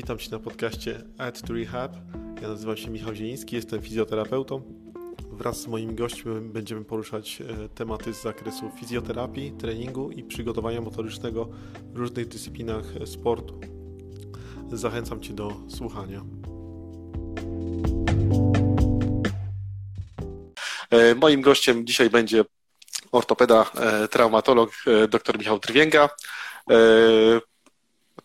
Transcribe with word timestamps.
Witam 0.00 0.18
Cię 0.18 0.30
na 0.30 0.38
podcaście 0.38 1.02
Add 1.18 1.42
to 1.42 1.52
Rehab. 1.52 1.92
Ja 2.42 2.48
nazywam 2.48 2.76
się 2.76 2.90
Michał 2.90 3.14
Zieliński, 3.14 3.56
jestem 3.56 3.82
fizjoterapeutą. 3.82 4.62
Wraz 5.32 5.60
z 5.60 5.66
moimi 5.66 5.94
gośćmi 5.94 6.40
będziemy 6.40 6.84
poruszać 6.84 7.40
e, 7.40 7.68
tematy 7.68 8.14
z 8.14 8.22
zakresu 8.22 8.70
fizjoterapii, 8.80 9.52
treningu 9.52 10.10
i 10.10 10.22
przygotowania 10.22 10.80
motorycznego 10.80 11.48
w 11.92 11.96
różnych 11.96 12.28
dyscyplinach 12.28 12.84
sportu. 13.06 13.60
Zachęcam 14.72 15.20
Cię 15.20 15.32
do 15.32 15.52
słuchania. 15.68 16.24
E, 20.90 21.14
moim 21.14 21.40
gościem 21.40 21.86
dzisiaj 21.86 22.10
będzie 22.10 22.44
ortopeda, 23.12 23.70
e, 23.74 24.08
traumatolog 24.08 24.70
dr 25.10 25.38
Michał 25.38 25.58
Trwięga 25.58 26.08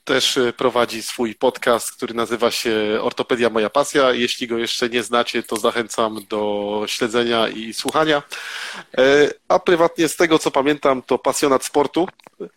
też 0.06 0.38
y, 0.38 0.54
prowadzi 0.54 1.04
swój 1.04 1.36
podcast, 1.36 1.92
który 1.92 2.14
nazywa 2.14 2.52
się 2.52 3.00
Ortopedia 3.02 3.50
Moja 3.50 3.70
Pasja. 3.70 4.12
Jeśli 4.12 4.48
go 4.48 4.58
jeszcze 4.58 4.90
nie 4.90 5.04
znacie, 5.04 5.44
to 5.44 5.58
zachęcam 5.58 6.20
do 6.30 6.84
śledzenia 6.88 7.48
i 7.48 7.74
słuchania. 7.74 8.24
E, 8.98 9.30
a 9.48 9.60
prywatnie 9.60 10.08
z 10.08 10.16
tego, 10.16 10.40
co 10.40 10.52
pamiętam, 10.52 11.02
to 11.02 11.20
pasjonat 11.20 11.66
sportu 11.66 12.08
e, 12.42 12.48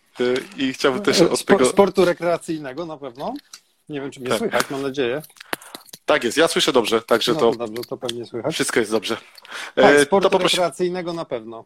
i 0.57 0.73
chciałbym 0.73 1.01
też 1.01 1.21
od 1.21 1.45
tego... 1.45 1.65
Sportu 1.65 2.05
rekreacyjnego 2.05 2.85
na 2.85 2.97
pewno. 2.97 3.33
Nie 3.89 4.01
wiem, 4.01 4.11
czy 4.11 4.19
mnie 4.19 4.29
tak. 4.29 4.39
słychać, 4.39 4.69
mam 4.69 4.81
nadzieję. 4.81 5.21
Tak 6.05 6.23
jest, 6.23 6.37
ja 6.37 6.47
słyszę 6.47 6.71
dobrze, 6.73 7.01
także 7.01 7.33
no, 7.33 7.39
to, 7.39 7.51
dobrze, 7.51 7.83
to 7.89 7.97
pewnie 7.97 8.25
słychać. 8.25 8.53
wszystko 8.53 8.79
jest 8.79 8.91
dobrze. 8.91 9.17
Tak, 9.75 9.95
e, 9.95 10.05
sportu 10.05 10.29
poprosi... 10.29 10.57
rekreacyjnego 10.57 11.13
na 11.13 11.25
pewno. 11.25 11.65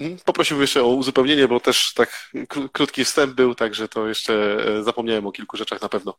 Mhm. 0.00 0.18
Poprosiłbym 0.24 0.62
jeszcze 0.62 0.82
o 0.82 0.88
uzupełnienie, 0.88 1.48
bo 1.48 1.60
też 1.60 1.94
tak 1.94 2.30
krótki 2.72 3.04
wstęp 3.04 3.34
był, 3.34 3.54
także 3.54 3.88
to 3.88 4.08
jeszcze 4.08 4.56
e, 4.78 4.82
zapomniałem 4.82 5.26
o 5.26 5.32
kilku 5.32 5.56
rzeczach 5.56 5.82
na 5.82 5.88
pewno. 5.88 6.14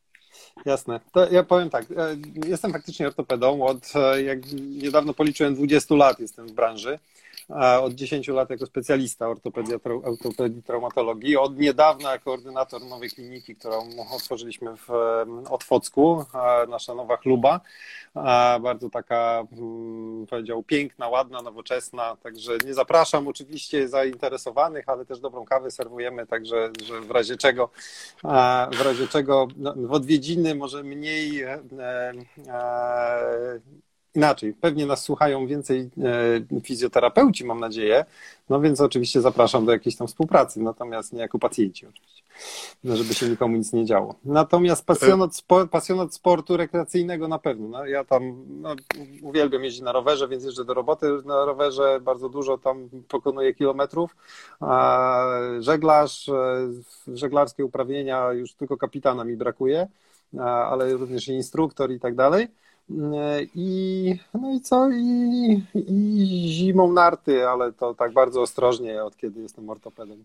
Jasne. 0.66 1.00
To 1.14 1.31
ja 1.31 1.44
powiem 1.44 1.69
tak, 1.69 1.86
e, 1.92 2.17
jestem 2.47 2.72
faktycznie 2.72 3.08
ortopedą, 3.08 3.66
od 3.66 3.95
e, 3.95 4.23
jak 4.23 4.39
niedawno 4.61 5.14
policzyłem 5.14 5.56
20 5.56 5.95
lat 5.95 6.19
jestem 6.19 6.47
w 6.47 6.52
branży 6.52 7.00
od 7.81 7.94
10 7.94 8.28
lat 8.28 8.50
jako 8.50 8.66
specjalista 8.66 9.28
ortopedii 10.03 10.64
traumatologii, 10.64 11.38
od 11.38 11.59
niedawna 11.59 12.17
koordynator 12.17 12.86
nowej 12.86 13.09
kliniki, 13.09 13.56
którą 13.56 13.90
otworzyliśmy 14.12 14.78
w 14.78 14.90
Otwocku, 15.50 16.25
nasza 16.70 16.95
nowa 16.95 17.18
chluba, 17.18 17.59
bardzo 18.62 18.90
taka, 18.90 19.44
mm, 19.52 20.28
powiedział, 20.28 20.64
piękna, 20.64 21.08
ładna, 21.08 21.42
nowoczesna, 21.42 22.16
także 22.23 22.58
nie 22.66 22.73
zapraszam 22.73 23.28
oczywiście 23.28 23.88
zainteresowanych, 23.88 24.90
ale 24.90 25.06
też 25.06 25.20
dobrą 25.20 25.45
kawę 25.45 25.72
serwujemy, 25.72 26.28
także 26.28 26.72
że 26.86 27.02
w 27.02 27.12
razie 27.12 27.38
czego, 27.38 27.70
w 28.72 28.81
razie 28.86 29.08
czego 29.08 29.48
no, 29.58 29.73
w 29.78 29.92
odwiedziny 29.92 30.56
może 30.56 30.84
mniej 30.84 31.45
inaczej. 34.18 34.54
Pewnie 34.54 34.86
nas 34.86 35.04
słuchają 35.04 35.48
więcej 35.48 35.90
e, 36.54 36.62
fizjoterapeuci, 36.62 37.46
mam 37.46 37.60
nadzieję. 37.60 38.06
No 38.50 38.62
więc 38.62 38.82
oczywiście 38.82 39.22
zapraszam 39.22 39.66
do 39.66 39.72
jakiejś 39.72 39.96
tam 39.96 40.08
współpracy, 40.08 40.62
natomiast 40.62 41.14
nie 41.14 41.20
jako 41.20 41.40
pacjenci 41.40 41.88
oczywiście, 41.88 42.24
no, 42.84 42.96
żeby 42.96 43.14
się 43.14 43.30
nikomu 43.30 43.58
nic 43.58 43.74
nie 43.74 43.86
działo. 43.86 44.16
Natomiast 44.26 44.86
pasjonat, 44.86 45.36
spor, 45.36 45.70
pasjonat 45.70 46.14
sportu 46.14 46.58
rekreacyjnego 46.58 47.28
na 47.28 47.40
pewno. 47.40 47.68
No, 47.68 47.86
ja 47.86 48.04
tam 48.04 48.46
no, 48.62 48.76
uwielbiam 49.22 49.64
jeździć 49.64 49.82
na 49.82 49.92
rowerze, 49.92 50.28
więc 50.28 50.44
jeżdżę 50.44 50.66
do 50.66 50.74
roboty 50.74 51.08
na 51.26 51.46
rowerze, 51.46 52.00
bardzo 52.02 52.30
dużo 52.30 52.58
tam 52.58 52.90
pokonuję 53.08 53.54
kilometrów. 53.54 54.16
A 54.59 55.20
żeglarz, 55.59 56.30
e, 56.30 56.68
żeglarskie 57.08 57.66
uprawnienia, 57.66 58.31
już 58.31 58.54
tylko 58.54 58.78
kapitana 58.78 59.24
mi 59.24 59.36
brakuje, 59.38 59.88
ale 60.40 60.94
również 60.94 61.28
instruktor 61.28 61.92
i 61.92 62.00
tak 62.00 62.16
dalej. 62.16 62.47
I, 63.56 64.20
no 64.34 64.52
i 64.52 64.62
co? 64.62 64.90
I, 64.90 65.64
I 65.75 66.48
zimą 66.52 66.94
narty, 66.94 67.48
ale 67.48 67.74
to 67.74 67.94
tak 67.94 68.14
bardzo 68.14 68.42
ostrożnie, 68.42 69.03
od 69.03 69.18
kiedy 69.18 69.42
jestem 69.42 69.70
ortopedem. 69.70 70.24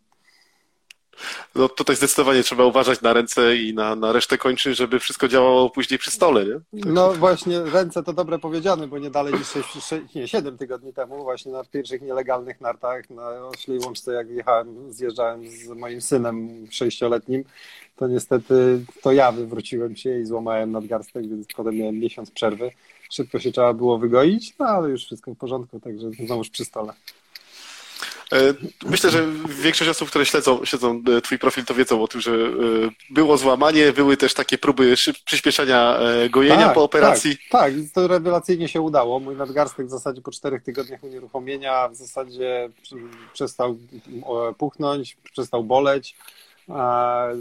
No 1.55 1.69
tutaj 1.69 1.97
zdecydowanie 1.97 2.43
trzeba 2.43 2.65
uważać 2.65 3.03
na 3.03 3.13
ręce 3.13 3.57
i 3.57 3.75
na, 3.75 3.97
na 3.97 4.13
resztę 4.13 4.39
kończyn, 4.39 4.75
żeby 4.75 5.01
wszystko 5.01 5.29
działało 5.29 5.71
później 5.71 5.99
przy 5.99 6.11
stole, 6.11 6.45
nie? 6.45 6.53
Tak. 6.53 6.93
No 6.93 7.13
właśnie, 7.13 7.61
ręce 7.61 8.03
to 8.03 8.13
dobre 8.13 8.39
powiedziane, 8.39 8.87
bo 8.87 8.99
nie 8.99 9.11
dalej 9.11 9.35
niż 9.35 9.49
6, 9.49 9.69
6, 9.73 10.15
nie, 10.15 10.29
7 10.29 10.59
tygodni 10.59 10.93
temu, 10.93 11.23
właśnie 11.23 11.53
na 11.53 11.65
pierwszych 11.65 12.03
nielegalnych 12.03 12.61
nartach 12.61 13.11
na 13.11 13.29
Oślej 13.29 13.79
Łączce, 13.79 14.13
jak 14.13 14.31
jechałem, 14.31 14.93
zjeżdżałem 14.93 15.51
z 15.51 15.69
moim 15.69 16.01
synem 16.01 16.67
sześcioletnim, 16.71 17.45
to 17.97 18.09
niestety 18.09 18.85
to 19.03 19.13
ja 19.13 19.33
wywróciłem 19.33 19.97
się 19.97 20.21
i 20.21 20.25
złamałem 20.25 20.73
nadgarstek, 20.73 21.29
więc 21.29 21.47
potem 21.57 21.77
miałem 21.77 21.99
miesiąc 21.99 22.31
przerwy. 22.31 22.71
Szybko 23.11 23.39
się 23.39 23.53
trzeba 23.53 23.73
było 23.75 23.99
wygoić, 23.99 24.55
no 24.59 24.67
ale 24.67 24.89
już 24.89 25.05
wszystko 25.05 25.35
w 25.35 25.39
porządku, 25.39 25.81
także 25.81 26.11
znowuż 26.11 26.51
przy 26.51 26.65
stole. 26.65 26.93
E, 28.33 28.55
myślę, 28.87 29.11
że 29.11 29.27
większość 29.63 29.91
osób, 29.91 30.09
które 30.09 30.27
śledzą, 30.27 30.65
śledzą 30.65 31.03
e, 31.17 31.21
Twój 31.21 31.39
profil, 31.39 31.65
to 31.65 31.75
wiedzą 31.75 32.03
o 32.03 32.09
tym, 32.09 32.21
że 32.21 32.31
e, 32.33 32.35
było 33.11 33.37
złamanie, 33.39 33.93
były 33.93 34.17
też 34.17 34.35
takie 34.35 34.59
próby 34.59 34.95
przyspieszenia 35.25 35.99
gojenia 36.31 36.65
tak, 36.65 36.75
po 36.75 36.85
operacji. 36.85 37.37
Tak, 37.51 37.73
tak, 37.73 37.73
to 37.95 38.09
rewelacyjnie 38.09 38.69
się 38.69 38.81
udało. 38.81 39.21
Mój 39.21 39.37
nadgarstek 39.37 39.87
w 39.87 39.91
zasadzie 39.91 40.23
po 40.23 40.31
czterech 40.31 40.63
tygodniach 40.63 41.05
unieruchomienia 41.05 41.89
w 41.89 41.95
zasadzie 41.95 42.71
przestał 43.33 43.79
puchnąć, 44.59 45.17
przestał 45.33 45.65
boleć. 45.65 46.17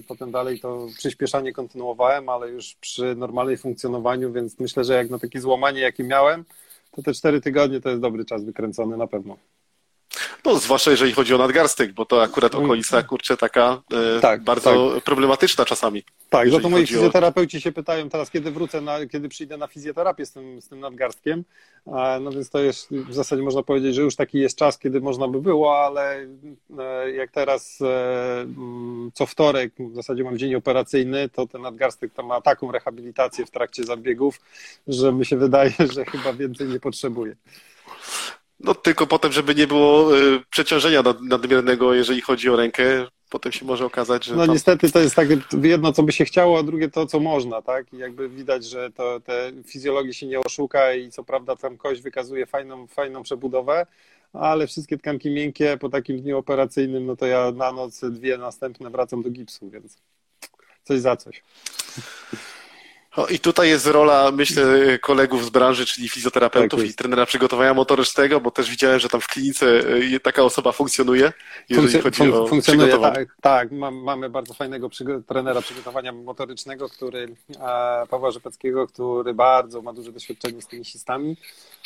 Potem 0.07 0.31
dalej 0.31 0.59
to 0.59 0.88
przyspieszanie 0.97 1.53
kontynuowałem, 1.53 2.30
ale 2.30 2.50
już 2.50 2.75
przy 2.81 3.16
normalnej 3.16 3.57
funkcjonowaniu, 3.57 4.31
więc 4.31 4.59
myślę, 4.59 4.84
że 4.84 4.94
jak 4.94 5.09
na 5.09 5.19
takie 5.19 5.41
złamanie, 5.41 5.80
jakie 5.80 6.03
miałem, 6.03 6.46
to 6.91 7.01
te 7.01 7.13
cztery 7.13 7.41
tygodnie 7.41 7.81
to 7.81 7.90
jest 7.90 8.01
dobry 8.01 8.25
czas 8.25 8.44
wykręcony 8.44 8.97
na 8.97 9.07
pewno. 9.07 9.38
No, 10.46 10.56
zwłaszcza 10.56 10.92
jeżeli 10.92 11.14
chodzi 11.14 11.34
o 11.34 11.38
nadgarstek, 11.38 11.94
bo 11.94 12.06
to 12.06 12.24
akurat 12.24 12.56
okolica, 12.56 13.04
kurczę, 13.04 13.38
taka 13.38 13.82
e, 14.18 14.20
tak, 14.20 14.44
bardzo 14.44 14.92
tak. 14.94 15.04
problematyczna 15.04 15.66
czasami. 15.66 16.04
Tak, 16.30 16.52
no 16.52 16.60
to 16.60 16.70
moi 16.70 16.88
fizjoterapeuci 16.88 17.58
o... 17.58 17.60
się 17.60 17.72
pytają 17.72 18.10
teraz, 18.10 18.32
kiedy 18.32 18.52
wrócę, 18.52 18.82
na, 18.82 19.06
kiedy 19.06 19.30
przyjdę 19.30 19.58
na 19.58 19.68
fizjoterapię 19.68 20.26
z 20.26 20.32
tym, 20.32 20.62
z 20.62 20.68
tym 20.68 20.80
nadgarstkiem. 20.80 21.44
No 22.22 22.32
więc 22.32 22.50
to 22.50 22.60
jest 22.60 22.92
w 22.92 23.14
zasadzie 23.14 23.44
można 23.44 23.64
powiedzieć, 23.64 23.96
że 23.96 24.02
już 24.02 24.16
taki 24.16 24.40
jest 24.40 24.58
czas, 24.58 24.80
kiedy 24.80 25.02
można 25.02 25.28
by 25.28 25.42
było, 25.42 25.86
ale 25.86 26.28
e, 26.80 27.12
jak 27.12 27.32
teraz 27.32 27.80
e, 27.82 28.42
mm, 28.42 29.12
co 29.14 29.26
wtorek, 29.26 29.74
w 29.80 29.96
zasadzie 29.96 30.24
mam 30.24 30.38
dzień 30.38 30.56
operacyjny, 30.56 31.30
to 31.30 31.48
ten 31.48 31.62
nadgarstek 31.62 32.14
to 32.14 32.24
ma 32.24 32.42
taką 32.42 32.72
rehabilitację 32.72 33.46
w 33.46 33.52
trakcie 33.52 33.84
zabiegów, 33.84 34.42
że 34.88 35.14
mi 35.14 35.26
się 35.26 35.38
wydaje, 35.38 35.74
że 35.94 36.06
chyba 36.06 36.34
więcej 36.34 36.68
nie 36.68 36.80
potrzebuje. 36.80 37.36
No 38.64 38.76
tylko 38.76 39.08
potem, 39.08 39.32
żeby 39.32 39.56
nie 39.56 39.68
było 39.68 40.18
y, 40.18 40.40
przeciążenia 40.50 41.04
nadmiernego, 41.22 41.94
jeżeli 41.94 42.22
chodzi 42.22 42.50
o 42.50 42.56
rękę, 42.56 43.08
potem 43.30 43.52
się 43.52 43.66
może 43.66 43.86
okazać, 43.86 44.26
że. 44.26 44.36
No 44.36 44.46
tam... 44.46 44.54
niestety 44.54 44.92
to 44.92 45.00
jest 45.00 45.16
tak 45.16 45.28
jedno, 45.64 45.94
co 45.94 46.04
by 46.04 46.12
się 46.12 46.26
chciało, 46.26 46.60
a 46.60 46.64
drugie 46.64 46.90
to, 46.90 47.06
co 47.06 47.20
można, 47.20 47.62
tak? 47.62 47.94
I 47.94 47.98
jakby 47.98 48.30
widać, 48.30 48.66
że 48.66 48.92
to 48.92 49.20
te 49.20 49.52
fizjologii 49.66 50.14
się 50.14 50.26
nie 50.26 50.40
oszuka 50.40 50.94
i 50.94 51.12
co 51.12 51.24
prawda 51.24 51.56
tam 51.56 51.78
kość 51.78 52.02
wykazuje 52.02 52.46
fajną, 52.46 52.88
fajną 52.88 53.24
przebudowę, 53.24 53.86
ale 54.34 54.68
wszystkie 54.68 54.98
tkanki 54.98 55.30
miękkie 55.30 55.78
po 55.78 55.90
takim 55.90 56.22
dniu 56.22 56.38
operacyjnym, 56.38 57.06
no 57.06 57.16
to 57.16 57.26
ja 57.26 57.52
na 57.52 57.72
noc 57.72 58.00
dwie 58.00 58.38
następne 58.38 58.90
wracam 58.90 59.22
do 59.22 59.30
gipsu, 59.30 59.70
więc 59.70 59.98
coś 60.84 61.00
za 61.00 61.16
coś. 61.16 61.44
O, 63.16 63.28
I 63.28 63.40
tutaj 63.40 63.70
jest 63.70 63.88
rola, 63.88 64.32
myślę, 64.32 64.64
kolegów 65.00 65.46
z 65.46 65.50
branży, 65.50 65.86
czyli 65.86 66.10
fizjoterapeutów 66.10 66.80
tak 66.80 66.90
i 66.90 66.94
trenera 66.94 67.26
przygotowania 67.26 67.74
motorycznego, 67.74 68.42
bo 68.42 68.52
też 68.52 68.70
widziałem, 68.70 69.00
że 69.00 69.10
tam 69.10 69.22
w 69.22 69.28
klinice 69.28 69.66
y, 70.16 70.20
taka 70.20 70.44
osoba 70.44 70.72
funkcjonuje, 70.72 71.34
jeżeli 71.70 72.02
chodzi 72.02 72.32
o 72.32 72.48
funkcjonuje, 72.48 72.98
tak, 73.00 73.36
tak. 73.42 73.72
Mam, 73.72 73.96
mamy 73.96 74.30
bardzo 74.30 74.54
fajnego 74.54 74.90
przygo- 74.90 75.24
trenera 75.24 75.62
przygotowania 75.62 76.12
motorycznego, 76.12 76.90
który, 76.90 77.36
a, 77.60 78.04
Pawła 78.10 78.31
Rzepeckiego, 78.31 78.88
który 78.88 79.34
bardzo 79.34 79.81
ma 79.81 79.94
duże 79.94 80.12
doświadczenie 80.12 80.62
z 80.62 80.68
tenisistami, 80.68 81.38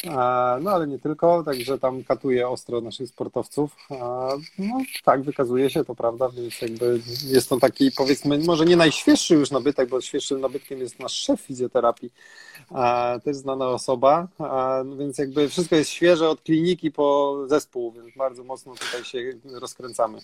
a, 0.10 0.57
no 0.62 0.71
ale 0.71 0.88
nie 0.88 1.00
tylko, 1.00 1.44
także 1.44 1.78
tam 1.78 2.04
katuje 2.04 2.50
ostro 2.50 2.81
naszych 2.81 3.10
sportowców. 3.10 3.75
A, 3.89 4.30
no 4.60 4.78
tak, 5.04 5.21
wykazuje 5.21 5.69
się, 5.69 5.86
to 5.86 5.95
prawda, 5.95 6.30
więc 6.30 6.62
jakby 6.62 7.00
jest 7.28 7.50
to 7.50 7.57
taki, 7.57 7.92
powiedzmy, 7.92 8.38
może 8.38 8.66
nie 8.66 8.75
najświeższy 8.75 9.33
już 9.33 9.51
nabytek, 9.51 9.89
bo 9.89 10.01
świeższym 10.01 10.42
nabytkiem 10.42 10.80
jest 10.80 11.00
nasz 11.00 11.14
szef 11.15 11.41
fizjoterapii, 11.41 12.12
też 13.23 13.35
znana 13.35 13.67
osoba, 13.67 14.27
więc 14.97 15.17
jakby 15.17 15.50
wszystko 15.50 15.75
jest 15.75 15.89
świeże 15.89 16.29
od 16.29 16.41
kliniki 16.41 16.91
po 16.91 17.38
zespół, 17.47 17.91
więc 17.91 18.15
bardzo 18.17 18.44
mocno 18.44 18.73
tutaj 18.73 19.03
się 19.03 19.31
rozkręcamy. 19.44 20.19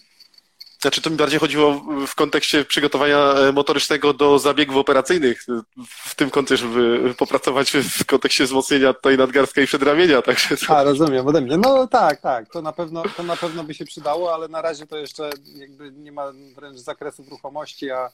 Znaczy, 0.82 1.02
to 1.02 1.10
mi 1.10 1.16
bardziej 1.16 1.40
chodziło 1.40 1.82
w 2.08 2.16
kontekście 2.16 2.66
przygotowania 2.66 3.34
motorycznego 3.54 4.14
do 4.14 4.40
zabiegów 4.40 4.78
operacyjnych, 4.78 5.46
w 5.88 6.16
tym 6.16 6.30
kontekście, 6.30 6.68
żeby 6.68 7.14
popracować 7.18 7.72
w 7.72 8.06
kontekście 8.06 8.44
wzmocnienia 8.44 8.94
tutaj 8.94 9.18
nadgarstka 9.18 9.62
i 9.62 9.68
przedramienia. 9.68 10.22
Także 10.22 10.58
to... 10.58 10.78
A, 10.78 10.84
rozumiem, 10.84 11.28
ode 11.28 11.42
mnie. 11.42 11.58
No 11.58 11.88
tak, 11.88 12.22
tak, 12.22 12.50
to 12.50 12.62
na, 12.62 12.72
pewno, 12.72 13.04
to 13.18 13.24
na 13.24 13.36
pewno 13.36 13.64
by 13.64 13.74
się 13.74 13.86
przydało, 13.86 14.34
ale 14.34 14.48
na 14.48 14.62
razie 14.62 14.88
to 14.88 14.98
jeszcze 14.98 15.30
jakby 15.56 15.92
nie 15.92 16.12
ma 16.12 16.32
wręcz 16.56 16.78
zakresu 16.78 17.24
ruchomości, 17.30 17.92
a, 17.92 18.10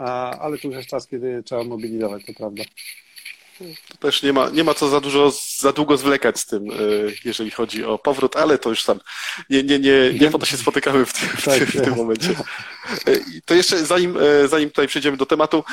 a, 0.00 0.38
ale 0.38 0.58
to 0.58 0.68
już 0.68 0.76
jest 0.76 0.88
czas, 0.88 1.06
kiedy 1.06 1.42
trzeba 1.42 1.64
mobilizować, 1.64 2.26
to 2.26 2.32
prawda. 2.32 2.62
Też 3.98 4.22
nie 4.22 4.32
ma, 4.32 4.48
nie 4.48 4.64
ma 4.64 4.74
co 4.74 4.88
za 4.88 5.00
dużo, 5.00 5.32
za 5.58 5.72
długo 5.72 5.96
zwlekać 5.96 6.40
z 6.40 6.46
tym, 6.46 6.70
e, 6.70 6.74
jeżeli 7.24 7.50
chodzi 7.50 7.84
o 7.84 7.98
powrót, 7.98 8.36
ale 8.36 8.58
to 8.58 8.70
już 8.70 8.84
tam 8.84 9.00
nie, 9.50 9.62
nie, 9.62 9.78
nie, 9.78 10.12
nie 10.20 10.30
po 10.30 10.38
to 10.38 10.46
się 10.46 10.56
spotykamy 10.56 11.06
w, 11.06 11.12
tym, 11.12 11.28
w, 11.28 11.44
tym, 11.44 11.66
w 11.66 11.84
tym 11.84 11.96
momencie. 11.96 12.30
E, 13.06 13.12
to 13.44 13.54
jeszcze 13.54 13.86
zanim, 13.86 14.16
e, 14.16 14.48
zanim 14.48 14.68
tutaj 14.68 14.88
przejdziemy 14.88 15.16
do 15.16 15.26
tematu, 15.26 15.64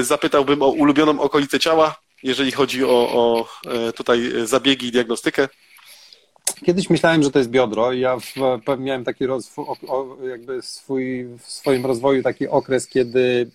zapytałbym 0.00 0.62
o 0.62 0.68
ulubioną 0.68 1.20
okolicę 1.20 1.60
ciała, 1.60 2.00
jeżeli 2.22 2.52
chodzi 2.52 2.84
o, 2.84 2.88
o 2.88 3.48
tutaj 3.92 4.32
zabiegi 4.44 4.86
i 4.86 4.92
diagnostykę. 4.92 5.48
Kiedyś 6.64 6.90
myślałem, 6.90 7.22
że 7.22 7.30
to 7.30 7.38
jest 7.38 7.50
biodro. 7.50 7.92
Ja 7.92 8.16
w, 8.18 8.34
miałem 8.78 9.04
taki 9.04 9.26
roz, 9.26 9.54
jakby 10.30 10.62
swój, 10.62 11.24
w 11.38 11.50
swoim 11.50 11.86
rozwoju 11.86 12.22
taki 12.22 12.48
okres, 12.48 12.86
kiedy 12.86 13.50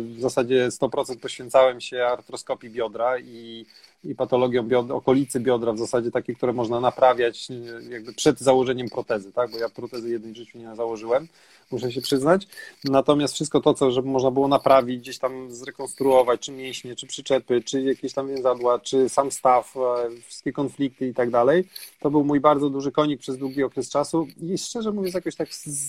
w 0.00 0.20
zasadzie 0.20 0.68
100% 0.68 1.18
poświęcałem 1.18 1.80
się 1.80 2.04
artroskopii 2.04 2.70
biodra 2.70 3.18
i 3.18 3.66
i 4.04 4.14
patologią 4.14 4.62
biodra, 4.62 4.94
okolicy 4.94 5.40
biodra, 5.40 5.72
w 5.72 5.78
zasadzie 5.78 6.10
takie, 6.10 6.34
które 6.34 6.52
można 6.52 6.80
naprawiać 6.80 7.48
jakby 7.90 8.12
przed 8.12 8.38
założeniem 8.38 8.88
protezy, 8.88 9.32
tak? 9.32 9.50
bo 9.50 9.58
ja 9.58 9.68
protezy 9.68 10.10
jednej 10.10 10.32
w 10.32 10.36
życiu 10.36 10.58
nie 10.58 10.76
założyłem, 10.76 11.28
muszę 11.70 11.92
się 11.92 12.00
przyznać. 12.00 12.46
Natomiast 12.84 13.34
wszystko 13.34 13.60
to, 13.60 13.74
co 13.74 13.90
żeby 13.90 14.08
można 14.08 14.30
było 14.30 14.48
naprawić, 14.48 15.00
gdzieś 15.00 15.18
tam 15.18 15.50
zrekonstruować, 15.50 16.40
czy 16.40 16.52
mięśnie, 16.52 16.96
czy 16.96 17.06
przyczepy, 17.06 17.62
czy 17.62 17.82
jakieś 17.82 18.12
tam 18.12 18.28
więzadła, 18.28 18.78
czy 18.78 19.08
sam 19.08 19.30
staw, 19.30 19.76
e, 19.76 19.80
wszystkie 20.26 20.52
konflikty 20.52 21.08
i 21.08 21.14
tak 21.14 21.30
dalej, 21.30 21.68
to 22.00 22.10
był 22.10 22.24
mój 22.24 22.40
bardzo 22.40 22.70
duży 22.70 22.92
konik 22.92 23.20
przez 23.20 23.38
długi 23.38 23.62
okres 23.62 23.90
czasu 23.90 24.26
i 24.42 24.58
szczerze 24.58 24.92
mówiąc 24.92 25.14
jakoś 25.14 25.36
tak 25.36 25.48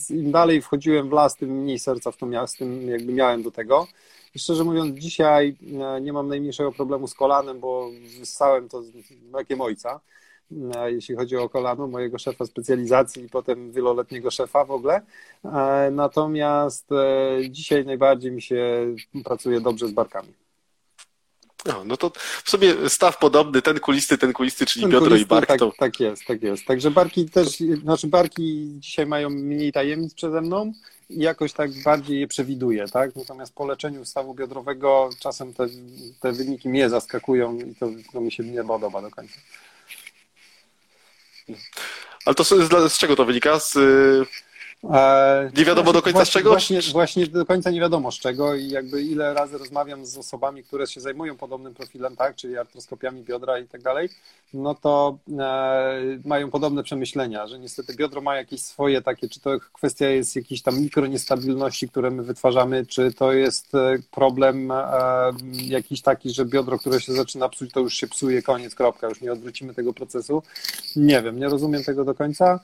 im 0.10 0.32
dalej 0.32 0.62
wchodziłem 0.62 1.10
w 1.10 1.12
las, 1.12 1.36
tym 1.36 1.50
mniej 1.50 1.80
serca 1.80 2.12
w 2.12 2.18
to 2.18 2.48
z 2.48 2.54
tym 2.54 2.90
jakby 2.90 3.14
miałem 3.14 3.44
do 3.44 3.52
tego. 3.52 3.88
I 4.36 4.40
szczerze 4.40 4.64
mówiąc, 4.64 5.00
dzisiaj 5.00 5.56
e, 5.96 6.02
nie 6.02 6.14
mam 6.14 6.28
najmniejszego 6.28 6.72
problemu 6.72 7.08
z 7.08 7.14
kolanem, 7.14 7.60
bo 7.60 7.90
wyssałem 8.20 8.70
to 8.70 8.84
z 8.84 8.92
mlekiem 9.32 9.62
ojca, 9.62 10.00
e, 10.76 10.92
jeśli 10.92 11.16
chodzi 11.16 11.38
o 11.38 11.50
kolano, 11.50 11.88
mojego 11.88 12.18
szefa 12.18 12.46
specjalizacji 12.46 13.24
i 13.24 13.30
potem 13.30 13.72
wieloletniego 13.72 14.32
szefa 14.32 14.66
w 14.66 14.72
ogóle. 14.72 15.02
E, 15.46 15.90
natomiast 15.92 16.90
dzisiaj 17.50 17.86
najbardziej 17.86 18.32
mi 18.32 18.42
się 18.42 18.96
pracuje 19.24 19.62
dobrze 19.62 19.88
z 19.88 19.92
barkami. 19.92 20.34
No, 21.66 21.84
no 21.86 21.98
to 21.98 22.12
w 22.44 22.50
sobie 22.50 22.90
staw 22.90 23.18
podobny, 23.18 23.62
ten 23.62 23.80
kulisty, 23.80 24.18
ten 24.18 24.34
kulisty, 24.34 24.66
czyli 24.66 24.84
ten 24.84 24.92
biodro 24.92 25.10
kulisty, 25.10 25.26
i 25.26 25.30
bark. 25.30 25.48
Tak, 25.48 25.60
to... 25.60 25.72
tak 25.78 26.00
jest, 26.00 26.26
tak 26.26 26.44
jest. 26.44 26.66
Także 26.66 26.92
barki 26.92 27.30
też, 27.30 27.48
znaczy 27.84 28.08
barki 28.08 28.68
dzisiaj 28.80 29.06
mają 29.06 29.30
mniej 29.30 29.72
tajemnic 29.72 30.14
przeze 30.14 30.42
mną, 30.42 30.74
jakoś 31.10 31.54
tak 31.54 31.72
bardziej 31.72 32.20
je 32.20 32.28
przewiduje, 32.28 32.88
tak? 32.88 33.16
Natomiast 33.16 33.54
po 33.54 33.68
leczeniu 33.68 34.06
stawu 34.06 34.34
biodrowego 34.34 35.10
czasem 35.20 35.54
te, 35.54 35.68
te 36.20 36.32
wyniki 36.32 36.70
mnie 36.70 36.90
zaskakują 36.90 37.58
i 37.58 37.76
to, 37.76 37.90
to 38.14 38.22
mi 38.22 38.32
się 38.32 38.44
nie 38.44 38.64
podoba 38.64 39.02
do 39.02 39.12
końca. 39.12 39.40
Ale 42.26 42.36
to 42.36 42.44
z, 42.44 42.94
z 42.94 42.98
czego 42.98 43.16
to 43.16 43.26
wynika? 43.26 43.60
Z 43.60 43.76
E, 43.76 44.49
nie 45.58 45.66
wiadomo 45.66 45.94
do 45.94 46.02
końca 46.02 46.18
właśnie, 46.18 46.32
z 46.32 46.34
czego? 46.34 46.50
Właśnie, 46.50 46.82
właśnie 46.82 47.28
do 47.28 47.46
końca 47.46 47.72
nie 47.72 47.80
wiadomo 47.80 48.12
z 48.12 48.20
czego 48.20 48.56
i 48.56 48.70
jakby 48.70 49.04
ile 49.04 49.34
razy 49.34 49.58
rozmawiam 49.58 50.06
z 50.06 50.18
osobami, 50.18 50.64
które 50.64 50.88
się 50.88 51.02
zajmują 51.02 51.38
podobnym 51.38 51.74
profilem, 51.74 52.16
tak, 52.16 52.36
czyli 52.36 52.58
artroskopiami 52.58 53.24
biodra 53.24 53.60
i 53.60 53.68
tak 53.68 53.82
dalej, 53.82 54.10
no 54.54 54.76
to 54.76 55.18
e, 55.40 56.20
mają 56.26 56.52
podobne 56.52 56.84
przemyślenia, 56.84 57.48
że 57.48 57.60
niestety 57.60 57.96
biodro 57.96 58.22
ma 58.22 58.36
jakieś 58.36 58.62
swoje 58.62 59.02
takie, 59.02 59.30
czy 59.30 59.40
to 59.40 59.52
kwestia 59.74 60.10
jest 60.10 60.36
jakiejś 60.36 60.62
tam 60.62 60.82
mikroniestabilności, 60.82 61.90
które 61.90 62.12
my 62.12 62.24
wytwarzamy, 62.24 62.86
czy 62.86 63.14
to 63.14 63.34
jest 63.34 63.76
e, 63.76 63.98
problem 64.12 64.72
e, 64.72 64.84
jakiś 65.54 66.02
taki, 66.02 66.30
że 66.30 66.46
biodro, 66.46 66.80
które 66.80 67.02
się 67.02 67.14
zaczyna 67.14 67.50
psuć, 67.50 67.72
to 67.72 67.80
już 67.80 67.94
się 67.94 68.08
psuje, 68.08 68.42
koniec, 68.42 68.76
kropka, 68.76 69.08
już 69.10 69.22
nie 69.22 69.32
odwrócimy 69.32 69.74
tego 69.74 69.94
procesu. 69.94 70.44
Nie 70.96 71.22
wiem, 71.22 71.40
nie 71.40 71.50
rozumiem 71.50 71.84
tego 71.84 72.06
do 72.06 72.16
końca. 72.16 72.60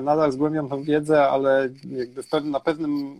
Nadal 0.00 0.32
zgłębiam 0.32 0.68
tą 0.68 0.82
wiedzę, 0.82 1.28
ale 1.28 1.68
jakby 1.90 2.22
na, 2.44 2.60
pewnym, 2.60 3.16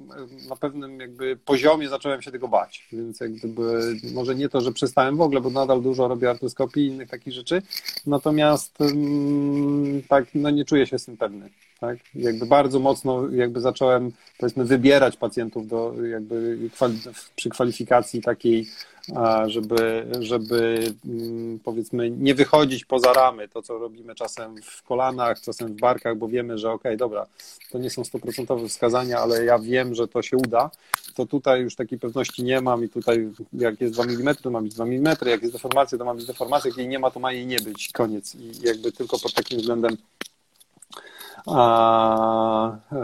na 0.49 0.57
pewnym 0.57 1.01
jakby 1.01 1.37
poziomie 1.37 1.89
zacząłem 1.89 2.23
się 2.23 2.33
tego 2.33 2.49
bać, 2.49 2.89
więc 2.93 3.21
jak 3.21 3.33
gdyby, 3.33 3.97
może 4.15 4.35
nie 4.35 4.49
to, 4.49 4.61
że 4.61 4.73
przestałem 4.73 5.17
w 5.17 5.21
ogóle, 5.21 5.41
bo 5.41 5.51
nadal 5.51 5.83
dużo 5.83 6.09
robię 6.09 6.31
artroskopii 6.31 6.83
i 6.83 6.87
innych 6.87 7.11
takich 7.11 7.33
rzeczy, 7.33 7.63
natomiast 8.07 8.81
mm, 8.81 10.03
tak, 10.03 10.25
no 10.35 10.51
nie 10.51 10.65
czuję 10.65 10.87
się 10.87 10.99
z 10.99 11.05
tym 11.05 11.17
pewny. 11.17 11.51
Tak? 11.83 11.99
Jakby 12.15 12.47
bardzo 12.47 12.79
mocno 12.79 13.29
jakby 13.29 13.61
zacząłem 13.61 14.13
powiedzmy 14.39 14.65
wybierać 14.65 15.17
pacjentów 15.17 15.69
do 15.69 15.95
jakby 16.11 16.59
przy 17.37 17.49
kwalifikacji 17.49 18.23
takiej 18.23 18.67
żeby, 19.47 20.07
żeby 20.21 20.85
mm, 21.07 21.59
powiedzmy 21.59 22.11
nie 22.11 22.35
wychodzić 22.35 22.85
poza 22.85 23.13
ramy, 23.13 23.49
to 23.49 23.63
co 23.63 23.79
robimy 23.79 24.15
czasem 24.15 24.63
w 24.63 24.83
kolanach, 24.83 25.41
czasem 25.41 25.69
w 25.69 25.81
barkach, 25.81 26.17
bo 26.17 26.29
wiemy, 26.29 26.59
że 26.59 26.71
okej, 26.71 26.91
okay, 26.91 26.97
dobra, 26.97 27.27
to 27.71 27.79
nie 27.79 27.91
są 27.91 28.05
stuprocentowe 28.05 28.69
wskazania, 28.69 29.19
ale 29.19 29.45
ja 29.45 29.59
wiem, 29.59 29.95
że 29.95 30.09
to 30.09 30.23
się 30.23 30.37
uda, 30.37 30.71
to 31.15 31.27
tutaj 31.27 31.61
już 31.61 31.77
takiej 31.77 31.99
pewności 31.99 32.45
nie 32.45 32.61
mam 32.61 32.85
i 32.85 32.89
tutaj 32.89 33.29
jak 33.53 33.81
jest 33.81 33.95
2 33.95 34.05
mm, 34.05 34.37
to 34.37 34.51
ma 34.51 34.61
być 34.61 34.75
2 34.75 34.85
mm, 34.85 35.17
jak 35.27 35.43
jest 35.43 35.55
deformacja, 35.55 35.99
to 35.99 36.05
ma 36.05 36.15
być 36.15 36.27
deformacja, 36.27 36.69
jak 36.69 36.79
jej 36.79 36.89
nie 36.89 36.99
ma, 36.99 37.11
to 37.11 37.21
ma 37.21 37.33
jej 37.33 37.47
nie 37.47 37.61
być, 37.61 37.91
koniec. 37.93 38.35
I 38.35 38.53
jakby 38.63 38.93
tylko 38.93 39.19
pod 39.19 39.35
takim 39.35 39.59
względem 39.59 39.97
a, 41.47 42.79
e, 42.93 42.97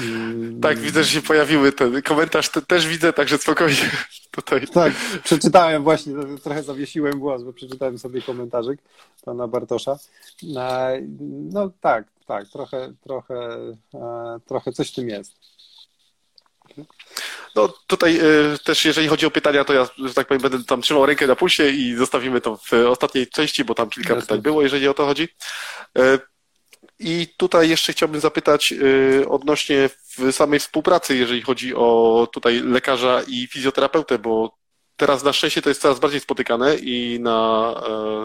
mm, 0.00 0.60
tak, 0.60 0.78
widzę, 0.78 1.04
że 1.04 1.10
się 1.10 1.22
pojawiły 1.22 1.72
ten 1.72 2.02
komentarz, 2.02 2.48
te, 2.48 2.62
też 2.62 2.86
widzę, 2.86 3.12
także 3.12 3.38
spokojnie 3.38 3.90
tutaj. 4.36 4.66
Tak, 4.66 4.92
przeczytałem 5.24 5.82
właśnie, 5.82 6.14
trochę 6.42 6.62
zawiesiłem 6.62 7.18
głos, 7.18 7.42
bo 7.42 7.52
przeczytałem 7.52 7.98
sobie 7.98 8.22
komentarzyk 8.22 8.80
pana 9.24 9.48
Bartosza. 9.48 9.98
E, 10.56 11.00
no 11.52 11.70
tak, 11.80 12.04
tak, 12.26 12.48
trochę, 12.48 12.92
trochę, 13.04 13.34
e, 13.94 14.38
trochę 14.46 14.72
coś 14.72 14.92
w 14.92 14.94
tym 14.94 15.08
jest. 15.08 15.32
No 17.54 17.68
tutaj 17.86 18.20
y, 18.54 18.58
też 18.64 18.84
jeżeli 18.84 19.08
chodzi 19.08 19.26
o 19.26 19.30
pytania, 19.30 19.64
to 19.64 19.72
ja, 19.72 19.88
że 20.04 20.14
tak 20.14 20.26
powiem, 20.26 20.42
będę 20.42 20.64
tam 20.64 20.82
trzymał 20.82 21.06
rękę 21.06 21.26
na 21.26 21.36
pulsie 21.36 21.70
i 21.70 21.94
zostawimy 21.94 22.40
to 22.40 22.56
w 22.56 22.72
ostatniej 22.72 23.26
części, 23.26 23.64
bo 23.64 23.74
tam 23.74 23.90
kilka 23.90 24.16
pytań 24.16 24.42
było, 24.42 24.62
jeżeli 24.62 24.88
o 24.88 24.94
to 24.94 25.06
chodzi. 25.06 25.28
Y, 25.98 26.18
i 26.98 27.26
tutaj 27.36 27.68
jeszcze 27.68 27.92
chciałbym 27.92 28.20
zapytać 28.20 28.72
y, 28.72 29.28
odnośnie 29.28 29.90
samej 30.30 30.60
współpracy, 30.60 31.16
jeżeli 31.16 31.42
chodzi 31.42 31.74
o 31.74 32.28
tutaj 32.32 32.60
lekarza 32.60 33.22
i 33.28 33.46
fizjoterapeutę, 33.46 34.18
bo 34.18 34.58
teraz 34.96 35.24
na 35.24 35.32
szczęście 35.32 35.62
to 35.62 35.68
jest 35.68 35.82
coraz 35.82 35.98
bardziej 35.98 36.20
spotykane 36.20 36.76
i 36.76 37.20
na, 37.20 37.74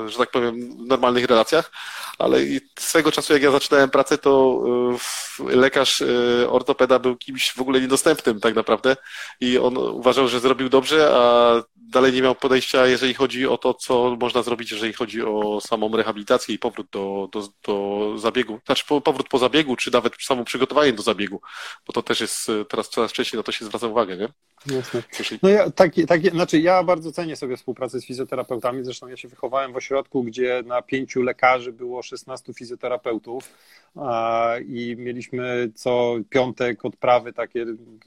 e, 0.06 0.10
że 0.10 0.18
tak 0.18 0.32
powiem, 0.32 0.88
normalnych 0.88 1.26
relacjach, 1.26 1.72
ale 2.20 2.40
swego 2.80 3.12
czasu, 3.12 3.34
jak 3.34 3.42
ja 3.42 3.52
zaczynałem 3.52 3.90
pracę, 3.90 4.18
to 4.18 4.64
e, 5.40 5.56
lekarz 5.56 6.02
e, 6.02 6.50
ortopeda 6.50 7.00
był 7.00 7.18
kimś 7.18 7.52
w 7.52 7.62
ogóle 7.62 7.82
niedostępnym 7.82 8.40
tak 8.40 8.56
naprawdę 8.56 8.96
i 9.40 9.58
on 9.58 9.78
uważał, 9.78 10.28
że 10.28 10.40
zrobił 10.40 10.70
dobrze, 10.70 11.12
a 11.14 11.54
dalej 11.76 12.14
nie 12.14 12.22
miał 12.22 12.36
podejścia, 12.36 12.88
jeżeli 12.88 13.14
chodzi 13.14 13.48
o 13.48 13.58
to, 13.58 13.74
co 13.74 14.18
można 14.20 14.44
zrobić, 14.44 14.72
jeżeli 14.72 14.94
chodzi 14.94 15.22
o 15.22 15.62
samą 15.62 15.98
rehabilitację 15.98 16.56
i 16.56 16.60
powrót 16.60 16.88
do, 16.92 17.30
do, 17.32 17.48
do 17.68 18.20
zabiegu, 18.20 18.60
znaczy 18.66 18.84
powrót 19.04 19.30
po 19.30 19.38
zabiegu, 19.38 19.76
czy 19.76 19.92
nawet 19.92 20.14
samo 20.22 20.44
przygotowanie 20.44 20.94
do 20.94 21.04
zabiegu, 21.04 21.42
bo 21.88 21.94
to 21.94 22.04
też 22.04 22.22
jest 22.22 22.52
teraz 22.70 22.90
coraz 22.90 23.12
częściej 23.12 23.38
na 23.38 23.44
to 23.44 23.52
się 23.52 23.66
zwraca 23.66 23.88
uwagę, 23.88 24.18
nie? 24.18 24.28
Jasne. 24.66 25.04
No 25.44 25.50
ja, 25.50 25.72
takie, 25.72 26.08
takie, 26.08 26.30
znaczy 26.30 26.60
ja 26.60 26.84
bardzo 26.84 27.12
cenię 27.12 27.36
sobie 27.36 27.58
współpracę 27.58 28.00
z 28.00 28.06
fizjoterapeutami, 28.06 28.86
zresztą 28.86 29.08
ja 29.08 29.18
się 29.18 29.28
wychowałem 29.28 29.74
w 29.74 29.76
ośrodku, 29.76 30.24
gdzie 30.24 30.64
na 30.66 30.82
pięciu 30.82 31.22
lekarzy 31.22 31.74
było 31.74 32.02
16 32.04 32.54
fizjoterapeutów 32.54 33.50
a, 33.96 34.56
i 34.68 34.96
mieliśmy 35.00 35.72
co 35.76 36.16
piątek 36.30 36.86
odprawy 36.86 37.34
takie, 37.34 37.66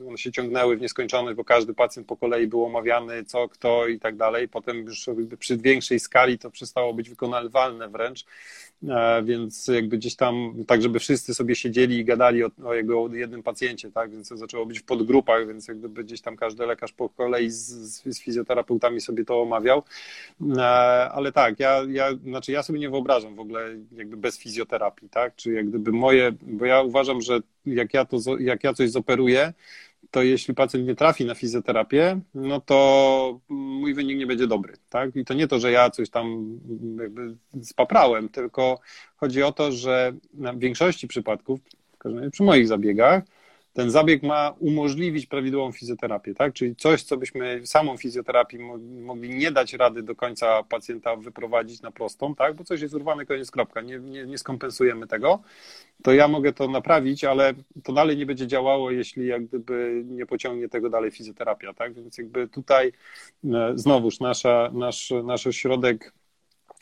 one 0.09 0.19
się 0.19 0.33
ciągnęły 0.33 0.77
w 0.77 0.81
nieskończoność, 0.81 1.37
bo 1.37 1.45
każdy 1.45 1.75
pacjent 1.75 2.09
po 2.09 2.17
kolei 2.17 2.47
był 2.47 2.65
omawiany, 2.65 3.25
co, 3.25 3.49
kto 3.49 3.89
i 3.89 3.99
tak 3.99 4.17
dalej. 4.17 4.49
Potem 4.49 4.77
już 4.77 5.11
przy 5.39 5.57
większej 5.57 6.01
skali 6.01 6.39
to 6.39 6.51
przestało 6.51 6.95
być 6.95 7.11
wykonywalne 7.11 7.89
wręcz. 7.89 8.25
E, 8.89 9.23
więc 9.23 9.69
jakby 9.69 9.99
gdzieś 9.99 10.17
tam, 10.17 10.55
tak 10.67 10.83
żeby 10.83 10.99
wszyscy 10.99 11.35
sobie 11.35 11.57
siedzieli 11.57 11.99
i 11.99 12.05
gadali 12.05 12.45
o, 12.45 12.51
o 12.65 12.75
jego 12.75 13.15
jednym 13.15 13.43
pacjencie, 13.43 13.91
tak, 13.91 14.11
więc 14.11 14.29
to 14.29 14.37
zaczęło 14.37 14.67
być 14.67 14.81
w 14.81 14.85
podgrupach, 14.85 15.47
więc 15.47 15.69
jak 15.69 15.79
gdyby 15.79 16.05
gdzieś 16.05 16.21
tam 16.21 16.37
każdy 16.37 16.67
lekarz 16.67 16.93
po 16.93 17.09
kolei 17.09 17.51
z, 17.51 17.69
z 18.05 18.21
fizjoterapeutami 18.21 19.01
sobie 19.01 19.25
to 19.25 19.43
omawiał. 19.43 19.83
Ale 21.13 21.33
tak, 21.33 21.61
ja, 21.61 21.83
ja, 21.89 22.09
znaczy 22.17 22.53
ja 22.53 22.63
sobie 22.63 22.79
nie 22.79 22.91
wyobrażam 22.91 23.35
w 23.35 23.41
ogóle 23.41 23.77
jakby 23.93 24.17
bez 24.17 24.39
fizjoterapii, 24.39 25.09
tak? 25.09 25.37
Czy 25.37 25.53
jak 25.53 25.69
gdyby 25.69 25.93
moje, 25.93 26.33
bo 26.43 26.65
ja 26.65 26.83
uważam, 26.83 27.21
że 27.21 27.41
jak 27.67 27.95
ja, 27.95 28.05
to, 28.05 28.19
jak 28.39 28.65
ja 28.65 28.75
coś 28.75 28.91
zoperuję, 28.91 29.53
to 30.11 30.23
jeśli 30.23 30.55
pacjent 30.55 30.87
nie 30.87 30.95
trafi 30.95 31.25
na 31.25 31.35
fizjoterapię, 31.35 32.21
no 32.35 32.61
to 32.61 33.41
mój 33.49 33.95
wynik 33.95 34.19
nie 34.19 34.27
będzie 34.27 34.47
dobry, 34.47 34.75
tak? 34.89 35.17
I 35.17 35.25
to 35.25 35.35
nie 35.35 35.49
to, 35.49 35.61
że 35.61 35.73
ja 35.73 35.91
coś 35.91 36.11
tam 36.11 36.59
jakby 37.01 37.37
spaprałem, 37.63 38.29
tylko 38.29 38.81
chodzi 39.17 39.43
o 39.43 39.53
to, 39.53 39.73
że 39.73 40.13
w 40.33 40.59
większości 40.59 41.09
przypadków, 41.09 41.61
przy 42.33 42.43
moich 42.43 42.69
zabiegach, 42.69 43.23
ten 43.75 43.91
zabieg 43.91 44.23
ma 44.23 44.55
umożliwić 44.59 45.27
prawidłową 45.27 45.73
fizjoterapię, 45.73 46.35
tak? 46.35 46.53
Czyli 46.53 46.77
coś, 46.77 47.03
co 47.03 47.17
byśmy 47.17 47.67
samą 47.67 47.97
fizjoterapię 47.97 48.59
mogli 49.03 49.37
nie 49.37 49.51
dać 49.51 49.73
rady 49.73 50.03
do 50.03 50.17
końca 50.17 50.63
pacjenta 50.63 51.17
wyprowadzić 51.17 51.83
na 51.83 51.91
prostą, 51.91 52.35
tak? 52.35 52.55
Bo 52.55 52.65
coś 52.65 52.81
jest 52.81 52.95
urwane, 52.95 53.27
koniec 53.27 53.51
kropka, 53.51 53.81
nie, 53.81 53.99
nie, 53.99 54.27
nie 54.27 54.39
skompensujemy 54.39 55.07
tego, 55.07 55.43
to 56.03 56.13
ja 56.13 56.29
mogę 56.29 56.53
to 56.53 56.69
naprawić, 56.69 57.25
ale 57.25 57.55
to 57.83 57.93
dalej 57.93 58.17
nie 58.17 58.27
będzie 58.27 58.47
działało, 58.47 58.91
jeśli 58.91 59.27
jak 59.27 59.47
gdyby 59.47 60.03
nie 60.07 60.27
pociągnie 60.27 60.69
tego 60.69 60.91
dalej 60.91 61.11
fizjoterapia, 61.11 61.75
tak? 61.75 61.95
Więc 61.95 62.19
jakby 62.19 62.49
tutaj 62.49 62.93
e, 63.45 63.73
znowuż 63.75 64.21
nasza, 64.21 64.71
nasz, 64.73 65.13
nasz 65.25 65.47
ośrodek 65.47 66.13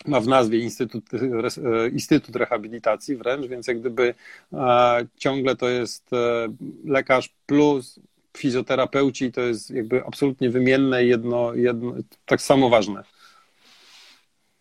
ma 0.07 0.21
w 0.21 0.29
nazwie 0.29 0.59
Instytut, 0.59 1.05
e, 1.15 1.89
Instytut 1.89 2.37
Rehabilitacji 2.37 3.17
wręcz, 3.17 3.47
więc 3.47 3.67
jak 3.67 3.81
gdyby 3.81 4.15
e, 4.53 5.07
ciągle 5.17 5.57
to 5.57 5.69
jest 5.69 6.13
e, 6.13 6.49
lekarz 6.85 7.35
plus 7.47 8.01
fizjoterapeuci, 8.37 9.33
to 9.33 9.41
jest 9.41 9.71
jakby 9.71 10.07
absolutnie 10.07 10.51
wymienne 10.51 11.05
i 11.05 11.09
jedno, 11.09 11.55
jedno, 11.55 11.95
tak 12.27 12.43
samo 12.43 12.69
ważne. 12.69 13.05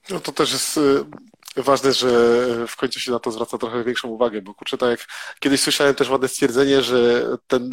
No 0.10 0.20
to 0.20 0.32
też 0.32 0.52
jest 0.52 0.80
ważne, 1.58 1.94
że 1.94 2.08
w 2.68 2.76
końcu 2.76 3.00
się 3.00 3.12
na 3.12 3.20
to 3.20 3.32
zwraca 3.32 3.58
trochę 3.58 3.84
większą 3.84 4.08
uwagę, 4.08 4.42
bo 4.42 4.54
kurczę, 4.54 4.78
tak 4.78 4.90
jak 4.90 5.08
kiedyś 5.40 5.62
słyszałem 5.62 5.96
też 5.96 6.10
ładne 6.10 6.28
stwierdzenie, 6.28 6.82
że 6.82 7.26
ten 7.48 7.70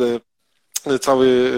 cały, 1.00 1.52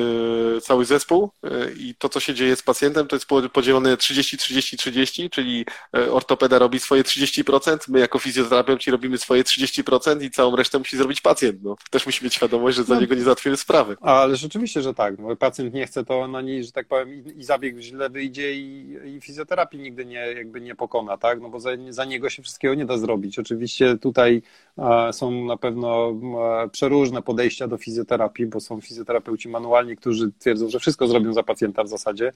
e, 0.56 0.60
cały 0.60 0.84
zespół 0.84 1.30
e, 1.44 1.72
i 1.72 1.94
to, 1.94 2.08
co 2.08 2.20
się 2.20 2.34
dzieje 2.34 2.56
z 2.56 2.62
pacjentem, 2.62 3.06
to 3.06 3.16
jest 3.16 3.26
podzielone 3.52 3.96
30-30-30, 3.96 5.30
czyli 5.30 5.64
e, 5.96 6.12
ortopeda 6.12 6.58
robi 6.58 6.80
swoje 6.80 7.02
30%, 7.02 7.78
my 7.88 7.98
jako 7.98 8.18
fizjoterapeuci 8.18 8.90
robimy 8.90 9.18
swoje 9.18 9.44
30% 9.44 10.22
i 10.22 10.30
całą 10.30 10.56
resztę 10.56 10.78
musi 10.78 10.96
zrobić 10.96 11.20
pacjent. 11.20 11.62
No, 11.62 11.76
też 11.90 12.06
musi 12.06 12.24
mieć 12.24 12.34
świadomość, 12.34 12.76
że 12.76 12.84
za 12.84 12.94
no, 12.94 13.00
niego 13.00 13.14
nie 13.14 13.22
załatwimy 13.22 13.56
sprawy. 13.56 13.96
Ale 14.00 14.36
rzeczywiście, 14.36 14.82
że 14.82 14.94
tak. 14.94 15.16
Bo 15.16 15.36
pacjent 15.36 15.74
nie 15.74 15.86
chce, 15.86 16.04
to 16.04 16.28
na 16.28 16.40
niej, 16.40 16.64
że 16.64 16.72
tak 16.72 16.88
powiem, 16.88 17.14
i, 17.14 17.38
i 17.38 17.44
zabieg 17.44 17.78
źle 17.78 18.10
wyjdzie 18.10 18.54
i, 18.54 18.96
i 19.16 19.20
fizjoterapii 19.20 19.80
nigdy 19.80 20.04
nie, 20.04 20.18
jakby 20.18 20.60
nie 20.60 20.74
pokona, 20.74 21.16
tak? 21.16 21.40
No 21.40 21.48
bo 21.48 21.60
za, 21.60 21.70
za 21.88 22.04
niego 22.04 22.30
się 22.30 22.42
wszystkiego 22.42 22.74
nie 22.74 22.86
da 22.86 22.98
zrobić. 22.98 23.38
Oczywiście 23.38 23.98
tutaj 23.98 24.42
a, 24.76 25.12
są 25.12 25.44
na 25.44 25.56
pewno 25.56 26.14
a, 26.42 26.68
przeróżne 26.68 27.22
podejścia 27.22 27.68
do 27.68 27.78
fizjoterapii, 27.78 28.46
bo 28.46 28.60
są 28.60 28.80
fizjoterapeuci 29.10 29.48
manualni, 29.48 29.96
którzy 29.96 30.30
twierdzą, 30.38 30.68
że 30.68 30.78
wszystko 30.78 31.06
zrobią 31.06 31.32
za 31.32 31.42
pacjenta 31.42 31.84
w 31.84 31.88
zasadzie, 31.88 32.32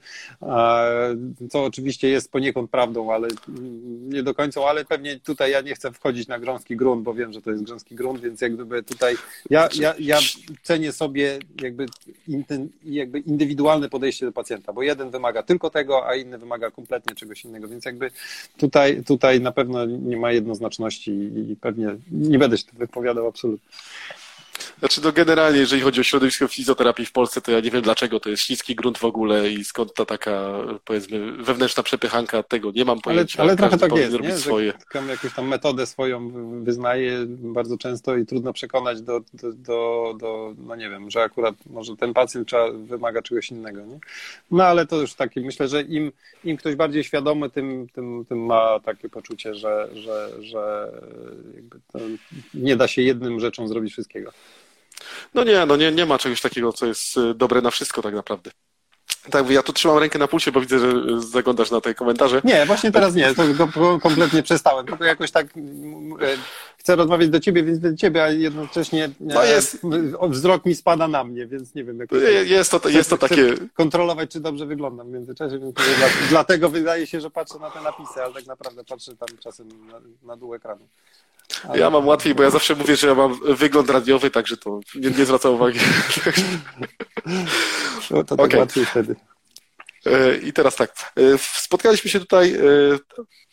co 1.49 1.63
oczywiście 1.63 2.09
jest 2.09 2.31
poniekąd 2.31 2.71
prawdą, 2.71 3.13
ale 3.13 3.27
nie 4.09 4.23
do 4.23 4.33
końca, 4.33 4.61
ale 4.61 4.85
pewnie 4.85 5.19
tutaj 5.19 5.51
ja 5.51 5.61
nie 5.61 5.75
chcę 5.75 5.91
wchodzić 5.91 6.27
na 6.27 6.39
grząski 6.39 6.75
grunt, 6.75 7.03
bo 7.03 7.13
wiem, 7.13 7.33
że 7.33 7.41
to 7.41 7.51
jest 7.51 7.63
grząski 7.63 7.95
grunt, 7.95 8.21
więc 8.21 8.41
jak 8.41 8.53
gdyby 8.53 8.83
tutaj 8.83 9.15
ja, 9.49 9.69
ja, 9.79 9.93
ja 9.99 10.19
cenię 10.63 10.91
sobie 10.91 11.39
jakby, 11.61 11.85
jakby 12.85 13.19
indywidualne 13.19 13.89
podejście 13.89 14.25
do 14.25 14.31
pacjenta, 14.31 14.73
bo 14.73 14.83
jeden 14.83 15.09
wymaga 15.09 15.43
tylko 15.43 15.69
tego, 15.69 16.07
a 16.07 16.15
inny 16.15 16.37
wymaga 16.37 16.71
kompletnie 16.71 17.15
czegoś 17.15 17.45
innego, 17.45 17.67
więc 17.67 17.85
jakby 17.85 18.11
tutaj, 18.57 19.03
tutaj 19.03 19.41
na 19.41 19.51
pewno 19.51 19.85
nie 19.85 20.17
ma 20.17 20.31
jednoznaczności 20.31 21.11
i 21.51 21.55
pewnie 21.61 21.95
nie 22.11 22.39
będę 22.39 22.57
się 22.57 22.65
wypowiadał 22.73 23.27
absolutnie. 23.27 23.69
Znaczy, 24.79 25.01
no 25.03 25.11
generalnie, 25.11 25.59
jeżeli 25.59 25.81
chodzi 25.81 26.01
o 26.01 26.03
środowisko 26.03 26.47
fizjoterapii 26.47 27.05
w 27.05 27.11
Polsce, 27.11 27.41
to 27.41 27.51
ja 27.51 27.59
nie 27.59 27.71
wiem 27.71 27.81
dlaczego 27.81 28.19
to 28.19 28.29
jest 28.29 28.43
śliski 28.43 28.75
grunt 28.75 28.97
w 28.97 29.05
ogóle 29.05 29.49
i 29.49 29.63
skąd 29.63 29.93
ta 29.93 30.05
taka, 30.05 30.51
powiedzmy, 30.85 31.31
wewnętrzna 31.31 31.83
przepychanka 31.83 32.43
tego, 32.43 32.71
nie 32.71 32.85
mam 32.85 33.01
pojęcia. 33.01 33.41
Ale, 33.41 33.49
ale 33.49 33.57
trochę 33.57 33.77
tak 33.77 33.95
jest, 33.95 34.19
nie? 34.19 34.37
Swoje. 34.37 34.73
Że 34.93 35.01
jakąś 35.01 35.33
tam 35.33 35.47
metodę 35.47 35.85
swoją 35.85 36.31
wyznaje 36.63 37.25
bardzo 37.27 37.77
często 37.77 38.17
i 38.17 38.25
trudno 38.25 38.53
przekonać 38.53 39.01
do, 39.01 39.19
do, 39.33 39.53
do, 39.53 40.13
do, 40.19 40.53
no 40.57 40.75
nie 40.75 40.89
wiem, 40.89 41.11
że 41.11 41.23
akurat 41.23 41.55
może 41.65 41.95
ten 41.95 42.13
pacjent 42.13 42.47
trzeba, 42.47 42.71
wymaga 42.71 43.21
czegoś 43.21 43.51
innego, 43.51 43.85
nie? 43.85 43.99
No 44.51 44.63
ale 44.63 44.87
to 44.87 45.01
już 45.01 45.13
taki, 45.13 45.39
myślę, 45.39 45.67
że 45.67 45.81
im, 45.81 46.11
im 46.43 46.57
ktoś 46.57 46.75
bardziej 46.75 47.03
świadomy, 47.03 47.49
tym, 47.49 47.87
tym, 47.93 48.25
tym 48.29 48.45
ma 48.45 48.79
takie 48.79 49.09
poczucie, 49.09 49.55
że, 49.55 49.89
że, 49.93 50.29
że 50.39 50.91
nie 52.53 52.75
da 52.75 52.87
się 52.87 53.01
jednym 53.01 53.39
rzeczą 53.39 53.67
zrobić 53.67 53.93
wszystkiego. 53.93 54.31
No 55.33 55.43
nie, 55.43 55.65
no 55.65 55.75
nie, 55.75 55.91
nie 55.91 56.05
ma 56.05 56.17
czegoś 56.17 56.41
takiego, 56.41 56.73
co 56.73 56.85
jest 56.85 57.17
y, 57.17 57.33
dobre 57.33 57.61
na 57.61 57.71
wszystko 57.71 58.01
tak 58.01 58.13
naprawdę. 58.13 58.51
Tak, 59.29 59.49
ja 59.49 59.63
tu 59.63 59.73
trzymam 59.73 59.97
rękę 59.97 60.19
na 60.19 60.27
pulsie, 60.27 60.51
bo 60.51 60.61
widzę, 60.61 60.79
że 60.79 60.91
zaglądasz 61.21 61.71
na 61.71 61.81
te 61.81 61.93
komentarze. 61.93 62.41
Nie, 62.43 62.65
właśnie 62.65 62.91
teraz 62.91 63.15
nie, 63.15 63.33
to 63.35 63.43
kompletnie 63.99 64.43
przestałem, 64.43 64.85
tylko 64.85 65.03
jakoś 65.03 65.31
tak 65.31 65.47
e, 65.47 65.49
chcę 66.77 66.95
rozmawiać 66.95 67.29
do 67.29 67.39
ciebie, 67.39 67.63
więc 67.63 67.79
do 67.79 67.95
ciebie, 67.95 68.23
a 68.23 68.29
jednocześnie 68.29 69.09
no 69.19 69.43
jest... 69.43 69.79
wzrok 70.29 70.65
mi 70.65 70.75
spada 70.75 71.07
na 71.07 71.23
mnie, 71.23 71.47
więc 71.47 71.75
nie 71.75 71.83
wiem. 71.83 71.99
Jak 71.99 72.11
jest 72.47 72.71
to, 72.71 72.89
jest 72.89 73.09
to 73.09 73.17
takie... 73.17 73.53
kontrolować, 73.73 74.31
czy 74.31 74.39
dobrze 74.39 74.65
wyglądam 74.65 75.07
w 75.07 75.11
międzyczasie, 75.11 75.59
więc 75.59 75.75
dlatego 76.29 76.69
wydaje 76.69 77.07
się, 77.07 77.21
że 77.21 77.29
patrzę 77.29 77.59
na 77.59 77.71
te 77.71 77.81
napisy, 77.81 78.23
ale 78.23 78.33
tak 78.33 78.45
naprawdę 78.45 78.83
patrzę 78.83 79.15
tam 79.15 79.37
czasem 79.43 79.67
na, 79.67 80.01
na 80.23 80.37
dół 80.37 80.53
ekranu. 80.53 80.87
Ale... 81.69 81.79
Ja 81.79 81.89
mam 81.89 82.07
łatwiej, 82.07 82.35
bo 82.35 82.43
ja 82.43 82.49
zawsze 82.49 82.75
mówię, 82.75 82.95
że 82.95 83.07
ja 83.07 83.15
mam 83.15 83.39
wygląd 83.43 83.89
radiowy, 83.89 84.31
także 84.31 84.57
to 84.57 84.79
nie, 84.95 85.09
nie 85.09 85.25
zwracam 85.25 85.53
uwagi. 85.53 85.79
No 88.11 88.23
to 88.23 88.35
tak 88.35 88.45
okay. 88.45 88.59
łatwiej 88.59 88.85
wtedy. 88.85 89.15
E, 90.05 90.37
I 90.37 90.53
teraz 90.53 90.75
tak, 90.75 91.13
e, 91.17 91.37
spotkaliśmy 91.37 92.09
się 92.09 92.19
tutaj 92.19 92.53
e, 92.53 92.59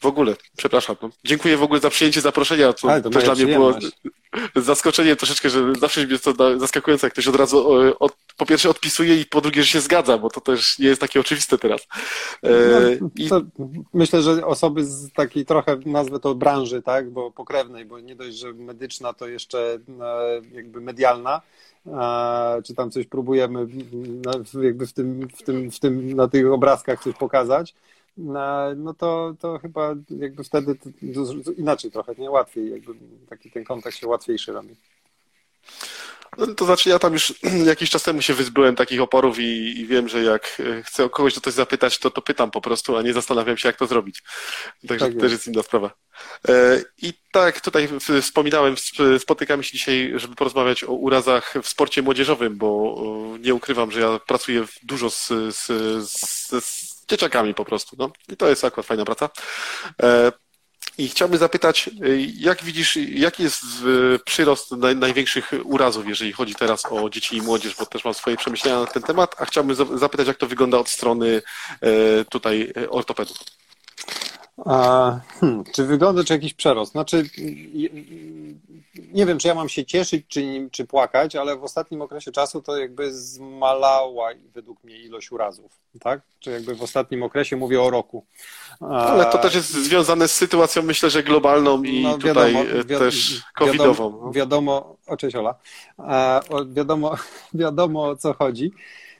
w 0.00 0.06
ogóle, 0.06 0.36
przepraszam, 0.56 0.96
no, 1.02 1.10
dziękuję 1.24 1.56
w 1.56 1.62
ogóle 1.62 1.80
za 1.80 1.90
przyjęcie 1.90 2.20
zaproszenia, 2.20 2.72
to, 2.72 3.00
to 3.02 3.10
też 3.10 3.24
dla 3.24 3.34
mnie 3.34 3.46
było 3.46 3.74
zaskoczeniem 4.56 5.16
troszeczkę, 5.16 5.50
że 5.50 5.72
zawsze 5.80 6.04
jest 6.04 6.24
to 6.24 6.58
zaskakujące, 6.58 7.06
jak 7.06 7.12
ktoś 7.12 7.28
od 7.28 7.36
razu 7.36 7.68
od, 7.98 8.16
po 8.36 8.46
pierwsze 8.46 8.70
odpisuje 8.70 9.20
i 9.20 9.26
po 9.26 9.40
drugie, 9.40 9.62
że 9.62 9.68
się 9.68 9.80
zgadza, 9.80 10.18
bo 10.18 10.30
to 10.30 10.40
też 10.40 10.78
nie 10.78 10.86
jest 10.86 11.00
takie 11.00 11.20
oczywiste 11.20 11.58
teraz. 11.58 11.86
No, 12.42 13.08
I... 13.16 13.28
Myślę, 13.94 14.22
że 14.22 14.46
osoby 14.46 14.84
z 14.84 15.12
takiej 15.12 15.46
trochę, 15.46 15.78
nazwę 15.86 16.20
to 16.20 16.34
branży, 16.34 16.82
tak, 16.82 17.10
bo 17.10 17.30
pokrewnej, 17.30 17.84
bo 17.84 18.00
nie 18.00 18.16
dość, 18.16 18.36
że 18.36 18.52
medyczna, 18.52 19.12
to 19.12 19.28
jeszcze 19.28 19.78
jakby 20.52 20.80
medialna, 20.80 21.40
czy 22.64 22.74
tam 22.74 22.90
coś 22.90 23.06
próbujemy 23.06 23.66
jakby 24.62 24.86
w 24.86 24.92
tym, 24.92 25.28
w 25.36 25.42
tym, 25.42 25.70
w 25.70 25.78
tym, 25.78 26.12
na 26.12 26.28
tych 26.28 26.52
obrazkach 26.52 27.02
coś 27.02 27.14
pokazać, 27.14 27.74
no 28.76 28.94
to, 28.98 29.34
to 29.40 29.58
chyba 29.58 29.94
jakby 30.18 30.44
wtedy 30.44 30.76
inaczej 31.56 31.90
trochę, 31.90 32.14
nie 32.18 32.30
łatwiej, 32.30 32.70
jakby 32.70 32.94
taki 33.28 33.50
ten 33.50 33.64
kontakt 33.64 33.96
się 33.96 34.06
łatwiejszy 34.06 34.52
robi. 34.52 34.76
No, 36.38 36.46
to 36.46 36.64
znaczy 36.64 36.90
ja 36.90 36.98
tam 36.98 37.12
już 37.12 37.34
jakiś 37.64 37.90
czas 37.90 38.02
temu 38.02 38.22
się 38.22 38.34
wyzbyłem 38.34 38.76
takich 38.76 39.00
oporów 39.00 39.38
i, 39.38 39.80
i, 39.80 39.86
wiem, 39.86 40.08
że 40.08 40.22
jak 40.22 40.62
chcę 40.84 41.08
kogoś 41.08 41.38
o 41.38 41.40
coś 41.40 41.54
zapytać, 41.54 41.98
to 41.98 42.10
to 42.10 42.22
pytam 42.22 42.50
po 42.50 42.60
prostu, 42.60 42.96
a 42.96 43.02
nie 43.02 43.12
zastanawiam 43.12 43.56
się, 43.56 43.68
jak 43.68 43.76
to 43.76 43.86
zrobić. 43.86 44.22
Także 44.88 45.06
tak 45.06 45.14
to 45.14 45.20
też 45.20 45.32
jest 45.32 45.46
inna 45.46 45.62
sprawa. 45.62 45.90
E, 46.48 46.82
I 47.02 47.12
tak, 47.32 47.60
tutaj 47.60 47.88
wspominałem, 48.22 48.74
spotykamy 49.18 49.64
się 49.64 49.72
dzisiaj, 49.72 50.12
żeby 50.16 50.34
porozmawiać 50.34 50.84
o 50.84 50.92
urazach 50.92 51.54
w 51.62 51.68
sporcie 51.68 52.02
młodzieżowym, 52.02 52.56
bo 52.56 53.02
nie 53.40 53.54
ukrywam, 53.54 53.90
że 53.90 54.00
ja 54.00 54.18
pracuję 54.26 54.64
dużo 54.82 55.10
z, 55.10 55.28
z, 55.28 55.66
z, 56.10 56.64
z 56.64 57.06
dzieciakami 57.08 57.54
po 57.54 57.64
prostu. 57.64 57.96
No. 57.98 58.12
I 58.28 58.36
to 58.36 58.48
jest 58.48 58.64
akurat 58.64 58.86
fajna 58.86 59.04
praca. 59.04 59.30
I 60.98 61.08
chciałbym 61.08 61.38
zapytać, 61.38 61.90
jak 62.38 62.64
widzisz, 62.64 62.96
jaki 62.96 63.42
jest 63.42 63.62
przyrost 64.24 64.70
największych 64.96 65.52
urazów, 65.64 66.08
jeżeli 66.08 66.32
chodzi 66.32 66.54
teraz 66.54 66.82
o 66.90 67.10
dzieci 67.10 67.36
i 67.36 67.42
młodzież, 67.42 67.74
bo 67.78 67.86
też 67.86 68.04
mam 68.04 68.14
swoje 68.14 68.36
przemyślenia 68.36 68.80
na 68.80 68.86
ten 68.86 69.02
temat, 69.02 69.34
a 69.38 69.44
chciałbym 69.44 69.98
zapytać, 69.98 70.26
jak 70.26 70.36
to 70.36 70.46
wygląda 70.46 70.78
od 70.78 70.88
strony 70.88 71.42
e, 71.80 72.24
tutaj 72.24 72.72
ortopedów. 72.90 73.36
A, 74.58 75.20
hmm, 75.40 75.64
czy 75.72 75.84
wygląda, 75.84 76.24
czy 76.24 76.32
jakiś 76.32 76.54
przerost? 76.54 76.92
Znaczy, 76.92 77.24
nie 79.12 79.26
wiem, 79.26 79.38
czy 79.38 79.48
ja 79.48 79.54
mam 79.54 79.68
się 79.68 79.84
cieszyć, 79.84 80.24
czy, 80.28 80.68
czy 80.70 80.86
płakać, 80.86 81.36
ale 81.36 81.56
w 81.56 81.64
ostatnim 81.64 82.02
okresie 82.02 82.32
czasu 82.32 82.62
to 82.62 82.76
jakby 82.76 83.14
zmalała 83.14 84.28
według 84.54 84.84
mnie 84.84 84.98
ilość 84.98 85.32
urazów, 85.32 85.72
tak? 86.00 86.20
Czy 86.40 86.50
jakby 86.50 86.74
w 86.74 86.82
ostatnim 86.82 87.22
okresie 87.22 87.56
mówię 87.56 87.82
o 87.82 87.90
roku. 87.90 88.24
Ale 88.80 89.26
to 89.26 89.38
też 89.38 89.54
jest 89.54 89.70
związane 89.70 90.28
z 90.28 90.34
sytuacją, 90.34 90.82
myślę, 90.82 91.10
że 91.10 91.22
globalną 91.22 91.82
i 91.82 92.02
no, 92.02 92.18
wiadomo, 92.18 92.64
tutaj 92.64 92.84
wi 92.84 92.96
też 92.98 93.42
covidową. 93.54 94.10
Wiadomo, 94.10 94.32
wiadomo 94.32 94.96
o 95.06 95.16
cześć 95.16 95.36
Ola, 95.36 95.54
wiadomo, 96.72 97.16
wiadomo 97.54 98.04
o 98.04 98.16
co 98.16 98.32
chodzi. 98.32 98.72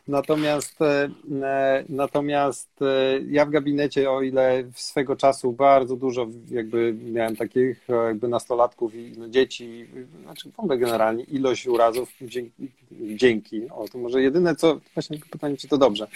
Natomiast, 0.09 0.83
e, 0.83 1.11
e, 1.43 1.85
natomiast 1.89 2.83
e, 2.83 3.21
ja 3.31 3.47
w 3.47 3.51
gabinecie, 3.51 4.11
o 4.11 4.23
ile 4.23 4.65
swego 4.75 5.17
czasu 5.17 5.53
bardzo 5.53 5.97
dużo 5.97 6.27
jakby 6.51 6.95
miałem 7.05 7.37
takich 7.37 7.89
jakby 8.07 8.29
nastolatków 8.29 8.95
i 8.95 9.13
no, 9.19 9.29
dzieci, 9.29 9.87
znaczy 10.23 10.51
w 10.51 10.61
ogóle 10.61 10.79
generalnie 10.79 11.25
ilość 11.25 11.67
urazów 11.67 12.13
dzięki, 12.23 12.69
dzięki, 12.93 13.71
o 13.71 13.89
to 13.89 13.99
może 13.99 14.23
jedyne 14.23 14.57
co, 14.57 14.81
właśnie 14.95 15.19
pytanie 15.31 15.57
czy 15.57 15.69
to 15.69 15.79
dobrze, 15.79 16.07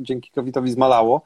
dzięki 0.00 0.30
COVID-owi 0.30 0.70
zmalało, 0.70 1.22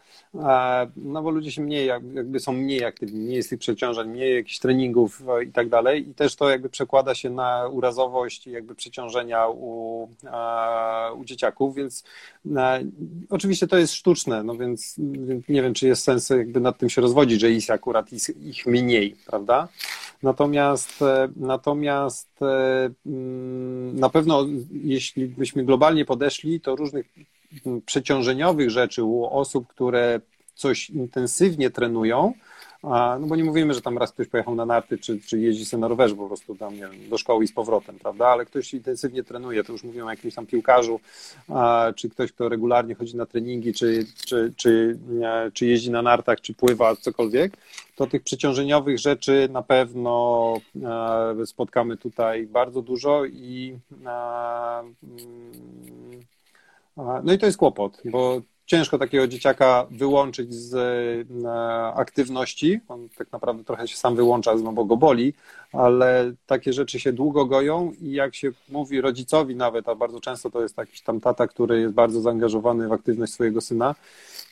no 0.97 1.23
bo 1.23 1.30
ludzie 1.30 1.52
się 1.52 1.62
mniej, 1.62 1.87
jakby 1.87 2.40
są 2.40 2.52
mniej 2.52 2.85
aktywni, 2.85 3.20
mniej 3.20 3.37
jest 3.37 3.50
tych 3.50 3.59
przeciążeń, 3.59 4.09
mniej 4.09 4.35
jakichś 4.35 4.59
treningów 4.59 5.23
i 5.47 5.52
tak 5.52 5.68
dalej 5.68 6.09
i 6.09 6.14
też 6.14 6.37
to 6.37 6.50
jakby 6.50 6.68
przekłada 6.68 7.14
się 7.14 7.30
na 7.30 7.68
urazowość 7.68 8.47
i 8.47 8.50
jakby 8.50 8.75
przeciążenia 8.75 9.49
u, 9.49 10.09
u 11.16 11.25
dzieciaków, 11.30 11.75
więc 11.75 12.04
e, 12.56 12.84
oczywiście 13.30 13.66
to 13.66 13.78
jest 13.78 13.94
sztuczne, 13.94 14.42
no 14.42 14.56
więc, 14.56 14.94
nie 15.49 15.62
wiem, 15.62 15.75
czy 15.75 15.87
jest 15.87 16.02
sens 16.02 16.30
jakby 16.30 16.60
nad 16.60 16.78
tym 16.78 16.90
się 16.90 17.00
rozwodzić, 17.00 17.40
że 17.40 17.50
jest 17.50 17.70
akurat 17.70 18.12
ich, 18.12 18.28
ich 18.42 18.66
mniej, 18.66 19.16
prawda? 19.26 19.68
Natomiast, 20.22 21.02
e, 21.02 21.28
natomiast 21.37 22.28
e, 22.42 22.90
mm, 23.06 24.00
na 24.00 24.08
pewno 24.08 24.46
jeśli 24.72 25.26
byśmy 25.26 25.64
globalnie 25.64 26.04
podeszli, 26.04 26.60
to 26.60 26.76
różnych 26.76 27.06
mm, 27.66 27.82
przeciążeniowych 27.82 28.70
rzeczy 28.70 29.04
u 29.04 29.25
osób, 29.25 29.68
które 29.68 30.20
coś 30.54 30.90
intensywnie 30.90 31.70
trenują, 31.70 32.32
no 32.82 33.26
bo 33.26 33.37
nie 33.37 33.44
mówimy, 33.44 33.75
że 33.75 33.82
tam 33.82 33.99
raz 33.99 34.12
ktoś 34.12 34.28
pojechał 34.28 34.54
na 34.54 34.66
narty, 34.66 34.99
czy, 34.99 35.20
czy 35.20 35.38
jeździ 35.38 35.64
sobie 35.64 35.80
na 35.80 35.88
rowerze 35.88 36.16
po 36.16 36.26
prostu 36.26 36.54
tam, 36.54 36.75
nie 36.75 36.80
wiem, 36.80 37.08
do 37.10 37.18
szkoły 37.18 37.44
i 37.44 37.49
z 37.49 37.52
powrotem, 37.52 37.99
prawda, 37.99 38.28
ale 38.28 38.46
ktoś 38.46 38.75
intensywnie 38.75 39.25
trenuje, 39.25 39.64
to 39.64 39.72
już 39.72 39.84
mówimy 39.84 40.04
o 40.04 40.10
jakimś 40.10 40.34
tam 40.34 40.46
piłkarzu, 40.46 41.00
czy 41.96 42.10
ktoś, 42.10 42.32
kto 42.32 42.49
regularnie 42.49 42.94
chodzi 42.94 43.16
na 43.16 43.26
treningi, 43.26 43.75
czy, 43.75 44.06
czy, 44.26 44.52
czy, 44.56 44.99
czy 45.54 45.66
jeździ 45.66 45.90
na 45.90 46.02
nartach, 46.02 46.40
czy 46.40 46.54
pływa, 46.54 46.96
cokolwiek, 46.96 47.56
to 47.96 48.06
tych 48.06 48.22
przeciążeniowych 48.22 48.99
rzeczy 48.99 49.49
na 49.52 49.62
pewno 49.62 50.54
spotkamy 51.46 51.96
tutaj 51.96 52.46
bardzo 52.46 52.82
dużo 52.82 53.25
i 53.25 53.78
mm, 53.92 54.94
no 57.25 57.32
i 57.32 57.38
to 57.38 57.46
jest 57.46 57.58
kłopot, 57.58 58.02
bo 58.04 58.40
ciężko 58.71 58.99
takiego 58.99 59.27
dzieciaka 59.27 59.87
wyłączyć 59.91 60.55
z 60.55 60.75
e, 61.45 61.95
aktywności. 61.95 62.81
On 62.89 63.09
tak 63.09 63.33
naprawdę 63.33 63.65
trochę 63.65 63.89
się 63.89 63.97
sam 63.97 64.17
wyłącza, 64.17 64.55
no 64.55 64.73
bo 64.73 64.85
go 64.85 64.97
boli, 64.97 65.35
ale 65.73 66.33
takie 66.47 66.73
rzeczy 66.73 67.00
się 67.00 67.12
długo 67.12 67.47
goją 67.47 67.93
i 68.00 68.12
jak 68.12 68.35
się 68.35 68.50
mówi 68.69 69.00
rodzicowi 69.00 69.57
nawet, 69.57 69.89
a 69.89 69.95
bardzo 69.95 70.21
często 70.21 70.50
to 70.50 70.62
jest 70.62 70.79
jakiś 70.79 71.00
tam 71.00 71.21
tata, 71.21 71.47
który 71.47 71.81
jest 71.81 71.95
bardzo 71.95 72.21
zaangażowany 72.21 72.89
w 72.89 72.93
aktywność 72.93 73.33
swojego 73.33 73.61
syna, 73.61 73.95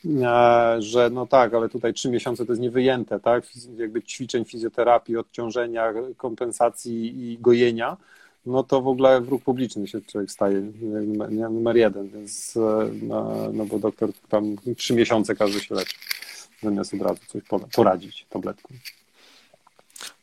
e, 0.05 0.75
że 0.81 1.09
no 1.09 1.27
tak, 1.27 1.53
ale 1.53 1.69
tutaj 1.69 1.93
trzy 1.93 2.09
miesiące 2.09 2.45
to 2.45 2.51
jest 2.51 2.61
niewyjęte, 2.61 3.19
tak? 3.19 3.43
Jakby 3.77 4.01
ćwiczeń 4.01 4.45
fizjoterapii, 4.45 5.17
odciążenia, 5.17 5.93
kompensacji 6.17 7.31
i 7.31 7.37
gojenia 7.37 7.97
no 8.45 8.63
to 8.63 8.81
w 8.81 8.87
ogóle 8.87 9.21
wróg 9.21 9.43
publiczny 9.43 9.87
się 9.87 10.01
człowiek 10.01 10.31
staje 10.31 10.61
numer, 10.81 11.31
numer 11.31 11.77
jeden, 11.77 12.09
więc 12.09 12.57
e, 12.57 12.89
no, 13.01 13.49
no, 13.53 13.65
bo 13.65 13.79
doktor 13.79 14.09
tam 14.29 14.55
trzy 14.77 14.93
miesiące 14.93 15.35
każdy 15.35 15.59
się 15.59 15.75
leczy, 15.75 15.95
zamiast 16.63 16.93
od 16.93 17.01
razu 17.01 17.19
coś 17.27 17.41
poradzić 17.71 18.25
tabletką. 18.29 18.69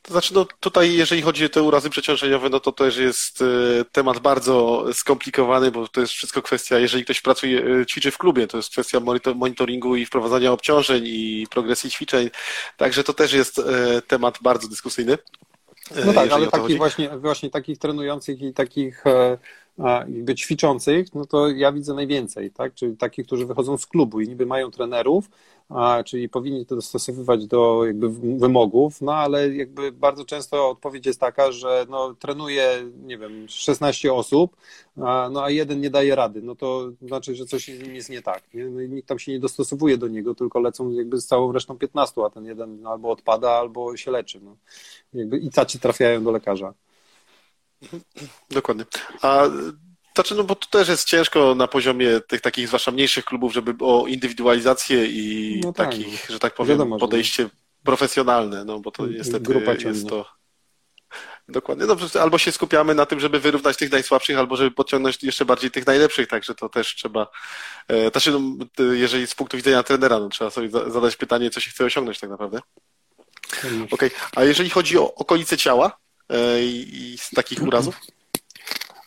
To 0.02 0.12
znaczy, 0.12 0.34
no 0.34 0.46
tutaj, 0.60 0.94
jeżeli 0.94 1.22
chodzi 1.22 1.44
o 1.44 1.48
te 1.48 1.62
urazy 1.62 1.90
przeciążeniowe, 1.90 2.48
no 2.48 2.60
to 2.60 2.72
też 2.72 2.96
jest 2.96 3.42
e, 3.42 3.44
temat 3.92 4.18
bardzo 4.18 4.84
skomplikowany, 4.92 5.70
bo 5.70 5.88
to 5.88 6.00
jest 6.00 6.12
wszystko 6.12 6.42
kwestia, 6.42 6.78
jeżeli 6.78 7.04
ktoś 7.04 7.20
pracuje, 7.20 7.64
e, 7.64 7.86
ćwiczy 7.86 8.10
w 8.10 8.18
klubie, 8.18 8.46
to 8.46 8.56
jest 8.56 8.70
kwestia 8.70 9.00
monitoringu 9.34 9.96
i 9.96 10.06
wprowadzania 10.06 10.52
obciążeń 10.52 11.04
i 11.06 11.46
progresji 11.50 11.90
ćwiczeń, 11.90 12.30
także 12.76 13.04
to 13.04 13.12
też 13.12 13.32
jest 13.32 13.60
temat 14.06 14.38
bardzo 14.42 14.68
dyskusyjny. 14.68 15.18
No 16.06 16.12
tak, 16.12 16.32
ale 16.32 16.46
takich 16.46 16.76
właśnie, 16.76 17.18
właśnie 17.18 17.50
takich 17.50 17.78
trenujących 17.78 18.42
i 18.42 18.52
takich 18.52 19.06
e, 19.06 19.38
jakby 19.78 20.34
ćwiczących, 20.34 21.14
no 21.14 21.26
to 21.26 21.48
ja 21.48 21.72
widzę 21.72 21.94
najwięcej, 21.94 22.50
tak? 22.50 22.74
Czyli 22.74 22.96
takich, 22.96 23.26
którzy 23.26 23.46
wychodzą 23.46 23.78
z 23.78 23.86
klubu 23.86 24.20
i 24.20 24.28
niby 24.28 24.46
mają 24.46 24.70
trenerów, 24.70 25.30
a, 25.68 26.02
czyli 26.04 26.28
powinni 26.28 26.66
to 26.66 26.74
dostosowywać 26.74 27.46
do 27.46 27.84
jakby 27.86 28.10
wymogów, 28.38 29.00
no 29.00 29.14
ale 29.14 29.54
jakby 29.54 29.92
bardzo 29.92 30.24
często 30.24 30.70
odpowiedź 30.70 31.06
jest 31.06 31.20
taka, 31.20 31.52
że 31.52 31.86
no, 31.88 32.14
trenuje, 32.14 32.90
nie 33.04 33.18
wiem, 33.18 33.48
16 33.48 34.12
osób, 34.12 34.56
a, 34.96 35.28
no 35.32 35.44
a 35.44 35.50
jeden 35.50 35.80
nie 35.80 35.90
daje 35.90 36.14
rady, 36.14 36.42
no 36.42 36.54
to 36.54 36.90
znaczy, 37.02 37.34
że 37.34 37.46
coś 37.46 37.64
z 37.64 37.82
nim 37.82 37.94
jest 37.94 38.10
nie 38.10 38.22
tak. 38.22 38.54
Nie? 38.54 38.64
No 38.64 38.80
nikt 38.80 39.08
tam 39.08 39.18
się 39.18 39.32
nie 39.32 39.40
dostosowuje 39.40 39.98
do 39.98 40.08
niego, 40.08 40.34
tylko 40.34 40.60
lecą 40.60 40.90
jakby 40.90 41.20
z 41.20 41.26
całą 41.26 41.52
resztą 41.52 41.78
15, 41.78 42.24
a 42.24 42.30
ten 42.30 42.44
jeden 42.44 42.86
albo 42.86 43.10
odpada, 43.10 43.50
albo 43.50 43.96
się 43.96 44.10
leczy. 44.10 44.40
No. 44.42 44.56
Jakby 45.14 45.38
I 45.38 45.50
taci 45.50 45.80
trafiają 45.80 46.24
do 46.24 46.30
lekarza. 46.30 46.74
Dokładnie. 48.50 48.84
A 49.22 49.46
znaczy, 50.16 50.34
no 50.34 50.44
bo 50.44 50.54
to 50.54 50.66
też 50.78 50.88
jest 50.88 51.04
ciężko 51.04 51.54
na 51.54 51.68
poziomie 51.68 52.20
tych 52.20 52.40
takich 52.40 52.68
zwłaszcza 52.68 52.90
mniejszych 52.90 53.24
klubów, 53.24 53.52
żeby 53.52 53.84
o 53.84 54.06
indywidualizację 54.06 55.06
i 55.06 55.60
no 55.64 55.72
tak, 55.72 55.90
takich, 55.90 56.26
że 56.30 56.38
tak 56.38 56.54
powiem, 56.54 56.78
wiadomo, 56.78 56.98
podejście 56.98 57.48
profesjonalne, 57.84 58.64
no 58.64 58.80
bo 58.80 58.90
to 58.90 59.06
niestety 59.06 59.40
Grupa 59.40 59.72
jest 59.72 60.08
to. 60.08 60.26
Dokładnie. 61.48 61.86
No, 61.86 61.96
albo 62.20 62.38
się 62.38 62.52
skupiamy 62.52 62.94
na 62.94 63.06
tym, 63.06 63.20
żeby 63.20 63.40
wyrównać 63.40 63.76
tych 63.76 63.92
najsłabszych, 63.92 64.38
albo 64.38 64.56
żeby 64.56 64.70
podciągnąć 64.70 65.22
jeszcze 65.22 65.44
bardziej 65.44 65.70
tych 65.70 65.86
najlepszych, 65.86 66.28
także 66.28 66.54
to 66.54 66.68
też 66.68 66.94
trzeba. 66.94 67.26
E, 67.88 68.10
znaczy, 68.10 68.32
no, 68.32 68.40
jeżeli 68.94 69.26
z 69.26 69.34
punktu 69.34 69.56
widzenia 69.56 69.82
trenera, 69.82 70.18
no, 70.18 70.28
trzeba 70.28 70.50
sobie 70.50 70.68
zadać 70.70 71.16
pytanie, 71.16 71.50
co 71.50 71.60
się 71.60 71.70
chce 71.70 71.84
osiągnąć 71.84 72.20
tak 72.20 72.30
naprawdę. 72.30 72.60
Okej, 73.64 73.86
okay. 73.90 74.10
a 74.36 74.44
jeżeli 74.44 74.70
chodzi 74.70 74.98
o 74.98 75.14
okolice 75.14 75.56
ciała 75.56 75.98
e, 76.28 76.62
i 76.62 77.16
z 77.18 77.30
takich 77.30 77.62
urazów? 77.62 78.00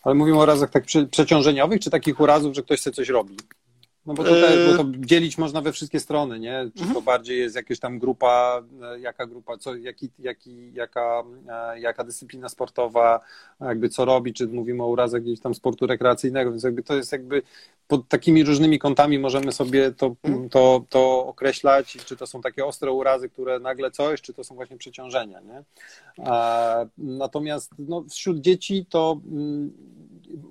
Ale 0.04 0.16
mówimy 0.16 0.38
o 0.38 0.44
urazach 0.44 0.70
tak 0.70 0.84
przeciążeniowych, 1.12 1.80
czy 1.80 1.90
takich 1.90 2.20
urazów, 2.20 2.56
że 2.56 2.64
ktoś 2.64 2.80
chce 2.80 2.92
coś 2.92 3.10
robi? 3.10 3.38
No 4.06 4.14
bo 4.14 4.24
tutaj 4.24 4.58
bo 4.68 4.84
to 4.84 4.90
dzielić 4.98 5.38
można 5.38 5.62
we 5.62 5.72
wszystkie 5.72 6.00
strony, 6.00 6.40
nie? 6.40 6.66
Czy 6.76 6.80
to 6.80 6.86
mhm. 6.86 7.06
bardziej 7.06 7.40
jest 7.40 7.56
jakaś 7.56 7.80
tam 7.80 8.00
grupa, 8.00 8.64
e, 8.82 9.00
jaka 9.00 9.26
grupa, 9.26 9.58
co, 9.58 9.76
jaki, 9.76 10.10
jaki, 10.20 10.74
jaka, 10.74 11.24
e, 11.50 11.80
jaka 11.80 12.04
dyscyplina 12.04 12.50
sportowa, 12.50 13.20
jakby 13.62 13.90
co 13.90 14.06
robi, 14.06 14.34
czy 14.34 14.48
mówimy 14.48 14.84
o 14.84 14.88
urazach 14.88 15.22
gdzieś 15.22 15.40
tam 15.40 15.56
sportu 15.56 15.88
rekreacyjnego, 15.88 16.52
więc 16.52 16.64
jakby 16.64 16.84
to 16.84 16.96
jest 16.96 17.12
jakby 17.12 17.42
pod 17.88 18.08
takimi 18.08 18.44
różnymi 18.44 18.80
kątami 18.80 19.20
możemy 19.20 19.52
sobie 19.52 19.92
to, 19.92 20.16
mhm. 20.24 20.50
to, 20.50 20.86
to 20.90 21.26
określać, 21.26 21.98
czy 22.06 22.18
to 22.18 22.28
są 22.28 22.42
takie 22.42 22.66
ostre 22.66 22.92
urazy, 22.92 23.30
które 23.30 23.60
nagle 23.60 23.92
coś, 23.92 24.22
czy 24.22 24.34
to 24.34 24.44
są 24.44 24.56
właśnie 24.56 24.78
przeciążenia, 24.78 25.40
nie? 25.40 25.64
Natomiast 26.98 27.72
no, 27.80 28.06
wśród 28.10 28.40
dzieci 28.42 28.86
to 28.90 29.20
mm, 29.32 29.72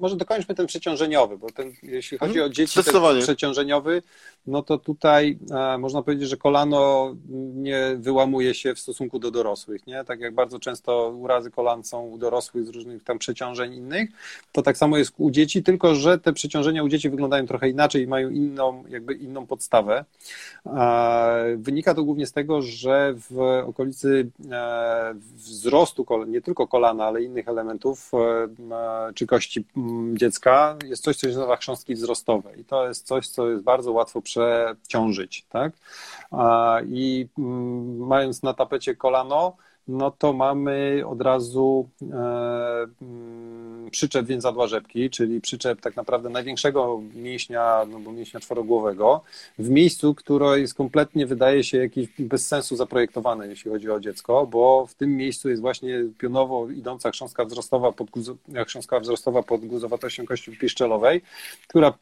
może 0.01 0.17
dokończmy 0.17 0.55
ten 0.55 0.67
przeciążeniowy, 0.67 1.39
bo 1.39 1.51
ten, 1.51 1.73
jeśli 1.83 2.19
chodzi 2.19 2.33
mhm. 2.33 2.51
o 2.51 2.55
dzieci, 2.55 2.81
ten 2.85 3.23
przeciążeniowy, 3.23 4.03
no 4.47 4.63
to 4.63 4.79
tutaj 4.79 5.39
e, 5.51 5.79
można 5.79 6.03
powiedzieć, 6.03 6.29
że 6.29 6.37
kolano 6.37 7.15
nie 7.55 7.97
wyłamuje 7.99 8.55
się 8.55 8.75
w 8.75 8.79
stosunku 8.79 9.19
do 9.19 9.31
dorosłych, 9.31 9.87
nie? 9.87 10.05
Tak 10.05 10.21
jak 10.21 10.35
bardzo 10.35 10.59
często 10.59 11.09
urazy 11.09 11.51
kolan 11.51 11.85
są 11.85 12.03
u 12.07 12.19
dorosłych 12.19 12.67
z 12.67 12.69
różnych 12.69 13.05
tam 13.05 13.19
przeciążeń 13.19 13.75
innych, 13.75 14.11
to 14.53 14.63
tak 14.63 14.77
samo 14.77 14.99
jest 14.99 15.13
u 15.17 15.31
dzieci, 15.31 15.63
tylko 15.63 15.95
że 15.95 16.19
te 16.19 16.33
przeciążenia 16.33 16.83
u 16.83 16.89
dzieci 16.89 17.11
wyglądają 17.11 17.47
trochę 17.47 17.69
inaczej 17.69 18.03
i 18.03 18.07
mają 18.07 18.31
inną, 18.31 18.85
jakby 18.89 19.15
inną 19.15 19.47
podstawę. 19.47 20.05
E, 20.67 21.57
wynika 21.57 21.95
to 21.95 22.05
głównie 22.05 22.27
z 22.27 22.33
tego, 22.33 22.63
że 22.63 23.15
w 23.31 23.63
okolicy 23.67 24.31
e, 24.51 25.15
wzrostu 25.35 26.07
nie 26.27 26.41
tylko 26.41 26.67
kolana, 26.67 27.05
ale 27.05 27.23
innych 27.23 27.49
elementów 27.49 28.13
czy 29.15 29.27
kości 29.27 29.65
dziecka 30.15 30.77
jest 30.85 31.03
coś, 31.03 31.17
co 31.17 31.21
się 31.21 31.35
nazywa 31.35 31.57
chrząstki 31.57 31.95
wzrostowe 31.95 32.57
i 32.57 32.65
to 32.65 32.89
jest 32.89 33.07
coś, 33.07 33.29
co 33.29 33.51
jest 33.51 33.63
bardzo 33.63 33.93
łatwo 33.93 34.23
przeciążyć, 34.23 35.45
tak? 35.49 35.73
I 36.89 37.29
mm, 37.39 37.97
mając 38.07 38.43
na 38.43 38.55
tapecie 38.55 38.97
kolano, 38.97 39.57
no 39.89 40.11
to 40.11 40.33
mamy 40.33 41.03
od 41.07 41.23
razu 41.23 41.89
e, 42.03 42.17
mm, 43.03 43.91
przyczep 43.91 44.27
więzadła 44.27 44.67
rzepki, 44.67 45.11
czyli 45.11 45.41
przyczep 45.41 45.81
tak 45.81 45.97
naprawdę 45.97 46.29
największego 46.29 47.01
mięśnia, 47.15 47.87
no 47.91 47.99
bo 48.01 48.13
mięśnia 48.13 48.41
czworogłowego, 48.41 49.21
w 49.59 49.69
miejscu, 49.69 50.15
które 50.15 50.61
jest 50.61 50.75
kompletnie, 50.75 51.27
wydaje 51.27 51.65
się, 51.65 51.79
jakiś 51.79 52.09
bez 52.19 52.47
sensu 52.47 52.77
zaprojektowane, 52.77 53.49
jeśli 53.49 53.71
chodzi 53.71 53.91
o 53.91 54.01
dziecko, 54.01 54.47
bo 54.47 54.87
w 54.87 54.95
tym 54.95 55.17
miejscu 55.17 55.49
jest 55.49 55.63
właśnie 55.63 56.05
pionowo 56.19 56.69
idąca 56.71 57.11
chrząstka 57.11 57.45
wzrostowa 57.45 57.93
pod, 57.93 58.09
chrząstka 58.67 59.01
wzrostowa 59.01 59.43
pod 59.43 59.67
guzowatością 59.67 60.27
kości 60.27 60.57
piszczelowej, 60.57 61.23
która 61.69 61.95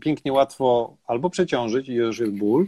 pięknie 0.00 0.32
łatwo 0.32 0.94
albo 1.06 1.30
przeciążyć 1.30 1.88
i 1.88 1.94
już 1.94 2.18
jest 2.18 2.32
ból, 2.32 2.66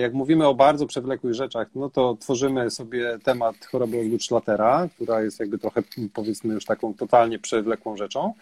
Jak 0.00 0.12
mówimy 0.12 0.46
o 0.46 0.54
bardzo 0.54 0.86
przewlekłych 0.86 1.34
rzeczach, 1.34 1.68
no 1.74 1.90
to 1.90 2.16
tworzymy 2.20 2.70
sobie 2.70 3.18
temat 3.24 3.56
choroby 3.66 4.00
ozgód 4.00 4.24
Schlatera, 4.24 4.88
która 4.94 5.22
jest 5.22 5.40
jakby 5.40 5.58
trochę 5.58 5.82
powiedzmy 6.14 6.54
już 6.54 6.64
taką 6.64 6.94
totalnie 6.94 7.38
przewlekłą 7.38 7.96
rzeczą, 7.96 8.34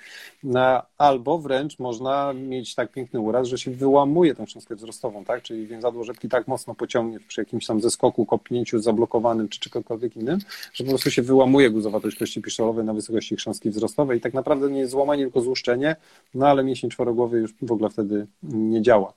albo 0.99 1.38
wręcz 1.38 1.79
można 1.79 2.33
mieć 2.33 2.75
tak 2.75 2.93
piękny 2.93 3.21
uraz, 3.21 3.49
że 3.49 3.59
się 3.59 3.71
wyłamuje 3.71 4.35
tą 4.35 4.47
cząstkę 4.47 4.77
wzrostową, 4.77 5.25
tak? 5.25 5.43
Czyli 5.43 5.66
więzadło 5.66 6.05
rzepki 6.05 6.29
tak 6.29 6.49
mocno 6.49 6.75
pociągnie 6.75 7.21
przy 7.21 7.40
jakimś 7.40 7.66
tam 7.66 7.81
zeskoku, 7.81 8.27
kopnięciu 8.27 8.79
zablokowanym 8.79 9.49
czy 9.49 9.61
czegokolwiek 9.61 10.16
innym, 10.16 10.38
że 10.73 10.85
po 10.85 10.90
prostu 10.90 11.11
się 11.11 11.23
wyłamuje 11.23 11.71
guzowatość 11.71 12.19
kości 12.19 12.43
piszczelowej 12.43 12.85
na 12.85 12.95
wysokości 12.95 13.37
chrząstki 13.37 13.71
wzrostowej 13.71 14.19
i 14.19 14.21
tak 14.21 14.35
naprawdę 14.35 14.71
nie 14.71 14.81
jest 14.81 14.93
złamanie, 14.93 15.23
tylko 15.23 15.40
złuszczenie, 15.40 15.97
no 16.35 16.49
ale 16.49 16.64
mięsień 16.64 16.90
czworogłowy 16.90 17.38
już 17.38 17.55
w 17.62 17.73
ogóle 17.73 17.90
wtedy 17.90 18.27
nie 18.43 18.83
działa. 18.83 19.12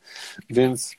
Więc 0.50 0.96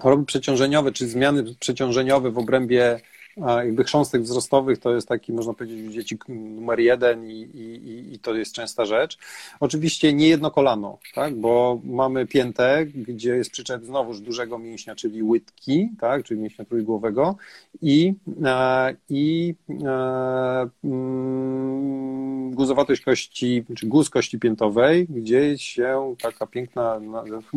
choroby 0.00 0.24
przeciążeniowe, 0.24 0.92
czy 0.92 1.08
zmiany 1.08 1.44
przeciążeniowe 1.60 2.30
w 2.30 2.38
obrębie 2.38 3.00
jakby 3.36 3.84
chrząstek 3.84 4.22
wzrostowych 4.22 4.78
to 4.78 4.94
jest 4.94 5.08
taki, 5.08 5.32
można 5.32 5.54
powiedzieć, 5.54 5.88
u 5.88 5.90
dzieci 5.90 6.18
numer 6.28 6.80
jeden 6.80 7.30
i, 7.30 7.40
i, 7.40 8.14
i 8.14 8.18
to 8.18 8.34
jest 8.34 8.54
częsta 8.54 8.84
rzecz. 8.84 9.18
Oczywiście 9.60 10.12
nie 10.12 10.28
jedno 10.28 10.50
kolano, 10.50 10.98
tak, 11.14 11.34
bo 11.34 11.80
mamy 11.84 12.26
piętę, 12.26 12.86
gdzie 12.86 13.36
jest 13.36 13.50
przyczep 13.50 13.84
znowuż 13.84 14.20
dużego 14.20 14.58
mięśnia, 14.58 14.94
czyli 14.94 15.22
łydki, 15.22 15.90
tak, 16.00 16.24
czyli 16.24 16.40
mięśnia 16.40 16.64
trójgłowego 16.64 17.36
i, 17.82 18.14
e, 18.44 18.94
i 19.10 19.54
e, 19.84 20.68
mm, 20.84 22.50
guzowatość 22.54 23.02
kości, 23.02 23.64
czy 23.76 23.86
guz 23.86 24.10
kości 24.10 24.38
piętowej, 24.38 25.06
gdzie 25.06 25.58
się 25.58 26.14
taka 26.22 26.46
piękna 26.46 27.00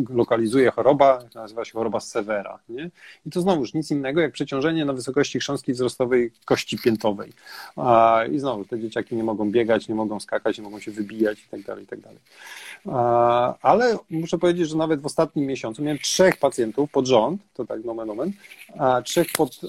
lokalizuje 0.08 0.70
choroba, 0.70 1.18
nazywa 1.34 1.64
się 1.64 1.72
choroba 1.72 2.00
Severa, 2.00 2.58
nie? 2.68 2.90
I 3.26 3.30
to 3.30 3.40
znowuż 3.40 3.74
nic 3.74 3.90
innego 3.90 4.20
jak 4.20 4.32
przeciążenie 4.32 4.84
na 4.84 4.92
wysokości 4.92 5.38
chrząstki 5.38 5.65
jednostki 5.66 5.72
wzrostowej 5.72 6.30
kości 6.44 6.78
piętowej. 6.78 7.32
I 8.32 8.38
znowu, 8.38 8.64
te 8.64 8.80
dzieciaki 8.80 9.16
nie 9.16 9.24
mogą 9.24 9.50
biegać, 9.50 9.88
nie 9.88 9.94
mogą 9.94 10.20
skakać, 10.20 10.58
nie 10.58 10.64
mogą 10.64 10.80
się 10.80 10.90
wybijać 10.90 11.38
i 11.38 11.48
tak 11.48 11.62
dalej, 11.62 11.84
i 11.84 11.86
tak. 11.86 11.98
Ale 13.62 13.98
muszę 14.10 14.38
powiedzieć, 14.38 14.68
że 14.68 14.76
nawet 14.76 15.00
w 15.00 15.06
ostatnim 15.06 15.46
miesiącu 15.46 15.82
miałem 15.82 15.98
trzech 15.98 16.36
pacjentów 16.36 16.90
pod 16.90 17.06
rząd, 17.06 17.40
to 17.54 17.64
tak 17.64 17.84
nomen 17.84 18.10
omen, 18.10 18.32
trzech, 19.04 19.26
pod, 19.32 19.60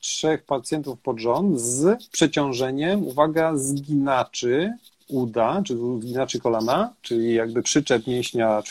trzech 0.00 0.42
pacjentów 0.42 1.00
pod 1.00 1.18
rząd 1.18 1.60
z 1.60 2.06
przeciążeniem, 2.06 3.06
uwaga, 3.06 3.56
zginaczy 3.56 4.72
uda, 5.08 5.62
czy 5.64 5.76
zginaczy 6.00 6.40
kolana, 6.40 6.92
czyli 7.02 7.34
jakby 7.34 7.62
przyczep 7.62 8.06
mięśnia, 8.06 8.62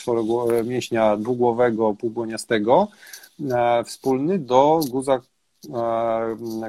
mięśnia 0.64 1.16
dwugłowego, 1.16 1.94
półbłoniastego, 1.94 2.88
wspólny 3.84 4.38
do 4.38 4.80
guza 4.90 5.20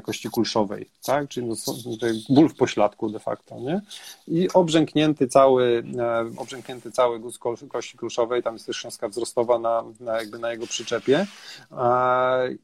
kości 0.04 0.30
kulszowej, 0.30 0.90
tak? 1.04 1.30
czyli 1.30 1.48
no, 1.48 1.56
ból 2.30 2.50
w 2.50 2.56
pośladku 2.56 3.10
de 3.10 3.20
facto, 3.20 3.60
nie? 3.60 3.82
I 4.28 4.50
obrzęknięty 4.54 5.28
cały, 5.28 5.84
e, 5.98 6.32
obrzęknięty 6.38 6.92
cały 6.92 7.20
guz 7.20 7.40
kości 7.70 7.98
kulszowej, 7.98 8.44
tam 8.44 8.54
jest 8.54 8.66
też 8.66 8.78
szczątka 8.78 9.10
wzrostowa 9.10 9.60
na, 9.60 9.84
na, 10.00 10.18
jakby 10.18 10.40
na 10.40 10.52
jego 10.52 10.68
przyczepie 10.68 11.28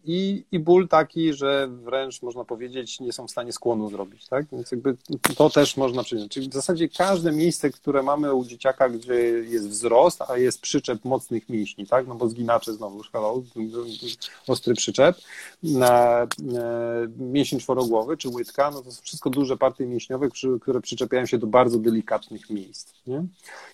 I, 0.05 0.45
i 0.51 0.59
ból 0.59 0.87
taki, 0.87 1.33
że 1.33 1.67
wręcz 1.67 2.21
można 2.21 2.43
powiedzieć 2.43 2.99
nie 2.99 3.13
są 3.13 3.27
w 3.27 3.31
stanie 3.31 3.51
skłonu 3.53 3.89
zrobić, 3.89 4.27
tak? 4.27 4.45
Więc 4.51 4.71
jakby 4.71 4.97
to 5.37 5.49
też 5.49 5.77
można 5.77 6.03
przyjąć. 6.03 6.31
Czyli 6.31 6.49
w 6.49 6.53
zasadzie 6.53 6.89
każde 6.89 7.31
miejsce, 7.31 7.69
które 7.69 8.03
mamy 8.03 8.33
u 8.33 8.45
dzieciaka, 8.45 8.89
gdzie 8.89 9.13
jest 9.23 9.69
wzrost, 9.69 10.21
a 10.21 10.37
jest 10.37 10.61
przyczep 10.61 11.05
mocnych 11.05 11.49
mięśni, 11.49 11.87
tak? 11.87 12.07
No 12.07 12.15
bo 12.15 12.29
zginacze 12.29 12.73
znowu, 12.73 13.01
hello, 13.11 13.43
ostry 14.47 14.73
przyczep, 14.73 15.17
E, 16.23 16.27
mięsień 17.17 17.59
czworogłowy 17.59 18.17
czy 18.17 18.29
łydka, 18.29 18.71
no 18.71 18.81
to 18.81 18.91
są 18.91 19.01
wszystko 19.01 19.29
duże 19.29 19.57
partie 19.57 19.85
mięśniowe, 19.85 20.29
które 20.61 20.81
przyczepiają 20.81 21.25
się 21.25 21.37
do 21.37 21.47
bardzo 21.47 21.79
delikatnych 21.79 22.49
miejsc. 22.49 22.93
Nie? 23.07 23.23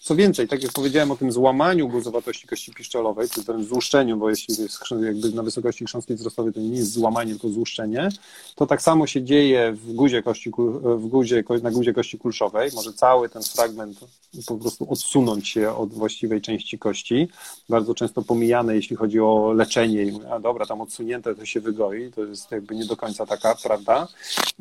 Co 0.01 0.15
więcej, 0.15 0.47
tak 0.47 0.63
jak 0.63 0.71
powiedziałem 0.71 1.11
o 1.11 1.15
tym 1.15 1.31
złamaniu 1.31 1.87
guzowatości 1.87 2.47
kości 2.47 2.73
piszczelowej, 2.73 3.29
czy 3.29 3.45
tym 3.45 3.63
złuszczeniu, 3.63 4.17
bo 4.17 4.29
jeśli 4.29 4.63
jest 4.63 4.79
jakby 5.05 5.31
na 5.31 5.43
wysokości 5.43 5.85
chrząstki 5.85 6.15
wzrostowej, 6.15 6.53
to 6.53 6.59
nie 6.59 6.77
jest 6.77 6.91
złamanie, 6.91 7.31
tylko 7.31 7.49
złuszczenie, 7.49 8.09
to 8.55 8.67
tak 8.67 8.81
samo 8.81 9.07
się 9.07 9.23
dzieje 9.23 9.73
w 9.73 9.93
guzie, 9.93 10.23
kości, 10.23 10.51
w 10.83 11.07
guzie 11.07 11.43
na 11.63 11.71
guzie 11.71 11.93
kości 11.93 12.17
kulszowej. 12.19 12.69
Może 12.75 12.93
cały 12.93 13.29
ten 13.29 13.43
fragment 13.43 13.99
po 14.47 14.55
prostu 14.55 14.89
odsunąć 14.89 15.47
się 15.47 15.75
od 15.75 15.93
właściwej 15.93 16.41
części 16.41 16.79
kości. 16.79 17.27
Bardzo 17.69 17.95
często 17.95 18.21
pomijane, 18.21 18.75
jeśli 18.75 18.95
chodzi 18.95 19.19
o 19.19 19.53
leczenie. 19.55 20.11
A 20.31 20.39
dobra, 20.39 20.65
tam 20.65 20.81
odsunięte 20.81 21.35
to 21.35 21.45
się 21.45 21.59
wygoi, 21.59 22.11
to 22.11 22.30
jest 22.31 22.51
jakby 22.51 22.75
nie 22.75 22.85
do 22.85 22.97
końca 22.97 23.25
taka 23.25 23.55
prawda. 23.55 24.07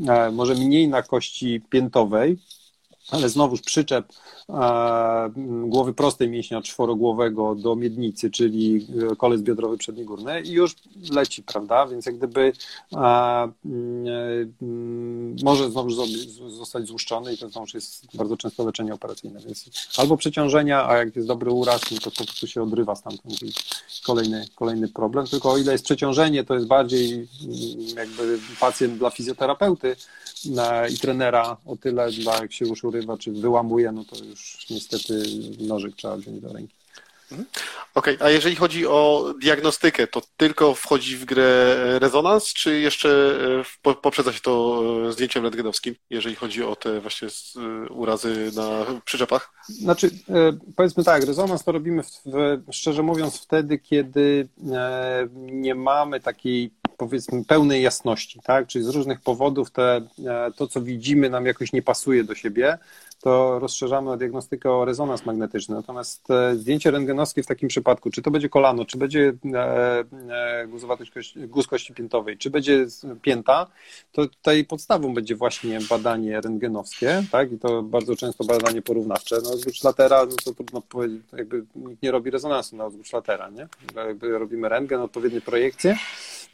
E, 0.09 0.31
może 0.31 0.55
mniej 0.55 0.89
na 0.89 1.03
kości 1.03 1.61
piętowej, 1.71 2.39
ale 3.11 3.29
znowuż 3.29 3.61
przyczep 3.61 4.13
e, 4.49 5.31
głowy 5.65 5.95
prostej 5.95 6.29
mięśnia 6.29 6.63
czworogłowego 6.63 7.55
do 7.55 7.77
miednicy, 7.77 8.31
czyli 8.31 8.87
e, 9.13 9.17
kolec 9.17 9.43
biodrowy 9.43 9.79
przedni 9.79 10.05
górny 10.05 10.41
i 10.41 10.51
już 10.51 10.75
leci, 11.11 11.43
prawda? 11.43 11.87
Więc 11.87 12.07
jak 12.07 12.17
gdyby 12.17 12.53
e, 12.93 13.49
może 15.45 15.71
znowu 15.71 15.91
zostać 16.49 16.87
złuszczony 16.87 17.35
i 17.35 17.39
to 17.39 17.49
znowu 17.49 17.67
jest 17.75 18.17
bardzo 18.17 18.37
często 18.37 18.65
leczenie 18.65 18.95
operacyjne, 18.95 19.41
więc 19.41 19.71
albo 19.97 20.17
przeciążenia, 20.17 20.89
a 20.89 20.97
jak 20.97 21.17
jest 21.17 21.29
dobry 21.29 21.51
uraz, 21.51 21.81
no 21.91 21.99
to 21.99 22.11
po 22.11 22.25
prostu 22.25 22.47
się 22.47 22.63
odrywa 22.63 22.97
stamtąd 22.97 23.43
i 23.43 23.53
kolejny, 24.07 24.47
kolejny 24.55 24.89
problem, 24.89 25.27
tylko 25.27 25.51
o 25.51 25.59
ile 25.59 25.73
jest 25.73 25.85
przeciążenie, 25.85 26.45
to 26.45 26.55
jest 26.55 26.67
bardziej 26.67 27.29
jakby 27.97 28.39
pacjent 28.61 28.99
dla 28.99 29.11
fizjoterapeuty 29.11 29.97
i 30.93 30.99
trenera, 30.99 31.57
o 31.67 31.77
tyle 31.77 32.11
dla 32.11 32.39
jak 32.39 32.53
się 32.53 32.65
już 32.67 32.85
czy 33.19 33.33
wyłamuje, 33.33 33.93
no 33.93 34.05
to 34.05 34.25
już 34.25 34.67
niestety 34.71 35.23
nożyk 35.59 35.97
trzeba 35.97 36.17
wziąć 36.17 36.41
do 36.41 36.53
ręki. 36.53 36.75
Mhm. 37.33 37.49
Okej, 37.95 38.17
okay. 38.17 38.29
a 38.29 38.31
jeżeli 38.31 38.57
chodzi 38.57 38.87
o 38.87 39.35
diagnostykę, 39.41 40.07
to 40.07 40.23
tylko 40.37 40.75
wchodzi 40.75 41.17
w 41.17 41.25
grę 41.25 41.77
rezonans, 41.99 42.53
czy 42.53 42.81
jeszcze 42.81 43.35
e, 43.85 43.95
poprzedza 43.95 44.33
się 44.33 44.41
to 44.41 44.83
e, 45.09 45.13
zdjęciem 45.13 45.43
rentgenowskim, 45.43 45.95
jeżeli 46.11 46.35
chodzi 46.35 46.63
o 46.63 46.77
te 46.77 47.01
właśnie 47.01 47.29
e, 47.29 47.89
urazy 47.89 48.51
na 48.57 49.01
przyczepach? 49.05 49.53
Znaczy, 49.69 50.11
powiedzmy 50.77 51.05
tak, 51.05 51.25
rezonans 51.25 51.65
to 51.65 51.73
robimy, 51.73 52.03
w, 52.03 52.63
szczerze 52.71 53.03
mówiąc, 53.03 53.41
wtedy, 53.41 53.79
kiedy 53.79 54.49
nie 55.35 55.75
mamy 55.75 56.21
takiej 56.21 56.71
powiedzmy 57.01 57.45
pełnej 57.45 57.83
jasności, 57.83 58.41
tak? 58.45 58.67
Czyli 58.67 58.85
z 58.85 58.89
różnych 58.89 59.21
powodów 59.21 59.71
te, 59.71 60.01
to, 60.57 60.67
co 60.67 60.81
widzimy, 60.81 61.31
nam 61.31 61.47
jakoś 61.47 61.73
nie 61.73 61.83
pasuje 61.83 62.25
do 62.25 62.35
siebie 62.35 62.79
to 63.21 63.59
rozszerzamy 63.59 64.19
diagnostykę 64.19 64.73
o 64.73 64.85
rezonans 64.85 65.27
magnetyczny. 65.27 65.75
Natomiast 65.75 66.31
e, 66.31 66.57
zdjęcie 66.57 66.91
rentgenowskie 66.91 67.43
w 67.43 67.47
takim 67.47 67.69
przypadku, 67.69 68.11
czy 68.11 68.23
to 68.23 68.31
będzie 68.31 68.49
kolano, 68.49 68.85
czy 68.85 68.99
będzie 68.99 69.33
e, 69.55 70.05
e, 70.31 70.67
guzowatość 70.67 71.13
guz 71.37 71.67
kości 71.67 71.95
piętowej, 71.95 72.39
czy 72.39 72.51
będzie 72.51 72.87
pięta, 73.23 73.67
to 74.13 74.27
tutaj 74.27 74.65
podstawą 74.65 75.15
będzie 75.15 75.37
właśnie 75.37 75.79
badanie 75.91 76.41
rentgenowskie, 76.41 77.23
tak? 77.33 77.53
I 77.53 77.59
to 77.59 77.83
bardzo 77.83 78.17
często 78.17 78.45
badanie 78.45 78.83
porównawcze. 78.83 79.37
No, 79.43 79.57
zgóż 79.57 79.85
latera, 79.85 80.27
no 80.27 80.37
to 80.45 80.55
trudno 80.55 80.81
powiedzieć, 80.81 81.23
jakby 81.33 81.65
nikt 81.75 82.03
nie 82.03 82.11
robi 82.11 82.31
rezonansu 82.31 82.77
na 82.77 82.91
zgóż 82.91 83.13
latera, 83.13 83.51
nie? 83.51 83.69
Jakby 83.97 84.39
robimy 84.39 84.69
rentgen, 84.69 85.01
odpowiednie 85.01 85.41
projekcje. 85.41 85.97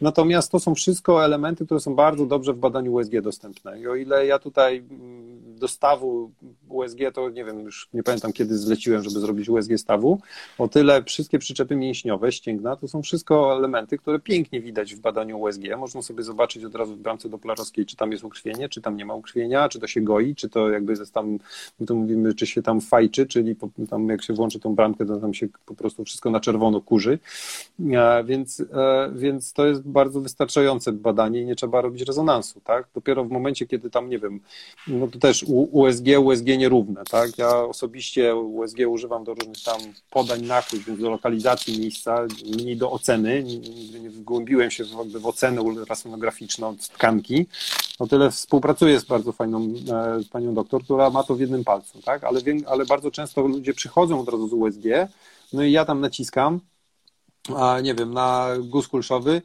Natomiast 0.00 0.52
to 0.52 0.60
są 0.60 0.74
wszystko 0.74 1.24
elementy, 1.24 1.64
które 1.64 1.80
są 1.80 1.94
bardzo 1.94 2.26
dobrze 2.26 2.52
w 2.52 2.58
badaniu 2.58 2.92
USG 2.92 3.20
dostępne. 3.20 3.80
I 3.80 3.88
o 3.88 3.94
ile 3.94 4.26
ja 4.26 4.38
tutaj 4.38 4.76
mm, 4.78 5.56
do 5.58 5.68
stawu 5.68 6.30
USG, 6.68 6.98
to 7.14 7.30
nie 7.30 7.44
wiem, 7.44 7.60
już 7.60 7.88
nie 7.94 8.02
pamiętam 8.02 8.32
kiedy 8.32 8.58
zleciłem, 8.58 9.02
żeby 9.02 9.20
zrobić 9.20 9.48
USG 9.48 9.78
stawu, 9.78 10.20
o 10.58 10.68
tyle 10.68 11.04
wszystkie 11.04 11.38
przyczepy 11.38 11.76
mięśniowe, 11.76 12.32
ścięgna, 12.32 12.76
to 12.76 12.88
są 12.88 13.02
wszystko 13.02 13.56
elementy, 13.56 13.98
które 13.98 14.18
pięknie 14.18 14.60
widać 14.60 14.94
w 14.94 15.00
badaniu 15.00 15.40
USG. 15.40 15.62
Można 15.78 16.02
sobie 16.02 16.22
zobaczyć 16.22 16.64
od 16.64 16.74
razu 16.74 16.94
w 16.94 16.98
bramce 16.98 17.28
doplarowskiej, 17.28 17.86
czy 17.86 17.96
tam 17.96 18.12
jest 18.12 18.24
ukrwienie, 18.24 18.68
czy 18.68 18.80
tam 18.80 18.96
nie 18.96 19.04
ma 19.04 19.14
ukrwienia, 19.14 19.68
czy 19.68 19.80
to 19.80 19.86
się 19.86 20.00
goi, 20.00 20.34
czy 20.34 20.48
to 20.48 20.70
jakby 20.70 20.92
jest 20.92 21.14
tam, 21.14 21.38
my 21.80 21.86
to 21.86 21.94
mówimy, 21.94 22.34
czy 22.34 22.46
się 22.46 22.62
tam 22.62 22.80
fajczy, 22.80 23.26
czyli 23.26 23.56
tam 23.90 24.08
jak 24.08 24.22
się 24.22 24.34
włączy 24.34 24.60
tą 24.60 24.74
bramkę, 24.74 25.06
to 25.06 25.16
tam 25.20 25.34
się 25.34 25.48
po 25.66 25.74
prostu 25.74 26.04
wszystko 26.04 26.30
na 26.30 26.40
czerwono 26.40 26.80
kurzy. 26.80 27.18
E, 27.92 28.24
więc, 28.24 28.60
e, 28.60 29.10
więc 29.14 29.52
to 29.52 29.66
jest 29.66 29.82
bardzo 29.82 30.20
wystarczające 30.20 30.92
badanie 30.92 31.40
i 31.40 31.46
nie 31.46 31.56
trzeba 31.56 31.80
robić 31.80 32.02
rezonansu, 32.02 32.60
tak? 32.60 32.86
Dopiero 32.94 33.24
w 33.24 33.30
momencie, 33.30 33.66
kiedy 33.66 33.90
tam, 33.90 34.10
nie 34.10 34.18
wiem, 34.18 34.40
no 34.88 35.08
to 35.08 35.18
też 35.18 35.44
USG, 35.48 36.06
USG 36.20 36.46
nierówne, 36.58 37.04
tak? 37.10 37.38
Ja 37.38 37.56
osobiście 37.56 38.36
USG 38.36 38.78
używam 38.88 39.24
do 39.24 39.34
różnych 39.34 39.62
tam 39.62 39.80
podań 40.10 40.42
nakłuć, 40.42 40.84
więc 40.84 41.00
do 41.00 41.10
lokalizacji 41.10 41.80
miejsca, 41.80 42.26
mniej 42.56 42.76
do 42.76 42.90
oceny, 42.90 43.42
nigdy 43.42 44.00
nie 44.00 44.10
wgłębiłem 44.10 44.70
się 44.70 44.84
w, 44.84 45.20
w 45.20 45.26
ocenę 45.26 45.62
ultrasonograficzną 45.62 46.76
tkanki, 46.76 47.46
o 47.98 48.06
tyle 48.06 48.30
współpracuję 48.30 49.00
z 49.00 49.04
bardzo 49.04 49.32
fajną 49.32 49.60
e, 49.60 50.20
panią 50.30 50.54
doktor, 50.54 50.84
która 50.84 51.10
ma 51.10 51.22
to 51.22 51.34
w 51.34 51.40
jednym 51.40 51.64
palcu, 51.64 52.02
tak? 52.02 52.24
Ale, 52.24 52.40
ale 52.66 52.86
bardzo 52.86 53.10
często 53.10 53.40
ludzie 53.40 53.74
przychodzą 53.74 54.20
od 54.20 54.28
razu 54.28 54.48
z 54.48 54.52
USG, 54.52 54.84
no 55.52 55.62
i 55.62 55.72
ja 55.72 55.84
tam 55.84 56.00
naciskam, 56.00 56.60
nie 57.82 57.94
wiem, 57.94 58.14
na 58.14 58.48
guz 58.60 58.88
kulszowy 58.88 59.42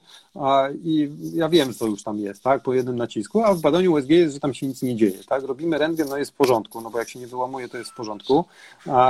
i 0.84 1.10
ja 1.34 1.50
wiem, 1.50 1.74
co 1.74 1.88
już 1.88 2.04
tam 2.04 2.20
jest, 2.20 2.44
tak, 2.44 2.63
po 2.63 2.74
jednym 2.74 2.96
nacisku, 2.96 3.44
a 3.44 3.54
w 3.54 3.62
badaniu 3.62 3.94
USG 3.94 4.10
jest, 4.10 4.34
że 4.34 4.39
tam 4.39 4.54
się 4.54 4.67
nic 4.67 4.82
nie 4.82 4.96
dzieje, 4.96 5.17
tak, 5.28 5.44
robimy 5.44 5.78
rentgen, 5.78 6.08
no 6.10 6.17
jest 6.17 6.32
w 6.32 6.34
porządku, 6.34 6.82
no 6.82 6.89
bo 6.89 7.00
jak 7.00 7.10
się 7.10 7.20
nie 7.20 7.28
wyłamuje, 7.28 7.70
to 7.70 7.78
jest 7.78 7.91
w 7.91 7.96
porządku, 7.96 8.46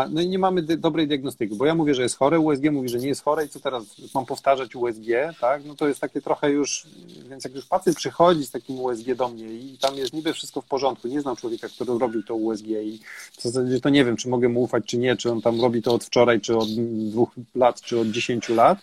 no 0.10 0.22
i 0.22 0.30
nie 0.30 0.40
mamy 0.40 0.62
dobrej 0.62 1.08
diagnostyki, 1.08 1.56
bo 1.56 1.66
ja 1.66 1.76
mówię, 1.76 1.96
że 1.96 2.02
jest 2.02 2.18
chore, 2.18 2.40
USG 2.40 2.64
mówi, 2.72 2.90
że 2.90 2.98
nie 2.98 3.08
jest 3.08 3.24
chore 3.24 3.46
i 3.46 3.50
co 3.50 3.60
teraz, 3.60 3.84
mam 4.16 4.26
powtarzać 4.26 4.76
USG, 4.76 5.06
tak, 5.42 5.66
no 5.66 5.76
to 5.76 5.88
jest 5.88 6.00
takie 6.00 6.22
trochę 6.22 6.52
już, 6.52 6.88
więc 7.30 7.44
jak 7.44 7.56
już 7.56 7.66
pacjent 7.66 7.98
przychodzi 7.98 8.46
z 8.46 8.52
takim 8.52 8.80
USG 8.80 9.16
do 9.16 9.28
mnie 9.28 9.46
i 9.46 9.78
tam 9.82 9.96
jest 9.96 10.14
niby 10.14 10.34
wszystko 10.34 10.62
w 10.62 10.66
porządku, 10.66 11.08
nie 11.08 11.22
znam 11.22 11.36
człowieka, 11.36 11.68
który 11.76 12.00
robił 12.00 12.24
to 12.24 12.36
USG 12.36 12.68
i 12.68 13.00
w 13.38 13.42
zasadzie 13.42 13.80
to 13.80 13.90
nie 13.90 14.06
wiem, 14.06 14.18
czy 14.18 14.30
mogę 14.30 14.50
mu 14.50 14.62
ufać, 14.62 14.86
czy 14.86 14.98
nie, 14.98 15.18
czy 15.18 15.32
on 15.32 15.42
tam 15.42 15.62
robi 15.62 15.82
to 15.82 15.94
od 15.94 16.04
wczoraj, 16.04 16.42
czy 16.42 16.58
od 16.58 16.70
dwóch 17.10 17.30
lat, 17.56 17.82
czy 17.82 18.00
od 18.00 18.08
dziesięciu 18.08 18.56
lat, 18.56 18.78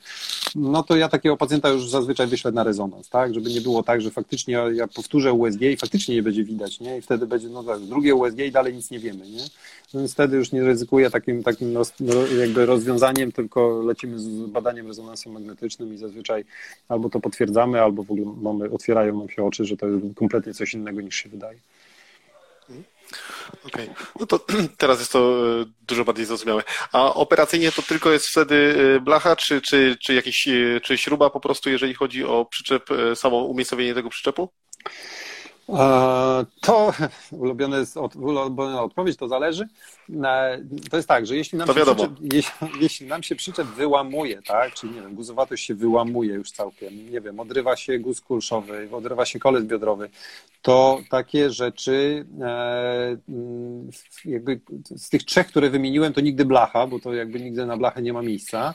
no 0.54 0.82
to 0.82 0.96
ja 0.96 1.08
takiego 1.08 1.36
pacjenta 1.36 1.68
już 1.68 1.90
zazwyczaj 1.90 2.27
wyślę 2.28 2.52
na 2.52 2.64
rezonans, 2.64 3.08
tak, 3.08 3.34
żeby 3.34 3.50
nie 3.50 3.60
było 3.60 3.82
tak, 3.82 4.00
że 4.00 4.10
faktycznie 4.10 4.54
ja, 4.54 4.70
ja 4.70 4.88
powtórzę 4.88 5.32
USG 5.32 5.62
i 5.62 5.76
faktycznie 5.76 6.14
nie 6.14 6.22
będzie 6.22 6.44
widać, 6.44 6.80
nie, 6.80 6.98
i 6.98 7.00
wtedy 7.00 7.26
będzie, 7.26 7.48
no 7.48 7.64
tak, 7.64 7.80
drugie 7.80 8.14
USG 8.14 8.38
i 8.38 8.52
dalej 8.52 8.74
nic 8.74 8.90
nie 8.90 8.98
wiemy, 8.98 9.30
nie, 9.30 9.44
więc 9.94 10.12
wtedy 10.12 10.36
już 10.36 10.52
nie 10.52 10.64
ryzykuję 10.64 11.10
takim, 11.10 11.42
takim 11.42 11.76
roz, 11.76 11.92
jakby 12.40 12.66
rozwiązaniem, 12.66 13.32
tylko 13.32 13.82
lecimy 13.82 14.18
z 14.18 14.28
badaniem 14.28 14.86
rezonansem 14.86 15.32
magnetycznym 15.32 15.94
i 15.94 15.96
zazwyczaj 15.96 16.44
albo 16.88 17.10
to 17.10 17.20
potwierdzamy, 17.20 17.82
albo 17.82 18.02
w 18.02 18.10
ogóle 18.10 18.32
mamy, 18.42 18.70
otwierają 18.70 19.18
nam 19.18 19.28
się 19.28 19.44
oczy, 19.44 19.64
że 19.64 19.76
to 19.76 19.86
jest 19.86 20.04
kompletnie 20.14 20.54
coś 20.54 20.74
innego 20.74 21.00
niż 21.00 21.14
się 21.14 21.28
wydaje. 21.28 21.58
Okej, 23.66 23.90
okay. 23.90 24.06
no 24.20 24.26
to 24.26 24.40
teraz 24.78 24.98
jest 24.98 25.12
to 25.12 25.18
e, 25.60 25.64
dużo 25.82 26.04
bardziej 26.04 26.26
zrozumiałe. 26.26 26.62
A 26.92 27.14
operacyjnie 27.14 27.72
to 27.72 27.82
tylko 27.82 28.10
jest 28.10 28.28
wtedy 28.28 28.76
e, 28.96 29.00
blacha, 29.00 29.36
czy, 29.36 29.60
czy, 29.60 29.96
czy, 30.00 30.14
jakiś, 30.14 30.48
e, 30.48 30.80
czy 30.82 30.98
śruba 30.98 31.30
po 31.30 31.40
prostu, 31.40 31.70
jeżeli 31.70 31.94
chodzi 31.94 32.24
o 32.24 32.44
przyczep, 32.44 32.88
samo 33.14 33.36
umiejscowienie 33.36 33.94
tego 33.94 34.10
przyczepu? 34.10 34.48
To 36.60 36.92
ulubione 37.32 37.78
jest 37.78 37.96
od, 37.96 38.16
ulubiona 38.16 38.82
odpowiedź, 38.82 39.16
to 39.16 39.28
zależy. 39.28 39.68
To 40.90 40.96
jest 40.96 41.08
tak, 41.08 41.26
że 41.26 41.36
jeśli 41.36 41.58
nam, 41.58 41.68
się 41.68 41.74
przyczep, 41.74 42.10
jeśli, 42.32 42.68
jeśli, 42.82 43.06
nam 43.06 43.22
się 43.22 43.36
przyczep 43.36 43.66
wyłamuje, 43.66 44.42
tak, 44.42 44.74
czyli 44.74 44.94
nie 44.94 45.02
wiem, 45.02 45.14
guzowatość 45.14 45.66
się 45.66 45.74
wyłamuje 45.74 46.34
już 46.34 46.50
całkiem, 46.50 47.10
nie 47.10 47.20
wiem, 47.20 47.40
odrywa 47.40 47.76
się 47.76 47.98
guz 47.98 48.20
kulszowy, 48.20 48.88
odrywa 48.92 49.24
się 49.24 49.38
kolec 49.38 49.64
biodrowy, 49.64 50.10
to 50.62 51.00
takie 51.10 51.50
rzeczy 51.50 52.26
e, 52.40 53.16
jakby 54.24 54.60
z 54.96 55.08
tych 55.08 55.24
trzech, 55.24 55.46
które 55.46 55.70
wymieniłem, 55.70 56.12
to 56.12 56.20
nigdy 56.20 56.44
blacha, 56.44 56.86
bo 56.86 57.00
to 57.00 57.14
jakby 57.14 57.40
nigdy 57.40 57.66
na 57.66 57.76
blachę 57.76 58.02
nie 58.02 58.12
ma 58.12 58.22
miejsca 58.22 58.74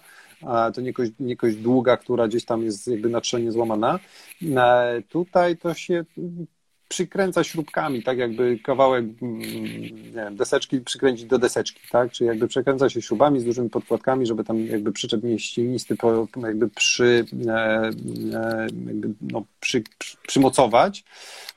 to 0.74 0.82
nie 0.82 0.94
kość, 0.94 1.12
nie 1.20 1.36
kość 1.38 1.56
długa, 1.56 1.98
która 1.98 2.28
gdzieś 2.28 2.46
tam 2.46 2.64
jest 2.64 2.88
jakby 2.88 3.10
na 3.10 3.22
trzenie 3.22 3.52
złamana. 3.52 4.00
E, 4.56 5.02
tutaj 5.10 5.58
to 5.58 5.74
się 5.74 6.06
przykręca 6.90 7.44
śrubkami, 7.44 8.04
tak 8.04 8.18
jakby 8.18 8.60
kawałek 8.60 9.06
mm, 9.22 9.42
wiem, 10.12 10.36
deseczki 10.36 10.82
przykręcić 10.82 11.26
do 11.26 11.40
deseczki, 11.40 11.82
tak? 11.92 12.12
Czyli 12.12 12.28
jakby 12.28 12.48
przekręca 12.48 12.90
się 12.90 13.02
śrubami 13.02 13.40
z 13.40 13.46
dużymi 13.46 13.70
podkładkami, 13.70 14.26
żeby 14.26 14.44
tam 14.44 14.66
jakby 14.66 14.92
przyczep 14.92 15.24
mieścinisty 15.24 15.98
jakby 16.44 16.70
przy, 16.70 17.26
e, 17.48 17.52
e, 17.54 18.68
jakby 18.88 19.10
no, 19.22 19.44
przy, 19.60 19.84
przy, 19.98 20.18
przymocować. 20.28 21.04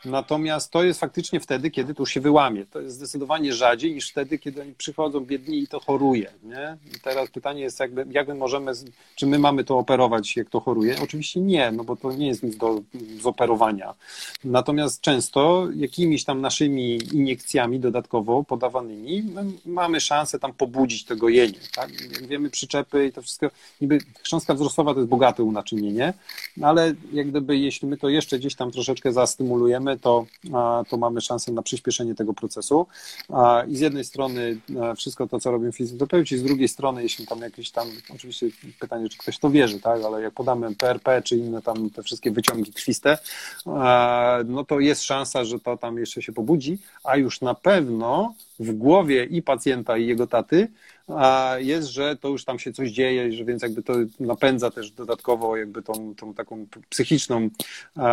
Natomiast 0.05 0.71
to 0.71 0.85
jest 0.85 1.01
faktycznie 1.01 1.41
wtedy, 1.41 1.71
kiedy 1.71 1.95
to 1.95 2.07
się 2.07 2.21
wyłamie. 2.21 2.67
To 2.67 2.81
jest 2.81 2.97
zdecydowanie 2.97 3.53
rzadziej 3.53 3.95
niż 3.95 4.11
wtedy, 4.11 4.39
kiedy 4.39 4.62
oni 4.62 4.75
przychodzą 4.75 5.21
biedni 5.21 5.59
i 5.59 5.69
to 5.69 5.81
choruje. 5.81 6.33
Nie? 6.43 6.77
I 6.97 7.01
teraz 7.01 7.31
pytanie 7.31 7.62
jest, 7.62 7.81
jakby, 7.81 8.07
jak 8.11 8.29
my 8.29 8.35
możemy, 8.35 8.73
czy 9.15 9.27
my 9.27 9.39
mamy 9.39 9.65
to 9.65 9.79
operować, 9.79 10.37
jak 10.37 10.51
to 10.51 10.61
choruje? 10.61 10.97
Oczywiście 11.03 11.41
nie, 11.41 11.73
no 11.73 11.85
bo 11.85 11.97
to 11.97 12.12
nie 12.12 12.27
jest 12.27 12.43
nic 12.43 12.57
do 12.57 12.83
zoperowania. 13.21 13.95
Natomiast 14.45 15.01
często 15.01 15.15
jakimiś 15.76 16.24
tam 16.24 16.40
naszymi 16.40 16.98
iniekcjami 17.12 17.81
dodatkowo 17.81 18.44
podawanymi 18.44 19.24
mamy 19.66 20.00
szansę 20.00 20.38
tam 20.38 20.52
pobudzić 20.52 21.05
to 21.05 21.16
gojenie. 21.16 21.59
Tak? 21.74 21.90
Wiemy, 22.29 22.50
przyczepy 22.50 23.07
i 23.07 23.12
to 23.12 23.22
wszystko, 23.22 23.50
niby 23.81 23.98
chrząstka 24.22 24.55
wzrostowa 24.55 24.94
to 24.94 25.00
jest 25.00 25.11
bogate 25.11 25.42
unaczynienie, 25.42 26.14
ale 26.62 26.94
jak 27.12 27.31
gdyby, 27.31 27.57
jeśli 27.59 27.88
my 27.88 27.96
to 27.96 28.09
jeszcze 28.09 28.38
gdzieś 28.38 28.55
tam 28.55 28.70
troszeczkę 28.70 29.12
zastymulujemy, 29.12 29.98
to, 29.98 30.26
to 30.88 30.96
mamy 30.96 31.20
szansę 31.20 31.52
na 31.52 31.62
przyspieszenie 31.62 32.14
tego 32.14 32.35
procesu. 32.35 32.87
I 33.68 33.76
z 33.76 33.81
jednej 33.81 34.05
strony 34.05 34.59
wszystko 34.96 35.26
to, 35.26 35.40
co 35.40 35.50
robią 35.50 35.72
fizjoterapeuci, 35.72 36.38
z 36.38 36.42
drugiej 36.42 36.68
strony, 36.68 37.02
jeśli 37.02 37.26
tam 37.26 37.40
jakieś 37.40 37.70
tam, 37.70 37.88
oczywiście 38.14 38.46
pytanie, 38.81 39.09
czy 39.09 39.18
ktoś 39.18 39.38
to 39.38 39.50
wierzy, 39.50 39.81
tak, 39.81 40.02
ale 40.02 40.22
jak 40.22 40.35
podamy 40.35 40.74
PRP, 40.74 41.22
czy 41.22 41.37
inne 41.37 41.62
tam 41.62 41.90
te 41.90 42.02
wszystkie 42.02 42.31
wyciągi 42.31 42.72
krwiste, 42.72 43.18
no 44.44 44.64
to 44.64 44.81
jest 44.81 45.02
szansa, 45.07 45.45
że 45.45 45.61
to 45.61 45.77
tam 45.77 45.99
jeszcze 45.99 46.23
się 46.23 46.33
pobudzi, 46.33 46.79
a 47.05 47.16
już 47.16 47.40
na 47.40 47.55
pewno 47.55 48.35
w 48.59 48.73
głowie 48.73 49.25
i 49.25 49.42
pacjenta, 49.42 49.99
i 49.99 50.07
jego 50.07 50.27
taty 50.27 50.69
jest, 51.59 51.88
że 51.88 52.16
to 52.16 52.29
już 52.29 52.45
tam 52.45 52.59
się 52.59 52.73
coś 52.73 52.90
dzieje, 52.90 53.33
że 53.33 53.45
więc 53.45 53.62
jakby 53.62 53.83
to 53.83 53.95
napędza 54.21 54.71
też 54.71 54.90
dodatkowo 54.90 55.57
jakby 55.57 55.83
tą, 55.83 56.14
tą 56.14 56.35
taką 56.35 56.66
psychiczną, 56.88 57.49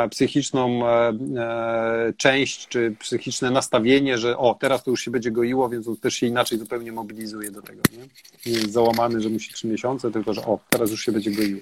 psychiczną 0.10 0.88
e, 0.88 1.14
e, 1.38 2.14
część, 2.18 2.68
czy 2.68 2.96
psychiczne 3.00 3.52
nastawienie, 3.52 4.18
że 4.18 4.38
o, 4.38 4.58
teraz 4.60 4.84
to 4.84 4.92
już 4.92 5.02
się 5.02 5.12
będzie 5.12 5.32
goiło, 5.32 5.70
więc 5.70 5.88
on 5.88 5.98
też 5.98 6.14
się 6.14 6.28
inaczej 6.28 6.60
zupełnie 6.60 6.92
mobilizuje 6.92 7.52
do 7.52 7.62
tego. 7.62 7.82
Nie, 7.92 8.04
nie 8.46 8.60
jest 8.60 8.72
załamany, 8.72 9.22
że 9.22 9.30
musi 9.30 9.54
trzy 9.54 9.68
miesiące, 9.68 10.12
tylko 10.12 10.34
że 10.34 10.42
o, 10.46 10.60
teraz 10.70 10.92
już 10.92 11.06
się 11.06 11.12
będzie 11.12 11.32
goiło. 11.32 11.62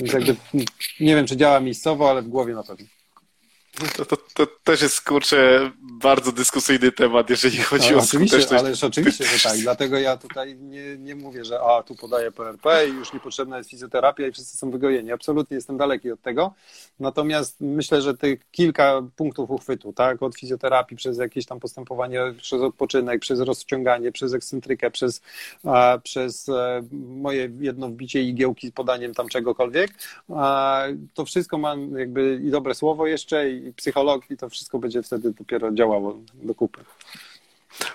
Więc 0.00 0.12
jakby 0.12 0.36
nie 1.00 1.14
wiem, 1.14 1.26
czy 1.26 1.36
działa 1.36 1.60
miejscowo, 1.60 2.10
ale 2.10 2.22
w 2.22 2.28
głowie 2.28 2.54
na 2.54 2.62
pewno. 2.62 2.86
To, 3.96 4.04
to, 4.04 4.16
to, 4.34 4.46
też 4.64 4.82
jest, 4.82 5.00
kurczę, 5.00 5.70
bardzo 5.80 6.32
dyskusyjny 6.32 6.92
temat, 6.92 7.30
jeżeli 7.30 7.58
chodzi 7.58 7.90
no, 7.90 7.98
o 7.98 8.02
oczywiście, 8.02 8.36
skuteczność. 8.36 8.64
Ależ 8.64 8.84
oczywiście, 8.84 9.24
że 9.24 9.48
tak. 9.48 9.58
Dlatego 9.58 9.98
ja 9.98 10.16
tutaj 10.16 10.56
nie, 10.56 10.98
nie 10.98 11.14
mówię, 11.14 11.44
że 11.44 11.60
a, 11.60 11.82
tu 11.82 11.94
podaję 11.94 12.32
PRP 12.32 12.88
i 12.88 12.92
już 12.92 13.12
niepotrzebna 13.12 13.58
jest 13.58 13.70
fizjoterapia 13.70 14.26
i 14.26 14.32
wszyscy 14.32 14.56
są 14.56 14.70
wygojeni. 14.70 15.12
Absolutnie 15.12 15.54
jestem 15.54 15.76
daleki 15.76 16.12
od 16.12 16.22
tego. 16.22 16.54
Natomiast 17.00 17.56
myślę, 17.60 18.02
że 18.02 18.16
tych 18.16 18.50
kilka 18.50 19.02
punktów 19.16 19.50
uchwytu, 19.50 19.92
tak, 19.92 20.22
od 20.22 20.36
fizjoterapii 20.36 20.96
przez 20.96 21.18
jakieś 21.18 21.46
tam 21.46 21.60
postępowanie, 21.60 22.20
przez 22.38 22.62
odpoczynek, 22.62 23.20
przez 23.20 23.40
rozciąganie, 23.40 24.12
przez 24.12 24.34
ekscentrykę, 24.34 24.90
przez, 24.90 25.22
a, 25.64 25.98
przez 26.02 26.48
e, 26.48 26.82
moje 26.92 27.50
jedno 27.60 27.88
wbicie 27.88 28.22
igiełki 28.22 28.68
z 28.68 28.72
podaniem 28.72 29.14
tam 29.14 29.28
czegokolwiek, 29.28 29.90
a, 30.28 30.82
to 31.14 31.24
wszystko 31.24 31.58
ma 31.58 31.76
jakby 31.96 32.40
i 32.44 32.50
dobre 32.50 32.74
słowo 32.74 33.06
jeszcze 33.06 33.59
i 33.68 33.72
psycholog 33.72 34.30
i 34.30 34.36
to 34.36 34.48
wszystko 34.48 34.78
będzie 34.78 35.02
wtedy 35.02 35.32
dopiero 35.32 35.72
działało 35.72 36.18
do 36.34 36.54
kupy. 36.54 36.84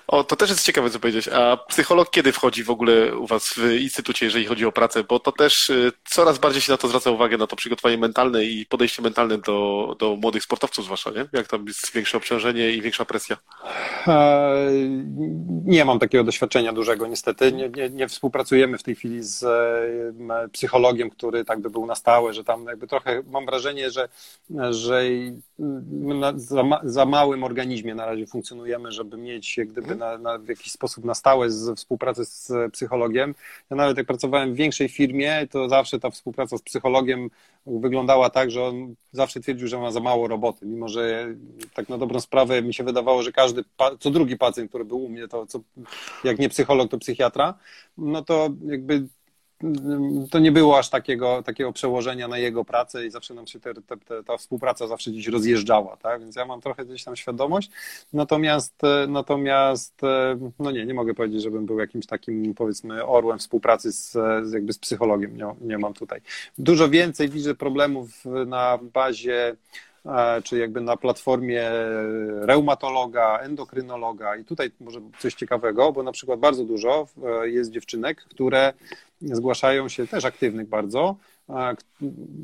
O, 0.06 0.24
to 0.24 0.36
też 0.36 0.50
jest 0.50 0.64
ciekawe, 0.64 0.90
co 0.90 1.00
powiedzieć. 1.00 1.28
A 1.28 1.56
psycholog 1.56 2.10
kiedy 2.10 2.32
wchodzi 2.32 2.64
w 2.64 2.70
ogóle 2.70 3.16
u 3.16 3.26
Was 3.26 3.54
w 3.56 3.72
instytucie, 3.80 4.26
jeżeli 4.26 4.46
chodzi 4.46 4.64
o 4.64 4.72
pracę? 4.72 5.04
Bo 5.04 5.20
to 5.20 5.32
też 5.32 5.70
y, 5.70 5.92
coraz 6.04 6.38
bardziej 6.38 6.62
się 6.62 6.72
na 6.72 6.78
to 6.78 6.88
zwraca 6.88 7.10
uwagę, 7.10 7.38
na 7.38 7.46
to 7.46 7.56
przygotowanie 7.56 7.98
mentalne 7.98 8.44
i 8.44 8.66
podejście 8.66 9.02
mentalne 9.02 9.38
do, 9.38 9.96
do 9.98 10.16
młodych 10.16 10.42
sportowców 10.42 10.84
zwłaszcza, 10.84 11.10
nie? 11.10 11.26
Jak 11.32 11.48
tam 11.48 11.66
jest 11.66 11.92
większe 11.92 12.16
obciążenie 12.16 12.70
i 12.70 12.82
większa 12.82 13.04
presja? 13.04 13.36
E, 14.06 14.70
nie 15.64 15.84
mam 15.84 15.98
takiego 15.98 16.24
doświadczenia 16.24 16.72
dużego 16.72 17.06
niestety. 17.06 17.52
Nie, 17.52 17.68
nie, 17.68 17.90
nie 17.90 18.08
współpracujemy 18.08 18.78
w 18.78 18.82
tej 18.82 18.94
chwili 18.94 19.22
z 19.22 19.42
e, 19.42 20.48
psychologiem, 20.48 21.10
który 21.10 21.44
tak 21.44 21.60
by 21.60 21.70
był 21.70 21.86
na 21.86 21.94
stałe, 21.94 22.34
że 22.34 22.44
tam 22.44 22.66
jakby 22.66 22.86
trochę 22.86 23.22
mam 23.30 23.46
wrażenie, 23.46 23.90
że, 23.90 24.08
że 24.70 25.02
na, 25.58 26.32
za, 26.36 26.62
za 26.82 27.06
małym 27.06 27.44
organizmie 27.44 27.94
na 27.94 28.06
razie 28.06 28.26
funkcjonujemy, 28.26 28.92
żeby 28.92 29.16
mieć 29.16 29.56
jak 29.56 29.68
gdyby 29.68 29.96
na, 29.96 30.18
na, 30.18 30.38
w 30.38 30.48
jakiś 30.48 30.72
sposób 30.72 31.04
na 31.04 31.14
stałe 31.14 31.50
z 31.50 31.78
współpracy 31.78 32.24
z 32.24 32.52
psychologiem. 32.72 33.34
Ja 33.70 33.76
nawet 33.76 33.96
jak 33.96 34.06
pracowałem 34.06 34.54
w 34.54 34.56
większej 34.56 34.88
firmie, 34.88 35.46
to 35.50 35.68
zawsze 35.68 36.00
ta 36.00 36.10
współpraca 36.10 36.58
z 36.58 36.62
psychologiem 36.62 37.30
wyglądała 37.66 38.30
tak, 38.30 38.50
że 38.50 38.64
on 38.64 38.94
zawsze 39.12 39.40
twierdził, 39.40 39.68
że 39.68 39.78
ma 39.78 39.90
za 39.90 40.00
mało 40.00 40.28
roboty, 40.28 40.66
mimo 40.66 40.88
że 40.88 41.34
tak 41.74 41.88
na 41.88 41.98
dobrą 41.98 42.20
sprawę 42.20 42.62
mi 42.62 42.74
się 42.74 42.84
wydawało, 42.84 43.22
że 43.22 43.32
każdy, 43.32 43.64
co 44.00 44.10
drugi 44.10 44.36
pacjent, 44.36 44.68
który 44.68 44.84
był 44.84 45.04
u 45.04 45.08
mnie, 45.08 45.28
to 45.28 45.46
co, 45.46 45.60
jak 46.24 46.38
nie 46.38 46.48
psycholog, 46.48 46.90
to 46.90 46.98
psychiatra, 46.98 47.54
no 47.98 48.22
to 48.22 48.48
jakby 48.66 49.06
to 50.30 50.38
nie 50.38 50.52
było 50.52 50.78
aż 50.78 50.88
takiego, 50.88 51.42
takiego 51.42 51.72
przełożenia 51.72 52.28
na 52.28 52.38
jego 52.38 52.64
pracę 52.64 53.06
i 53.06 53.10
zawsze 53.10 53.34
nam 53.34 53.46
się 53.46 53.60
te, 53.60 53.74
te, 53.74 54.24
ta 54.24 54.36
współpraca 54.36 54.86
zawsze 54.86 55.10
gdzieś 55.10 55.26
rozjeżdżała, 55.26 55.96
tak? 55.96 56.20
Więc 56.20 56.36
ja 56.36 56.44
mam 56.46 56.60
trochę 56.60 56.84
gdzieś 56.84 57.04
tam 57.04 57.16
świadomość, 57.16 57.70
natomiast, 58.12 58.74
natomiast 59.08 60.00
no 60.58 60.70
nie, 60.70 60.86
nie 60.86 60.94
mogę 60.94 61.14
powiedzieć, 61.14 61.42
żebym 61.42 61.66
był 61.66 61.78
jakimś 61.78 62.06
takim 62.06 62.54
powiedzmy 62.54 63.06
orłem 63.06 63.38
współpracy 63.38 63.92
z, 63.92 64.12
z 64.42 64.52
jakby 64.52 64.72
z 64.72 64.78
psychologiem, 64.78 65.36
nie, 65.36 65.54
nie 65.60 65.78
mam 65.78 65.94
tutaj. 65.94 66.20
Dużo 66.58 66.88
więcej 66.88 67.28
widzę 67.28 67.54
problemów 67.54 68.24
na 68.46 68.78
bazie 68.92 69.56
czy 70.44 70.58
jakby 70.58 70.80
na 70.80 70.96
platformie 70.96 71.70
reumatologa, 72.40 73.38
endokrynologa 73.38 74.36
i 74.36 74.44
tutaj 74.44 74.70
może 74.80 75.00
coś 75.18 75.34
ciekawego, 75.34 75.92
bo 75.92 76.02
na 76.02 76.12
przykład 76.12 76.40
bardzo 76.40 76.64
dużo 76.64 77.06
jest 77.42 77.70
dziewczynek, 77.70 78.24
które 78.30 78.72
zgłaszają 79.22 79.88
się 79.88 80.06
też 80.06 80.24
aktywnych 80.24 80.68
bardzo, 80.68 81.16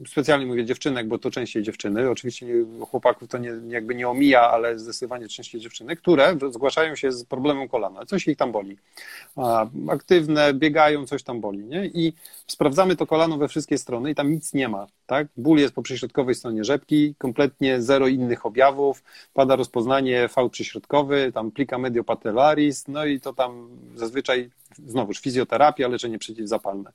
specjalnie 0.06 0.46
mówię 0.46 0.64
dziewczynek, 0.64 1.08
bo 1.08 1.18
to 1.18 1.30
częściej 1.30 1.62
dziewczyny, 1.62 2.10
oczywiście 2.10 2.46
chłopaków 2.90 3.28
to 3.28 3.38
nie, 3.38 3.52
jakby 3.68 3.94
nie 3.94 4.08
omija, 4.08 4.50
ale 4.50 4.78
zdecydowanie 4.78 5.28
częściej 5.28 5.60
dziewczyny, 5.60 5.96
które 5.96 6.36
zgłaszają 6.50 6.96
się 6.96 7.12
z 7.12 7.24
problemem 7.24 7.68
kolana, 7.68 8.06
coś 8.06 8.28
ich 8.28 8.36
tam 8.36 8.52
boli. 8.52 8.76
Aktywne, 9.88 10.54
biegają, 10.54 11.06
coś 11.06 11.22
tam 11.22 11.40
boli, 11.40 11.58
nie? 11.58 11.86
I 11.86 12.12
sprawdzamy 12.46 12.96
to 12.96 13.06
kolano 13.06 13.38
we 13.38 13.48
wszystkie 13.48 13.78
strony 13.78 14.10
i 14.10 14.14
tam 14.14 14.32
nic 14.32 14.54
nie 14.54 14.68
ma, 14.68 14.86
tak? 15.06 15.26
Ból 15.36 15.58
jest 15.58 15.74
po 15.74 15.82
przyśrodkowej 15.82 16.34
stronie 16.34 16.64
rzepki, 16.64 17.14
kompletnie 17.18 17.82
zero 17.82 18.08
innych 18.08 18.46
objawów, 18.46 19.02
pada 19.34 19.56
rozpoznanie 19.56 20.28
V 20.36 20.50
przyśrodkowy, 20.50 21.32
tam 21.34 21.50
plika 21.50 21.78
mediopatellaris, 21.78 22.88
no 22.88 23.04
i 23.04 23.20
to 23.20 23.32
tam 23.32 23.68
zazwyczaj 23.96 24.50
znowuż 24.86 25.20
fizjoterapia, 25.20 25.88
leczenie 25.88 26.18
przeciwzapalne. 26.18 26.92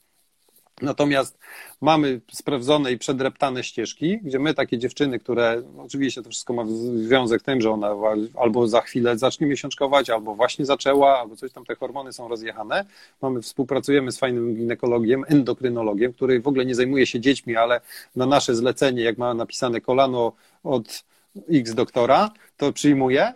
Natomiast 0.82 1.40
mamy 1.82 2.22
sprawdzone 2.32 2.92
i 2.92 2.98
przedreptane 2.98 3.63
ścieżki, 3.63 4.20
gdzie 4.24 4.40
my 4.40 4.54
takie 4.54 4.78
dziewczyny, 4.78 5.20
które 5.20 5.62
oczywiście 5.78 6.22
to 6.22 6.30
wszystko 6.30 6.54
ma 6.54 6.63
związek 6.96 7.42
z 7.42 7.44
tym, 7.44 7.62
że 7.62 7.72
ona 7.72 7.96
albo 8.40 8.68
za 8.68 8.82
chwilę 8.82 9.18
zacznie 9.18 9.48
miesiączkować, 9.48 10.10
albo 10.10 10.36
właśnie 10.36 10.66
zaczęła, 10.66 11.20
albo 11.20 11.36
coś 11.36 11.52
tam, 11.52 11.66
te 11.66 11.76
hormony 11.76 12.13
są 12.13 12.28
rozjechane. 12.28 12.86
Mamy, 13.22 13.42
współpracujemy 13.42 14.12
z 14.12 14.18
fajnym 14.18 14.56
ginekologiem, 14.56 15.24
endokrynologiem, 15.28 16.13
który 16.13 16.40
w 16.42 16.48
ogóle 16.48 16.66
nie 16.66 16.76
zajmuje 16.76 17.08
się 17.08 17.20
dziećmi, 17.20 17.56
ale 17.56 17.82
na 18.16 18.26
nasze 18.26 18.56
zlecenie, 18.56 19.04
jak 19.04 19.18
ma 19.18 19.34
napisane 19.34 19.82
kolano 19.82 20.34
od 20.63 21.04
X 21.50 21.74
doktora, 21.74 22.32
to 22.58 22.74
przyjmuje 22.74 23.34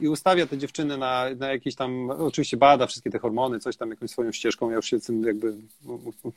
i 0.00 0.08
ustawia 0.08 0.46
te 0.46 0.58
dziewczyny 0.58 0.98
na, 0.98 1.26
na 1.38 1.48
jakiś 1.48 1.74
tam, 1.74 2.10
oczywiście 2.10 2.56
bada 2.56 2.86
wszystkie 2.86 3.10
te 3.10 3.18
hormony, 3.18 3.60
coś 3.60 3.76
tam 3.76 3.90
jakąś 3.90 4.10
swoją 4.10 4.32
ścieżką, 4.32 4.70
ja 4.70 4.76
już 4.76 4.86
się 4.86 5.00
tym 5.00 5.24
jakby 5.24 5.54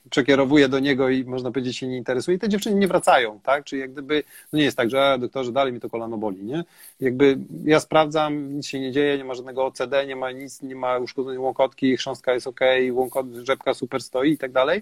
przekierowuję 0.10 0.70
do 0.70 0.80
niego 0.80 1.10
i 1.10 1.24
można 1.24 1.52
powiedzieć 1.52 1.78
się 1.78 1.88
nie 1.88 1.98
interesuje. 1.98 2.38
I 2.38 2.40
te 2.40 2.50
dziewczyny 2.50 2.76
nie 2.76 2.88
wracają, 2.88 3.40
tak, 3.44 3.64
czyli 3.64 3.82
jak 3.82 3.92
gdyby, 3.92 4.24
no 4.54 4.58
nie 4.58 4.66
jest 4.66 4.78
tak, 4.78 4.90
że 4.90 5.18
doktorze 5.20 5.52
dalej 5.52 5.74
mi 5.74 5.80
to 5.80 5.90
kolano 5.90 6.18
boli, 6.18 6.44
nie, 6.44 6.64
jakby 7.00 7.38
ja 7.64 7.80
sprawdzam, 7.80 8.56
nic 8.56 8.68
się 8.68 8.80
nie 8.80 8.92
dzieje, 8.92 9.18
nie 9.18 9.24
ma 9.24 9.34
żadnego 9.34 9.66
OCD, 9.66 10.06
nie 10.08 10.16
ma 10.16 10.32
nic, 10.32 10.62
nie 10.62 10.76
ma 10.76 10.98
uszkodzenia 10.98 11.40
łąkotki, 11.40 11.98
chrząstka 11.98 12.34
jest 12.34 12.48
ok, 12.48 12.60
łąkot, 12.92 13.26
rzepka 13.44 13.74
super 13.74 14.02
stoi 14.02 14.32
i 14.32 14.38
tak 14.38 14.52
dalej, 14.52 14.82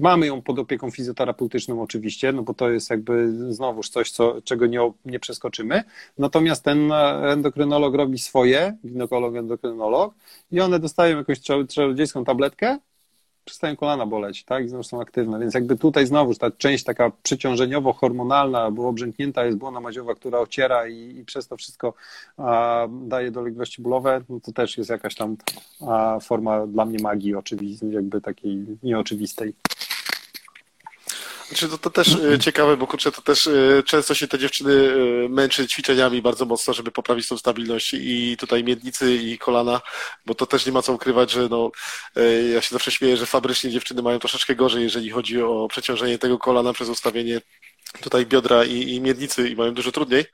mamy 0.00 0.26
ją 0.26 0.42
pod 0.42 0.58
opieką 0.58 0.90
fizjoterapeutyczną 0.90 1.82
oczywiście, 1.82 2.32
no 2.32 2.42
bo 2.42 2.54
to 2.54 2.70
jest 2.70 2.90
jakby 2.90 3.32
znowuż 3.54 3.88
coś, 3.88 4.10
co, 4.10 4.42
czego 4.42 4.66
nie, 4.66 4.92
nie 5.04 5.20
przeskoczymy, 5.20 5.82
natomiast 6.18 6.64
ten 6.64 6.92
endokrynolog 7.40 7.94
robi 7.94 8.18
swoje, 8.18 8.76
ginekolog, 8.86 9.36
endokrynolog 9.36 10.14
i 10.50 10.60
one 10.60 10.78
dostają 10.78 11.16
jakąś 11.16 11.40
czarodziejską 11.68 12.24
tabletkę, 12.24 12.78
przestają 13.44 13.76
kolana 13.76 14.06
boleć, 14.06 14.44
tak, 14.44 14.64
i 14.64 14.68
znowu 14.68 14.82
są 14.82 15.00
aktywne, 15.00 15.38
więc 15.40 15.54
jakby 15.54 15.76
tutaj 15.76 16.06
znowu 16.06 16.34
ta 16.34 16.50
część 16.50 16.84
taka 16.84 17.10
przeciążeniowo-hormonalna, 17.22 18.72
bo 18.72 18.88
obrzęknięta 18.88 19.44
jest 19.44 19.58
błona 19.58 19.80
madziowa, 19.80 20.14
która 20.14 20.38
ociera 20.38 20.88
i, 20.88 21.18
i 21.18 21.24
przez 21.24 21.48
to 21.48 21.56
wszystko 21.56 21.94
a, 22.36 22.86
daje 22.90 23.30
dolegliwości 23.30 23.82
bólowe, 23.82 24.20
no 24.28 24.40
to 24.40 24.52
też 24.52 24.78
jest 24.78 24.90
jakaś 24.90 25.14
tam 25.14 25.36
a, 25.88 26.18
forma 26.20 26.66
dla 26.66 26.84
mnie 26.84 26.98
magii 27.02 27.34
oczywistej, 27.34 27.92
jakby 27.92 28.20
takiej 28.20 28.66
nieoczywistej. 28.82 29.54
Znaczy, 31.50 31.68
to, 31.68 31.78
to 31.78 31.90
też 31.90 32.16
e, 32.34 32.38
ciekawe, 32.38 32.76
bo 32.76 32.86
kurczę, 32.86 33.12
to 33.12 33.22
też 33.22 33.46
e, 33.46 33.82
często 33.86 34.14
się 34.14 34.28
te 34.28 34.38
dziewczyny 34.38 34.72
e, 35.24 35.28
męczy 35.28 35.68
ćwiczeniami 35.68 36.22
bardzo 36.22 36.44
mocno, 36.44 36.74
żeby 36.74 36.90
poprawić 36.90 37.28
tą 37.28 37.38
stabilność 37.38 37.94
i 37.94 38.36
tutaj 38.38 38.64
miednicy 38.64 39.14
i 39.14 39.38
kolana, 39.38 39.80
bo 40.26 40.34
to 40.34 40.46
też 40.46 40.66
nie 40.66 40.72
ma 40.72 40.82
co 40.82 40.92
ukrywać, 40.92 41.30
że 41.30 41.48
no, 41.48 41.70
ja 42.54 42.60
się 42.60 42.70
zawsze 42.70 42.90
śmieję, 42.90 43.16
że 43.16 43.26
fabrycznie 43.26 43.70
dziewczyny 43.70 44.02
mają 44.02 44.18
troszeczkę 44.18 44.54
gorzej, 44.54 44.82
jeżeli 44.82 45.10
chodzi 45.10 45.42
o 45.42 45.68
przeciążenie 45.68 46.18
tego 46.18 46.38
kolana 46.38 46.72
przez 46.72 46.88
ustawienie 46.88 47.40
tutaj 48.00 48.26
biodra 48.26 48.64
i, 48.64 48.94
i 48.94 49.00
miednicy 49.00 49.48
i 49.48 49.56
mają 49.56 49.74
dużo 49.74 49.92
trudniej, 49.92 50.24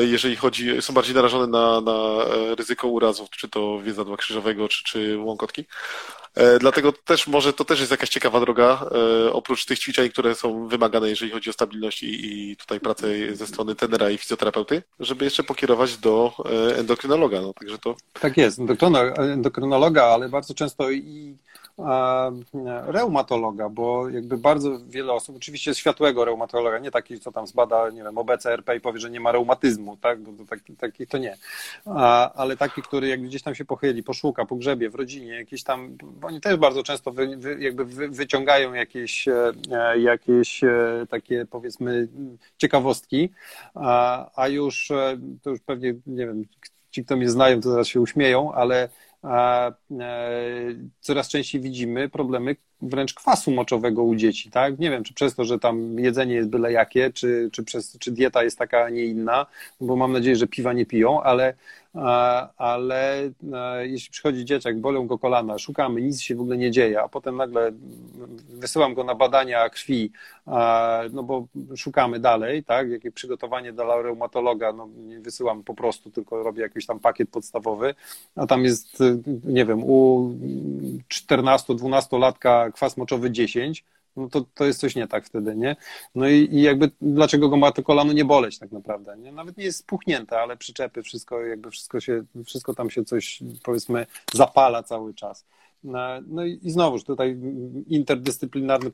jeżeli 0.00 0.36
chodzi, 0.36 0.82
są 0.82 0.94
bardziej 0.94 1.14
narażone 1.14 1.46
na, 1.46 1.80
na 1.80 2.24
ryzyko 2.54 2.88
urazów, 2.88 3.30
czy 3.30 3.48
to 3.48 3.80
więzadła 3.80 4.16
krzyżowego, 4.16 4.68
czy, 4.68 4.84
czy 4.84 5.18
łąkotki. 5.18 5.64
E, 6.34 6.58
dlatego 6.58 6.92
też 6.92 7.26
może 7.26 7.52
to 7.52 7.64
też 7.64 7.80
jest 7.80 7.90
jakaś 7.90 8.08
ciekawa 8.08 8.40
droga, 8.40 8.86
e, 9.26 9.32
oprócz 9.32 9.66
tych 9.66 9.78
ćwiczeń, 9.78 10.10
które 10.10 10.34
są 10.34 10.68
wymagane, 10.68 11.08
jeżeli 11.08 11.30
chodzi 11.30 11.50
o 11.50 11.52
stabilność 11.52 12.02
i, 12.02 12.50
i 12.50 12.56
tutaj 12.56 12.80
pracę 12.80 13.06
ze 13.32 13.46
strony 13.46 13.74
tenera 13.74 14.10
i 14.10 14.18
fizjoterapeuty, 14.18 14.82
żeby 15.00 15.24
jeszcze 15.24 15.42
pokierować 15.42 15.96
do 15.96 16.32
e, 16.44 16.78
endokrynologa. 16.78 17.40
No, 17.40 17.52
także 17.52 17.78
to... 17.78 17.96
Tak 18.20 18.36
jest, 18.36 18.58
endokrynologa, 19.16 20.04
ale 20.04 20.28
bardzo 20.28 20.54
często 20.54 20.90
i 20.90 21.36
reumatologa, 22.86 23.68
bo 23.68 24.08
jakby 24.08 24.38
bardzo 24.38 24.78
wiele 24.88 25.12
osób, 25.12 25.36
oczywiście 25.36 25.74
światłego 25.74 26.24
reumatologa, 26.24 26.78
nie 26.78 26.90
taki, 26.90 27.20
co 27.20 27.32
tam 27.32 27.46
zbada, 27.46 27.90
nie 27.90 28.02
wiem, 28.02 28.18
OBCRP 28.18 28.76
i 28.76 28.80
powie, 28.80 29.00
że 29.00 29.10
nie 29.10 29.20
ma 29.20 29.32
reumatyzmu, 29.32 29.96
tak, 29.96 30.20
bo 30.20 30.32
to 30.32 30.50
taki, 30.50 30.76
taki 30.76 31.06
to 31.06 31.18
nie, 31.18 31.36
ale 32.34 32.56
taki, 32.56 32.82
który 32.82 33.08
jak 33.08 33.22
gdzieś 33.22 33.42
tam 33.42 33.54
się 33.54 33.64
pochyli, 33.64 34.02
poszuka, 34.02 34.44
pogrzebie 34.44 34.90
w 34.90 34.94
rodzinie, 34.94 35.34
jakieś 35.34 35.62
tam, 35.64 35.96
oni 36.22 36.40
też 36.40 36.56
bardzo 36.56 36.82
często 36.82 37.10
wy, 37.10 37.36
wy, 37.36 37.56
jakby 37.60 37.84
wy, 37.84 38.08
wyciągają 38.08 38.72
jakieś, 38.74 39.28
e, 39.28 39.52
jakieś 39.98 40.64
e, 40.64 41.06
takie 41.10 41.46
powiedzmy 41.50 42.08
ciekawostki, 42.58 43.30
a, 43.74 44.30
a 44.42 44.48
już, 44.48 44.90
e, 44.90 45.18
to 45.42 45.50
już 45.50 45.60
pewnie, 45.60 45.94
nie 46.06 46.26
wiem, 46.26 46.44
ci, 46.90 47.04
kto 47.04 47.16
mnie 47.16 47.30
znają, 47.30 47.60
to 47.60 47.70
zaraz 47.70 47.86
się 47.86 48.00
uśmieją, 48.00 48.52
ale 48.52 48.88
E, 49.11 49.11
coraz 51.00 51.28
częściej 51.28 51.60
widzimy 51.60 52.08
problemy 52.08 52.56
wręcz 52.82 53.14
kwasu 53.14 53.50
moczowego 53.50 54.02
u 54.02 54.14
dzieci, 54.14 54.50
tak? 54.50 54.78
Nie 54.78 54.90
wiem, 54.90 55.04
czy 55.04 55.14
przez 55.14 55.34
to, 55.34 55.44
że 55.44 55.58
tam 55.58 55.98
jedzenie 55.98 56.34
jest 56.34 56.48
byle 56.48 56.72
jakie, 56.72 57.10
czy, 57.12 57.48
czy, 57.52 57.64
przez, 57.64 57.98
czy 57.98 58.12
dieta 58.12 58.44
jest 58.44 58.58
taka, 58.58 58.84
a 58.84 58.90
nie 58.90 59.04
inna, 59.04 59.46
bo 59.80 59.96
mam 59.96 60.12
nadzieję, 60.12 60.36
że 60.36 60.46
piwa 60.46 60.72
nie 60.72 60.86
piją, 60.86 61.22
ale 61.22 61.54
ale 62.56 63.30
jeśli 63.82 64.10
przychodzi 64.10 64.44
dzieciak, 64.44 64.80
bolą 64.80 65.06
go 65.06 65.18
kolana, 65.18 65.58
szukamy, 65.58 66.02
nic 66.02 66.20
się 66.20 66.34
w 66.34 66.40
ogóle 66.40 66.56
nie 66.56 66.70
dzieje, 66.70 67.02
a 67.02 67.08
potem 67.08 67.36
nagle 67.36 67.72
wysyłam 68.48 68.94
go 68.94 69.04
na 69.04 69.14
badania 69.14 69.70
krwi, 69.70 70.12
no 71.12 71.22
bo 71.22 71.46
szukamy 71.76 72.20
dalej, 72.20 72.64
tak, 72.64 72.90
jakie 72.90 73.10
przygotowanie 73.10 73.72
dla 73.72 74.02
reumatologa, 74.02 74.72
no 74.72 74.88
nie 74.96 75.20
wysyłam 75.20 75.62
po 75.62 75.74
prostu, 75.74 76.10
tylko 76.10 76.42
robię 76.42 76.62
jakiś 76.62 76.86
tam 76.86 77.00
pakiet 77.00 77.30
podstawowy, 77.30 77.94
a 78.36 78.46
tam 78.46 78.64
jest, 78.64 78.98
nie 79.44 79.64
wiem, 79.64 79.84
u 79.84 80.30
14-12 81.08 82.18
latka 82.18 82.70
kwas 82.72 82.96
moczowy 82.96 83.30
10, 83.30 83.84
no 84.16 84.28
to, 84.28 84.44
to 84.54 84.64
jest 84.64 84.80
coś 84.80 84.96
nie 84.96 85.08
tak 85.08 85.26
wtedy, 85.26 85.56
nie? 85.56 85.76
No 86.14 86.28
i, 86.28 86.48
i 86.52 86.62
jakby 86.62 86.90
dlaczego 87.00 87.48
go 87.48 87.56
ma 87.56 87.72
to 87.72 87.82
kolano 87.82 88.12
nie 88.12 88.24
boleć 88.24 88.58
tak 88.58 88.72
naprawdę, 88.72 89.16
nie? 89.16 89.32
Nawet 89.32 89.56
nie 89.56 89.64
jest 89.64 89.78
spuchnięte, 89.78 90.40
ale 90.40 90.56
przyczepy, 90.56 91.02
wszystko 91.02 91.40
jakby 91.46 91.70
wszystko 91.70 92.00
się, 92.00 92.24
wszystko 92.44 92.74
tam 92.74 92.90
się 92.90 93.04
coś 93.04 93.42
powiedzmy 93.62 94.06
zapala 94.34 94.82
cały 94.82 95.14
czas. 95.14 95.44
No, 95.84 95.98
no 96.26 96.44
i, 96.44 96.60
i 96.62 96.70
znowuż 96.70 97.04
tutaj 97.04 97.38
interdyscyplinarne 97.88 98.90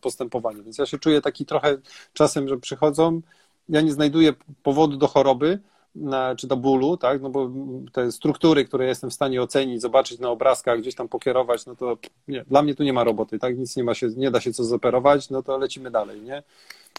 postępowanie, 0.00 0.62
więc 0.62 0.78
ja 0.78 0.86
się 0.86 0.98
czuję 0.98 1.20
taki 1.20 1.46
trochę 1.46 1.78
czasem, 2.12 2.48
że 2.48 2.58
przychodzą, 2.58 3.20
ja 3.68 3.80
nie 3.80 3.92
znajduję 3.92 4.32
powodu 4.62 4.96
do 4.96 5.06
choroby, 5.06 5.58
na, 5.96 6.36
czy 6.36 6.46
do 6.46 6.56
bólu, 6.56 6.96
tak, 6.96 7.22
no 7.22 7.30
bo 7.30 7.50
te 7.92 8.12
struktury, 8.12 8.64
które 8.64 8.86
jestem 8.86 9.10
w 9.10 9.14
stanie 9.14 9.42
ocenić, 9.42 9.80
zobaczyć 9.80 10.18
na 10.18 10.30
obrazkach, 10.30 10.80
gdzieś 10.80 10.94
tam 10.94 11.08
pokierować, 11.08 11.66
no 11.66 11.76
to 11.76 11.98
nie, 12.28 12.44
dla 12.44 12.62
mnie 12.62 12.74
tu 12.74 12.82
nie 12.82 12.92
ma 12.92 13.04
roboty, 13.04 13.38
tak, 13.38 13.58
nic 13.58 13.76
nie 13.76 13.84
ma 13.84 13.94
się, 13.94 14.08
nie 14.16 14.30
da 14.30 14.40
się 14.40 14.52
co 14.52 14.64
zoperować, 14.64 15.30
no 15.30 15.42
to 15.42 15.58
lecimy 15.58 15.90
dalej, 15.90 16.22
nie? 16.22 16.42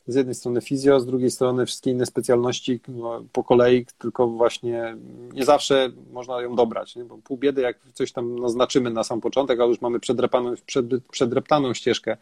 Z 0.08 0.16
jednej 0.16 0.36
strony 0.36 0.62
fizjo, 0.62 1.00
z 1.00 1.06
drugiej 1.06 1.32
strony 1.32 1.66
wszystkie 1.66 1.92
inne 1.92 2.06
specjalności 2.06 2.80
no, 2.88 3.24
po 3.32 3.44
kolei, 3.44 3.86
tylko 3.98 4.28
właśnie 4.28 4.98
nie 5.34 5.46
zawsze 5.46 5.90
można 6.12 6.42
ją 6.42 6.56
dobrać, 6.56 6.96
nie? 6.96 7.04
bo 7.04 7.18
pół 7.18 7.38
biedy, 7.38 7.62
jak 7.62 7.78
coś 7.94 8.12
tam 8.12 8.40
naznaczymy 8.40 8.90
na 8.90 9.04
sam 9.04 9.22
początek, 9.22 9.60
ale 9.60 9.70
już 9.70 9.82
mamy 9.82 10.00
przedrepaną, 10.00 10.54
przed, 10.66 10.86
przedreptaną 11.12 11.74
ścieżkę, 11.74 12.18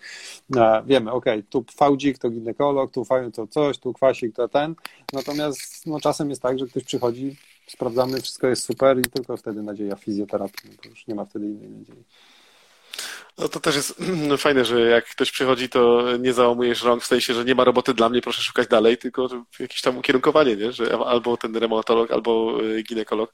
wiemy, 0.85 1.11
ok, 1.11 1.25
tu 1.49 1.65
fałdzik 1.75 2.17
to 2.17 2.29
ginekolog, 2.29 2.91
tu 2.91 3.05
to 3.33 3.47
coś, 3.47 3.77
tu 3.77 3.93
kwasik 3.93 4.35
to 4.35 4.47
ten, 4.47 4.75
natomiast 5.13 5.85
no, 5.85 5.99
czasem 5.99 6.29
jest 6.29 6.41
tak, 6.41 6.59
że 6.59 6.67
ktoś 6.67 6.83
przychodzi, 6.83 7.35
sprawdzamy, 7.67 8.21
wszystko 8.21 8.47
jest 8.47 8.63
super 8.63 8.99
i 8.99 9.03
tylko 9.03 9.37
wtedy 9.37 9.63
nadzieja 9.63 9.95
fizjoterapii, 9.95 10.69
no 10.69 10.77
to 10.83 10.89
już 10.89 11.07
nie 11.07 11.15
ma 11.15 11.25
wtedy 11.25 11.45
innej 11.45 11.69
nadziei. 11.69 12.03
No 13.37 13.49
to 13.49 13.59
też 13.59 13.75
jest 13.75 14.01
fajne, 14.37 14.65
że 14.65 14.81
jak 14.81 15.05
ktoś 15.05 15.31
przychodzi, 15.31 15.69
to 15.69 16.03
nie 16.17 16.33
załamujesz 16.33 16.83
rąk 16.83 17.03
w 17.03 17.07
sensie, 17.07 17.33
że 17.33 17.45
nie 17.45 17.55
ma 17.55 17.63
roboty 17.63 17.93
dla 17.93 18.09
mnie, 18.09 18.21
proszę 18.21 18.41
szukać 18.41 18.67
dalej, 18.67 18.97
tylko 18.97 19.29
jakieś 19.59 19.81
tam 19.81 19.97
ukierunkowanie, 19.97 20.55
nie? 20.55 20.71
że 20.71 20.97
albo 21.05 21.37
ten 21.37 21.55
reumatolog, 21.57 22.11
albo 22.11 22.57
y, 22.63 22.83
ginekolog. 22.83 23.33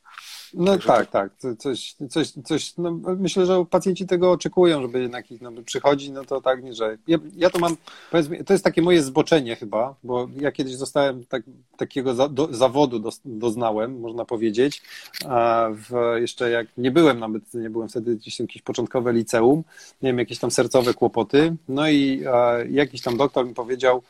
No 0.54 0.72
Także 0.72 0.88
tak, 0.88 1.06
to... 1.06 1.12
tak. 1.12 1.32
Coś, 1.58 1.96
coś, 2.10 2.32
coś, 2.44 2.78
no 2.78 3.00
myślę, 3.20 3.46
że 3.46 3.66
pacjenci 3.70 4.08
tego 4.08 4.32
oczekują, 4.32 4.82
żeby 4.82 5.02
jednak 5.02 5.32
ich 5.32 5.42
no, 5.42 5.52
przychodzi, 5.66 6.12
no 6.12 6.26
to 6.26 6.42
tak 6.42 6.64
nie, 6.64 6.74
że. 6.74 6.98
Ja, 7.08 7.18
ja 7.36 7.50
to 7.50 7.60
mam, 7.60 7.78
powiedzmy, 8.12 8.44
to 8.44 8.54
jest 8.54 8.64
takie 8.64 8.82
moje 8.82 9.04
zboczenie 9.04 9.56
chyba, 9.56 9.96
bo 10.04 10.28
ja 10.40 10.52
kiedyś 10.52 10.76
zostałem 10.76 11.26
tak, 11.26 11.44
takiego 11.78 12.14
za, 12.14 12.28
do, 12.28 12.48
zawodu 12.54 13.00
do, 13.00 13.10
doznałem, 13.26 14.00
można 14.00 14.26
powiedzieć. 14.26 14.82
W, 15.72 16.16
jeszcze 16.20 16.50
jak 16.50 16.68
nie 16.78 16.92
byłem 16.92 17.20
nawet, 17.20 17.54
nie 17.54 17.70
byłem 17.70 17.90
wtedy 17.90 18.16
gdzieś 18.16 18.40
jakieś 18.40 18.62
początkowe 18.62 19.14
liceum, 19.14 19.64
nie 20.02 20.10
wiem, 20.10 20.20
jakieś 20.20 20.40
tam 20.40 20.52
sercowe 20.52 20.94
kłopoty. 20.94 21.56
No 21.70 21.90
i 21.90 22.26
a, 22.28 22.58
jakiś 22.70 23.02
tam 23.02 23.18
doktor 23.18 23.48
mi 23.48 23.54
powiedział, 23.54 24.04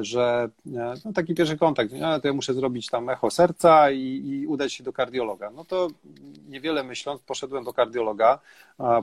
że 0.00 0.50
e, 0.66 0.94
no, 1.04 1.12
taki 1.12 1.34
pierwszy 1.34 1.58
kontakt, 1.58 1.92
no, 2.00 2.20
to 2.20 2.28
ja 2.28 2.34
muszę 2.34 2.54
zrobić 2.54 2.88
tam 2.88 3.08
echo 3.08 3.30
serca 3.30 3.90
i, 3.90 4.22
i 4.24 4.46
udać 4.46 4.72
się 4.72 4.84
do 4.84 4.92
kardiologa. 4.92 5.50
No 5.50 5.64
to 5.64 5.88
niewiele 6.48 6.84
myśląc, 6.84 7.20
poszedłem 7.22 7.64
do 7.64 7.72
kardiologa, 7.72 8.38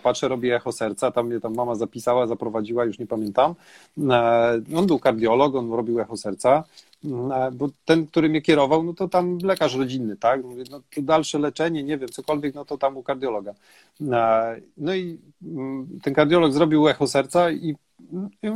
patrzę, 0.03 0.27
robię 0.27 0.55
echo 0.55 0.71
serca, 0.71 1.11
tam 1.11 1.27
mnie 1.27 1.39
tam 1.39 1.55
mama 1.55 1.75
zapisała, 1.75 2.27
zaprowadziła, 2.27 2.85
już 2.85 2.99
nie 2.99 3.07
pamiętam. 3.07 3.55
E, 4.09 4.61
on 4.77 4.87
był 4.87 4.99
kardiolog, 4.99 5.55
on 5.55 5.71
robił 5.71 5.99
echo 5.99 6.17
serca, 6.17 6.63
e, 7.05 7.51
bo 7.53 7.69
ten, 7.85 8.07
który 8.07 8.29
mnie 8.29 8.41
kierował, 8.41 8.83
no 8.83 8.93
to 8.93 9.07
tam 9.07 9.37
lekarz 9.43 9.75
rodzinny, 9.75 10.17
tak? 10.17 10.43
Mówię, 10.43 10.63
no 10.71 10.81
to 10.95 11.01
dalsze 11.01 11.39
leczenie, 11.39 11.83
nie 11.83 11.97
wiem, 11.97 12.09
cokolwiek, 12.09 12.55
no 12.55 12.65
to 12.65 12.77
tam 12.77 12.97
u 12.97 13.03
kardiologa. 13.03 13.53
No 14.77 14.95
i 14.95 15.19
mm, 15.43 15.99
ten 16.03 16.13
kardiolog 16.13 16.53
zrobił 16.53 16.87
echo 16.87 17.07
serca 17.07 17.51
i 17.51 17.75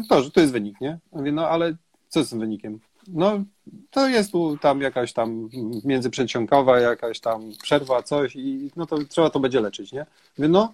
to, 0.09 0.23
że 0.23 0.31
to 0.31 0.39
jest 0.39 0.53
wynik, 0.53 0.81
nie? 0.81 0.99
mówię, 1.11 1.31
no 1.31 1.49
ale 1.49 1.75
co 2.07 2.23
z 2.23 2.29
tym 2.29 2.39
wynikiem? 2.39 2.79
No, 3.07 3.43
to 3.91 4.07
jest 4.07 4.31
tu 4.31 4.57
tam 4.57 4.81
jakaś 4.81 5.13
tam 5.13 5.49
międzyprzeciągowa, 5.83 6.79
jakaś 6.79 7.19
tam 7.19 7.51
przerwa, 7.63 8.03
coś 8.03 8.35
i 8.35 8.71
no 8.75 8.85
to 8.85 8.97
trzeba 9.09 9.29
to 9.29 9.39
będzie 9.39 9.61
leczyć, 9.61 9.91
nie? 9.91 10.05
Mówię, 10.37 10.49
no, 10.49 10.73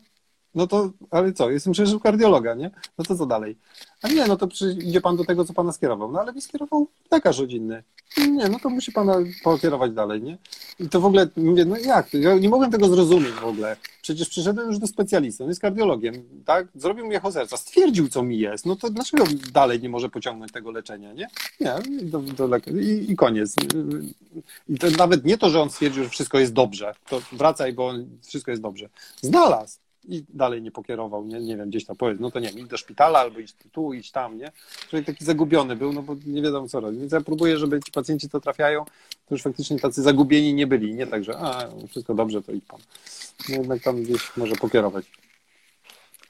no 0.56 0.68
to, 0.68 0.92
ale 1.12 1.34
co, 1.34 1.50
jestem 1.50 1.74
przecież 1.74 1.94
u 1.94 2.00
kardiologa, 2.00 2.54
nie? 2.56 2.72
No 2.98 3.06
to 3.06 3.16
co 3.16 3.26
dalej? 3.26 3.58
A 4.02 4.08
nie, 4.08 4.28
no 4.28 4.38
to 4.38 4.48
idzie 4.84 5.02
pan 5.02 5.18
do 5.18 5.26
tego, 5.26 5.46
co 5.46 5.54
pana 5.54 5.72
skierował. 5.72 6.12
No 6.12 6.20
ale 6.20 6.34
mi 6.34 6.42
skierował 6.42 6.88
lekarz 7.12 7.40
rodzinny. 7.40 7.84
Nie, 8.18 8.50
no 8.50 8.60
to 8.60 8.70
musi 8.70 8.92
pana 8.92 9.18
pokierować 9.44 9.92
dalej, 9.92 10.22
nie? 10.22 10.38
I 10.80 10.90
to 10.90 11.02
w 11.02 11.06
ogóle, 11.06 11.28
mówię, 11.38 11.66
no 11.66 11.78
jak? 11.78 12.14
Ja 12.14 12.38
nie 12.38 12.50
mogłem 12.50 12.72
tego 12.72 12.88
zrozumieć 12.88 13.32
w 13.32 13.46
ogóle. 13.46 13.78
Przecież 14.02 14.30
przyszedłem 14.30 14.68
już 14.68 14.80
do 14.80 14.88
specjalisty, 14.88 15.44
on 15.44 15.50
jest 15.50 15.62
kardiologiem, 15.62 16.24
tak? 16.46 16.68
Zrobił 16.76 17.08
mi 17.08 17.16
echo 17.16 17.32
serca, 17.32 17.58
stwierdził, 17.58 18.10
co 18.10 18.24
mi 18.24 18.40
jest. 18.40 18.66
No 18.66 18.76
to 18.76 18.90
dlaczego 18.90 19.24
dalej 19.52 19.82
nie 19.82 19.90
może 19.90 20.10
pociągnąć 20.10 20.52
tego 20.52 20.72
leczenia, 20.72 21.14
nie? 21.14 21.28
Nie, 21.60 21.76
do, 22.02 22.20
do 22.20 22.58
I, 22.58 23.12
i 23.12 23.16
koniec. 23.16 23.56
I 24.70 24.78
to 24.78 24.90
nawet 24.90 25.26
nie 25.26 25.38
to, 25.38 25.50
że 25.50 25.62
on 25.62 25.70
stwierdził, 25.70 26.04
że 26.04 26.10
wszystko 26.10 26.40
jest 26.40 26.54
dobrze, 26.54 26.96
to 27.10 27.22
wracaj, 27.32 27.74
bo 27.74 27.94
wszystko 28.28 28.52
jest 28.52 28.64
dobrze. 28.64 28.90
Znalazł 29.22 29.83
i 30.06 30.24
dalej 30.30 30.62
nie 30.62 30.72
pokierował, 30.72 31.26
nie, 31.26 31.40
nie 31.40 31.58
wiem, 31.58 31.70
gdzieś 31.70 31.86
tam 31.86 31.96
powiedz, 31.96 32.20
no 32.20 32.32
to 32.32 32.40
nie 32.40 32.50
wiem, 32.50 32.60
idź 32.60 32.68
do 32.68 32.78
szpitala 32.78 33.20
albo 33.20 33.40
idź 33.40 33.54
tu, 33.72 33.94
idź 33.94 34.12
tam, 34.12 34.38
nie? 34.38 34.52
Człowiek 34.90 35.06
taki 35.06 35.26
zagubiony 35.26 35.76
był, 35.76 35.94
no 35.94 36.02
bo 36.02 36.16
nie 36.26 36.42
wiadomo 36.42 36.68
co 36.68 36.80
robić. 36.80 37.00
Więc 37.00 37.12
ja 37.12 37.22
próbuję, 37.22 37.58
żeby 37.58 37.80
ci 37.80 37.92
pacjenci 37.92 38.30
to 38.30 38.40
trafiają, 38.40 38.86
to 39.28 39.36
już 39.36 39.42
faktycznie 39.42 39.80
tacy 39.80 40.02
zagubieni 40.02 40.54
nie 40.54 40.68
byli, 40.68 40.96
nie 40.96 41.08
tak, 41.08 41.24
że 41.24 41.38
a, 41.38 41.70
wszystko 41.90 42.14
dobrze, 42.14 42.42
to 42.42 42.52
idź 42.52 42.66
pan. 42.66 42.80
No 43.50 43.56
jednak 43.56 43.82
tam 43.82 44.04
gdzieś 44.04 44.38
może 44.38 44.56
pokierować. 44.56 45.06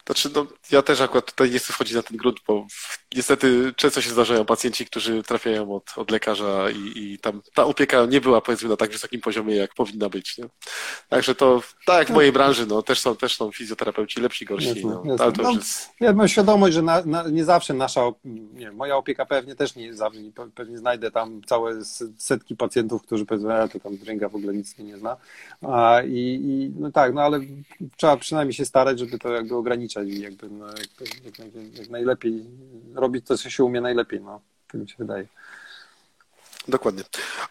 Znaczy, 0.05 0.29
no, 0.35 0.47
ja 0.71 0.81
też 0.81 1.01
akurat 1.01 1.25
tutaj 1.25 1.51
nie 1.51 1.59
chcę 1.59 1.73
wchodzić 1.73 1.95
na 1.95 2.03
ten 2.03 2.17
grunt, 2.17 2.37
bo 2.47 2.67
niestety 3.15 3.73
często 3.75 4.01
się 4.01 4.09
zdarzają 4.09 4.45
pacjenci, 4.45 4.85
którzy 4.85 5.23
trafiają 5.23 5.75
od, 5.75 5.83
od 5.95 6.11
lekarza 6.11 6.69
i, 6.69 6.91
i 6.95 7.19
tam 7.19 7.41
ta 7.53 7.65
opieka 7.65 8.05
nie 8.05 8.21
była 8.21 8.41
powiedzmy 8.41 8.69
na 8.69 8.77
tak 8.77 8.91
wysokim 8.91 9.21
poziomie, 9.21 9.55
jak 9.55 9.73
powinna 9.73 10.09
być. 10.09 10.37
Nie? 10.37 10.45
Także 11.09 11.35
to, 11.35 11.61
tak 11.85 11.99
jak 11.99 12.07
w 12.07 12.11
mojej 12.11 12.31
branży, 12.31 12.65
no, 12.65 12.81
też 12.81 12.99
są, 12.99 13.15
też 13.15 13.37
są 13.37 13.51
fizjoterapeuci 13.51 14.21
lepsi, 14.21 14.45
gorsi. 14.45 14.67
Jasne, 14.67 14.81
no, 14.83 15.03
jasne. 15.05 15.23
Ale 15.25 15.33
to 15.33 15.43
no, 15.43 15.51
jest... 15.51 15.89
Ja 15.99 16.13
mam 16.13 16.27
świadomość, 16.27 16.73
że 16.73 16.81
na, 16.81 17.05
na, 17.05 17.29
nie 17.29 17.45
zawsze 17.45 17.73
nasza, 17.73 18.01
nie, 18.53 18.71
moja 18.71 18.97
opieka 18.97 19.25
pewnie 19.25 19.55
też 19.55 19.75
nie 19.75 19.93
zawsze, 19.93 20.19
pewnie 20.55 20.77
znajdę 20.77 21.11
tam 21.11 21.41
całe 21.45 21.85
setki 22.17 22.55
pacjentów, 22.55 23.01
którzy 23.01 23.25
powiedzą, 23.25 23.53
a 23.53 23.67
to 23.67 23.79
tam 23.79 23.97
dringa 23.97 24.29
w 24.29 24.35
ogóle 24.35 24.53
nic 24.53 24.77
nie 24.77 24.97
zna. 24.97 25.17
A, 25.61 26.01
i, 26.01 26.39
i, 26.43 26.71
no 26.79 26.91
tak, 26.91 27.13
no 27.13 27.21
ale 27.21 27.39
trzeba 27.97 28.17
przynajmniej 28.17 28.53
się 28.53 28.65
starać, 28.65 28.99
żeby 28.99 29.19
to 29.19 29.29
jakby 29.29 29.55
ograniczyć 29.55 29.92
ograniczać 29.93 30.07
i 30.07 30.21
jakby 30.21 30.49
no, 30.49 30.67
jak, 30.67 31.35
jak, 31.39 31.77
jak, 31.79 31.89
najlepiej 31.89 32.45
robić 32.95 33.25
to, 33.25 33.37
co 33.37 33.49
się 33.49 33.63
umie 33.63 33.81
najlepiej, 33.81 34.21
no, 34.21 34.41
tak 34.67 34.81
mi 34.81 34.89
się 34.89 34.95
wydaje. 34.99 35.27
Dokładnie. 36.67 37.03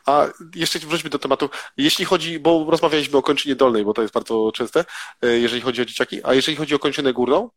A 0.06 0.26
jeszcze 0.54 0.78
wróćmy 0.78 1.10
do 1.10 1.18
tematu. 1.18 1.50
Jeśli 1.76 2.04
chodzi, 2.04 2.38
bo 2.38 2.66
rozmawialiśmy 2.68 3.18
o 3.18 3.22
kończynie 3.22 3.56
dolnej, 3.56 3.84
bo 3.84 3.94
to 3.94 4.02
jest 4.02 4.14
bardzo 4.14 4.52
częste, 4.54 4.84
e, 5.22 5.28
jeżeli 5.38 5.62
chodzi 5.62 5.82
o 5.82 5.84
dzieciaki, 5.84 6.20
a 6.24 6.34
jeżeli 6.34 6.56
chodzi 6.56 6.74
o 6.74 6.78
kończynę 6.78 7.12
górną, 7.12 7.50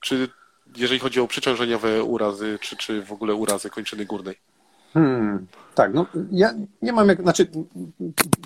czy 0.00 0.28
jeżeli 0.76 1.00
chodzi 1.00 1.20
o 1.20 1.26
przeciążeniowe 1.26 2.02
urazy, 2.02 2.58
czy, 2.60 2.76
czy 2.76 3.02
w 3.02 3.12
ogóle 3.12 3.34
urazy 3.34 3.70
kończyny 3.70 4.04
górnej? 4.04 4.34
Hmm, 4.94 5.46
tak, 5.78 5.94
no 5.94 6.06
ja 6.30 6.54
nie 6.82 6.92
mam 6.92 7.08
jak, 7.08 7.22
znaczy 7.22 7.46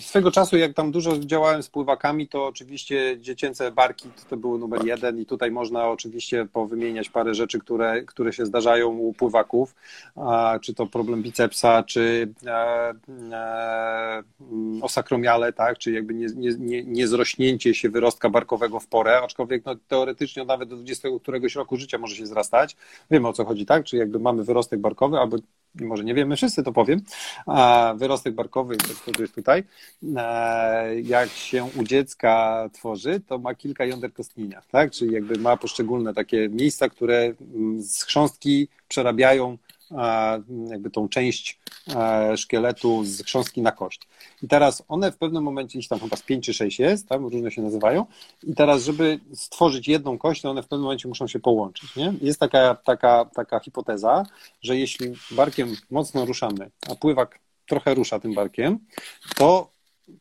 swego 0.00 0.30
czasu 0.30 0.56
jak 0.56 0.74
tam 0.74 0.92
dużo 0.92 1.18
działałem 1.18 1.62
z 1.62 1.68
pływakami, 1.68 2.28
to 2.28 2.46
oczywiście 2.46 3.18
dziecięce 3.20 3.70
barki 3.70 4.08
to, 4.30 4.36
były 4.36 4.58
numer 4.58 4.84
jeden 4.84 5.18
i 5.18 5.26
tutaj 5.26 5.50
można 5.50 5.88
oczywiście 5.88 6.46
powymieniać 6.52 7.10
parę 7.10 7.34
rzeczy, 7.34 7.58
które, 7.58 8.02
które 8.02 8.32
się 8.32 8.46
zdarzają 8.46 8.88
u 8.88 9.12
pływaków, 9.12 9.74
a, 10.16 10.58
czy 10.62 10.74
to 10.74 10.86
problem 10.86 11.22
bicepsa, 11.22 11.82
czy 11.82 12.28
e, 12.46 12.94
e, 13.32 14.22
osakromiale, 14.82 15.52
tak, 15.52 15.78
czy 15.78 15.92
jakby 15.92 16.14
nie, 16.14 16.26
nie, 16.58 16.84
niezrośnięcie 16.84 17.74
się 17.74 17.90
wyrostka 17.90 18.30
barkowego 18.30 18.80
w 18.80 18.86
porę, 18.86 19.20
aczkolwiek 19.24 19.64
no, 19.64 19.74
teoretycznie 19.88 20.44
nawet 20.44 20.68
do 20.68 20.76
20 20.76 21.08
któregoś 21.22 21.54
roku 21.54 21.76
życia 21.76 21.98
może 21.98 22.16
się 22.16 22.26
zrastać. 22.26 22.76
Wiemy 23.10 23.28
o 23.28 23.32
co 23.32 23.44
chodzi, 23.44 23.66
tak, 23.66 23.84
czy 23.84 23.96
jakby 23.96 24.18
mamy 24.18 24.44
wyrostek 24.44 24.80
barkowy, 24.80 25.18
albo 25.18 25.36
może 25.74 26.04
nie 26.04 26.14
wiemy 26.14 26.36
wszyscy, 26.36 26.62
to 26.62 26.72
powiem, 26.72 27.00
wyrostek 27.96 28.34
barkowy, 28.34 28.76
to 28.76 29.22
jest 29.22 29.34
tutaj, 29.34 29.64
jak 31.02 31.28
się 31.28 31.68
u 31.80 31.84
dziecka 31.84 32.68
tworzy, 32.72 33.20
to 33.20 33.38
ma 33.38 33.54
kilka 33.54 33.84
jąder 33.84 34.12
kostnienia, 34.12 34.62
tak? 34.70 34.90
Czyli 34.90 35.14
jakby 35.14 35.38
ma 35.38 35.56
poszczególne 35.56 36.14
takie 36.14 36.48
miejsca, 36.48 36.88
które 36.88 37.34
mm, 37.54 37.82
z 37.82 38.02
chrząstki 38.02 38.68
przerabiają 38.88 39.58
jakby 40.70 40.90
tą 40.90 41.08
część 41.08 41.60
szkieletu 42.36 43.04
z 43.04 43.22
chrząstki 43.22 43.62
na 43.62 43.72
kość. 43.72 44.08
I 44.42 44.48
teraz 44.48 44.82
one 44.88 45.12
w 45.12 45.16
pewnym 45.16 45.42
momencie, 45.42 45.78
gdzieś 45.78 45.88
tam 45.88 45.98
chyba 46.00 46.16
z 46.16 46.22
5 46.22 46.44
czy 46.44 46.54
6 46.54 46.78
jest, 46.78 47.08
tak, 47.08 47.20
różne 47.20 47.50
się 47.50 47.62
nazywają, 47.62 48.06
i 48.42 48.54
teraz, 48.54 48.84
żeby 48.84 49.20
stworzyć 49.34 49.88
jedną 49.88 50.18
kość, 50.18 50.42
to 50.42 50.50
one 50.50 50.62
w 50.62 50.68
pewnym 50.68 50.82
momencie 50.82 51.08
muszą 51.08 51.28
się 51.28 51.40
połączyć. 51.40 51.96
Nie? 51.96 52.14
Jest 52.20 52.40
taka, 52.40 52.74
taka, 52.74 53.24
taka 53.34 53.60
hipoteza, 53.60 54.26
że 54.62 54.76
jeśli 54.76 55.12
barkiem 55.30 55.76
mocno 55.90 56.24
ruszamy, 56.24 56.70
a 56.90 56.94
pływak 56.94 57.38
trochę 57.66 57.94
rusza 57.94 58.20
tym 58.20 58.34
barkiem, 58.34 58.78
to 59.36 59.71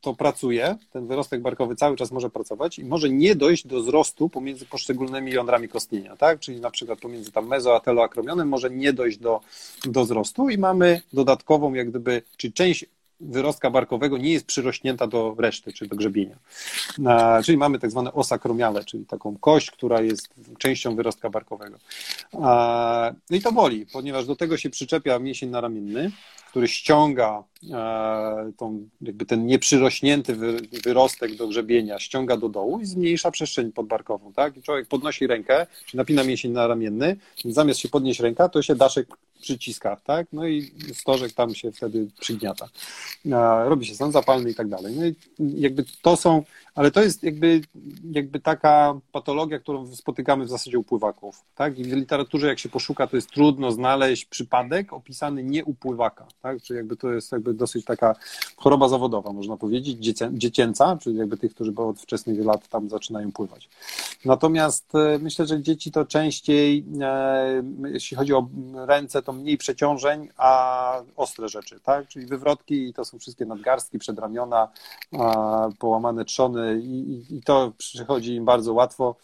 to 0.02 0.14
pracuje, 0.14 0.76
ten 0.92 1.08
wyrostek 1.08 1.42
barkowy 1.42 1.76
cały 1.76 1.96
czas 1.96 2.12
może 2.12 2.30
pracować 2.30 2.80
i 2.80 2.86
może 2.86 3.10
nie 3.10 3.36
dojść 3.36 3.68
do 3.68 3.82
wzrostu 3.82 4.30
pomiędzy 4.30 4.66
poszczególnymi 4.66 5.32
jądrami 5.32 5.70
kostnienia, 5.70 6.16
tak? 6.16 6.40
Czyli 6.40 6.62
na 6.62 6.72
przykład 6.72 7.00
pomiędzy 7.00 7.32
tam 7.32 7.48
mezo 7.48 7.76
a 7.76 7.80
teloakromionem 7.80 8.48
może 8.48 8.70
nie 8.70 8.94
dojść 8.94 9.18
do, 9.18 9.42
do 9.86 10.04
wzrostu 10.04 10.50
i 10.50 10.58
mamy 10.58 11.02
dodatkową 11.14 11.74
jak 11.74 11.90
gdyby, 11.90 12.22
czy 12.38 12.52
część 12.52 12.86
wyrostka 13.22 13.70
barkowego 13.70 14.18
nie 14.18 14.32
jest 14.32 14.46
przyrośnięta 14.46 15.08
do 15.08 15.36
reszty, 15.38 15.74
czy 15.74 15.88
do 15.88 15.96
grzebienia. 15.96 16.36
Czyli 17.46 17.58
mamy 17.58 17.80
tak 17.80 17.92
zwane 17.92 18.14
osa 18.14 18.38
kromiale, 18.38 18.84
czyli 18.84 19.06
taką 19.06 19.38
kość, 19.38 19.72
która 19.72 20.02
jest 20.02 20.30
częścią 20.58 20.96
wyrostka 20.96 21.30
barkowego. 21.30 21.78
No 23.30 23.38
i 23.38 23.42
to 23.42 23.52
boli, 23.52 23.86
ponieważ 23.94 24.26
do 24.26 24.36
tego 24.36 24.58
się 24.58 24.70
przyczepia 24.70 25.20
mięsień 25.20 25.50
naramienny, 25.50 26.12
który 26.52 26.68
ściąga 26.68 27.44
e, 27.72 28.52
tą, 28.58 28.90
jakby 29.02 29.26
ten 29.26 29.46
nieprzyrośnięty 29.46 30.36
wyrostek 30.84 31.36
do 31.36 31.48
grzebienia, 31.48 32.00
ściąga 32.00 32.38
do 32.38 32.50
dołu 32.50 32.80
i 32.80 32.86
zmniejsza 32.86 33.32
przestrzeń 33.32 33.72
podbarkową. 33.72 34.34
Tak? 34.34 34.58
I 34.58 34.62
człowiek 34.62 34.88
podnosi 34.88 35.28
rękę, 35.28 35.68
napina 35.94 36.24
mięsień 36.24 36.52
naramienny, 36.52 37.18
zamiast 37.46 37.80
się 37.80 37.90
podnieść 37.90 38.20
ręka, 38.20 38.50
to 38.50 38.62
się 38.62 38.76
daszek 38.76 39.08
przyciska, 39.42 39.96
tak? 39.96 40.28
No 40.34 40.48
i 40.48 40.72
stożek 40.94 41.34
tam 41.34 41.56
się 41.56 41.72
wtedy 41.72 42.08
przygniata. 42.20 42.68
Robi 43.66 43.86
się 43.86 43.96
stan 43.96 44.12
zapalny 44.12 44.50
i 44.50 44.56
tak 44.56 44.68
dalej. 44.68 44.96
No 44.96 45.06
i 45.06 45.16
jakby 45.62 45.86
to 46.02 46.16
są, 46.16 46.44
ale 46.76 46.92
to 46.92 47.02
jest 47.04 47.24
jakby, 47.24 47.62
jakby 48.12 48.40
taka 48.40 49.00
patologia, 49.12 49.60
którą 49.60 49.96
spotykamy 49.96 50.46
w 50.46 50.50
zasadzie 50.50 50.80
u 50.80 50.84
pływaków, 50.84 51.44
tak? 51.56 51.80
I 51.80 51.84
w 51.84 51.94
literaturze 51.94 52.48
jak 52.48 52.60
się 52.60 52.70
poszuka, 52.70 53.08
to 53.08 53.16
jest 53.16 53.30
trudno 53.30 53.72
znaleźć 53.72 54.26
przypadek 54.26 54.94
opisany 54.94 55.44
nie 55.44 55.66
u 55.66 55.74
pływaka, 55.74 56.28
tak? 56.42 56.62
Czyli 56.62 56.78
jakby 56.78 56.98
to 56.98 57.12
jest 57.12 57.32
jakby 57.32 57.54
dosyć 57.54 57.86
taka 57.86 58.16
choroba 58.58 58.88
zawodowa, 58.88 59.34
można 59.34 59.58
powiedzieć, 59.58 59.98
dziecięca, 60.32 60.98
czyli 61.02 61.18
jakby 61.18 61.38
tych, 61.38 61.56
którzy 61.56 61.74
od 61.76 62.02
wczesnych 62.02 62.46
lat 62.46 62.68
tam 62.68 62.90
zaczynają 62.90 63.32
pływać. 63.32 63.70
Natomiast 64.26 64.96
e, 64.96 65.20
myślę, 65.20 65.48
że 65.48 65.62
dzieci 65.62 65.92
to 65.92 66.06
częściej, 66.06 66.86
e, 67.02 67.64
jeśli 67.94 68.18
chodzi 68.18 68.34
o 68.34 68.50
ręce, 68.76 69.22
to 69.22 69.31
to 69.32 69.38
mniej 69.38 69.58
przeciążeń, 69.58 70.30
a 70.38 71.02
ostre 71.16 71.50
rzeczy, 71.50 71.80
tak? 71.80 72.08
Czyli 72.08 72.26
wywrotki 72.26 72.88
i 72.88 72.94
to 72.94 73.06
są 73.06 73.20
wszystkie 73.20 73.46
nadgarstki, 73.46 74.00
przedramiona, 74.00 74.68
połamane 75.80 76.26
trzony 76.26 76.82
i, 76.84 77.26
i, 77.30 77.42
to 77.44 77.72
przychodzi 77.78 78.36
im 78.36 78.46
bardzo 78.46 78.74
łatwo. 78.74 79.16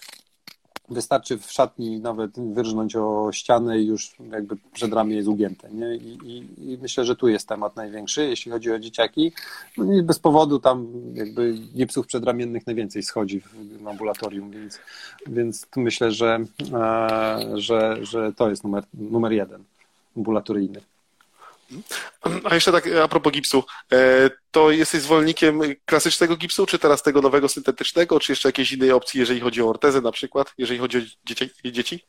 Wystarczy 0.89 1.38
w 1.38 1.51
szatni 1.51 1.99
nawet 1.99 2.39
wyrżnąć 2.53 2.95
o 2.95 3.30
ścianę 3.32 3.80
i 3.80 3.88
już 3.88 4.16
jakby 4.32 4.55
przedramię 4.74 5.16
jest 5.16 5.28
ugięte. 5.28 5.70
Nie? 5.72 5.95
I, 5.95 6.18
i, 6.24 6.72
I, 6.72 6.78
myślę, 6.82 7.05
że 7.05 7.16
tu 7.16 7.28
jest 7.28 7.47
temat 7.47 7.76
największy, 7.76 8.28
jeśli 8.28 8.51
chodzi 8.51 8.72
o 8.72 8.80
dzieciaki. 8.80 9.32
No 9.78 10.03
bez 10.03 10.20
powodu 10.20 10.60
tam 10.60 10.88
jakby 11.14 11.53
gipsów 11.53 12.08
przedramiennych 12.08 12.68
najwięcej 12.68 13.03
schodzi 13.03 13.41
w 13.82 13.88
ambulatorium, 13.88 14.51
więc, 14.51 14.80
więc 15.28 15.68
tu 15.68 15.82
myślę, 15.82 16.12
że, 16.12 16.39
e, 16.74 17.39
że, 17.55 18.05
że 18.05 18.34
to 18.34 18.49
jest 18.49 18.64
numer, 18.64 18.84
numer 18.93 19.32
jeden 19.32 19.64
ambulatoryjny. 20.18 20.82
A 22.43 22.55
jeszcze 22.55 22.72
tak 22.72 22.88
a 23.03 23.07
propos 23.07 23.34
gipsu, 23.34 23.63
e, 23.91 24.30
to 24.51 24.72
jesteś 24.72 25.01
zwolennikiem 25.01 25.61
klasycznego 25.86 26.38
gipsu, 26.38 26.65
czy 26.65 26.80
teraz 26.80 27.03
tego 27.03 27.22
nowego 27.22 27.49
syntetycznego, 27.49 28.20
czy 28.20 28.32
jeszcze 28.32 28.49
jakiejś 28.49 28.72
innej 28.72 28.91
opcji, 28.91 29.20
jeżeli 29.20 29.39
chodzi 29.39 29.61
o 29.61 29.70
ortezę 29.70 30.01
na 30.01 30.11
przykład, 30.11 30.53
jeżeli 30.57 30.80
chodzi 30.80 30.97
o 30.97 31.01
dzieci? 31.26 31.49
dzieci? 31.65 32.05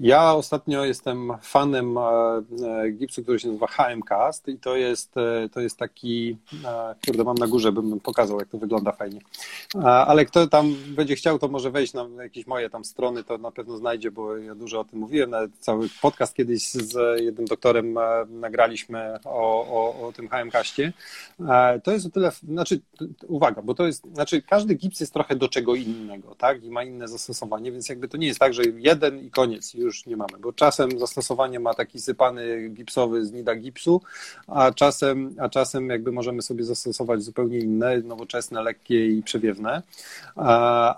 Ja 0.00 0.34
ostatnio 0.34 0.84
jestem 0.84 1.32
fanem 1.42 1.98
e, 1.98 2.90
gipsu, 2.90 3.22
który 3.22 3.38
się 3.38 3.48
nazywa 3.48 3.66
HM 3.66 4.02
Cast 4.02 4.48
i 4.48 4.58
to 4.58 4.76
jest, 4.76 5.16
e, 5.16 5.48
to 5.48 5.60
jest 5.60 5.78
taki, 5.78 6.36
e, 6.64 6.94
kurde 7.06 7.24
mam 7.24 7.38
na 7.38 7.46
górze, 7.46 7.72
bym 7.72 8.00
pokazał 8.00 8.38
jak 8.38 8.48
to 8.48 8.58
wygląda 8.58 8.92
fajnie. 8.92 9.20
Ale 9.84 10.24
kto 10.24 10.46
tam 10.46 10.74
będzie 10.88 11.16
chciał, 11.16 11.38
to 11.38 11.48
może 11.48 11.70
wejść 11.70 11.92
na 11.92 12.08
jakieś 12.22 12.46
moje 12.46 12.70
tam 12.70 12.84
strony, 12.84 13.24
to 13.24 13.38
na 13.38 13.50
pewno 13.50 13.76
znajdzie, 13.76 14.10
bo 14.10 14.36
ja 14.36 14.54
dużo 14.54 14.80
o 14.80 14.84
tym 14.84 14.98
mówiłem, 14.98 15.30
nawet 15.30 15.52
cały 15.58 15.88
podcast 16.02 16.34
kiedyś 16.34 16.72
z 16.72 17.20
jednym 17.20 17.46
doktorem 17.46 17.98
nagraliśmy 18.28 19.18
o, 19.24 19.66
o, 19.66 20.06
o 20.06 20.12
tym 20.12 20.28
HM 20.28 20.50
Castie. 20.50 20.92
To 21.82 21.92
jest 21.92 22.06
o 22.06 22.10
tyle, 22.10 22.32
znaczy 22.48 22.80
uwaga, 23.28 23.62
bo 23.62 23.74
to 23.74 23.86
jest, 23.86 24.04
znaczy 24.14 24.42
każdy 24.42 24.74
gips 24.74 25.00
jest 25.00 25.12
trochę 25.12 25.36
do 25.36 25.48
czego 25.48 25.74
innego, 25.74 26.34
tak, 26.34 26.64
i 26.64 26.70
ma 26.70 26.84
inne 26.84 27.08
zastosowanie, 27.08 27.72
więc 27.72 27.88
jakby 27.88 28.08
to 28.08 28.16
nie 28.16 28.26
jest 28.26 28.40
tak, 28.40 28.54
że 28.54 28.62
jeden 28.76 29.21
i 29.22 29.30
koniec, 29.30 29.74
już 29.74 30.06
nie 30.06 30.16
mamy, 30.16 30.38
bo 30.40 30.52
czasem 30.52 30.98
zastosowanie 30.98 31.60
ma 31.60 31.74
taki 31.74 32.00
sypany 32.00 32.68
gipsowy 32.68 33.26
z 33.26 33.32
nida 33.32 33.54
gipsu, 33.54 34.00
a 34.46 34.72
czasem, 34.72 35.34
a 35.38 35.48
czasem 35.48 35.88
jakby 35.88 36.12
możemy 36.12 36.42
sobie 36.42 36.64
zastosować 36.64 37.22
zupełnie 37.22 37.58
inne, 37.58 37.98
nowoczesne, 38.00 38.62
lekkie 38.62 39.08
i 39.08 39.22
przewiewne, 39.22 39.82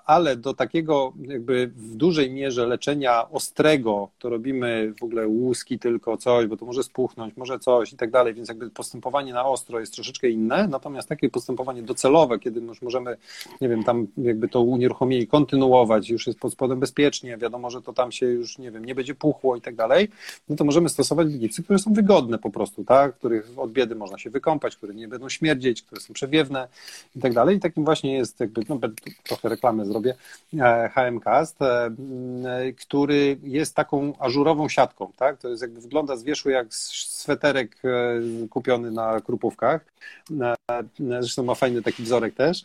ale 0.06 0.36
do 0.36 0.54
takiego 0.54 1.12
jakby 1.28 1.66
w 1.66 1.96
dużej 1.96 2.30
mierze 2.30 2.66
leczenia 2.66 3.30
ostrego, 3.30 4.08
to 4.18 4.28
robimy 4.28 4.94
w 5.00 5.02
ogóle 5.02 5.28
łuski 5.28 5.78
tylko 5.78 6.16
coś, 6.16 6.46
bo 6.46 6.56
to 6.56 6.66
może 6.66 6.82
spuchnąć, 6.82 7.36
może 7.36 7.58
coś 7.58 7.92
i 7.92 7.96
tak 7.96 8.10
dalej, 8.10 8.34
więc 8.34 8.48
jakby 8.48 8.70
postępowanie 8.70 9.32
na 9.32 9.44
ostro 9.44 9.80
jest 9.80 9.94
troszeczkę 9.94 10.28
inne, 10.28 10.68
natomiast 10.68 11.08
takie 11.08 11.30
postępowanie 11.30 11.82
docelowe, 11.82 12.38
kiedy 12.38 12.60
już 12.60 12.82
możemy, 12.82 13.16
nie 13.60 13.68
wiem, 13.68 13.84
tam 13.84 14.06
jakby 14.16 14.48
to 14.48 14.60
unieruchomienie 14.60 15.26
kontynuować, 15.26 16.10
już 16.10 16.26
jest 16.26 16.38
pod 16.38 16.52
spodem 16.52 16.80
bezpiecznie, 16.80 17.36
wiadomo, 17.36 17.70
że 17.70 17.82
to 17.82 17.92
tam 17.92 18.12
się 18.14 18.26
już, 18.26 18.58
nie 18.58 18.70
wiem, 18.70 18.84
nie 18.84 18.94
będzie 18.94 19.14
puchło 19.14 19.56
i 19.56 19.60
tak 19.60 19.74
dalej, 19.74 20.08
no 20.48 20.56
to 20.56 20.64
możemy 20.64 20.88
stosować 20.88 21.28
gipsy, 21.28 21.62
które 21.62 21.78
są 21.78 21.92
wygodne 21.92 22.38
po 22.38 22.50
prostu, 22.50 22.84
tak, 22.84 23.14
których 23.14 23.50
od 23.56 23.72
biedy 23.72 23.94
można 23.94 24.18
się 24.18 24.30
wykąpać, 24.30 24.76
które 24.76 24.94
nie 24.94 25.08
będą 25.08 25.28
śmierdzieć, 25.28 25.82
które 25.82 26.00
są 26.00 26.14
przewiewne 26.14 26.68
i 27.16 27.20
tak 27.20 27.34
dalej. 27.34 27.56
I 27.56 27.60
takim 27.60 27.84
właśnie 27.84 28.14
jest 28.14 28.40
jakby, 28.40 28.62
no 28.68 28.78
trochę 29.22 29.48
reklamy 29.48 29.86
zrobię, 29.86 30.14
e, 30.58 30.90
HMcast, 30.94 31.62
e, 31.62 31.90
który 32.72 33.36
jest 33.42 33.74
taką 33.74 34.18
ażurową 34.18 34.68
siatką, 34.68 35.12
tak, 35.16 35.38
to 35.38 35.48
jest 35.48 35.62
jakby 35.62 35.80
wygląda 35.80 36.16
z 36.16 36.22
wierzchu 36.22 36.50
jak 36.50 36.74
sweterek 36.74 37.76
e, 37.84 38.48
kupiony 38.48 38.90
na 38.90 39.20
krupówkach, 39.20 39.84
zresztą 40.98 41.42
ma 41.42 41.54
fajny 41.54 41.82
taki 41.82 42.02
wzorek 42.02 42.34
też. 42.34 42.64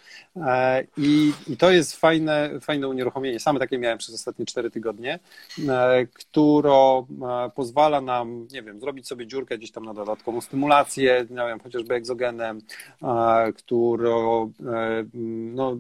I, 0.98 1.34
i 1.48 1.58
to 1.58 1.72
jest 1.72 1.96
fajne, 1.96 2.50
fajne 2.62 2.88
unieruchomienie, 2.88 3.40
same 3.40 3.60
takie 3.60 3.78
miałem 3.78 3.98
przez 3.98 4.16
ostatnie 4.16 4.46
4 4.46 4.72
tygodnie, 4.72 5.10
E, 5.10 5.20
która 6.14 6.72
e, 6.76 7.50
pozwala 7.56 8.02
nam, 8.02 8.48
nie 8.52 8.64
wiem, 8.64 8.80
zrobić 8.80 9.08
sobie 9.08 9.28
dziurkę 9.28 9.58
gdzieś 9.58 9.72
tam 9.72 9.86
na 9.86 9.94
dodatkową 9.94 10.42
stymulację, 10.42 11.26
nie 11.30 11.36
wiem, 11.36 11.60
chociażby 11.60 11.94
egzogenem, 11.94 12.62
e, 13.04 13.54
która 13.54 14.10
no, 15.54 15.78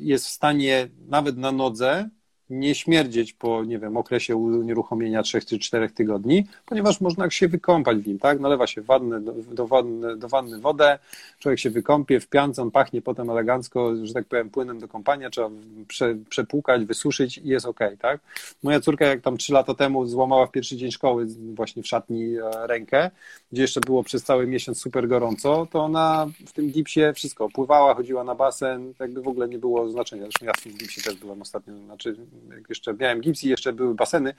jest 0.00 0.26
w 0.26 0.30
stanie 0.30 0.88
nawet 1.08 1.36
na 1.36 1.52
nodze 1.52 2.10
nie 2.52 2.74
śmierdzieć 2.74 3.32
po, 3.32 3.64
nie 3.64 3.78
wiem, 3.78 3.96
okresie 3.96 4.36
unieruchomienia 4.36 5.22
3 5.22 5.40
czy 5.40 5.58
4 5.58 5.90
tygodni, 5.90 6.46
ponieważ 6.66 7.00
można 7.00 7.30
się 7.30 7.48
wykąpać 7.48 7.98
w 7.98 8.06
nim, 8.06 8.18
tak? 8.18 8.40
Nalewa 8.40 8.66
się 8.66 8.82
wannę, 8.82 9.20
do, 9.20 9.32
do, 9.32 9.66
wanny, 9.66 10.16
do 10.16 10.28
wanny 10.28 10.60
wodę, 10.60 10.98
człowiek 11.38 11.58
się 11.58 11.70
wykąpie, 11.70 12.20
w 12.20 12.28
piance 12.28 12.62
on 12.62 12.70
pachnie 12.70 13.02
potem 13.02 13.30
elegancko, 13.30 13.92
że 14.02 14.14
tak 14.14 14.24
powiem, 14.24 14.50
płynem 14.50 14.78
do 14.78 14.88
kąpania, 14.88 15.30
trzeba 15.30 15.50
prze, 15.88 16.14
przepłukać, 16.28 16.84
wysuszyć 16.84 17.38
i 17.38 17.48
jest 17.48 17.66
ok, 17.66 17.80
tak? 17.98 18.20
Moja 18.62 18.80
córka, 18.80 19.06
jak 19.06 19.20
tam 19.20 19.36
3 19.36 19.52
lata 19.52 19.74
temu 19.74 20.06
złamała 20.06 20.46
w 20.46 20.50
pierwszy 20.50 20.76
dzień 20.76 20.90
szkoły 20.90 21.26
właśnie 21.54 21.82
w 21.82 21.86
szatni 21.86 22.36
e, 22.36 22.66
rękę, 22.66 23.10
gdzie 23.52 23.62
jeszcze 23.62 23.80
było 23.80 24.02
przez 24.02 24.24
cały 24.24 24.46
miesiąc 24.46 24.78
super 24.78 25.08
gorąco, 25.08 25.66
to 25.70 25.80
ona 25.80 26.26
w 26.46 26.52
tym 26.52 26.70
gipsie 26.70 27.00
wszystko, 27.14 27.48
pływała, 27.48 27.94
chodziła 27.94 28.24
na 28.24 28.34
basen, 28.34 28.94
jakby 29.00 29.22
w 29.22 29.28
ogóle 29.28 29.48
nie 29.48 29.58
było 29.58 29.90
znaczenia. 29.90 30.22
Zresztą 30.22 30.46
ja 30.46 30.52
w 30.52 30.62
tym 30.62 30.72
gipsie 30.72 31.02
też 31.02 31.14
byłem 31.14 31.42
ostatnio, 31.42 31.74
znaczy 31.86 32.16
jak 32.50 32.68
jeszcze 32.68 32.94
miałem 32.94 33.20
gips 33.20 33.44
i 33.44 33.48
jeszcze 33.48 33.72
były 33.72 33.94
baseny, 33.94 34.34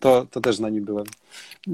to, 0.00 0.26
to 0.30 0.40
też 0.40 0.58
na 0.58 0.68
nim 0.68 0.84
byłem. 0.84 1.06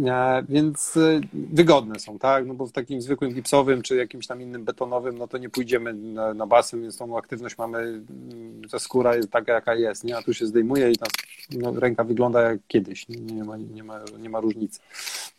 E, 0.06 0.42
więc 0.48 0.96
e, 0.96 1.20
wygodne 1.34 2.00
są, 2.00 2.18
tak? 2.18 2.46
No 2.46 2.54
bo 2.54 2.66
w 2.66 2.72
takim 2.72 3.02
zwykłym 3.02 3.34
gipsowym 3.34 3.82
czy 3.82 3.96
jakimś 3.96 4.26
tam 4.26 4.42
innym 4.42 4.64
betonowym, 4.64 5.18
no 5.18 5.28
to 5.28 5.38
nie 5.38 5.50
pójdziemy 5.50 5.94
na, 5.94 6.34
na 6.34 6.46
basen, 6.46 6.82
więc 6.82 6.96
tą 6.96 7.18
aktywność 7.18 7.58
mamy, 7.58 7.78
mm, 7.78 8.62
ta 8.70 8.78
skóra 8.78 9.16
jest 9.16 9.30
taka, 9.30 9.52
jaka 9.52 9.74
jest, 9.74 10.04
nie? 10.04 10.16
A 10.16 10.22
tu 10.22 10.34
się 10.34 10.46
zdejmuje 10.46 10.90
i 10.90 10.96
ta 10.96 11.06
no, 11.50 11.80
ręka 11.80 12.04
wygląda 12.04 12.42
jak 12.42 12.60
kiedyś, 12.68 13.08
nie, 13.08 13.16
nie, 13.16 13.44
ma, 13.44 13.56
nie, 13.56 13.84
ma, 13.84 14.00
nie 14.18 14.30
ma 14.30 14.40
różnicy. 14.40 14.80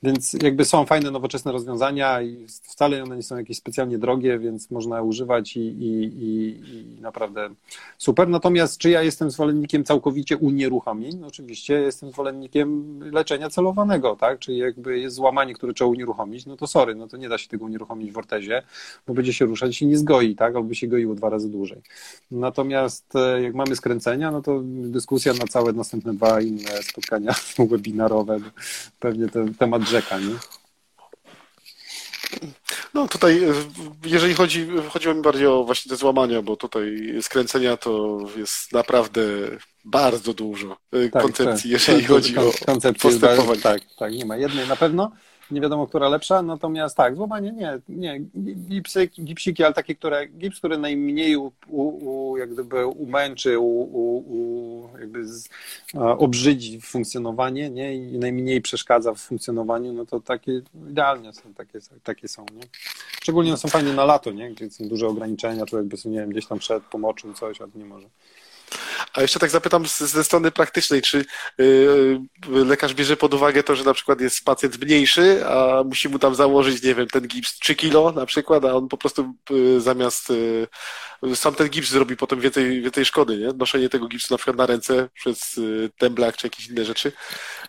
Więc 0.04 0.34
jakby 0.34 0.66
są 0.66 0.86
fajne, 0.86 1.12
nowoczesne 1.12 1.52
rozwiązania 1.52 2.22
i 2.22 2.48
wcale 2.48 3.04
one 3.04 3.16
nie 3.16 3.24
są 3.24 3.38
jakieś 3.38 3.58
specjalnie 3.58 3.98
drogie, 3.98 4.40
więc 4.40 4.72
można 4.72 5.02
używać 5.02 5.58
i, 5.58 5.60
i, 5.60 6.04
i, 6.04 6.60
i 6.98 7.02
naprawdę 7.02 7.50
super. 7.98 8.28
Natomiast 8.30 8.78
czy 8.78 8.90
ja 8.90 9.02
jestem 9.02 9.32
zwolennikiem 9.32 9.84
całkowicie 9.84 10.33
unieruchomień? 10.38 11.18
No, 11.18 11.28
oczywiście 11.28 11.74
jestem 11.74 12.12
zwolennikiem 12.12 13.00
leczenia 13.12 13.50
celowanego, 13.50 14.16
tak? 14.16 14.40
Czyli 14.40 14.58
jakby 14.58 15.00
jest 15.00 15.16
złamanie, 15.16 15.54
które 15.54 15.74
trzeba 15.74 15.90
unieruchomić, 15.90 16.46
no 16.46 16.58
to 16.58 16.68
sorry, 16.68 16.96
no 16.96 17.08
to 17.08 17.18
nie 17.18 17.30
da 17.30 17.38
się 17.38 17.48
tego 17.48 17.66
unieruchomić 17.66 18.12
w 18.12 18.18
ortezie, 18.18 18.64
bo 19.08 19.14
będzie 19.14 19.34
się 19.34 19.46
ruszać 19.46 19.82
i 19.82 19.88
nie 19.88 19.98
zgoi, 19.98 20.36
tak? 20.36 20.56
Albo 20.56 20.74
się 20.74 20.88
goiło 20.88 21.16
dwa 21.16 21.30
razy 21.30 21.50
dłużej. 21.50 21.82
Natomiast 22.32 23.16
e, 23.16 23.42
jak 23.42 23.56
mamy 23.56 23.76
skręcenia, 23.76 24.32
no 24.32 24.42
to 24.42 24.62
dyskusja 24.66 25.34
na 25.34 25.48
całe 25.48 25.74
następne 25.74 26.14
dwa 26.14 26.42
inne 26.42 26.84
spotkania 26.84 27.36
webinarowe, 27.70 28.40
pewnie 29.00 29.28
ten 29.30 29.54
temat 29.54 29.82
rzeka, 29.82 30.20
nie? 30.20 30.36
No 32.94 33.08
tutaj, 33.08 33.44
e, 33.44 33.54
jeżeli 34.06 34.34
chodzi, 34.34 34.68
chodziło 34.90 35.14
mi 35.14 35.22
bardziej 35.22 35.48
o 35.48 35.64
właśnie 35.64 35.90
te 35.90 35.96
złamania, 35.96 36.42
bo 36.42 36.56
tutaj 36.56 37.14
skręcenia 37.22 37.78
to 37.78 38.20
jest 38.38 38.74
naprawdę 38.74 39.22
bardzo 39.86 40.34
dużo 40.34 40.78
e, 40.92 41.10
tak, 41.10 41.24
koncepcji, 41.24 41.72
tak, 41.72 41.72
jeżeli 41.72 42.00
tak, 42.00 42.10
chodzi 42.10 42.38
o 42.38 42.52
postępowanie. 43.02 43.62
Tak, 43.62 43.82
tak, 44.00 44.14
nie 44.14 44.26
ma 44.26 44.38
jednej 44.38 44.68
na 44.68 44.76
pewno 44.76 45.12
nie 45.54 45.62
wiadomo, 45.62 45.88
która 45.88 46.10
lepsza, 46.10 46.42
natomiast 46.42 46.98
tak, 46.98 47.16
złamanie 47.16 47.52
nie, 47.52 47.80
nie, 47.90 48.20
gipsy, 48.56 49.08
gipsiki, 49.08 49.64
ale 49.64 49.74
takie, 49.74 49.96
które, 49.96 50.28
gips, 50.28 50.58
który 50.58 50.78
najmniej 50.78 51.38
u, 51.38 51.52
u, 51.68 52.38
jak 52.38 52.54
gdyby 52.54 52.86
umęczy, 52.86 53.60
u, 53.60 53.82
u, 53.82 54.90
jakby 55.00 55.28
z, 55.28 55.50
obrzydzi 55.94 56.82
funkcjonowanie, 56.82 57.70
nie, 57.70 57.96
i 57.96 58.20
najmniej 58.20 58.62
przeszkadza 58.62 59.14
w 59.14 59.20
funkcjonowaniu, 59.20 59.94
no 59.94 60.06
to 60.06 60.20
takie 60.20 60.62
idealnie 60.90 61.34
są, 61.34 61.54
takie, 61.54 61.80
takie 62.04 62.28
są, 62.28 62.46
nie. 62.54 62.64
Szczególnie 63.22 63.58
są 63.58 63.68
fajne 63.70 63.94
na 63.94 64.06
lato, 64.06 64.32
nie, 64.32 64.52
gdzie 64.52 64.70
są 64.70 64.88
duże 64.88 65.08
ograniczenia, 65.08 65.66
człowiek 65.66 65.88
by, 65.88 65.98
nie 66.06 66.20
wiem, 66.20 66.30
gdzieś 66.30 66.48
tam 66.48 66.60
przed 66.60 66.84
pomoczył 66.84 67.34
coś, 67.34 67.62
ale 67.62 67.72
nie 67.76 67.86
może. 67.86 68.08
A 69.14 69.22
jeszcze 69.22 69.40
tak 69.40 69.50
zapytam 69.50 69.86
ze 69.88 70.24
strony 70.24 70.52
praktycznej, 70.52 71.02
czy 71.02 71.26
yy, 71.58 72.20
lekarz 72.48 72.94
bierze 72.94 73.18
pod 73.18 73.34
uwagę 73.34 73.64
to, 73.64 73.76
że 73.76 73.84
na 73.84 73.94
przykład 73.94 74.22
jest 74.22 74.46
pacjent 74.46 74.82
mniejszy, 74.82 75.48
a 75.48 75.84
musi 75.86 76.10
mu 76.10 76.20
tam 76.20 76.36
założyć, 76.36 76.84
nie 76.84 76.96
wiem, 76.96 77.08
ten 77.08 77.28
gips 77.28 77.60
3 77.60 77.76
kilo 77.76 78.12
na 78.12 78.26
przykład, 78.26 78.66
a 78.66 78.74
on 78.74 78.88
po 78.88 78.98
prostu 78.98 79.34
yy, 79.50 79.82
zamiast 79.82 80.30
yy, 81.24 81.36
sam 81.36 81.56
ten 81.56 81.70
gips 81.70 81.90
zrobi 81.90 82.18
potem 82.18 82.40
więcej, 82.40 82.82
więcej 82.82 83.06
szkody, 83.06 83.38
nie? 83.38 83.48
Noszenie 83.48 83.90
tego 83.90 84.08
gipsu 84.08 84.34
na 84.34 84.38
przykład 84.38 84.58
na 84.58 84.66
ręce 84.66 85.10
przez 85.14 85.60
temblak 85.98 86.38
czy 86.38 86.48
jakieś 86.48 86.68
inne 86.68 86.86
rzeczy, 86.86 87.12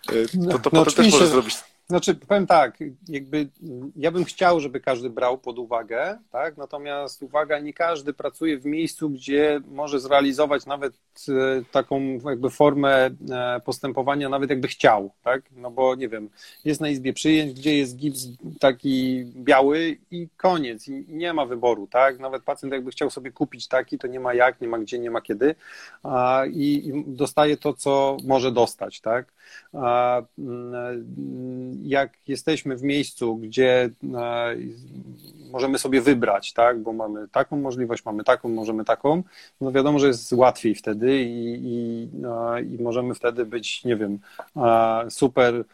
to, 0.06 0.12
to 0.12 0.18
no, 0.34 0.58
potem 0.58 0.94
też 0.94 1.12
może 1.12 1.26
zrobić 1.26 1.54
Znaczy, 1.86 2.14
powiem 2.14 2.46
tak, 2.46 2.78
jakby 3.08 3.48
ja 3.96 4.10
bym 4.10 4.24
chciał, 4.24 4.60
żeby 4.60 4.80
każdy 4.80 5.10
brał 5.10 5.38
pod 5.38 5.58
uwagę, 5.58 6.18
tak? 6.30 6.56
Natomiast 6.56 7.22
uwaga, 7.22 7.58
nie 7.58 7.72
każdy 7.72 8.12
pracuje 8.12 8.58
w 8.58 8.66
miejscu, 8.66 9.10
gdzie 9.10 9.60
może 9.68 10.00
zrealizować 10.00 10.66
nawet 10.66 10.94
e, 11.28 11.32
taką 11.72 12.00
jakby 12.24 12.50
formę 12.50 13.10
e, 13.30 13.60
postępowania, 13.64 14.28
nawet 14.28 14.50
jakby 14.50 14.68
chciał, 14.68 15.10
tak? 15.22 15.42
No 15.56 15.70
bo 15.70 15.94
nie 15.94 16.08
wiem, 16.08 16.28
jest 16.64 16.80
na 16.80 16.88
izbie 16.88 17.12
przyjęć, 17.12 17.54
gdzie 17.54 17.76
jest 17.76 17.96
gips 17.96 18.28
taki 18.60 19.24
biały 19.36 19.98
i 20.10 20.28
koniec, 20.36 20.88
i 20.88 21.04
nie 21.08 21.32
ma 21.32 21.46
wyboru, 21.46 21.86
tak? 21.86 22.18
Nawet 22.18 22.42
pacjent 22.42 22.72
jakby 22.72 22.90
chciał 22.90 23.10
sobie 23.10 23.30
kupić 23.30 23.68
taki, 23.68 23.98
to 23.98 24.06
nie 24.06 24.20
ma 24.20 24.34
jak, 24.34 24.60
nie 24.60 24.68
ma 24.68 24.78
gdzie, 24.78 24.98
nie 24.98 25.10
ma 25.10 25.20
kiedy 25.20 25.54
i, 26.50 26.88
i 26.88 27.04
dostaje 27.06 27.56
to, 27.56 27.74
co 27.74 28.16
może 28.24 28.52
dostać, 28.52 29.00
tak? 29.00 29.32
Jak 31.82 32.12
jesteśmy 32.28 32.76
w 32.76 32.82
miejscu, 32.82 33.36
gdzie 33.36 33.90
e, 34.14 34.56
możemy 35.50 35.78
sobie 35.78 36.00
wybrać, 36.00 36.52
tak, 36.52 36.82
bo 36.82 36.92
mamy 36.92 37.28
taką 37.28 37.56
możliwość, 37.56 38.04
mamy 38.04 38.24
taką, 38.24 38.48
możemy 38.48 38.84
taką, 38.84 39.22
no 39.60 39.72
wiadomo, 39.72 39.98
że 39.98 40.06
jest 40.06 40.32
łatwiej 40.32 40.74
wtedy 40.74 41.22
i, 41.22 41.60
i, 41.62 42.08
e, 42.24 42.62
i 42.62 42.82
możemy 42.82 43.14
wtedy 43.14 43.44
być, 43.44 43.84
nie 43.84 43.96
wiem, 43.96 44.18
e, 44.56 45.10
super 45.10 45.64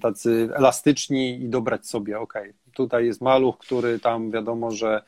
tacy 0.00 0.48
elastyczni 0.54 1.42
i 1.42 1.48
dobrać 1.48 1.86
sobie, 1.86 2.20
ok, 2.20 2.34
tutaj 2.72 3.06
jest 3.06 3.20
maluch, 3.20 3.58
który 3.58 3.98
tam 3.98 4.30
wiadomo, 4.30 4.70
że, 4.70 5.02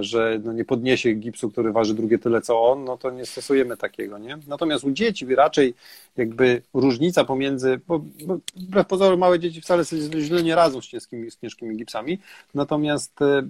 że 0.00 0.40
no 0.44 0.52
nie 0.52 0.64
podniesie 0.64 1.12
gipsu, 1.12 1.50
który 1.50 1.72
waży 1.72 1.94
drugie 1.94 2.18
tyle 2.18 2.40
co 2.40 2.62
on, 2.62 2.84
no 2.84 2.96
to 2.96 3.10
nie 3.10 3.26
stosujemy 3.26 3.76
takiego, 3.76 4.18
nie? 4.18 4.38
Natomiast 4.46 4.84
u 4.84 4.90
dzieci 4.90 5.34
raczej 5.34 5.74
jakby 6.16 6.62
różnica 6.74 7.24
pomiędzy, 7.24 7.80
bo, 7.86 7.98
bo 8.26 8.38
wbrew 8.56 8.86
pozorom 8.86 9.20
małe 9.20 9.38
dzieci 9.38 9.60
wcale 9.60 9.84
sobie 9.84 10.20
źle 10.20 10.42
nie 10.42 10.54
radzą 10.54 10.80
z 10.80 10.86
ciężkimi, 10.86 11.30
z 11.30 11.40
ciężkimi 11.40 11.76
gipsami, 11.76 12.18
natomiast 12.54 13.22
e, 13.22 13.42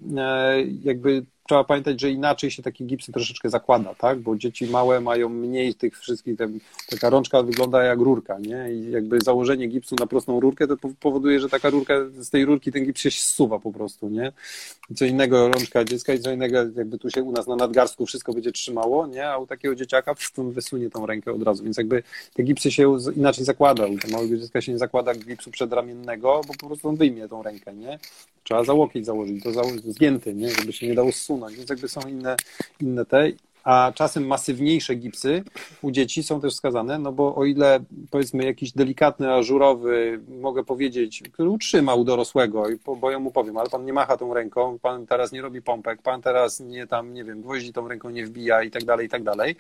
jakby 0.84 1.24
trzeba 1.48 1.64
pamiętać, 1.64 2.00
że 2.00 2.10
inaczej 2.10 2.50
się 2.50 2.62
takie 2.62 2.84
gipsy 2.84 3.12
troszeczkę 3.12 3.50
zakłada, 3.50 3.94
tak? 3.94 4.18
Bo 4.18 4.36
dzieci 4.36 4.66
małe 4.66 5.00
mają 5.00 5.28
mniej 5.28 5.74
tych 5.74 5.98
wszystkich, 5.98 6.36
taka 6.90 7.10
rączka 7.10 7.42
wygląda 7.42 7.82
jak 7.82 7.98
rurka, 7.98 8.38
nie? 8.38 8.72
I 8.72 8.90
jakby 8.90 9.20
założenie 9.20 9.66
gipsu 9.66 9.96
na 10.00 10.06
prostą 10.06 10.40
rurkę 10.40 10.66
to 10.66 10.76
powoduje, 11.00 11.40
że 11.40 11.48
taka 11.48 11.70
rurka, 11.70 11.94
z 12.18 12.30
tej 12.30 12.44
rurki 12.44 12.72
ten 12.72 12.84
gips 12.84 13.00
się 13.00 13.10
zsuwa 13.10 13.58
po 13.58 13.72
prostu, 13.72 14.08
nie? 14.08 14.32
Co 14.96 15.04
innego 15.04 15.48
rączka 15.48 15.84
dziecka 15.84 16.14
i 16.14 16.18
co 16.18 16.32
innego 16.32 16.56
jakby 16.56 16.98
tu 16.98 17.10
się 17.10 17.22
u 17.22 17.32
nas 17.32 17.46
na 17.46 17.56
nadgarstku 17.56 18.06
wszystko 18.06 18.32
będzie 18.32 18.52
trzymało, 18.52 19.06
nie? 19.06 19.28
A 19.28 19.38
u 19.38 19.46
takiego 19.46 19.74
dzieciaka 19.74 20.14
on 20.38 20.52
wysunie 20.52 20.90
tą 20.90 21.06
rękę 21.06 21.32
od 21.32 21.42
razu, 21.42 21.64
więc 21.64 21.76
jakby 21.76 22.02
te 22.34 22.42
gipsy 22.42 22.70
się 22.70 22.96
inaczej 23.16 23.44
zakłada. 23.44 23.86
U 23.86 24.10
małego 24.12 24.36
dziecka 24.36 24.60
się 24.60 24.72
nie 24.72 24.78
zakłada 24.78 25.14
gipsu 25.14 25.50
przedramiennego, 25.50 26.40
bo 26.48 26.54
po 26.60 26.66
prostu 26.66 26.88
on 26.88 26.96
wyjmie 26.96 27.28
tą 27.28 27.42
rękę, 27.42 27.74
nie? 27.74 27.98
Trzeba 28.44 28.64
za 28.64 28.74
założyć, 29.02 29.42
to 29.42 29.50
zgięty, 29.92 30.34
nie? 30.34 30.50
Żeby 30.50 30.72
się 30.72 30.88
nie 30.88 30.94
dało 30.94 31.12
zsunąć, 31.36 31.56
więc 31.56 31.70
jakby 31.70 31.88
są 31.88 32.00
inne, 32.08 32.36
inne 32.80 33.04
te. 33.04 33.32
A 33.64 33.92
czasem 33.94 34.26
masywniejsze 34.26 34.94
gipsy 34.94 35.42
u 35.82 35.90
dzieci 35.90 36.22
są 36.22 36.40
też 36.40 36.52
wskazane, 36.52 36.98
no 36.98 37.12
bo 37.12 37.34
o 37.34 37.44
ile 37.44 37.80
powiedzmy 38.10 38.44
jakiś 38.44 38.72
delikatny, 38.72 39.32
ażurowy, 39.32 40.20
mogę 40.40 40.64
powiedzieć, 40.64 41.22
który 41.32 41.48
utrzyma 41.50 41.94
u 41.94 42.04
dorosłego, 42.04 42.64
bo 43.00 43.10
ja 43.10 43.18
mu 43.18 43.30
powiem, 43.30 43.56
ale 43.56 43.70
pan 43.70 43.84
nie 43.84 43.92
macha 43.92 44.16
tą 44.16 44.34
ręką, 44.34 44.78
pan 44.78 45.06
teraz 45.06 45.32
nie 45.32 45.42
robi 45.42 45.62
pompek, 45.62 46.02
pan 46.02 46.22
teraz 46.22 46.60
nie 46.60 46.86
tam, 46.86 47.14
nie 47.14 47.24
wiem, 47.24 47.42
gwoździ 47.42 47.72
tą 47.72 47.88
ręką 47.88 48.10
nie 48.10 48.26
wbija 48.26 48.62
i 48.62 48.70
tak 48.70 48.84
dalej, 48.84 49.06
i 49.06 49.08
tak 49.08 49.22
dalej, 49.22 49.56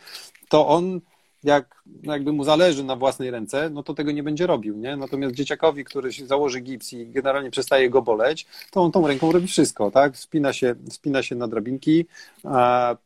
to 0.48 0.68
on 0.68 1.00
jak 1.46 1.76
jakby 2.02 2.32
mu 2.32 2.44
zależy 2.44 2.84
na 2.84 2.96
własnej 2.96 3.30
ręce, 3.30 3.70
no 3.70 3.82
to 3.82 3.94
tego 3.94 4.12
nie 4.12 4.22
będzie 4.22 4.46
robił, 4.46 4.76
nie? 4.76 4.96
Natomiast 4.96 5.34
dzieciakowi, 5.34 5.84
który 5.84 6.10
założy 6.12 6.60
gips 6.60 6.92
i 6.92 7.06
generalnie 7.06 7.50
przestaje 7.50 7.90
go 7.90 8.02
boleć, 8.02 8.46
to 8.70 8.80
on 8.80 8.92
tą 8.92 9.06
ręką 9.06 9.32
robi 9.32 9.46
wszystko, 9.46 9.90
tak? 9.90 10.16
Spina 10.16 10.52
się, 10.52 10.74
spina 10.90 11.22
się 11.22 11.34
na 11.34 11.48
drabinki, 11.48 12.06
a, 12.44 12.90
a, 12.90 12.96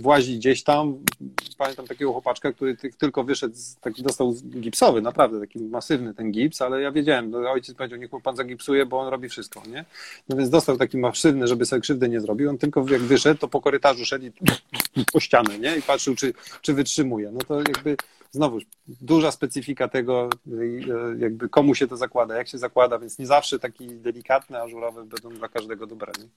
włazi 0.00 0.36
gdzieś 0.36 0.62
tam. 0.62 0.98
Pamiętam 1.58 1.86
takiego 1.86 2.12
chłopaczka, 2.12 2.52
który 2.52 2.76
tylko 2.98 3.24
wyszedł, 3.24 3.54
taki 3.80 4.02
dostał 4.02 4.34
gipsowy, 4.60 5.02
naprawdę 5.02 5.40
taki 5.40 5.58
masywny 5.58 6.14
ten 6.14 6.32
gips, 6.32 6.62
ale 6.62 6.82
ja 6.82 6.92
wiedziałem, 6.92 7.30
no, 7.30 7.50
ojciec 7.50 7.76
powiedział, 7.76 7.98
niech 7.98 8.12
mu 8.12 8.20
pan 8.20 8.36
zagipsuje, 8.36 8.86
bo 8.86 9.00
on 9.00 9.08
robi 9.08 9.28
wszystko, 9.28 9.62
nie? 9.68 9.84
No 10.28 10.36
więc 10.36 10.50
dostał 10.50 10.76
taki 10.76 10.98
masywny, 10.98 11.46
żeby 11.46 11.66
sobie 11.66 11.82
krzywdę 11.82 12.08
nie 12.08 12.20
zrobił, 12.20 12.50
on 12.50 12.58
tylko 12.58 12.86
jak 12.90 13.02
wyszedł, 13.02 13.40
to 13.40 13.48
po 13.48 13.60
korytarzu 13.60 14.04
szedł 14.04 14.24
i 14.96 15.04
po 15.12 15.20
ścianę, 15.20 15.58
nie? 15.58 15.76
I 15.76 15.82
patrzył, 15.82 16.14
czy, 16.14 16.32
czy 16.62 16.74
wytrzymuje. 17.10 17.30
No 17.32 17.40
to 17.48 17.58
jakby 17.58 17.96
znowu 18.30 18.58
duża 18.86 19.30
specyfika 19.30 19.88
tego, 19.88 20.30
e, 20.46 21.18
jakby 21.18 21.48
komu 21.48 21.74
się 21.74 21.88
to 21.88 21.96
zakłada, 21.96 22.36
jak 22.36 22.48
się 22.48 22.58
zakłada, 22.58 22.98
więc 22.98 23.18
nie 23.18 23.26
zawsze 23.26 23.58
taki 23.58 23.88
delikatny, 23.88 24.62
ażurowy 24.62 25.04
będą 25.04 25.30
dla 25.30 25.48
każdego 25.48 25.86
dobre. 25.86 26.12
Nie? 26.18 26.28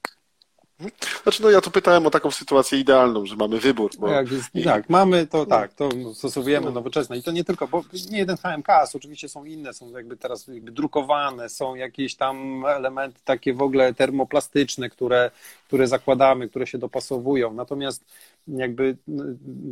Znaczy, 1.24 1.44
no 1.44 1.50
ja 1.50 1.62
tu 1.62 1.72
pytałem 1.72 2.08
o 2.08 2.10
taką 2.10 2.32
sytuację 2.32 2.80
idealną, 2.80 3.26
że 3.26 3.36
mamy 3.36 3.60
wybór. 3.60 3.92
Bo... 4.00 4.08
Jak 4.08 4.32
jest, 4.32 4.56
I... 4.56 4.64
Tak, 4.64 4.90
mamy 4.90 5.28
to, 5.28 5.46
tak, 5.46 5.74
to 5.74 5.90
stosujemy 6.14 6.66
no. 6.66 6.72
nowoczesne. 6.72 7.18
I 7.18 7.24
to 7.24 7.32
nie 7.32 7.44
tylko, 7.44 7.68
bo 7.68 7.84
nie 8.12 8.18
jeden 8.18 8.38
HMKS, 8.38 8.96
oczywiście 8.96 9.30
są 9.30 9.46
inne, 9.46 9.74
są 9.74 9.90
jakby 9.90 10.18
teraz 10.18 10.48
jakby 10.48 10.72
drukowane, 10.72 11.50
są 11.50 11.76
jakieś 11.76 12.16
tam 12.16 12.66
elementy 12.66 13.20
takie 13.26 13.54
w 13.54 13.62
ogóle 13.62 13.94
termoplastyczne, 13.94 14.90
które, 14.90 15.32
które 15.68 15.88
zakładamy, 15.88 16.50
które 16.50 16.68
się 16.68 16.78
dopasowują. 16.78 17.54
Natomiast 17.54 18.06
jakby 18.48 18.98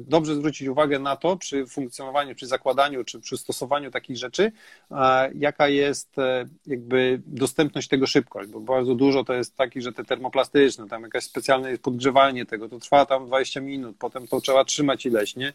dobrze 0.07 0.35
zwrócić 0.35 0.67
uwagę 0.67 0.99
na 0.99 1.15
to 1.15 1.37
przy 1.37 1.65
funkcjonowaniu, 1.65 2.35
przy 2.35 2.47
zakładaniu, 2.47 3.03
czy 3.03 3.19
przy 3.19 3.37
stosowaniu 3.37 3.91
takich 3.91 4.17
rzeczy, 4.17 4.51
jaka 5.35 5.67
jest 5.67 6.19
e, 6.19 6.45
jakby 6.67 7.21
dostępność 7.25 7.87
tego 7.87 8.07
szybkość, 8.07 8.49
bo 8.49 8.59
bardzo 8.59 8.95
dużo 8.95 9.23
to 9.23 9.33
jest 9.33 9.55
takich, 9.55 9.83
że 9.83 9.93
te 9.93 10.03
termoplastyczne, 10.03 10.87
tam 10.87 11.03
jakaś 11.03 11.23
specjalne 11.23 11.77
podgrzewanie 11.77 12.45
tego, 12.45 12.69
to 12.69 12.79
trwa 12.79 13.05
tam 13.05 13.27
20 13.27 13.61
minut, 13.61 13.95
potem 13.99 14.27
to 14.27 14.41
trzeba 14.41 14.65
trzymać 14.65 15.05
ileś, 15.05 15.35
nie? 15.35 15.53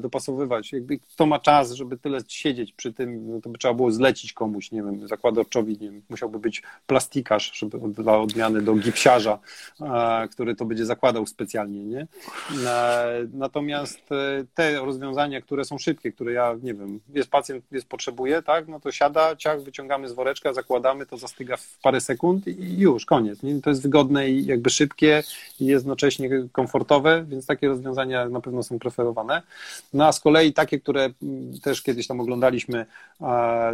Dopasowywać. 0.00 0.72
Jakby 0.72 0.98
kto 0.98 1.26
ma 1.26 1.38
czas, 1.38 1.72
żeby 1.72 1.98
tyle 1.98 2.18
siedzieć 2.28 2.72
przy 2.72 2.92
tym, 2.92 3.32
no 3.32 3.40
to 3.40 3.50
by 3.50 3.58
trzeba 3.58 3.74
było 3.74 3.90
zlecić 3.90 4.32
komuś, 4.32 4.70
nie 4.72 4.82
wiem, 4.82 5.08
zakładowczowi, 5.08 5.72
nie 5.72 5.90
wiem, 5.90 6.02
musiałby 6.08 6.38
być 6.38 6.62
plastikarz, 6.86 7.52
żeby 7.54 7.78
dla 7.78 8.18
odmiany 8.18 8.62
do 8.62 8.74
gipsiarza, 8.74 9.38
który 10.30 10.56
to 10.56 10.64
będzie 10.64 10.86
zakładał 10.86 11.26
specjalnie, 11.26 11.84
nie? 11.84 12.06
Natomiast 13.32 14.12
e, 14.12 14.44
te 14.54 14.80
rozwiązania, 14.80 15.40
które 15.40 15.64
są 15.64 15.78
szybkie, 15.78 16.12
które 16.12 16.32
ja, 16.32 16.56
nie 16.62 16.74
wiem, 16.74 17.00
jest 17.14 17.30
pacjent, 17.30 17.64
jest 17.72 17.88
potrzebuje, 17.88 18.42
tak, 18.42 18.68
no 18.68 18.80
to 18.80 18.92
siada, 18.92 19.36
ciach, 19.36 19.62
wyciągamy 19.62 20.08
z 20.08 20.12
woreczka, 20.12 20.52
zakładamy, 20.52 21.06
to 21.06 21.16
zastyga 21.16 21.56
w 21.56 21.78
parę 21.82 22.00
sekund 22.00 22.46
i 22.46 22.78
już, 22.78 23.06
koniec. 23.06 23.42
Nie? 23.42 23.60
To 23.60 23.70
jest 23.70 23.82
wygodne 23.82 24.30
i 24.30 24.46
jakby 24.46 24.70
szybkie 24.70 25.22
i 25.60 25.66
jednocześnie 25.66 26.30
komfortowe, 26.52 27.24
więc 27.28 27.46
takie 27.46 27.68
rozwiązania 27.68 28.28
na 28.28 28.40
pewno 28.40 28.62
są 28.62 28.78
preferowane. 28.78 29.42
No 29.94 30.06
a 30.06 30.12
z 30.12 30.20
kolei 30.20 30.52
takie, 30.52 30.80
które 30.80 31.10
też 31.62 31.82
kiedyś 31.82 32.06
tam 32.06 32.20
oglądaliśmy, 32.20 32.86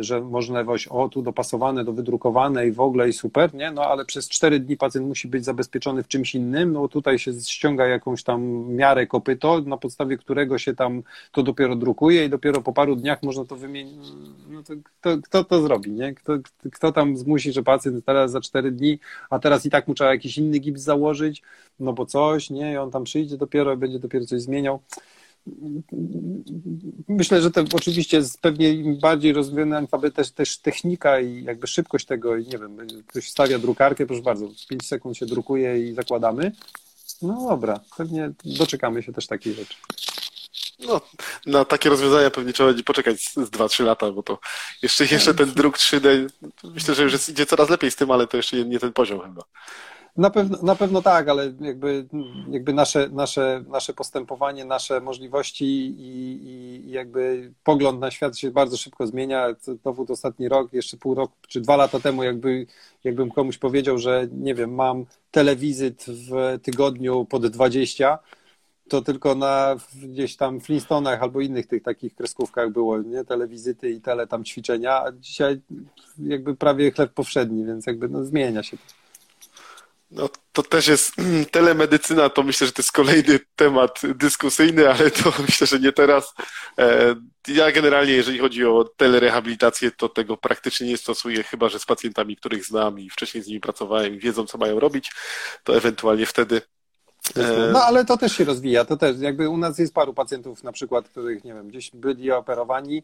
że 0.00 0.20
możliwość, 0.20 0.88
o 0.88 1.08
tu 1.08 1.22
dopasowane, 1.22 1.84
do 1.84 1.92
wydrukowane 1.92 2.66
i 2.66 2.72
w 2.72 2.80
ogóle 2.80 3.08
i 3.08 3.12
super, 3.12 3.54
nie? 3.54 3.70
No 3.70 3.82
ale 3.82 4.04
przez 4.04 4.28
cztery 4.28 4.60
dni 4.60 4.76
pacjent 4.76 5.06
musi 5.06 5.28
być 5.28 5.44
zabezpieczony 5.44 6.02
w 6.02 6.08
czymś 6.08 6.34
innym, 6.34 6.72
no 6.72 6.88
tutaj 6.88 7.18
się 7.18 7.32
ściąga 7.32 7.86
jakąś 7.86 8.22
tam 8.22 8.37
miarę 8.68 9.06
kopyto, 9.06 9.60
na 9.60 9.76
podstawie 9.76 10.16
którego 10.16 10.58
się 10.58 10.74
tam 10.74 11.02
to 11.32 11.42
dopiero 11.42 11.76
drukuje 11.76 12.24
i 12.24 12.28
dopiero 12.28 12.62
po 12.62 12.72
paru 12.72 12.96
dniach 12.96 13.22
można 13.22 13.44
to 13.44 13.56
wymienić. 13.56 14.06
No 14.50 14.62
to 14.62 14.74
kto, 14.84 15.18
kto 15.22 15.44
to 15.44 15.62
zrobi, 15.62 15.90
nie? 15.90 16.14
Kto, 16.14 16.32
kto 16.72 16.92
tam 16.92 17.16
zmusi, 17.16 17.52
że 17.52 17.62
pacjent 17.62 18.04
teraz 18.04 18.30
za 18.30 18.40
cztery 18.40 18.72
dni, 18.72 18.98
a 19.30 19.38
teraz 19.38 19.66
i 19.66 19.70
tak 19.70 19.88
mu 19.88 19.94
trzeba 19.94 20.10
jakiś 20.10 20.38
inny 20.38 20.58
gips 20.58 20.82
założyć, 20.82 21.42
no 21.80 21.92
bo 21.92 22.06
coś, 22.06 22.50
nie? 22.50 22.72
I 22.72 22.76
on 22.76 22.90
tam 22.90 23.04
przyjdzie 23.04 23.36
dopiero 23.36 23.76
będzie 23.76 23.98
dopiero 23.98 24.26
coś 24.26 24.40
zmieniał. 24.40 24.80
Myślę, 27.08 27.42
że 27.42 27.50
to 27.50 27.64
oczywiście 27.72 28.20
pewnie 28.40 28.94
bardziej 29.00 29.32
rozwijany 29.32 29.76
alfabet, 29.76 30.14
też, 30.14 30.30
też 30.30 30.58
technika 30.58 31.20
i 31.20 31.44
jakby 31.44 31.66
szybkość 31.66 32.06
tego, 32.06 32.36
i 32.36 32.46
nie 32.46 32.58
wiem, 32.58 32.76
ktoś 33.06 33.30
stawia 33.30 33.58
drukarkę, 33.58 34.06
proszę 34.06 34.22
bardzo, 34.22 34.48
5 34.68 34.86
sekund 34.86 35.16
się 35.16 35.26
drukuje 35.26 35.88
i 35.88 35.94
zakładamy. 35.94 36.52
No 37.22 37.48
dobra, 37.48 37.80
pewnie 37.96 38.32
doczekamy 38.44 39.02
się 39.02 39.12
też 39.12 39.26
takiej 39.26 39.54
rzeczy. 39.54 39.74
No, 40.86 41.00
na 41.46 41.64
takie 41.64 41.90
rozwiązania 41.90 42.30
pewnie 42.30 42.52
trzeba 42.52 42.68
będzie 42.68 42.84
poczekać 42.84 43.20
z, 43.20 43.34
z 43.34 43.50
2-3 43.50 43.84
lata, 43.84 44.12
bo 44.12 44.22
to 44.22 44.38
jeszcze, 44.82 45.04
jeszcze 45.04 45.34
ten 45.34 45.52
druk 45.52 45.78
3D, 45.78 46.28
myślę, 46.64 46.94
że 46.94 47.02
już 47.02 47.28
idzie 47.28 47.46
coraz 47.46 47.70
lepiej 47.70 47.90
z 47.90 47.96
tym, 47.96 48.10
ale 48.10 48.26
to 48.26 48.36
jeszcze 48.36 48.56
nie, 48.56 48.64
nie 48.64 48.78
ten 48.78 48.92
poziom 48.92 49.20
chyba. 49.20 49.42
Na 50.16 50.30
pewno, 50.30 50.58
na 50.62 50.74
pewno 50.74 51.02
tak, 51.02 51.28
ale 51.28 51.52
jakby, 51.60 52.06
jakby 52.50 52.72
nasze, 52.72 53.08
nasze, 53.12 53.64
nasze 53.68 53.92
postępowanie, 53.92 54.64
nasze 54.64 55.00
możliwości 55.00 55.64
i, 55.64 55.94
i, 55.98 56.67
jakby 56.90 57.52
pogląd 57.64 58.00
na 58.00 58.10
świat 58.10 58.38
się 58.38 58.50
bardzo 58.50 58.76
szybko 58.76 59.06
zmienia. 59.06 59.46
Dowód 59.84 60.10
ostatni 60.10 60.48
rok, 60.48 60.72
jeszcze 60.72 60.96
pół 60.96 61.14
roku 61.14 61.34
czy 61.48 61.60
dwa 61.60 61.76
lata 61.76 62.00
temu, 62.00 62.22
jakby, 62.22 62.66
jakbym 63.04 63.30
komuś 63.30 63.58
powiedział, 63.58 63.98
że 63.98 64.28
nie 64.32 64.54
wiem, 64.54 64.74
mam 64.74 65.06
telewizyt 65.30 66.04
w 66.08 66.58
tygodniu 66.62 67.24
pod 67.24 67.46
20, 67.46 68.18
to 68.88 69.02
tylko 69.02 69.34
na 69.34 69.76
gdzieś 70.02 70.36
tam 70.36 70.60
Flintstonach 70.60 71.22
albo 71.22 71.40
innych 71.40 71.66
tych 71.66 71.82
takich 71.82 72.14
kreskówkach 72.14 72.72
było, 72.72 72.98
nie? 73.02 73.24
Telewizyty 73.24 73.90
i 73.90 74.00
tele 74.00 74.26
tam 74.26 74.44
ćwiczenia, 74.44 75.02
a 75.04 75.12
dzisiaj 75.12 75.60
jakby 76.18 76.56
prawie 76.56 76.90
chleb 76.90 77.12
powszedni, 77.12 77.64
więc 77.64 77.86
jakby 77.86 78.08
no, 78.08 78.24
zmienia 78.24 78.62
się 78.62 78.76
to. 78.76 79.07
No, 80.10 80.28
to 80.52 80.62
też 80.62 80.86
jest 80.86 81.12
telemedycyna, 81.50 82.28
to 82.28 82.42
myślę, 82.42 82.66
że 82.66 82.72
to 82.72 82.82
jest 82.82 82.92
kolejny 82.92 83.40
temat 83.56 84.00
dyskusyjny, 84.14 84.88
ale 84.90 85.10
to 85.10 85.32
myślę, 85.48 85.66
że 85.66 85.80
nie 85.80 85.92
teraz. 85.92 86.34
E, 86.78 87.14
ja 87.48 87.72
generalnie, 87.72 88.12
jeżeli 88.12 88.38
chodzi 88.38 88.64
o 88.64 88.84
telerehabilitację, 88.96 89.90
to 89.90 90.08
tego 90.08 90.36
praktycznie 90.36 90.86
nie 90.86 90.96
stosuję, 90.96 91.42
chyba 91.42 91.68
że 91.68 91.78
z 91.78 91.86
pacjentami, 91.86 92.36
których 92.36 92.64
znam 92.64 93.00
i 93.00 93.10
wcześniej 93.10 93.42
z 93.42 93.46
nimi 93.46 93.60
pracowałem 93.60 94.14
i 94.14 94.18
wiedzą, 94.18 94.46
co 94.46 94.58
mają 94.58 94.80
robić, 94.80 95.12
to 95.64 95.76
ewentualnie 95.76 96.26
wtedy 96.26 96.62
e, 97.36 97.70
no 97.72 97.82
ale 97.82 98.04
to 98.04 98.16
też 98.16 98.32
się 98.32 98.44
rozwija, 98.44 98.84
to 98.84 98.96
też 98.96 99.20
jakby 99.20 99.48
u 99.48 99.56
nas 99.56 99.78
jest 99.78 99.94
paru 99.94 100.14
pacjentów 100.14 100.64
na 100.64 100.72
przykład, 100.72 101.08
których 101.08 101.44
nie 101.44 101.54
wiem, 101.54 101.68
gdzieś 101.68 101.90
byli 101.94 102.32
operowani, 102.32 103.02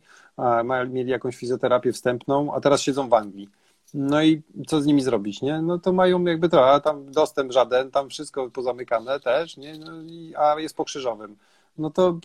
mieli 0.88 1.10
jakąś 1.10 1.36
fizjoterapię 1.36 1.92
wstępną, 1.92 2.54
a 2.54 2.60
teraz 2.60 2.82
siedzą 2.82 3.08
w 3.08 3.14
Anglii. 3.14 3.48
No 3.94 4.22
i 4.22 4.42
co 4.66 4.80
z 4.80 4.86
nimi 4.86 5.02
zrobić, 5.02 5.42
nie? 5.42 5.62
No 5.62 5.78
to 5.78 5.92
mają 5.92 6.24
jakby 6.24 6.48
to, 6.48 6.70
a 6.70 6.80
tam 6.80 7.12
dostęp 7.12 7.52
żaden, 7.52 7.90
tam 7.90 8.08
wszystko 8.08 8.50
pozamykane 8.50 9.20
też, 9.20 9.56
nie? 9.56 9.78
No 9.78 10.02
i, 10.02 10.34
a 10.36 10.60
jest 10.60 10.76
pokrzyżowym 10.76 11.36
no 11.78 11.90
to 11.90 12.18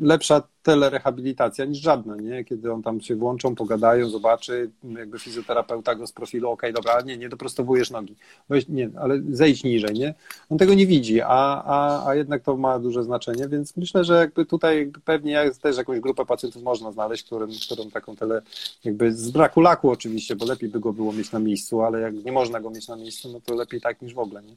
lepsza 0.00 0.42
telerehabilitacja 0.62 1.64
niż 1.64 1.78
żadna, 1.78 2.16
nie? 2.16 2.44
Kiedy 2.44 2.72
on 2.72 2.82
tam 2.82 3.00
się 3.00 3.16
włączą, 3.16 3.54
pogadają, 3.54 4.08
zobaczy, 4.08 4.70
jakby 4.98 5.18
fizjoterapeuta 5.18 5.94
go 5.94 6.06
z 6.06 6.12
profilu, 6.12 6.50
okej, 6.50 6.70
okay, 6.70 6.82
dobra, 6.82 7.00
nie, 7.00 7.16
nie 7.16 7.28
doprostowujesz 7.28 7.90
nogi, 7.90 8.16
Weź, 8.48 8.68
nie, 8.68 8.90
ale 9.00 9.20
zejdź 9.30 9.64
niżej, 9.64 9.94
nie? 9.94 10.14
On 10.50 10.58
tego 10.58 10.74
nie 10.74 10.86
widzi, 10.86 11.20
a, 11.20 11.62
a, 11.64 12.08
a 12.08 12.14
jednak 12.14 12.42
to 12.42 12.56
ma 12.56 12.78
duże 12.78 13.04
znaczenie, 13.04 13.48
więc 13.48 13.76
myślę, 13.76 14.04
że 14.04 14.14
jakby 14.14 14.46
tutaj 14.46 14.92
pewnie 15.04 15.50
też 15.62 15.76
jakąś 15.76 16.00
grupę 16.00 16.26
pacjentów 16.26 16.62
można 16.62 16.92
znaleźć, 16.92 17.24
którym, 17.24 17.50
którym 17.66 17.90
taką 17.90 18.16
tele, 18.16 18.42
jakby 18.84 19.12
z 19.12 19.30
braku 19.30 19.60
laku 19.60 19.90
oczywiście, 19.90 20.36
bo 20.36 20.46
lepiej 20.46 20.68
by 20.68 20.80
go 20.80 20.92
było 20.92 21.12
mieć 21.12 21.32
na 21.32 21.38
miejscu, 21.38 21.82
ale 21.82 22.00
jak 22.00 22.24
nie 22.24 22.32
można 22.32 22.60
go 22.60 22.70
mieć 22.70 22.88
na 22.88 22.96
miejscu, 22.96 23.32
no 23.32 23.40
to 23.40 23.54
lepiej 23.54 23.80
tak 23.80 24.02
niż 24.02 24.14
w 24.14 24.18
ogóle, 24.18 24.42
nie? 24.42 24.54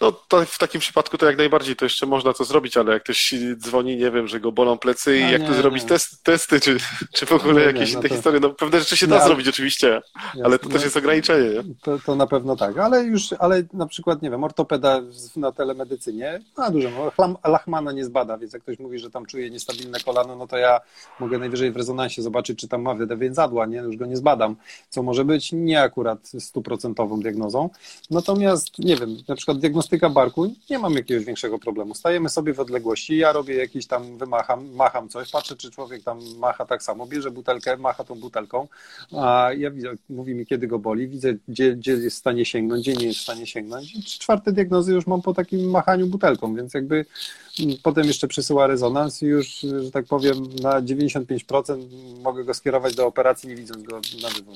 No 0.00 0.12
to 0.12 0.44
w 0.46 0.58
takim 0.58 0.80
przypadku 0.80 1.18
to 1.18 1.26
jak 1.26 1.36
najbardziej 1.36 1.76
to 1.76 1.84
jeszcze 1.84 2.06
można 2.06 2.32
to 2.32 2.44
zrobić, 2.44 2.76
ale 2.76 2.92
jak 2.92 3.02
ktoś 3.02 3.34
dzwoni, 3.56 3.96
nie 3.96 4.10
wiem, 4.10 4.28
że 4.28 4.40
go 4.40 4.52
bolą 4.52 4.78
plecy 4.78 5.18
i 5.18 5.22
no 5.22 5.30
jak 5.30 5.42
nie, 5.42 5.48
tu 5.48 5.54
zrobić 5.54 5.84
test, 5.84 6.24
testy, 6.24 6.60
czy, 6.60 6.76
czy 7.12 7.26
w 7.26 7.32
ogóle 7.32 7.60
nie, 7.60 7.66
jakieś 7.66 7.94
no 7.94 8.00
te 8.00 8.08
to... 8.08 8.14
historie, 8.14 8.40
no 8.40 8.50
pewne 8.50 8.78
rzeczy 8.78 8.96
się 8.96 9.06
da 9.06 9.24
zrobić 9.24 9.48
oczywiście, 9.48 10.00
ale 10.44 10.58
to 10.58 10.68
też 10.68 10.84
jest 10.84 10.96
ograniczenie, 10.96 11.50
nie? 11.50 11.74
To, 11.82 11.98
to 12.06 12.14
na 12.14 12.26
pewno 12.26 12.56
tak, 12.56 12.78
ale 12.78 13.04
już, 13.04 13.32
ale 13.38 13.62
na 13.72 13.86
przykład, 13.86 14.22
nie 14.22 14.30
wiem, 14.30 14.44
ortopeda 14.44 15.00
na 15.36 15.52
telemedycynie, 15.52 16.40
no 16.58 16.70
dużo, 16.70 16.88
no, 17.18 17.38
Lachmana 17.44 17.92
nie 17.92 18.04
zbada, 18.04 18.38
więc 18.38 18.52
jak 18.52 18.62
ktoś 18.62 18.78
mówi, 18.78 18.98
że 18.98 19.10
tam 19.10 19.26
czuje 19.26 19.50
niestabilne 19.50 20.00
kolano, 20.00 20.36
no 20.36 20.46
to 20.46 20.56
ja 20.56 20.80
mogę 21.20 21.38
najwyżej 21.38 21.72
w 21.72 21.76
rezonansie 21.76 22.22
zobaczyć, 22.22 22.58
czy 22.58 22.68
tam 22.68 22.82
ma 22.82 22.94
więzadła, 22.94 23.66
nie? 23.66 23.78
Już 23.78 23.96
go 23.96 24.06
nie 24.06 24.16
zbadam, 24.16 24.56
co 24.88 25.02
może 25.02 25.24
być 25.24 25.52
nie 25.52 25.82
akurat 25.82 26.18
stuprocentową 26.38 27.20
diagnozą, 27.20 27.70
natomiast, 28.10 28.78
nie 28.78 28.96
wiem, 28.96 29.16
na 29.28 29.36
przykład 29.36 29.58
diagnostyka 29.68 30.10
barku, 30.10 30.54
nie 30.70 30.78
mam 30.78 30.94
jakiegoś 30.94 31.24
większego 31.24 31.58
problemu. 31.58 31.94
Stajemy 31.94 32.28
sobie 32.28 32.54
w 32.54 32.60
odległości, 32.60 33.16
ja 33.16 33.32
robię 33.32 33.54
jakiś 33.54 33.86
tam, 33.86 34.18
wymacham, 34.18 34.72
macham 34.74 35.08
coś, 35.08 35.30
patrzę, 35.30 35.56
czy 35.56 35.70
człowiek 35.70 36.02
tam 36.02 36.20
macha 36.38 36.66
tak 36.66 36.82
samo, 36.82 37.06
bierze 37.06 37.30
butelkę, 37.30 37.76
macha 37.76 38.04
tą 38.04 38.14
butelką, 38.14 38.68
a 39.16 39.50
ja 39.56 39.70
widzę, 39.70 39.94
mówi 40.10 40.34
mi, 40.34 40.46
kiedy 40.46 40.66
go 40.66 40.78
boli, 40.78 41.08
widzę, 41.08 41.34
gdzie, 41.48 41.76
gdzie 41.76 41.92
jest 41.92 42.16
w 42.16 42.18
stanie 42.18 42.44
sięgnąć, 42.44 42.82
gdzie 42.82 42.94
nie 42.94 43.06
jest 43.06 43.18
w 43.18 43.22
stanie 43.22 43.46
sięgnąć. 43.46 43.94
I 43.94 44.02
czwarte 44.02 44.52
diagnozy 44.52 44.92
już 44.92 45.06
mam 45.06 45.22
po 45.22 45.34
takim 45.34 45.70
machaniu 45.70 46.06
butelką, 46.06 46.54
więc 46.54 46.74
jakby 46.74 47.04
mm, 47.60 47.76
potem 47.82 48.06
jeszcze 48.06 48.28
przesyła 48.28 48.66
rezonans 48.66 49.22
i 49.22 49.26
już, 49.26 49.48
że 49.60 49.90
tak 49.90 50.06
powiem, 50.06 50.34
na 50.62 50.82
95% 50.82 51.78
mogę 52.22 52.44
go 52.44 52.54
skierować 52.54 52.94
do 52.94 53.06
operacji, 53.06 53.48
nie 53.48 53.56
widząc 53.56 53.82
go 53.82 54.00
na 54.22 54.30
żywo. 54.30 54.52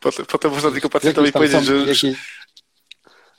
Potem, 0.00 0.26
potem 0.26 0.50
można 0.50 0.70
tylko 0.70 0.88
pacjentowi 0.88 1.32
powiedzieć, 1.32 1.64
że... 1.64 1.76
Jakieś 1.76 2.04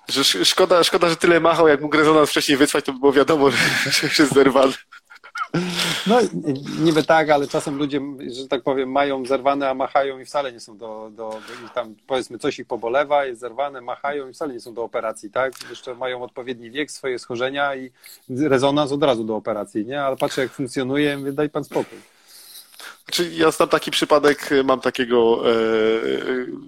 że 0.10 0.46
szkoda, 0.46 0.84
szkoda, 0.84 1.10
że 1.10 1.16
tyle 1.16 1.40
machał, 1.40 1.68
jak 1.68 1.82
mógł 1.82 1.98
rezonans 1.98 2.30
wcześniej 2.30 2.58
wysłać, 2.58 2.86
to 2.86 2.94
by 2.94 3.00
było 3.00 3.14
wiadomo, 3.14 3.52
że, 3.52 3.58
jest 4.20 4.34
zerwany. 4.34 4.74
No 6.08 6.20
niby 6.80 7.04
tak, 7.04 7.30
ale 7.30 7.48
czasem 7.48 7.78
ludzie, 7.78 8.02
że 8.28 8.48
tak 8.48 8.64
powiem, 8.64 8.92
mają 8.92 9.26
zerwane, 9.26 9.70
a 9.70 9.74
machają 9.74 10.20
i 10.20 10.26
wcale 10.26 10.52
nie 10.52 10.60
są 10.60 10.78
do, 10.78 11.12
do, 11.16 11.30
do 11.30 11.70
tam 11.76 11.96
powiedzmy 12.08 12.40
coś 12.40 12.60
ich 12.60 12.68
pobolewa, 12.68 13.26
jest 13.26 13.40
zerwane, 13.40 13.82
machają 13.82 14.30
i 14.30 14.34
wcale 14.34 14.54
nie 14.54 14.60
są 14.60 14.74
do 14.74 14.84
operacji, 14.84 15.32
tak? 15.32 15.54
Jeszcze 15.70 15.96
mają 15.96 16.24
odpowiedni 16.24 16.72
wiek, 16.72 16.92
swoje 16.92 17.20
schorzenia 17.20 17.76
i 17.76 17.92
rezonans 18.30 18.92
od 18.92 19.04
razu 19.04 19.24
do 19.24 19.36
operacji, 19.36 19.86
nie? 19.86 20.02
Ale 20.02 20.18
patrzę 20.18 20.42
jak 20.42 20.52
funkcjonuje, 20.52 21.18
daj 21.18 21.50
pan 21.50 21.64
spokój. 21.64 22.00
Znaczy, 23.10 23.32
ja 23.34 23.52
znam 23.52 23.70
taki 23.70 23.92
przypadek, 23.92 24.50
mam 24.64 24.82
takiego 24.82 25.44
e, 25.46 25.52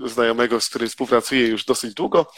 e, 0.05 0.09
znajomego, 0.09 0.61
z 0.61 0.69
którym 0.69 0.89
współpracuję 0.89 1.47
już 1.47 1.65
dosyć 1.65 1.93
długo. 1.93 2.31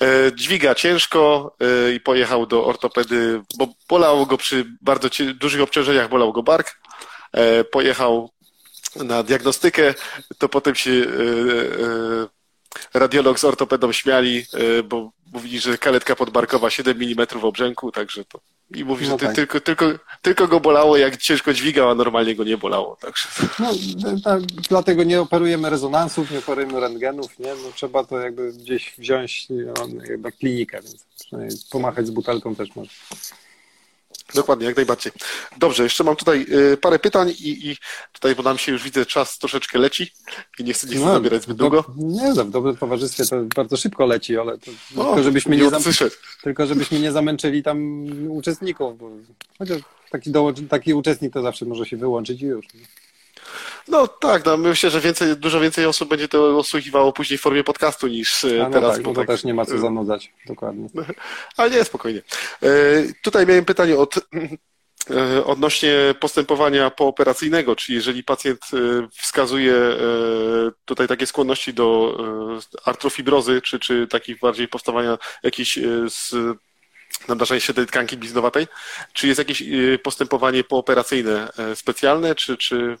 E, 0.00 0.06
dźwiga 0.34 0.74
ciężko 0.74 1.54
e, 1.60 1.92
i 1.92 2.00
pojechał 2.00 2.46
do 2.46 2.66
ortopedy, 2.66 3.42
bo 3.58 3.68
bolało 3.88 4.26
go 4.26 4.36
przy 4.36 4.64
bardzo 4.82 5.08
dużych 5.34 5.60
obciążeniach, 5.60 6.08
bolał 6.08 6.32
go 6.32 6.42
bark. 6.42 6.80
E, 7.32 7.64
pojechał 7.64 8.30
na 8.96 9.22
diagnostykę, 9.22 9.94
to 10.38 10.48
potem 10.48 10.74
się 10.74 10.90
e, 10.90 12.98
radiolog 12.98 13.38
z 13.38 13.44
ortopedą 13.44 13.92
śmiali, 13.92 14.46
bo 14.84 15.10
mówili, 15.32 15.60
że 15.60 15.78
kaletka 15.78 16.16
podbarkowa 16.16 16.70
7 16.70 17.02
mm 17.02 17.26
obrzęku, 17.42 17.92
także 17.92 18.24
to. 18.24 18.40
I 18.74 18.84
mówi, 18.84 19.08
no 19.08 19.18
że 19.18 19.26
tak. 19.26 19.34
tylko, 19.34 19.60
tylko, 19.60 19.86
tylko 20.22 20.48
go 20.48 20.60
bolało, 20.60 20.96
jak 20.96 21.16
ciężko 21.16 21.52
dźwigał, 21.52 21.90
a 21.90 21.94
normalnie 21.94 22.34
go 22.34 22.44
nie 22.44 22.58
bolało. 22.58 22.96
Także. 22.96 23.28
No, 23.58 23.72
tak, 24.24 24.42
dlatego 24.42 25.04
nie 25.04 25.20
operujemy 25.20 25.70
rezonansów, 25.70 26.30
nie 26.30 26.38
operujemy 26.38 26.80
rentgenów, 26.80 27.38
nie? 27.38 27.54
No, 27.54 27.72
trzeba 27.74 28.04
to 28.04 28.20
jakby 28.20 28.52
gdzieś 28.52 28.94
wziąć 28.98 29.46
no, 29.50 29.74
jakby 30.08 30.32
klinikę, 30.32 30.80
więc 31.32 31.68
pomachać 31.68 32.06
z 32.06 32.10
butelką 32.10 32.54
też 32.54 32.76
może. 32.76 32.90
Dokładnie, 34.34 34.66
jak 34.66 34.76
najbardziej. 34.76 35.12
Dobrze, 35.58 35.82
jeszcze 35.82 36.04
mam 36.04 36.16
tutaj 36.16 36.46
y, 36.72 36.76
parę 36.76 36.98
pytań 36.98 37.30
i, 37.30 37.70
i 37.70 37.76
tutaj, 38.12 38.34
bo 38.34 38.42
nam 38.42 38.58
się 38.58 38.72
już 38.72 38.82
widzę, 38.82 39.06
czas 39.06 39.38
troszeczkę 39.38 39.78
leci 39.78 40.12
i 40.58 40.64
nie 40.64 40.72
chcę, 40.72 40.86
nie 40.86 40.96
chcę 40.96 41.04
no, 41.04 41.12
zabierać 41.12 41.42
zbyt 41.42 41.56
długo. 41.56 41.84
Nie, 41.96 42.32
w 42.32 42.50
dobrym 42.50 42.76
towarzystwie 42.76 43.24
to 43.26 43.42
bardzo 43.56 43.76
szybko 43.76 44.06
leci, 44.06 44.38
ale 44.38 44.58
to, 44.58 44.70
o, 44.70 45.04
tylko, 45.04 45.22
żebyśmy 45.22 45.56
nie, 45.56 45.62
nie 45.62 45.70
tylko 46.42 46.66
żebyśmy 46.66 47.00
nie 47.00 47.12
zamęczyli 47.12 47.62
tam 47.62 48.04
uczestników, 48.28 48.98
bo 48.98 49.10
chociaż 49.58 49.80
taki, 50.10 50.32
taki 50.70 50.94
uczestnik 50.94 51.32
to 51.32 51.42
zawsze 51.42 51.64
może 51.64 51.86
się 51.86 51.96
wyłączyć 51.96 52.42
i 52.42 52.44
już. 52.44 52.66
No 53.88 54.08
tak, 54.08 54.44
no, 54.44 54.56
myślę, 54.56 54.90
że 54.90 55.00
więcej, 55.00 55.36
dużo 55.36 55.60
więcej 55.60 55.86
osób 55.86 56.08
będzie 56.08 56.28
to 56.28 56.58
osłuchiwało 56.58 57.12
później 57.12 57.38
w 57.38 57.42
formie 57.42 57.64
podcastu 57.64 58.06
niż 58.06 58.44
e, 58.44 58.48
no 58.58 58.70
teraz. 58.70 58.94
Tak, 58.94 59.02
bo 59.02 59.10
to 59.10 59.20
tak, 59.20 59.26
też 59.26 59.44
nie 59.44 59.54
ma 59.54 59.64
co 59.64 59.78
zanudzać, 59.78 60.32
dokładnie. 60.46 60.88
Ale 61.56 61.70
nie, 61.70 61.84
spokojnie. 61.84 62.22
E, 62.62 62.68
tutaj 63.22 63.46
miałem 63.46 63.64
pytanie 63.64 63.96
od, 63.96 64.16
e, 65.10 65.44
odnośnie 65.44 66.14
postępowania 66.20 66.90
pooperacyjnego, 66.90 67.76
czyli 67.76 67.96
jeżeli 67.96 68.24
pacjent 68.24 68.60
wskazuje 69.12 69.74
tutaj 70.84 71.08
takie 71.08 71.26
skłonności 71.26 71.74
do 71.74 72.18
artrofibrozy, 72.84 73.62
czy, 73.62 73.78
czy 73.78 74.06
takich 74.06 74.38
bardziej 74.38 74.68
powstawania 74.68 75.18
jakichś 75.42 75.78
z 76.08 76.34
nadarzenia 77.28 77.60
się 77.60 77.74
tej 77.74 77.86
tkanki 77.86 78.16
bliznowatej, 78.16 78.66
czy 79.12 79.26
jest 79.26 79.38
jakieś 79.38 79.62
postępowanie 80.02 80.64
pooperacyjne 80.64 81.48
specjalne, 81.74 82.34
czy, 82.34 82.56
czy 82.56 82.96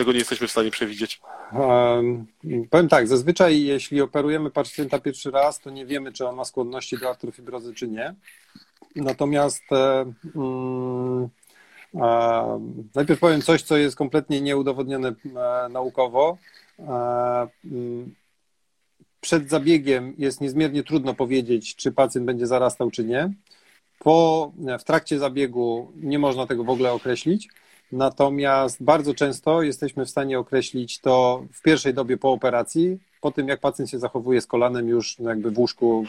tego 0.00 0.12
nie 0.12 0.18
jesteśmy 0.18 0.46
w 0.46 0.50
stanie 0.50 0.70
przewidzieć? 0.70 1.20
Um, 1.52 2.26
powiem 2.70 2.88
tak, 2.88 3.08
zazwyczaj 3.08 3.62
jeśli 3.62 4.00
operujemy 4.00 4.50
pacjenta 4.50 4.98
pierwszy 4.98 5.30
raz, 5.30 5.60
to 5.60 5.70
nie 5.70 5.86
wiemy, 5.86 6.12
czy 6.12 6.28
on 6.28 6.36
ma 6.36 6.44
skłonności 6.44 6.98
do 6.98 7.10
artrofibrozy, 7.10 7.74
czy 7.74 7.88
nie. 7.88 8.14
Natomiast 8.96 9.62
e, 9.72 10.12
najpierw 12.94 13.20
powiem 13.20 13.42
coś, 13.42 13.62
co 13.62 13.76
jest 13.76 13.96
kompletnie 13.96 14.40
nieudowodnione 14.40 15.08
e, 15.08 15.68
naukowo. 15.68 16.38
Mm, 17.64 18.14
przed 19.20 19.50
zabiegiem 19.50 20.14
jest 20.18 20.40
niezmiernie 20.40 20.82
trudno 20.82 21.14
powiedzieć, 21.14 21.76
czy 21.76 21.92
pacjent 21.92 22.26
będzie 22.26 22.46
zarastał, 22.46 22.90
czy 22.90 23.04
nie. 23.04 23.32
Po, 23.98 24.52
w 24.80 24.84
trakcie 24.84 25.18
zabiegu 25.18 25.92
nie 25.96 26.18
można 26.18 26.46
tego 26.46 26.64
w 26.64 26.70
ogóle 26.70 26.92
określić. 26.92 27.48
Natomiast 27.92 28.82
bardzo 28.82 29.14
często 29.14 29.62
jesteśmy 29.62 30.04
w 30.06 30.10
stanie 30.10 30.38
określić 30.38 30.98
to 30.98 31.44
w 31.52 31.62
pierwszej 31.62 31.94
dobie 31.94 32.16
po 32.16 32.32
operacji, 32.32 32.98
po 33.20 33.30
tym 33.30 33.48
jak 33.48 33.60
pacjent 33.60 33.90
się 33.90 33.98
zachowuje 33.98 34.40
z 34.40 34.46
kolanem 34.46 34.88
już 34.88 35.18
jakby 35.18 35.50
w 35.50 35.58
łóżku 35.58 36.04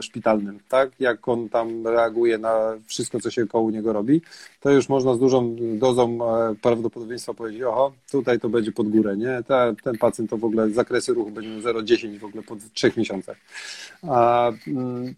szpitalnym, 0.00 0.60
tak? 0.68 0.90
Jak 1.00 1.28
on 1.28 1.48
tam 1.48 1.86
reaguje 1.86 2.38
na 2.38 2.76
wszystko, 2.86 3.20
co 3.20 3.30
się 3.30 3.46
koło 3.46 3.70
niego 3.70 3.92
robi, 3.92 4.22
to 4.60 4.70
już 4.70 4.88
można 4.88 5.14
z 5.14 5.18
dużą 5.18 5.56
dozą 5.78 6.18
e, 6.36 6.54
prawdopodobieństwa 6.54 7.34
powiedzieć, 7.34 7.62
oho, 7.62 7.92
tutaj 8.10 8.40
to 8.40 8.48
będzie 8.48 8.72
pod 8.72 8.88
górę, 8.88 9.16
nie? 9.16 9.42
ten 9.84 9.98
pacjent 9.98 10.30
to 10.30 10.38
w 10.38 10.44
ogóle 10.44 10.70
zakresy 10.70 11.14
ruchu 11.14 11.30
będzie 11.30 11.68
0,10 11.68 12.18
w 12.18 12.24
ogóle 12.24 12.42
po 12.42 12.56
trzech 12.74 12.96
miesiącach. 12.96 13.36
A, 14.02 14.52
mm, 14.66 15.14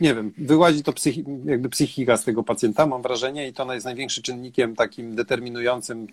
nie 0.00 0.14
wiem, 0.14 0.32
wyłazi 0.38 0.82
to 0.82 0.92
psychi, 0.92 1.24
jakby 1.44 1.68
psychika 1.68 2.16
z 2.16 2.24
tego 2.24 2.42
pacjenta, 2.42 2.86
mam 2.86 3.02
wrażenie, 3.02 3.48
i 3.48 3.52
to 3.52 3.74
jest 3.74 3.86
największym 3.86 4.22
czynnikiem 4.22 4.76
takim 4.76 5.14
determinującym 5.14 6.06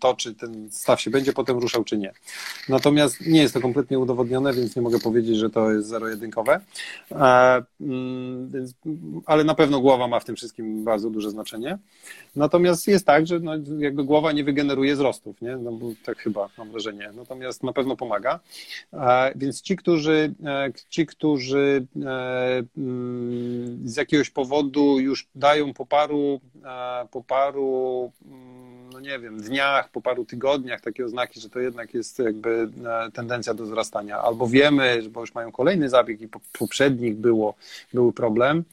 to, 0.00 0.14
czy 0.14 0.34
ten 0.34 0.68
staw 0.70 1.00
się 1.00 1.10
będzie 1.10 1.32
potem 1.32 1.58
ruszał, 1.58 1.84
czy 1.84 1.98
nie. 1.98 2.12
Natomiast 2.68 3.26
nie 3.26 3.42
jest 3.42 3.54
to 3.54 3.60
kompletnie 3.60 3.98
udowodnione, 3.98 4.52
więc 4.52 4.76
nie 4.76 4.82
mogę 4.82 4.98
powiedzieć, 4.98 5.36
że 5.36 5.50
to 5.50 5.72
jest 5.72 5.88
zero-jedynkowe. 5.88 6.60
E, 7.12 7.62
mm, 7.80 8.52
ale 9.26 9.44
na 9.44 9.54
pewno 9.54 9.80
głowa 9.80 10.08
ma 10.08 10.20
w 10.20 10.24
tym 10.24 10.36
wszystkim 10.36 10.84
bardzo 10.84 11.10
duże 11.10 11.30
znaczenie. 11.30 11.78
Natomiast 12.36 12.88
jest 12.88 13.06
tak, 13.06 13.26
że 13.26 13.40
no, 13.40 13.52
jakby 13.78 14.04
głowa 14.04 14.32
nie 14.32 14.44
wygeneruje 14.44 14.94
wzrostów, 14.94 15.42
nie? 15.42 15.56
No, 15.56 15.78
tak 16.04 16.18
chyba 16.18 16.48
mam 16.58 16.70
wrażenie. 16.70 17.10
Natomiast 17.14 17.62
na 17.62 17.72
pewno 17.72 17.96
pomaga. 17.96 18.40
E, 18.92 19.32
więc 19.36 19.62
ci, 19.62 19.76
którzy, 19.76 20.34
e, 20.44 20.72
ci, 20.88 21.06
którzy 21.06 21.86
z 23.84 23.96
jakiegoś 23.96 24.30
powodu 24.30 25.00
już 25.00 25.28
dają 25.34 25.74
po 25.74 25.86
paru, 25.86 26.40
po 27.10 27.22
paru 27.24 28.12
mm, 28.26 28.70
no 28.92 29.00
nie 29.00 29.18
wiem, 29.18 29.40
dniach, 29.40 29.90
po 29.90 30.00
paru 30.00 30.24
tygodniach 30.24 30.80
takie 30.80 31.04
oznaki, 31.04 31.40
że 31.40 31.50
to 31.50 31.60
jednak 31.60 31.94
jest 31.94 32.18
jakby 32.18 32.70
e, 32.86 33.10
tendencja 33.10 33.54
do 33.54 33.64
wzrastania. 33.64 34.18
Albo 34.18 34.46
wiemy, 34.46 35.02
bo 35.10 35.20
już 35.20 35.34
mają 35.34 35.52
kolejny 35.52 35.88
zabieg 35.88 36.20
i 36.20 36.28
po 36.28 36.40
poprzednich 36.58 37.16
było, 37.16 37.54
był 37.94 38.12
problem, 38.12 38.64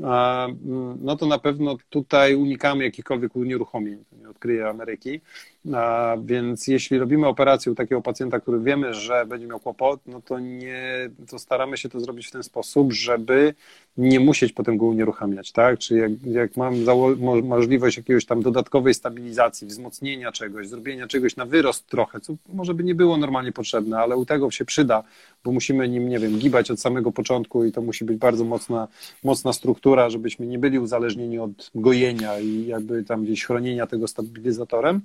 mm, 0.00 0.98
no 1.02 1.16
to 1.16 1.26
na 1.26 1.38
pewno 1.38 1.76
tutaj 1.90 2.34
unikamy 2.34 2.84
jakichkolwiek 2.84 3.36
unieruchomień, 3.36 4.04
nie 4.20 4.28
odkryje 4.28 4.68
Ameryki. 4.68 5.20
Więc 6.24 6.66
jeśli 6.66 6.98
robimy 6.98 7.26
operację 7.26 7.72
u 7.72 7.74
takiego 7.74 8.02
pacjenta, 8.02 8.40
który 8.40 8.60
wiemy, 8.60 8.94
że 8.94 9.26
będzie 9.26 9.46
miał 9.46 9.60
kłopot, 9.60 10.00
no 10.06 10.20
to 10.20 10.38
nie, 10.38 11.10
to 11.30 11.38
staramy 11.38 11.76
się 11.76 11.88
to 11.88 12.00
zrobić 12.00 12.26
w 12.26 12.30
ten 12.30 12.42
sposób, 12.42 12.92
żeby 12.92 13.54
nie 13.96 14.20
musieć 14.20 14.52
potem 14.52 14.76
go 14.76 14.86
unieruchamiać, 14.86 15.52
tak? 15.52 15.78
Czyli 15.78 16.00
jak, 16.00 16.12
jak 16.26 16.56
mam 16.56 16.74
możliwość 17.42 17.96
jakiegoś 17.96 18.26
tam 18.26 18.42
dodatkowej 18.42 18.94
stabilizacji, 18.94 19.66
wzmocnienia 19.66 20.32
czegoś, 20.32 20.68
zrobienia 20.68 21.06
czegoś 21.06 21.36
na 21.36 21.46
wyrost 21.46 21.86
trochę, 21.86 22.20
co 22.20 22.34
może 22.52 22.74
by 22.74 22.84
nie 22.84 22.94
było 22.94 23.16
normalnie 23.16 23.52
potrzebne, 23.52 23.98
ale 23.98 24.16
u 24.16 24.26
tego 24.26 24.50
się 24.50 24.64
przyda, 24.64 25.02
bo 25.44 25.52
musimy 25.52 25.88
nim, 25.88 26.08
nie 26.08 26.18
wiem, 26.18 26.38
gibać 26.38 26.70
od 26.70 26.80
samego 26.80 27.12
początku 27.12 27.64
i 27.64 27.72
to 27.72 27.82
musi 27.82 28.04
być 28.04 28.16
bardzo 28.18 28.44
mocna, 28.44 28.88
mocna 29.24 29.52
struktura, 29.52 30.10
żebyśmy 30.10 30.46
nie 30.46 30.58
byli 30.58 30.78
uzależnieni 30.78 31.38
od 31.38 31.70
gojenia 31.74 32.40
i 32.40 32.66
jakby 32.66 33.04
tam 33.04 33.24
gdzieś 33.24 33.44
chronienia 33.44 33.86
tego 33.86 34.08
stabilizatorem, 34.08 35.00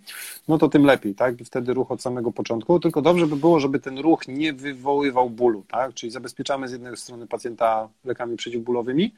no 0.48 0.58
to 0.58 0.70
tym 0.70 0.86
lepiej, 0.86 1.16
tak? 1.16 1.36
Wtedy 1.46 1.74
ruch 1.74 1.92
od 1.92 2.02
samego 2.02 2.32
początku, 2.32 2.80
tylko 2.80 3.02
dobrze 3.02 3.28
by 3.28 3.36
było, 3.36 3.60
żeby 3.60 3.80
ten 3.80 4.00
ruch 4.00 4.28
nie 4.28 4.54
wywoływał 4.54 5.30
bólu, 5.30 5.64
tak? 5.68 5.94
Czyli 5.94 6.12
zabezpieczamy 6.12 6.68
z 6.68 6.72
jednej 6.72 6.98
strony 6.98 7.28
pacjenta 7.28 7.90
lekami 8.06 8.38
przeciwbólowymi, 8.38 9.14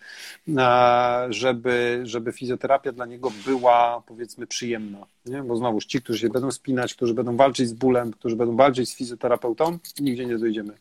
żeby, 1.29 2.01
żeby 2.03 2.31
fizjoterapia 2.31 2.91
dla 2.91 3.05
niego 3.05 3.31
była 3.45 4.03
powiedzmy 4.07 4.47
przyjemna, 4.47 5.05
nie? 5.25 5.43
Bo 5.43 5.55
znowuż 5.55 5.85
ci, 5.85 6.01
którzy 6.01 6.19
się 6.19 6.29
będą 6.29 6.51
spinać, 6.51 6.93
którzy 6.93 7.13
będą 7.13 7.37
walczyć 7.37 7.67
z 7.67 7.73
bólem, 7.73 8.11
którzy 8.11 8.35
będą 8.35 8.55
walczyć 8.55 8.89
z 8.89 8.95
fizjoterapeutą, 8.95 9.77
nigdzie 9.99 10.25
nie 10.25 10.37
dojdziemy. 10.37 10.73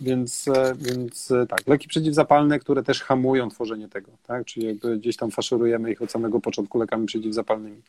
Więc, 0.00 0.48
e, 0.48 0.74
więc 0.78 1.30
e, 1.30 1.46
tak, 1.46 1.66
leki 1.66 1.88
przeciwzapalne, 1.88 2.58
które 2.58 2.82
też 2.82 3.02
hamują 3.02 3.48
tworzenie 3.48 3.88
tego, 3.88 4.12
tak? 4.26 4.44
Czyli 4.44 4.66
jakby 4.66 4.98
gdzieś 4.98 5.16
tam 5.16 5.30
faszerujemy 5.30 5.92
ich 5.92 6.02
od 6.02 6.10
samego 6.10 6.40
początku 6.40 6.78
lekami 6.78 7.06
przeciwzapalnymi. 7.06 7.82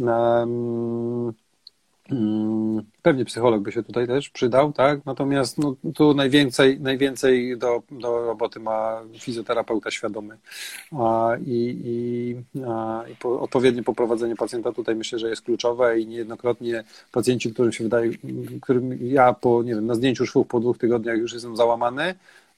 Um, 0.00 1.32
pewnie 3.02 3.24
psycholog 3.24 3.62
by 3.62 3.72
się 3.72 3.82
tutaj 3.82 4.06
też 4.06 4.30
przydał, 4.30 4.72
tak? 4.72 5.06
Natomiast 5.06 5.58
no, 5.58 5.74
tu 5.94 6.14
najwięcej, 6.14 6.80
najwięcej 6.80 7.58
do, 7.58 7.82
do 7.90 8.26
roboty 8.26 8.60
ma 8.60 9.00
fizjoterapeuta 9.18 9.90
świadomy 9.90 10.36
a, 10.98 11.30
i, 11.46 11.80
i, 11.84 12.36
a, 12.68 13.04
i 13.12 13.16
po, 13.16 13.40
odpowiednie 13.40 13.82
poprowadzenie 13.82 14.36
pacjenta 14.36 14.72
tutaj 14.72 14.96
myślę, 14.96 15.18
że 15.18 15.28
jest 15.28 15.42
kluczowe 15.42 16.00
i 16.00 16.06
niejednokrotnie 16.06 16.84
pacjenci, 17.12 17.52
którym 17.52 17.72
się 17.72 17.84
wydaje, 17.84 18.10
którym 18.62 18.98
ja 19.06 19.32
po, 19.32 19.62
nie 19.62 19.74
wiem, 19.74 19.86
na 19.86 19.94
zdjęciu 19.94 20.26
szwów 20.26 20.46
po 20.46 20.60
dwóch 20.60 20.78
tygodniach 20.78 21.18
już 21.18 21.32
jestem 21.32 21.56
załamany, 21.56 22.14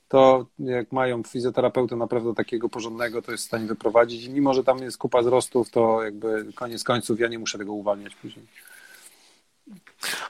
to 0.09 0.47
jak 0.59 0.93
mają 0.93 1.23
fizjoterapeutę 1.23 1.97
naprawdę 1.97 2.35
takiego 2.35 2.69
porządnego, 2.69 3.23
to 3.23 3.33
jest 3.33 3.45
w 3.45 3.47
stanie 3.47 3.67
wyprowadzić. 3.67 4.25
I 4.25 4.31
mimo, 4.31 4.55
że 4.55 4.65
tam 4.65 4.79
jest 4.79 4.99
kupa 4.99 5.21
wzrostów, 5.21 5.71
to 5.71 6.03
jakby 6.03 6.53
koniec 6.55 6.85
końców 6.85 7.21
ja 7.21 7.29
nie 7.29 7.39
muszę 7.39 7.59
tego 7.59 7.73
uwalniać 7.73 8.15
później. 8.15 8.47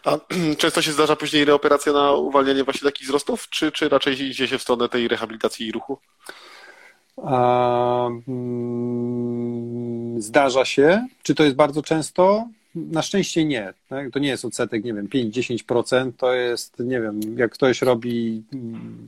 A 0.04 0.18
często 0.58 0.82
się 0.82 0.92
zdarza 0.92 1.16
później 1.16 1.44
reoperacja 1.44 1.92
na 1.92 2.12
uwalnianie 2.12 2.64
właśnie 2.64 2.90
takich 2.90 3.06
wzrostów, 3.06 3.48
czy, 3.48 3.72
czy 3.72 3.88
raczej 3.88 4.20
idzie 4.22 4.48
się 4.48 4.58
w 4.58 4.62
stronę 4.62 4.88
tej 4.88 5.08
rehabilitacji 5.08 5.66
i 5.66 5.72
ruchu? 5.72 5.98
Mm, 8.28 10.22
zdarza 10.22 10.64
się. 10.64 11.06
Czy 11.22 11.34
to 11.34 11.44
jest 11.44 11.56
bardzo 11.56 11.82
często? 11.82 12.48
Na 12.76 13.02
szczęście 13.02 13.44
nie. 13.44 13.74
Tak? 13.88 14.10
To 14.10 14.18
nie 14.18 14.28
jest 14.28 14.44
odsetek, 14.44 14.84
nie 14.84 14.94
wiem, 14.94 15.08
5-10%, 15.08 16.12
to 16.16 16.34
jest, 16.34 16.78
nie 16.78 17.00
wiem, 17.00 17.20
jak 17.36 17.52
ktoś 17.52 17.82
robi 17.82 18.42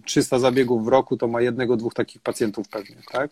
300 0.04 0.38
zabiegów 0.38 0.84
w 0.84 0.88
roku, 0.88 1.16
to 1.16 1.28
ma 1.28 1.40
jednego, 1.40 1.76
dwóch 1.76 1.94
takich 1.94 2.22
pacjentów 2.22 2.68
pewnie, 2.68 2.96
tak? 3.12 3.30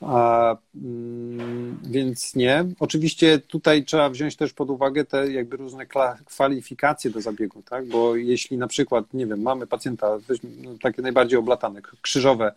A, 0.00 0.56
mm, 0.74 1.78
więc 1.82 2.34
nie. 2.34 2.64
Oczywiście 2.80 3.38
tutaj 3.38 3.84
trzeba 3.84 4.10
wziąć 4.10 4.36
też 4.36 4.52
pod 4.52 4.70
uwagę 4.70 5.04
te 5.04 5.32
jakby 5.32 5.56
różne 5.56 5.86
kwalifikacje 6.24 7.10
do 7.10 7.20
zabiegu, 7.20 7.62
tak? 7.62 7.86
Bo 7.86 8.16
jeśli 8.16 8.58
na 8.58 8.66
przykład, 8.66 9.14
nie 9.14 9.26
wiem, 9.26 9.42
mamy 9.42 9.66
pacjenta, 9.66 10.18
no, 10.62 10.70
takie 10.82 11.02
najbardziej 11.02 11.38
oblatane, 11.38 11.80
krzyżowe 12.02 12.52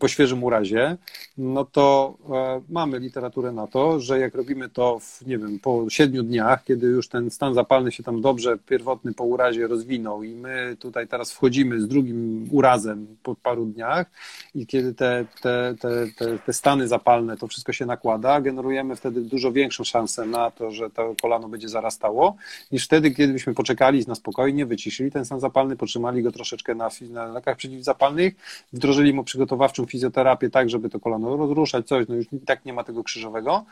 po 0.00 0.08
świeżym 0.08 0.44
urazie, 0.44 0.96
no 1.38 1.64
to 1.64 2.16
e, 2.30 2.62
mamy 2.68 2.98
literaturę 2.98 3.52
na 3.52 3.66
to, 3.66 4.00
że 4.00 4.18
jak 4.18 4.34
robimy 4.34 4.68
to 4.68 4.98
w, 4.98 5.26
nie 5.26 5.38
wiem, 5.38 5.58
po 5.58 5.90
siedmiu 5.90 6.22
dniach, 6.22 6.63
kiedy 6.64 6.86
już 6.86 7.08
ten 7.08 7.30
stan 7.30 7.54
zapalny 7.54 7.92
się 7.92 8.02
tam 8.02 8.20
dobrze, 8.20 8.58
pierwotny 8.58 9.12
po 9.12 9.24
urazie 9.24 9.66
rozwinął 9.66 10.22
i 10.22 10.34
my 10.34 10.76
tutaj 10.78 11.08
teraz 11.08 11.32
wchodzimy 11.32 11.80
z 11.80 11.88
drugim 11.88 12.48
urazem 12.50 13.06
po 13.22 13.34
paru 13.34 13.66
dniach 13.66 14.10
i 14.54 14.66
kiedy 14.66 14.94
te, 14.94 15.26
te, 15.42 15.74
te, 15.80 16.06
te, 16.18 16.38
te 16.38 16.52
stany 16.52 16.88
zapalne, 16.88 17.36
to 17.36 17.46
wszystko 17.46 17.72
się 17.72 17.86
nakłada, 17.86 18.40
generujemy 18.40 18.96
wtedy 18.96 19.20
dużo 19.20 19.52
większą 19.52 19.84
szansę 19.84 20.26
na 20.26 20.50
to, 20.50 20.70
że 20.70 20.90
to 20.90 21.14
kolano 21.22 21.48
będzie 21.48 21.68
zarastało, 21.68 22.36
niż 22.72 22.84
wtedy, 22.84 23.10
kiedybyśmy 23.10 23.54
poczekali 23.54 24.04
na 24.08 24.14
spokojnie, 24.14 24.66
wyciszyli 24.66 25.10
ten 25.10 25.24
stan 25.24 25.40
zapalny, 25.40 25.76
potrzymali 25.76 26.22
go 26.22 26.32
troszeczkę 26.32 26.74
na, 26.74 26.88
na 27.10 27.26
lekach 27.26 27.56
przeciwzapalnych, 27.56 28.34
wdrożyli 28.72 29.12
mu 29.12 29.24
przygotowawczą 29.24 29.86
fizjoterapię 29.86 30.50
tak, 30.50 30.70
żeby 30.70 30.90
to 30.90 31.00
kolano 31.00 31.36
rozruszać, 31.36 31.86
coś, 31.86 32.08
no 32.08 32.14
już 32.14 32.26
i 32.32 32.38
tak 32.38 32.64
nie 32.64 32.72
ma 32.72 32.84
tego 32.84 33.04
krzyżowego, 33.04 33.64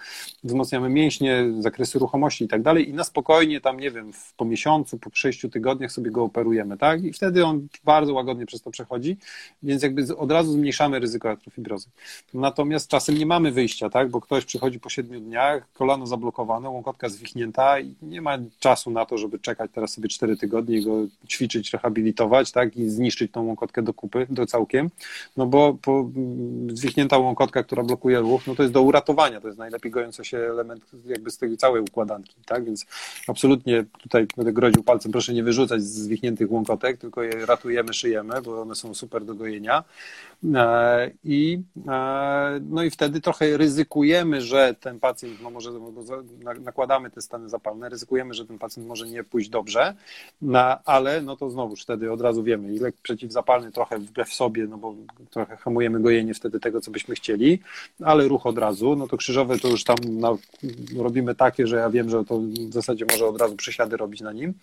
wzmacniamy 0.44 0.88
mięśnie, 0.88 1.44
zakresy 1.60 1.98
ruchomości 1.98 2.44
i 2.44 2.48
tak 2.48 2.62
dalej 2.62 2.81
i 2.82 2.92
na 2.92 3.04
spokojnie 3.04 3.60
tam, 3.60 3.80
nie 3.80 3.90
wiem, 3.90 4.12
po 4.36 4.44
miesiącu, 4.44 4.98
po 4.98 5.10
sześciu 5.12 5.48
tygodniach 5.48 5.92
sobie 5.92 6.10
go 6.10 6.22
operujemy, 6.22 6.78
tak? 6.78 7.04
I 7.04 7.12
wtedy 7.12 7.44
on 7.44 7.68
bardzo 7.84 8.14
łagodnie 8.14 8.46
przez 8.46 8.62
to 8.62 8.70
przechodzi, 8.70 9.16
więc 9.62 9.82
jakby 9.82 10.16
od 10.16 10.32
razu 10.32 10.52
zmniejszamy 10.52 10.98
ryzyko 10.98 11.30
atrofibrozy. 11.30 11.88
Natomiast 12.34 12.88
czasem 12.88 13.18
nie 13.18 13.26
mamy 13.26 13.52
wyjścia, 13.52 13.90
tak? 13.90 14.10
Bo 14.10 14.20
ktoś 14.20 14.44
przychodzi 14.44 14.80
po 14.80 14.90
siedmiu 14.90 15.20
dniach, 15.20 15.72
kolano 15.72 16.06
zablokowane, 16.06 16.68
łąkotka 16.70 17.08
zwichnięta 17.08 17.80
i 17.80 17.94
nie 18.02 18.20
ma 18.20 18.38
czasu 18.58 18.90
na 18.90 19.06
to, 19.06 19.18
żeby 19.18 19.38
czekać 19.38 19.70
teraz 19.74 19.92
sobie 19.92 20.08
cztery 20.08 20.36
tygodnie 20.36 20.78
i 20.78 20.84
go 20.84 21.06
ćwiczyć, 21.28 21.72
rehabilitować, 21.72 22.52
tak? 22.52 22.76
I 22.76 22.88
zniszczyć 22.88 23.32
tą 23.32 23.46
łąkotkę 23.46 23.82
do 23.82 23.94
kupy, 23.94 24.26
do 24.30 24.46
całkiem, 24.46 24.90
no 25.36 25.46
bo 25.46 25.74
po, 25.82 26.10
zwichnięta 26.68 27.18
łąkotka, 27.18 27.62
która 27.62 27.82
blokuje 27.82 28.20
ruch, 28.20 28.46
no 28.46 28.54
to 28.54 28.62
jest 28.62 28.72
do 28.72 28.82
uratowania, 28.82 29.40
to 29.40 29.46
jest 29.46 29.58
najlepiej 29.58 29.90
gojący 29.90 30.24
się 30.24 30.38
element 30.38 30.90
jakby 31.06 31.30
z 31.30 31.38
tej 31.38 31.56
całej 31.56 31.82
układanki, 31.82 32.34
tak? 32.46 32.61
Więc 32.64 32.86
absolutnie 33.28 33.84
tutaj 34.02 34.26
będę 34.36 34.52
groził 34.52 34.82
palcem, 34.82 35.12
proszę 35.12 35.34
nie 35.34 35.42
wyrzucać 35.42 35.82
z 35.82 36.02
zwichniętych 36.02 36.52
łąkotek, 36.52 36.98
tylko 36.98 37.22
je 37.22 37.46
ratujemy, 37.46 37.94
szyjemy, 37.94 38.42
bo 38.42 38.62
one 38.62 38.74
są 38.74 38.94
super 38.94 39.24
do 39.24 39.34
gojenia. 39.34 39.84
E, 40.54 41.10
I, 41.24 41.60
e, 41.88 42.60
no 42.70 42.82
i 42.82 42.90
wtedy 42.90 43.20
trochę 43.20 43.56
ryzykujemy, 43.56 44.40
że 44.40 44.74
ten 44.80 45.00
pacjent, 45.00 45.42
no 45.42 45.50
może 45.50 45.70
nakładamy 46.60 47.10
te 47.10 47.22
stany 47.22 47.48
zapalne, 47.48 47.88
ryzykujemy, 47.88 48.34
że 48.34 48.46
ten 48.46 48.58
pacjent 48.58 48.88
może 48.88 49.08
nie 49.08 49.24
pójść 49.24 49.48
dobrze, 49.48 49.94
no, 50.42 50.78
ale 50.84 51.22
no 51.22 51.36
to 51.36 51.50
znowu 51.50 51.76
wtedy 51.76 52.12
od 52.12 52.20
razu 52.20 52.42
wiemy, 52.42 52.80
lek 52.80 52.94
przeciwzapalny 53.02 53.72
trochę 53.72 53.98
wbrew 53.98 54.34
sobie, 54.34 54.66
no 54.66 54.78
bo 54.78 54.94
trochę 55.30 55.56
hamujemy 55.56 56.00
gojenie 56.00 56.34
wtedy 56.34 56.60
tego, 56.60 56.80
co 56.80 56.90
byśmy 56.90 57.14
chcieli, 57.14 57.58
ale 58.04 58.28
ruch 58.28 58.46
od 58.46 58.58
razu, 58.58 58.96
no 58.96 59.08
to 59.08 59.16
krzyżowe 59.16 59.58
to 59.58 59.68
już 59.68 59.84
tam 59.84 59.96
no, 60.08 60.38
robimy 60.98 61.34
takie, 61.34 61.66
że 61.66 61.76
ja 61.76 61.90
wiem, 61.90 62.10
że 62.10 62.24
to 62.24 62.40
w 62.68 62.72
zasadzie 62.72 63.04
może 63.10 63.26
od 63.26 63.40
razu 63.40 63.56
przysiady 63.56 63.96
robić 63.96 64.20
na 64.20 64.32
nim 64.32 64.54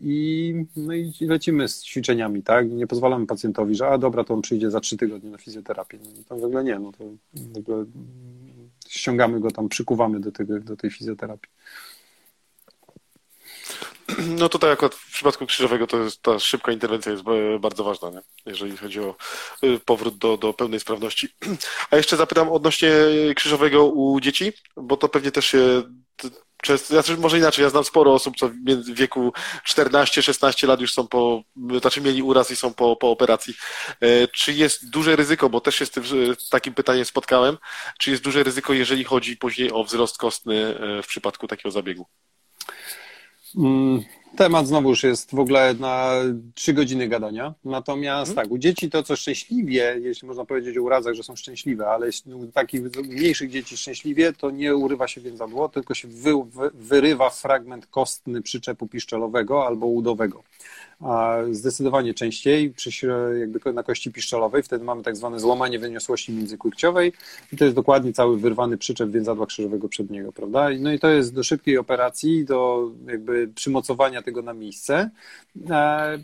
i, 0.00 0.54
no 0.76 0.94
i 0.94 1.12
lecimy 1.20 1.68
z 1.68 1.84
ćwiczeniami, 1.84 2.42
tak, 2.42 2.70
nie 2.70 2.86
pozwalamy 2.86 3.26
pacjentowi, 3.26 3.74
że 3.74 3.88
a 3.88 3.98
dobra, 3.98 4.24
to 4.24 4.34
on 4.34 4.42
przyjdzie 4.42 4.70
za 4.70 4.80
trzy 4.80 4.96
tygodnie 4.96 5.30
na 5.30 5.38
fizjoterapię. 5.38 5.98
No, 6.04 6.22
to 6.28 6.36
w 6.36 6.44
ogóle 6.44 6.64
nie, 6.64 6.78
no 6.78 6.92
to 6.92 7.04
w 7.34 7.58
ogóle 7.58 7.84
ściągamy 8.88 9.40
go 9.40 9.50
tam, 9.50 9.68
przykuwamy 9.68 10.20
do, 10.20 10.32
tego, 10.32 10.60
do 10.60 10.76
tej 10.76 10.90
fizjoterapii. 10.90 11.50
No 14.18 14.48
tutaj 14.48 14.72
akurat 14.72 14.94
w 14.94 15.12
przypadku 15.12 15.46
krzyżowego 15.46 15.86
to 15.86 16.02
jest, 16.02 16.22
ta 16.22 16.38
szybka 16.38 16.72
interwencja 16.72 17.12
jest 17.12 17.24
bardzo 17.60 17.84
ważna, 17.84 18.10
nie? 18.10 18.20
jeżeli 18.46 18.76
chodzi 18.76 19.00
o 19.00 19.14
y, 19.64 19.80
powrót 19.84 20.18
do, 20.18 20.36
do 20.36 20.52
pełnej 20.52 20.80
sprawności. 20.80 21.28
A 21.90 21.96
jeszcze 21.96 22.16
zapytam 22.16 22.48
odnośnie 22.48 22.90
krzyżowego 23.36 23.86
u 23.86 24.20
dzieci, 24.20 24.52
bo 24.76 24.96
to 24.96 25.08
pewnie 25.08 25.32
też 25.32 25.46
się 25.46 25.82
ja 26.90 27.02
może 27.18 27.38
inaczej, 27.38 27.62
ja 27.62 27.70
znam 27.70 27.84
sporo 27.84 28.14
osób, 28.14 28.36
co 28.36 28.48
w 28.48 28.94
wieku 28.94 29.32
14-16 29.68 30.68
lat 30.68 30.80
już 30.80 30.92
są 30.92 31.08
po, 31.08 31.42
znaczy 31.80 32.00
mieli 32.00 32.22
uraz 32.22 32.50
i 32.50 32.56
są 32.56 32.74
po, 32.74 32.96
po 32.96 33.10
operacji. 33.10 33.54
E, 34.00 34.28
czy 34.28 34.52
jest 34.52 34.90
duże 34.90 35.16
ryzyko, 35.16 35.50
bo 35.50 35.60
też 35.60 35.74
się 35.74 35.86
z 35.86 35.90
tym 35.90 36.04
takim 36.50 36.74
pytaniem 36.74 37.04
spotkałem, 37.04 37.58
czy 37.98 38.10
jest 38.10 38.22
duże 38.22 38.42
ryzyko, 38.42 38.72
jeżeli 38.72 39.04
chodzi 39.04 39.36
później 39.36 39.72
o 39.72 39.84
wzrost 39.84 40.18
kostny 40.18 40.78
e, 40.78 41.02
w 41.02 41.06
przypadku 41.06 41.46
takiego 41.48 41.70
zabiegu? 41.70 42.06
Mm, 43.56 44.02
temat 44.36 44.66
znowu 44.66 44.88
już 44.88 45.02
jest 45.02 45.30
w 45.30 45.38
ogóle 45.38 45.74
na 45.74 46.12
trzy 46.54 46.72
godziny 46.72 47.08
gadania. 47.08 47.54
Natomiast 47.64 48.34
hmm. 48.34 48.44
tak, 48.44 48.52
u 48.52 48.58
dzieci 48.58 48.90
to, 48.90 49.02
co 49.02 49.16
szczęśliwie, 49.16 49.96
jeśli 50.02 50.28
można 50.28 50.44
powiedzieć 50.44 50.78
o 50.78 50.82
urazach, 50.82 51.14
że 51.14 51.22
są 51.22 51.36
szczęśliwe, 51.36 51.86
ale 51.86 52.10
u 52.26 52.46
takich 52.46 52.82
mniejszych 52.96 53.50
dzieci 53.50 53.76
szczęśliwie, 53.76 54.32
to 54.32 54.50
nie 54.50 54.76
urywa 54.76 55.08
się 55.08 55.20
więzadło, 55.20 55.68
tylko 55.68 55.94
się 55.94 56.08
wy, 56.08 56.32
wy, 56.44 56.70
wyrywa 56.74 57.30
fragment 57.30 57.86
kostny 57.86 58.42
przyczepu 58.42 58.86
piszczelowego 58.86 59.66
albo 59.66 59.86
udowego 59.86 60.42
zdecydowanie 61.50 62.14
częściej 62.14 62.70
przy, 62.70 63.06
jakby 63.40 63.72
na 63.72 63.82
kości 63.82 64.12
piszczelowej. 64.12 64.62
Wtedy 64.62 64.84
mamy 64.84 65.02
tak 65.02 65.16
zwane 65.16 65.40
złamanie 65.40 65.78
wyniosłości 65.78 66.32
międzykłykciowej 66.32 67.12
i 67.52 67.56
to 67.56 67.64
jest 67.64 67.76
dokładnie 67.76 68.12
cały 68.12 68.38
wyrwany 68.38 68.78
przyczep 68.78 69.10
więzadła 69.10 69.46
krzyżowego 69.46 69.88
przedniego, 69.88 70.32
prawda? 70.32 70.68
No 70.80 70.92
i 70.92 70.98
to 70.98 71.08
jest 71.08 71.34
do 71.34 71.42
szybkiej 71.42 71.78
operacji, 71.78 72.44
do 72.44 72.90
jakby 73.06 73.48
przymocowania 73.54 74.22
tego 74.22 74.42
na 74.42 74.54
miejsce 74.54 75.10
e, 75.70 76.18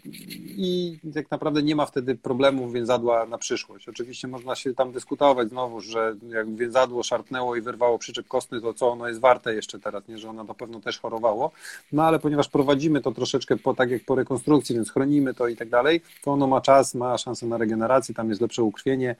i 0.44 0.98
tak 1.14 1.30
naprawdę 1.30 1.62
nie 1.62 1.76
ma 1.76 1.86
wtedy 1.86 2.14
problemów 2.14 2.72
więzadła 2.72 3.26
na 3.26 3.38
przyszłość. 3.38 3.88
Oczywiście 3.88 4.28
można 4.28 4.54
się 4.54 4.74
tam 4.74 4.92
dyskutować 4.92 5.48
znowu, 5.48 5.80
że 5.80 6.16
jak 6.28 6.56
więzadło 6.56 7.02
szarpnęło 7.02 7.56
i 7.56 7.60
wyrwało 7.60 7.98
przyczep 7.98 8.28
kostny, 8.28 8.60
to 8.60 8.74
co 8.74 8.90
ono 8.90 9.08
jest 9.08 9.20
warte 9.20 9.54
jeszcze 9.54 9.78
teraz, 9.78 10.08
nie, 10.08 10.18
że 10.18 10.30
ono 10.30 10.44
na 10.44 10.54
pewno 10.54 10.80
też 10.80 10.98
chorowało, 10.98 11.50
no 11.92 12.02
ale 12.02 12.18
ponieważ 12.18 12.48
prowadzimy 12.48 13.00
to 13.00 13.12
troszeczkę 13.12 13.56
po, 13.56 13.74
tak 13.74 13.90
jak 13.90 14.04
po 14.04 14.14
rekonstrukcji, 14.14 14.63
produkcji, 14.64 14.74
więc 14.74 14.92
chronimy 14.92 15.34
to 15.34 15.48
i 15.48 15.56
tak 15.56 15.68
dalej, 15.68 16.00
to 16.22 16.32
ono 16.32 16.46
ma 16.46 16.60
czas, 16.60 16.94
ma 16.94 17.18
szansę 17.18 17.46
na 17.46 17.58
regenerację, 17.58 18.14
tam 18.14 18.28
jest 18.28 18.40
lepsze 18.40 18.62
ukrwienie, 18.62 19.16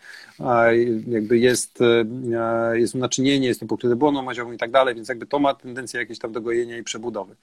jakby 1.09 1.39
jest, 1.39 1.79
e, 1.81 2.79
jest 2.79 2.95
naczynienie, 2.95 3.49
jest 3.49 3.65
pokryte 3.69 3.97
błoną 3.97 4.23
maziową 4.23 4.53
i 4.53 4.59
tak 4.59 4.71
dalej, 4.71 4.95
więc 4.95 5.09
jakby 5.09 5.27
to 5.27 5.39
ma 5.39 5.55
tendencję 5.55 6.01
jakieś 6.01 6.19
tam 6.19 6.33
do 6.33 6.41
gojenia 6.41 6.79
i 6.79 6.83
przebudowy. 6.83 7.37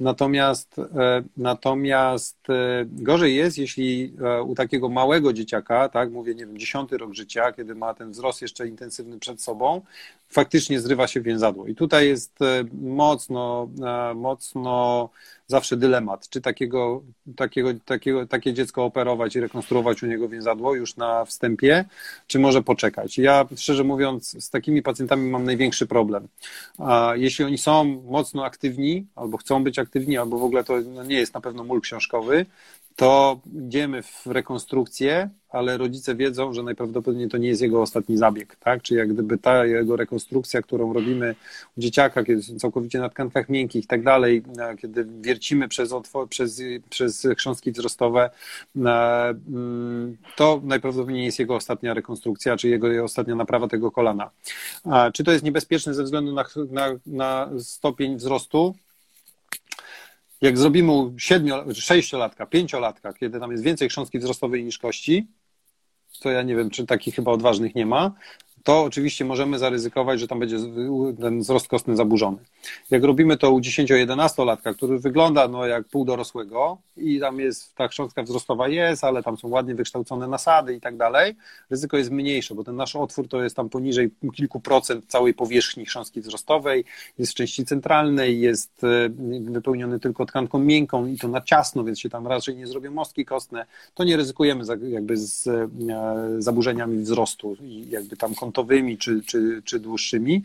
Natomiast, 0.00 0.78
e, 0.78 1.22
natomiast 1.36 2.50
e, 2.50 2.84
gorzej 2.86 3.36
jest, 3.36 3.58
jeśli 3.58 4.12
u 4.46 4.54
takiego 4.54 4.88
małego 4.88 5.32
dzieciaka, 5.32 5.88
tak, 5.88 6.10
mówię, 6.10 6.34
nie 6.34 6.46
wiem, 6.46 6.58
dziesiąty 6.58 6.98
rok 6.98 7.14
życia, 7.14 7.52
kiedy 7.52 7.74
ma 7.74 7.94
ten 7.94 8.10
wzrost 8.10 8.42
jeszcze 8.42 8.68
intensywny 8.68 9.18
przed 9.18 9.42
sobą, 9.42 9.80
faktycznie 10.28 10.80
zrywa 10.80 11.06
się 11.06 11.20
więzadło. 11.20 11.66
I 11.66 11.74
tutaj 11.74 12.08
jest 12.08 12.38
mocno, 12.82 13.68
mocno 14.14 15.08
zawsze 15.52 15.76
dylemat, 15.76 16.28
czy 16.28 16.40
takiego, 16.40 17.02
takiego, 17.36 17.70
takiego, 17.84 18.26
takie 18.26 18.52
dziecko 18.54 18.84
operować 18.84 19.36
i 19.36 19.40
rekonstruować 19.40 20.02
u 20.02 20.06
niego 20.06 20.28
więzadło 20.28 20.74
już 20.74 20.96
na 20.96 21.24
wstępie, 21.24 21.84
czy 22.26 22.38
może 22.38 22.62
poczekać. 22.62 23.18
Ja 23.18 23.46
szczerze 23.56 23.84
mówiąc 23.84 24.44
z 24.44 24.50
takimi 24.50 24.82
pacjentami 24.82 25.30
mam 25.30 25.44
największy 25.44 25.86
problem. 25.86 26.28
A 26.78 27.12
jeśli 27.16 27.44
oni 27.44 27.58
są 27.58 27.84
mocno 28.10 28.44
aktywni, 28.44 29.06
albo 29.16 29.36
chcą 29.38 29.64
być 29.64 29.78
aktywni, 29.78 30.18
albo 30.18 30.38
w 30.38 30.44
ogóle 30.44 30.64
to 30.64 30.80
no 30.80 31.04
nie 31.04 31.16
jest 31.16 31.34
na 31.34 31.40
pewno 31.40 31.64
mól 31.64 31.80
książkowy, 31.80 32.46
to 32.96 33.40
idziemy 33.66 34.02
w 34.02 34.26
rekonstrukcję, 34.26 35.30
ale 35.52 35.78
rodzice 35.78 36.14
wiedzą, 36.14 36.52
że 36.52 36.62
najprawdopodobniej 36.62 37.28
to 37.28 37.38
nie 37.38 37.48
jest 37.48 37.62
jego 37.62 37.82
ostatni 37.82 38.16
zabieg, 38.16 38.56
tak? 38.56 38.82
Czyli 38.82 38.98
jak 38.98 39.12
gdyby 39.12 39.38
ta 39.38 39.66
jego 39.66 39.96
rekonstrukcja, 39.96 40.62
którą 40.62 40.92
robimy 40.92 41.34
u 41.76 41.80
dzieciaka, 41.80 42.24
kiedy 42.24 42.42
są 42.42 42.58
całkowicie 42.58 42.98
na 42.98 43.08
tkankach 43.08 43.48
miękkich 43.48 43.84
i 43.84 43.86
tak 43.86 44.02
dalej, 44.02 44.42
kiedy 44.80 45.06
wiercimy 45.20 45.68
przez, 45.68 45.92
otwor, 45.92 46.28
przez, 46.28 46.62
przez 46.90 47.26
chrząstki 47.36 47.72
wzrostowe, 47.72 48.30
mm, 48.76 50.16
to 50.36 50.60
najprawdopodobniej 50.64 51.24
jest 51.24 51.38
jego 51.38 51.54
ostatnia 51.54 51.94
rekonstrukcja, 51.94 52.56
czy 52.56 52.68
jego 52.68 53.04
ostatnia 53.04 53.34
naprawa 53.34 53.68
tego 53.68 53.90
kolana. 53.90 54.30
Czy 55.12 55.24
to 55.24 55.32
jest 55.32 55.44
niebezpieczne 55.44 55.94
ze 55.94 56.04
względu 56.04 56.32
na, 56.32 56.44
na, 56.70 56.88
na 57.06 57.50
stopień 57.58 58.16
wzrostu? 58.16 58.74
Jak 60.42 60.58
zrobimy 60.58 60.92
u 60.92 61.18
7, 61.18 61.74
6 61.74 62.12
latka, 62.12 62.46
5 62.46 62.72
latka, 62.72 63.12
kiedy 63.12 63.40
tam 63.40 63.50
jest 63.50 63.64
więcej 63.64 63.88
chrząstki 63.88 64.18
wzrostowej 64.18 64.64
niż 64.64 64.78
kości, 64.78 65.26
to 66.20 66.30
ja 66.30 66.42
nie 66.42 66.56
wiem, 66.56 66.70
czy 66.70 66.86
takich 66.86 67.14
chyba 67.14 67.32
odważnych 67.32 67.74
nie 67.74 67.86
ma, 67.86 68.12
to 68.64 68.82
oczywiście 68.82 69.24
możemy 69.24 69.58
zaryzykować, 69.58 70.20
że 70.20 70.28
tam 70.28 70.38
będzie 70.38 70.58
ten 71.20 71.40
wzrost 71.40 71.68
kostny 71.68 71.96
zaburzony. 71.96 72.38
Jak 72.90 73.04
robimy 73.04 73.36
to 73.36 73.50
u 73.50 73.60
10-11 73.60 74.46
latka, 74.46 74.74
który 74.74 74.98
wygląda 74.98 75.48
no, 75.48 75.66
jak 75.66 75.88
pół 75.88 76.04
dorosłego 76.04 76.78
i 76.96 77.20
tam 77.20 77.40
jest, 77.40 77.74
ta 77.74 77.88
chrząstka 77.88 78.22
wzrostowa 78.22 78.68
jest, 78.68 79.04
ale 79.04 79.22
tam 79.22 79.36
są 79.36 79.48
ładnie 79.48 79.74
wykształcone 79.74 80.28
nasady 80.28 80.74
i 80.74 80.80
tak 80.80 80.96
dalej, 80.96 81.36
ryzyko 81.70 81.96
jest 81.96 82.10
mniejsze, 82.10 82.54
bo 82.54 82.64
ten 82.64 82.76
nasz 82.76 82.96
otwór 82.96 83.28
to 83.28 83.42
jest 83.42 83.56
tam 83.56 83.68
poniżej 83.68 84.10
kilku 84.34 84.60
procent 84.60 85.04
całej 85.08 85.34
powierzchni 85.34 85.86
chrząstki 85.86 86.20
wzrostowej, 86.20 86.84
jest 87.18 87.32
w 87.32 87.34
części 87.34 87.64
centralnej, 87.64 88.40
jest 88.40 88.84
e, 88.84 89.08
wypełniony 89.40 90.00
tylko 90.00 90.26
tkanką 90.26 90.58
miękką 90.58 91.06
i 91.06 91.18
to 91.18 91.28
na 91.28 91.40
ciasno, 91.40 91.84
więc 91.84 92.00
się 92.00 92.08
tam 92.08 92.26
raczej 92.26 92.56
nie 92.56 92.66
zrobią 92.66 92.90
mostki 92.90 93.24
kostne, 93.24 93.66
to 93.94 94.04
nie 94.04 94.16
ryzykujemy 94.16 94.64
jakby 94.88 95.16
z 95.16 95.46
e, 95.46 95.68
zaburzeniami 96.38 96.98
wzrostu 96.98 97.56
i 97.62 97.90
jakby 97.90 98.16
tam 98.16 98.34
kątowymi 98.52 98.98
czy, 98.98 99.22
czy, 99.22 99.62
czy 99.64 99.80
dłuższymi. 99.80 100.42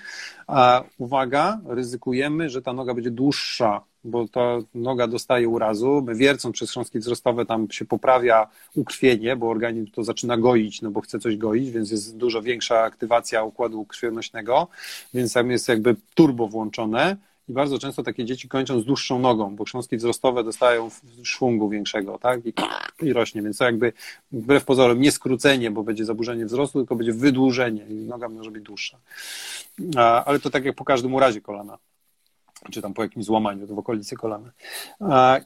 A 0.48 0.84
uwaga, 0.98 1.60
ryzykujemy, 1.68 2.50
że 2.50 2.62
ta 2.62 2.74
noga 2.74 2.94
będzie 2.94 3.12
dłuższa, 3.12 3.82
bo 4.04 4.28
ta 4.28 4.58
noga 4.76 5.08
dostaje 5.08 5.50
urazu. 5.50 6.04
My 6.06 6.16
wiercąc 6.16 6.56
przez 6.56 6.70
chrząstki 6.70 7.00
wzrostowe 7.00 7.46
tam 7.46 7.72
się 7.72 7.86
poprawia 7.86 8.48
ukrwienie, 8.76 9.36
bo 9.36 9.50
organizm 9.50 9.92
to 9.92 10.04
zaczyna 10.04 10.38
goić, 10.38 10.82
no 10.82 10.92
bo 10.92 11.02
chce 11.02 11.20
coś 11.20 11.38
goić, 11.38 11.72
więc 11.72 11.92
jest 11.92 12.18
dużo 12.18 12.42
większa 12.42 12.80
aktywacja 12.80 13.44
układu 13.44 13.86
krwionośnego, 13.86 14.68
więc 15.14 15.34
tam 15.34 15.52
jest 15.52 15.68
jakby 15.68 15.96
turbo 16.16 16.48
włączone 16.48 17.18
i 17.50 17.54
bardzo 17.54 17.80
często 17.80 18.04
takie 18.04 18.26
dzieci 18.26 18.50
kończą 18.50 18.80
z 18.80 18.86
dłuższą 18.86 19.20
nogą, 19.20 19.56
bo 19.56 19.64
chrząstki 19.64 19.98
wzrostowe 19.98 20.44
dostają 20.44 20.90
szwungu 21.24 21.70
większego, 21.70 22.20
tak? 22.20 22.46
I, 22.46 22.54
I, 23.02 23.14
rośnie, 23.14 23.42
więc 23.42 23.58
to 23.58 23.66
jakby 23.66 23.94
wbrew 24.32 24.66
pozorom 24.66 25.02
nie 25.02 25.12
skrócenie, 25.12 25.72
bo 25.72 25.84
będzie 25.84 26.06
zaburzenie 26.06 26.46
wzrostu, 26.46 26.80
tylko 26.80 26.96
będzie 26.96 27.14
wydłużenie 27.14 27.86
i 27.90 27.94
noga 27.94 28.30
może 28.30 28.52
być 28.52 28.64
dłuższa. 28.64 28.98
Ale 30.26 30.40
to 30.40 30.50
tak 30.50 30.66
jak 30.66 30.76
po 30.76 30.86
każdym 30.86 31.14
urazie 31.14 31.42
kolana 31.42 31.78
czy 32.72 32.82
tam 32.82 32.94
po 32.94 33.04
jakimś 33.04 33.26
złamaniu 33.26 33.68
w 33.68 33.80
okolicy 33.80 34.16
kolana. 34.16 34.52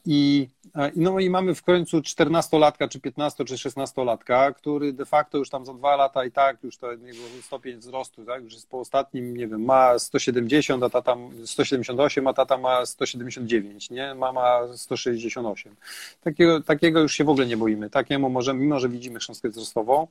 I, 0.05 0.47
no 0.95 1.19
i 1.19 1.29
mamy 1.29 1.55
w 1.55 1.63
końcu 1.63 1.99
14-latka, 1.99 2.89
czy 2.89 2.99
15, 2.99 3.45
czy 3.45 3.55
16-latka, 3.55 4.53
który 4.53 4.93
de 4.93 5.05
facto 5.05 5.37
już 5.37 5.49
tam 5.49 5.65
za 5.65 5.73
dwa 5.73 5.95
lata 5.95 6.25
i 6.25 6.31
tak 6.31 6.63
już 6.63 6.77
to 6.77 6.91
jego 6.91 7.23
stopień 7.41 7.77
wzrostu, 7.77 8.25
tak, 8.25 8.43
już 8.43 8.53
jest 8.53 8.69
po 8.69 8.79
ostatnim, 8.79 9.37
nie 9.37 9.47
wiem, 9.47 9.65
ma 9.65 9.99
170, 9.99 10.83
a 10.83 10.89
tata 10.89 11.17
178, 11.45 12.27
a 12.27 12.33
tata 12.33 12.57
ma 12.57 12.85
179, 12.85 13.89
nie? 13.89 14.15
Mama 14.15 14.59
168. 14.75 15.75
Takiego, 16.21 16.61
takiego 16.61 16.99
już 16.99 17.13
się 17.13 17.23
w 17.23 17.29
ogóle 17.29 17.45
nie 17.45 17.57
boimy. 17.57 17.89
Takiemu 17.89 18.29
może, 18.29 18.53
mimo 18.53 18.79
że 18.79 18.89
widzimy 18.89 19.19
chrząstkę 19.19 19.49
wzrostową, 19.49 20.07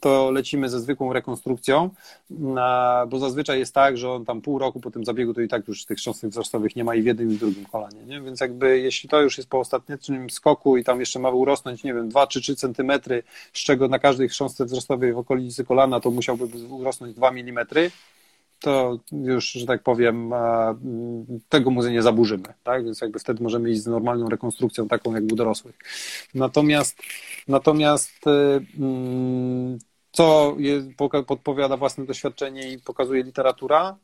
to 0.00 0.30
lecimy 0.30 0.68
ze 0.68 0.80
zwykłą 0.80 1.12
rekonstrukcją, 1.12 1.90
bo 3.08 3.18
zazwyczaj 3.18 3.58
jest 3.58 3.74
tak, 3.74 3.96
że 3.96 4.10
on 4.10 4.24
tam 4.24 4.40
pół 4.40 4.58
roku 4.58 4.80
po 4.80 4.90
tym 4.90 5.04
zabiegu 5.04 5.34
to 5.34 5.40
i 5.40 5.48
tak 5.48 5.68
już 5.68 5.84
tych 5.84 5.98
chrząstek 5.98 6.30
wzrostowych 6.30 6.53
nie 6.76 6.84
ma 6.84 6.94
i 6.94 7.02
w 7.02 7.06
jednym 7.06 7.30
i 7.30 7.34
w 7.34 7.38
drugim 7.38 7.64
kolanie, 7.64 8.04
nie? 8.06 8.20
Więc 8.20 8.40
jakby 8.40 8.78
jeśli 8.78 9.08
to 9.08 9.20
już 9.20 9.38
jest 9.38 9.50
po 9.50 9.58
ostatnim 9.58 10.30
skoku 10.30 10.76
i 10.76 10.84
tam 10.84 11.00
jeszcze 11.00 11.18
ma 11.18 11.30
urosnąć, 11.30 11.84
nie 11.84 11.94
wiem, 11.94 12.08
2 12.08 12.26
czy 12.26 12.40
3 12.40 12.56
centymetry, 12.56 13.22
z 13.52 13.58
czego 13.58 13.88
na 13.88 13.98
każdej 13.98 14.28
chrząstce 14.28 14.64
wzrostowej 14.64 15.12
w 15.12 15.18
okolicy 15.18 15.64
kolana 15.64 16.00
to 16.00 16.10
musiałby 16.10 16.44
urosnąć 16.68 17.14
2 17.14 17.30
milimetry, 17.30 17.90
to 18.60 18.98
już, 19.12 19.50
że 19.50 19.66
tak 19.66 19.82
powiem, 19.82 20.32
tego 21.48 21.70
muzy 21.70 21.92
nie 21.92 22.02
zaburzymy, 22.02 22.54
tak? 22.64 22.84
Więc 22.84 23.00
jakby 23.00 23.18
wtedy 23.18 23.42
możemy 23.42 23.70
iść 23.70 23.82
z 23.82 23.86
normalną 23.86 24.28
rekonstrukcją, 24.28 24.88
taką 24.88 25.14
jak 25.14 25.24
u 25.24 25.36
dorosłych. 25.36 25.78
Natomiast, 26.34 26.98
natomiast 27.48 28.26
y, 28.26 28.66
mm, 28.78 29.78
co 30.12 30.56
podpowiada 31.26 31.76
własne 31.76 32.06
doświadczenie 32.06 32.72
i 32.72 32.78
pokazuje 32.78 33.22
literatura, 33.22 33.96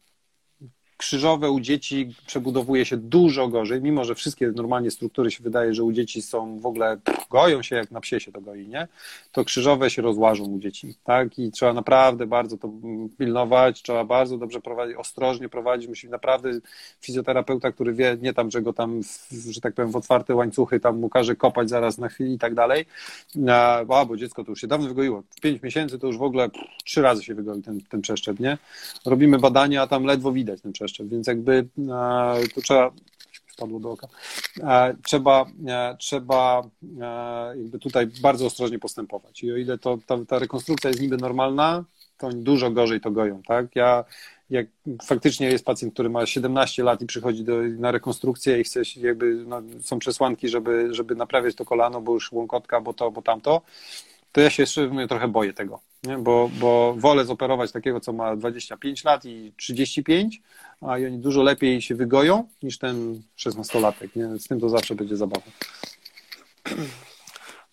krzyżowe 1.00 1.50
u 1.50 1.60
dzieci 1.60 2.14
przebudowuje 2.26 2.84
się 2.84 2.96
dużo 2.96 3.48
gorzej, 3.48 3.82
mimo 3.82 4.04
że 4.04 4.14
wszystkie 4.14 4.48
normalnie 4.48 4.90
struktury 4.90 5.30
się 5.30 5.44
wydaje, 5.44 5.74
że 5.74 5.84
u 5.84 5.92
dzieci 5.92 6.22
są 6.22 6.58
w 6.58 6.66
ogóle, 6.66 6.98
goją 7.30 7.62
się 7.62 7.76
jak 7.76 7.90
na 7.90 8.00
psie 8.00 8.20
się 8.20 8.32
to 8.32 8.40
goi, 8.40 8.68
nie? 8.68 8.88
To 9.32 9.44
krzyżowe 9.44 9.90
się 9.90 10.02
rozłażą 10.02 10.44
u 10.44 10.58
dzieci, 10.58 10.94
tak? 11.04 11.38
I 11.38 11.50
trzeba 11.50 11.72
naprawdę 11.72 12.26
bardzo 12.26 12.56
to 12.56 12.70
pilnować, 13.18 13.82
trzeba 13.82 14.04
bardzo 14.04 14.38
dobrze 14.38 14.60
prowadzić, 14.60 14.96
ostrożnie 14.96 15.48
prowadzić, 15.48 15.88
musi 15.88 16.08
naprawdę 16.08 16.50
fizjoterapeuta, 17.00 17.72
który 17.72 17.94
wie, 17.94 18.16
nie 18.22 18.34
tam, 18.34 18.50
że 18.50 18.62
go 18.62 18.72
tam, 18.72 19.00
że 19.50 19.60
tak 19.60 19.74
powiem, 19.74 19.90
w 19.90 19.96
otwarte 19.96 20.34
łańcuchy 20.34 20.80
tam 20.80 20.98
mu 20.98 21.08
każe 21.08 21.36
kopać 21.36 21.68
zaraz 21.68 21.98
na 21.98 22.08
chwilę 22.08 22.30
i 22.30 22.38
tak 22.38 22.54
dalej, 22.54 22.86
a, 23.48 24.04
bo 24.08 24.16
dziecko 24.16 24.44
to 24.44 24.50
już 24.50 24.60
się 24.60 24.66
dawno 24.66 24.88
wygoiło, 24.88 25.22
w 25.30 25.40
pięć 25.40 25.62
miesięcy 25.62 25.98
to 25.98 26.06
już 26.06 26.18
w 26.18 26.22
ogóle 26.22 26.48
trzy 26.84 27.02
razy 27.02 27.22
się 27.24 27.34
wygoi 27.34 27.62
ten, 27.62 27.80
ten 27.80 28.00
przeszczep, 28.00 28.40
nie? 28.40 28.58
Robimy 29.06 29.38
badania, 29.38 29.82
a 29.82 29.86
tam 29.86 30.04
ledwo 30.04 30.32
widać 30.32 30.60
ten 30.60 30.72
przeszczep, 30.72 30.89
więc 30.98 31.26
jakby 31.26 31.68
to 32.54 32.60
trzeba 32.60 32.90
wpadło 33.46 33.80
do 33.80 33.90
oka. 33.90 34.08
Trzeba, 35.04 35.46
trzeba 35.98 36.62
jakby 37.56 37.78
tutaj 37.78 38.06
bardzo 38.22 38.46
ostrożnie 38.46 38.78
postępować. 38.78 39.42
I 39.42 39.52
o 39.52 39.56
ile 39.56 39.78
to, 39.78 39.98
ta, 40.06 40.18
ta 40.28 40.38
rekonstrukcja 40.38 40.90
jest 40.90 41.02
niby 41.02 41.16
normalna, 41.16 41.84
to 42.18 42.26
oni 42.26 42.42
dużo 42.42 42.70
gorzej 42.70 43.00
to 43.00 43.10
goją, 43.10 43.42
tak? 43.42 43.76
Ja 43.76 44.04
jak 44.50 44.66
faktycznie 45.04 45.46
jest 45.46 45.64
pacjent, 45.64 45.94
który 45.94 46.10
ma 46.10 46.26
17 46.26 46.82
lat 46.82 47.02
i 47.02 47.06
przychodzi 47.06 47.44
do, 47.44 47.62
na 47.62 47.90
rekonstrukcję 47.90 48.60
i 48.60 48.64
chce 48.64 48.82
jakby, 48.96 49.34
no, 49.46 49.62
są 49.80 49.98
przesłanki, 49.98 50.48
żeby, 50.48 50.88
żeby 50.94 51.14
naprawiać 51.14 51.54
to 51.54 51.64
kolano, 51.64 52.00
bo 52.00 52.14
już 52.14 52.32
łąkotka, 52.32 52.80
bo 52.80 52.92
to, 52.94 53.10
bo 53.10 53.22
tamto, 53.22 53.62
to 54.32 54.40
ja 54.40 54.50
się 54.50 54.64
trochę 55.08 55.28
boję 55.28 55.52
tego, 55.52 55.80
nie? 56.02 56.18
Bo, 56.18 56.50
bo 56.60 56.94
wolę 56.98 57.24
zoperować 57.24 57.72
takiego, 57.72 58.00
co 58.00 58.12
ma 58.12 58.36
25 58.36 59.04
lat 59.04 59.24
i 59.24 59.52
35, 59.56 60.42
a 60.80 60.86
oni 60.86 61.18
dużo 61.18 61.42
lepiej 61.42 61.82
się 61.82 61.94
wygoją 61.94 62.48
niż 62.62 62.78
ten 62.78 63.22
16-latek. 63.38 64.08
Nie? 64.16 64.38
Z 64.38 64.48
tym 64.48 64.60
to 64.60 64.68
zawsze 64.68 64.94
będzie 64.94 65.16
zabawa. 65.16 65.46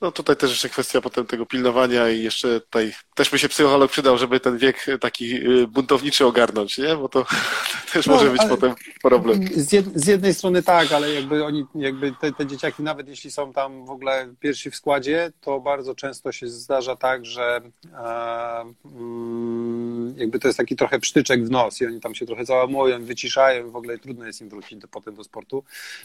No 0.01 0.11
tutaj 0.11 0.35
też 0.35 0.49
jeszcze 0.49 0.69
kwestia 0.69 1.01
potem 1.01 1.25
tego 1.25 1.45
pilnowania 1.45 2.09
i 2.09 2.23
jeszcze 2.23 2.61
tutaj 2.61 2.93
też 3.15 3.29
by 3.29 3.39
się 3.39 3.49
psycholog 3.49 3.91
przydał, 3.91 4.17
żeby 4.17 4.39
ten 4.39 4.57
wiek 4.57 4.85
taki 4.99 5.35
y, 5.35 5.67
buntowniczy 5.67 6.25
ogarnąć, 6.25 6.77
nie? 6.77 6.95
Bo 6.95 7.09
to 7.09 7.25
też 7.93 8.07
no, 8.07 8.13
może 8.13 8.31
być 8.31 8.41
potem 8.49 8.75
problem. 9.01 9.47
Z, 9.55 9.71
jed, 9.71 9.85
z, 9.95 10.07
jednej 10.07 10.33
strony 10.33 10.63
tak, 10.63 10.91
ale 10.91 11.13
jakby 11.13 11.45
oni, 11.45 11.65
jakby 11.75 12.13
te, 12.21 12.31
te 12.31 12.45
dzieciaki, 12.45 12.83
nawet 12.83 13.07
jeśli 13.07 13.31
są 13.31 13.53
tam 13.53 13.85
w 13.85 13.89
ogóle 13.89 14.33
pierwsi 14.39 14.71
w 14.71 14.75
składzie, 14.75 15.31
to 15.41 15.59
bardzo 15.59 15.95
często 15.95 16.31
się 16.31 16.47
zdarza 16.47 16.95
tak, 16.95 17.25
że 17.25 17.61
e, 17.93 18.73
mm, 18.85 20.13
jakby 20.17 20.39
to 20.39 20.47
jest 20.47 20.57
taki 20.57 20.75
trochę 20.75 20.99
psztyczek 20.99 21.45
w 21.45 21.51
nos 21.51 21.81
i 21.81 21.85
oni 21.85 21.99
tam 22.01 22.15
się 22.15 22.25
trochę 22.25 22.45
załamują, 22.45 23.05
wyciszają, 23.05 23.71
w 23.71 23.75
ogóle 23.75 23.97
trudno 23.97 24.25
jest 24.25 24.41
im 24.41 24.49
wrócić 24.49 24.77
do, 24.77 24.87
potem 24.87 25.15
do 25.15 25.23
sportu, 25.23 25.63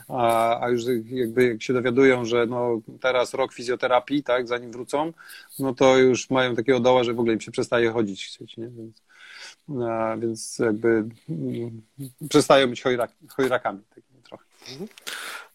a, 0.08 0.60
a 0.60 0.68
już 0.68 0.82
jakby 1.10 1.48
jak 1.48 1.62
się 1.62 1.72
dowiadują, 1.72 2.24
że 2.24 2.46
no 2.46 2.80
teraz 3.00 3.34
rok 3.34 3.52
fizjoterapii 3.52 3.81
fizjoterapii, 3.82 4.22
tak, 4.22 4.48
zanim 4.48 4.72
wrócą, 4.72 5.12
no 5.58 5.74
to 5.74 5.98
już 5.98 6.30
mają 6.30 6.56
takiego 6.56 6.80
doła, 6.80 7.04
że 7.04 7.14
w 7.14 7.20
ogóle 7.20 7.34
im 7.34 7.40
się 7.40 7.50
przestaje 7.50 7.90
chodzić 7.90 8.26
chcieć, 8.26 8.56
nie? 8.56 8.68
Więc, 8.68 9.02
a, 9.88 10.16
więc 10.16 10.58
jakby 10.58 10.88
mm, 11.28 11.82
przestają 12.28 12.68
być 12.68 12.82
chojrak, 12.82 13.10
chojrakami 13.28 13.80
takimi 13.94 14.22
trochę. 14.22 14.44
Mhm. 14.70 14.88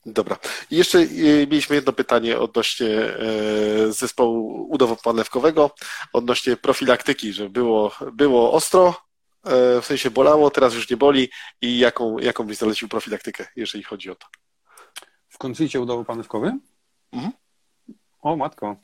Dobra. 0.06 0.38
I 0.72 0.78
jeszcze 0.78 1.00
y, 1.00 1.48
mieliśmy 1.52 1.76
jedno 1.76 1.94
pytanie 1.94 2.40
odnośnie 2.40 2.90
e, 2.90 3.92
zespołu 3.92 4.68
udowo-panewkowego, 4.72 5.70
odnośnie 6.14 6.58
profilaktyki, 6.58 7.34
że 7.34 7.50
było, 7.50 7.92
było 8.14 8.54
ostro, 8.54 8.96
e, 9.44 9.82
w 9.82 9.86
sensie 9.86 10.12
bolało, 10.12 10.52
teraz 10.52 10.74
już 10.74 10.90
nie 10.90 10.98
boli 10.98 11.30
i 11.62 11.80
jaką, 11.80 12.20
jaką 12.20 12.44
byś 12.44 12.58
zalecił 12.58 12.88
profilaktykę, 12.88 13.48
jeżeli 13.56 13.84
chodzi 13.84 14.10
o 14.10 14.16
to? 14.16 14.28
W 15.30 15.38
konflikcie 15.38 15.82
udowo-panewkowym? 15.82 16.60
Mhm. 17.12 17.32
O 18.28 18.36
matko, 18.36 18.76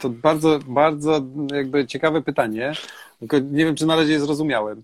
to 0.00 0.08
bardzo, 0.08 0.58
bardzo 0.66 1.20
jakby 1.52 1.86
ciekawe 1.86 2.22
pytanie. 2.22 2.72
Tylko 3.18 3.38
nie 3.38 3.64
wiem, 3.64 3.76
czy 3.76 3.86
na 3.86 3.96
razie 3.96 4.12
je 4.12 4.20
zrozumiałem. 4.20 4.82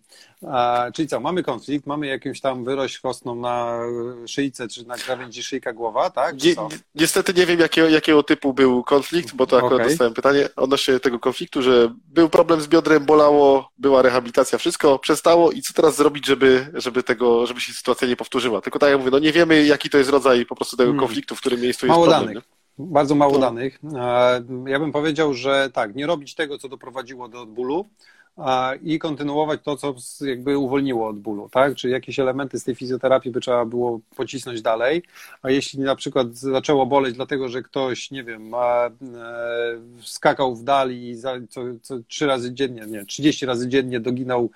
Czyli 0.95 1.09
co, 1.09 1.21
mamy 1.21 1.43
konflikt, 1.43 1.87
mamy 1.87 2.07
jakąś 2.07 2.41
tam 2.41 2.65
wyrość 2.65 2.99
kostną 2.99 3.35
na 3.35 3.81
szyjce, 4.27 4.69
czy 4.69 4.87
na 4.87 4.97
krawędzi 4.97 5.43
szyjka 5.43 5.73
głowa, 5.73 6.11
tak? 6.11 6.43
Ni 6.43 6.55
niestety 6.95 7.35
nie 7.35 7.47
wiem, 7.47 7.61
jakiego, 7.61 7.89
jakiego 7.89 8.23
typu 8.23 8.55
był 8.55 8.85
konflikt, 8.85 9.35
bo 9.35 9.47
to 9.47 9.57
akurat 9.57 9.73
okay. 9.73 9.89
dostałem 9.89 10.15
pytanie 10.15 10.49
odnośnie 10.57 11.01
tego 11.01 11.19
konfliktu, 11.19 11.63
że 11.63 11.95
był 12.09 12.29
problem 12.29 12.61
z 12.61 12.69
biodrem, 12.69 13.05
bolało, 13.05 13.71
była 13.79 14.03
rehabilitacja, 14.03 14.59
wszystko 14.59 14.99
przestało 14.99 15.53
i 15.53 15.63
co 15.63 15.75
teraz 15.75 15.97
zrobić, 15.97 16.27
żeby, 16.27 16.67
żeby 16.75 17.03
tego, 17.03 17.47
żeby 17.47 17.61
się 17.61 17.73
sytuacja 17.73 18.09
nie 18.09 18.17
powtórzyła. 18.17 18.61
Tylko 18.61 18.79
tak 18.79 18.91
jak 18.91 18.99
mówię, 18.99 19.11
no 19.11 19.19
nie 19.19 19.33
wiemy, 19.33 19.65
jaki 19.65 19.91
to 19.91 19.99
jest 19.99 20.11
rodzaj 20.11 20.47
po 20.47 20.57
prostu 20.57 20.77
tego 20.77 20.91
hmm. 20.91 21.07
konfliktu, 21.07 21.37
w 21.37 21.41
którym 21.41 21.61
miejscu 21.61 21.87
Mało 21.87 22.05
jest 22.05 22.17
problem. 22.17 22.35
Danych. 22.35 22.60
Bardzo 22.87 23.15
mało 23.15 23.39
danych. 23.39 23.81
E, 23.95 24.43
ja 24.67 24.79
bym 24.79 24.93
powiedział, 24.93 25.35
że 25.35 25.71
tak, 25.73 25.95
nie 25.95 26.07
robić 26.07 26.35
tego, 26.35 26.59
co 26.59 26.69
doprowadziło 26.69 27.29
do 27.29 27.47
bólu, 27.47 27.87
i 28.83 28.99
kontynuować 28.99 29.61
to, 29.63 29.77
co 29.77 29.95
jakby 30.21 30.59
uwolniło 30.59 31.09
od 31.09 31.19
bólu, 31.19 31.49
tak? 31.49 31.75
Czy 31.75 31.89
jakieś 31.89 32.19
elementy 32.19 32.61
z 32.61 32.65
tej 32.65 32.75
fizjoterapii 32.75 33.31
by 33.31 33.41
trzeba 33.41 33.65
było 33.65 34.01
pocisnąć 34.17 34.63
dalej, 34.63 35.03
a 35.43 35.51
jeśli 35.51 35.81
na 35.81 35.97
przykład 35.97 36.37
zaczęło 36.37 36.87
boleć 36.87 37.15
dlatego, 37.15 37.49
że 37.49 37.63
ktoś, 37.63 38.11
nie 38.11 38.25
wiem, 38.25 38.55
e, 38.55 38.91
skakał 40.03 40.57
w 40.57 40.65
dali 40.65 41.09
i 41.09 41.17
za, 41.17 41.35
co, 41.51 41.61
co 41.83 41.99
trzy 42.09 42.27
razy 42.27 42.55
dziennie, 42.55 42.87
nie, 42.87 43.07
30 43.07 43.47
razy 43.47 43.69
dziennie 43.69 44.01
doginał 44.01 44.51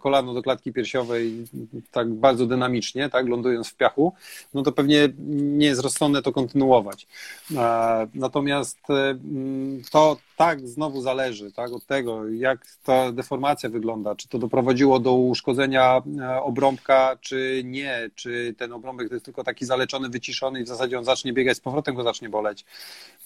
kolano 0.00 0.34
do 0.34 0.42
klatki 0.42 0.72
piersiowej 0.72 1.44
tak 1.90 2.12
bardzo 2.12 2.46
dynamicznie, 2.46 3.08
tak, 3.08 3.28
lądując 3.28 3.68
w 3.68 3.76
piachu, 3.76 4.12
no 4.54 4.62
to 4.62 4.72
pewnie 4.72 5.08
nie 5.28 5.66
jest 5.66 5.82
rozsądne 5.82 6.22
to 6.22 6.32
kontynuować. 6.32 7.06
E, 7.56 8.06
natomiast 8.14 8.78
e, 8.90 9.18
to 9.90 10.16
tak 10.36 10.68
znowu 10.68 11.00
zależy 11.00 11.52
tak, 11.52 11.72
od 11.72 11.86
tego, 11.86 12.28
jak 12.28 12.66
ta 12.84 13.12
deformacja 13.12 13.70
wygląda, 13.70 14.14
czy 14.14 14.28
to 14.28 14.38
doprowadziło 14.38 14.98
do 14.98 15.14
uszkodzenia 15.14 16.02
obrąbka, 16.42 17.16
czy 17.20 17.62
nie, 17.64 18.10
czy 18.14 18.54
ten 18.58 18.72
obrąbek 18.72 19.08
to 19.08 19.14
jest 19.14 19.24
tylko 19.24 19.44
taki 19.44 19.64
zaleczony, 19.64 20.08
wyciszony 20.08 20.60
i 20.60 20.64
w 20.64 20.68
zasadzie 20.68 20.98
on 20.98 21.04
zacznie 21.04 21.32
biegać, 21.32 21.56
z 21.56 21.60
powrotem 21.60 21.94
go 21.94 22.02
zacznie 22.02 22.28
boleć. 22.28 22.64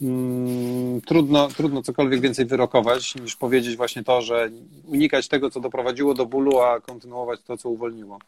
Mm, 0.03 1.01
trudno, 1.01 1.49
trudno 1.49 1.83
cokolwiek 1.83 2.21
więcej 2.21 2.47
wyrokować, 2.47 3.15
niż 3.15 3.37
powiedzieć 3.37 3.77
właśnie 3.77 4.05
to, 4.05 4.23
że 4.23 4.51
unikać 4.87 5.29
tego, 5.29 5.51
co 5.51 5.61
doprowadziło 5.61 5.91
do 6.15 6.27
bólu, 6.27 6.61
a 6.61 6.81
kontynuować 6.81 7.41
to, 7.43 7.57
co 7.57 7.69
uwolniło. 7.69 8.19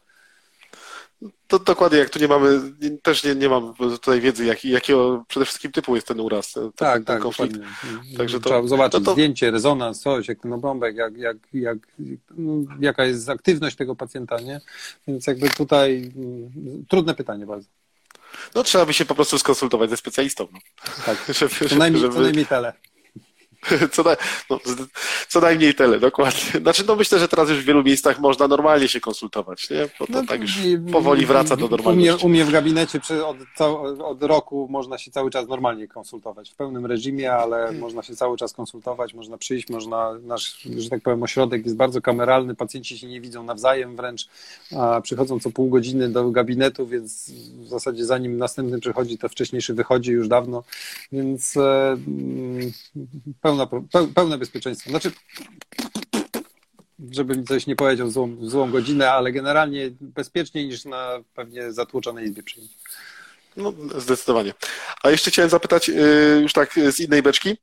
To 1.47 1.59
dokładnie, 1.59 1.97
jak 1.97 2.09
tu 2.09 2.19
nie 2.19 2.27
mamy, 2.27 2.61
też 3.01 3.23
nie, 3.23 3.35
nie 3.35 3.49
mam 3.49 3.73
tutaj 3.73 4.21
wiedzy, 4.21 4.45
jak, 4.45 4.65
jakiego 4.65 5.25
przede 5.27 5.45
wszystkim 5.45 5.71
typu 5.71 5.95
jest 5.95 6.07
ten 6.07 6.19
uraz. 6.19 6.53
Ten, 6.53 6.71
tak, 6.71 6.95
ten 6.95 7.05
tak, 7.05 7.21
konflikt. 7.21 7.55
Także 8.17 8.39
to, 8.39 8.49
Trzeba 8.49 8.67
zobaczyć 8.67 8.91
to, 8.91 9.05
to... 9.05 9.11
zdjęcie, 9.11 9.51
rezonans, 9.51 9.99
coś, 9.99 10.27
jak 10.27 10.39
ten 10.39 10.53
obrąbek, 10.53 10.95
jak, 10.95 11.17
jak, 11.17 11.37
jak, 11.53 11.77
no, 12.37 12.75
jaka 12.79 13.05
jest 13.05 13.29
aktywność 13.29 13.75
tego 13.75 13.95
pacjenta, 13.95 14.39
nie? 14.39 14.61
Więc 15.07 15.27
jakby 15.27 15.49
tutaj 15.49 16.11
mm, 16.15 16.85
trudne 16.89 17.15
pytanie 17.15 17.45
bardzo. 17.45 17.67
No 18.55 18.63
trzeba 18.63 18.85
by 18.85 18.93
się 18.93 19.05
po 19.05 19.15
prostu 19.15 19.39
skonsultować 19.39 19.89
ze 19.89 19.97
specjalistą. 19.97 20.47
No. 20.53 20.59
Tak, 21.05 21.17
żeby, 21.39 21.69
co, 21.69 21.75
najmniej, 21.75 22.01
żeby... 22.01 22.13
co 22.13 22.21
najmniej. 22.21 22.45
Co, 23.93 24.03
na, 24.03 24.15
no, 24.49 24.59
co 25.29 25.41
najmniej 25.41 25.75
tyle, 25.75 25.99
dokładnie. 25.99 26.59
Znaczy, 26.61 26.83
no 26.87 26.95
myślę, 26.95 27.19
że 27.19 27.27
teraz 27.27 27.49
już 27.49 27.59
w 27.59 27.65
wielu 27.65 27.83
miejscach 27.83 28.19
można 28.19 28.47
normalnie 28.47 28.87
się 28.87 28.99
konsultować, 28.99 29.69
nie? 29.69 29.89
Bo 29.99 30.07
to 30.07 30.13
no, 30.13 30.25
tak 30.25 30.41
już 30.41 30.57
powoli 30.91 31.25
wraca 31.25 31.55
do 31.55 31.67
normalności. 31.67 32.09
U 32.09 32.15
mnie, 32.15 32.25
u 32.25 32.29
mnie 32.29 32.45
w 32.45 32.51
gabinecie 32.51 32.99
przy, 32.99 33.25
od, 33.25 33.37
od, 33.99 34.23
roku 34.23 34.67
można 34.71 34.97
się 34.97 35.11
cały 35.11 35.31
czas 35.31 35.47
normalnie 35.47 35.87
konsultować. 35.87 36.51
W 36.51 36.55
pełnym 36.55 36.85
reżimie, 36.85 37.33
ale 37.33 37.57
hmm. 37.57 37.79
można 37.79 38.03
się 38.03 38.15
cały 38.15 38.37
czas 38.37 38.53
konsultować, 38.53 39.13
można 39.13 39.37
przyjść, 39.37 39.69
można, 39.69 40.13
nasz, 40.13 40.67
że 40.77 40.89
tak 40.89 41.01
powiem, 41.01 41.23
ośrodek 41.23 41.65
jest 41.65 41.77
bardzo 41.77 42.01
kameralny, 42.01 42.55
pacjenci 42.55 42.97
się 42.97 43.07
nie 43.07 43.21
widzą 43.21 43.43
nawzajem 43.43 43.95
wręcz, 43.95 44.27
a 44.77 45.01
przychodzą 45.01 45.39
co 45.39 45.51
pół 45.51 45.69
godziny 45.69 46.09
do 46.09 46.31
gabinetu, 46.31 46.87
więc 46.87 47.31
w 47.57 47.67
zasadzie 47.67 48.05
zanim 48.05 48.37
następny 48.37 48.79
przychodzi, 48.79 49.17
to 49.17 49.29
wcześniejszy 49.29 49.73
wychodzi 49.73 50.11
już 50.11 50.27
dawno, 50.27 50.63
więc 51.11 51.57
e, 51.57 51.97
pełna 53.41 53.52
pełna, 53.91 54.13
pełne 54.15 54.37
bezpieczeństwo. 54.37 54.89
Znaczy, 54.89 55.11
żeby 57.11 57.37
mi 57.37 57.43
coś 57.43 57.67
nie 57.67 57.75
powiedział 57.75 58.07
w 58.07 58.11
złą, 58.11 58.37
złą 58.41 58.71
godzinę, 58.71 59.11
ale 59.11 59.31
generalnie 59.31 59.91
bezpieczniej 60.01 60.67
niż 60.67 60.85
na 60.85 61.19
pewnie 61.35 61.73
zatłoczonej 61.73 62.25
izbie. 62.25 62.43
No, 63.57 63.73
zdecydowanie. 63.97 64.53
A 65.03 65.09
jeszcze 65.09 65.31
chciałem 65.31 65.49
zapytać 65.49 65.89
y, 65.89 66.39
już 66.41 66.53
tak 66.53 66.79
z 66.91 66.99
innej 66.99 67.21
beczki. 67.21 67.57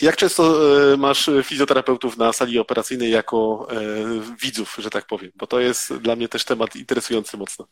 Jak 0.00 0.16
często 0.16 0.74
y, 0.92 0.96
masz 0.96 1.30
fizjoterapeutów 1.44 2.16
na 2.16 2.32
sali 2.32 2.58
operacyjnej 2.58 3.10
jako 3.10 3.68
y, 3.72 4.36
widzów, 4.42 4.76
że 4.78 4.90
tak 4.90 5.06
powiem? 5.06 5.32
Bo 5.34 5.46
to 5.46 5.60
jest 5.60 5.94
dla 5.94 6.16
mnie 6.16 6.28
też 6.28 6.44
temat 6.44 6.76
interesujący 6.76 7.36
mocno. 7.36 7.66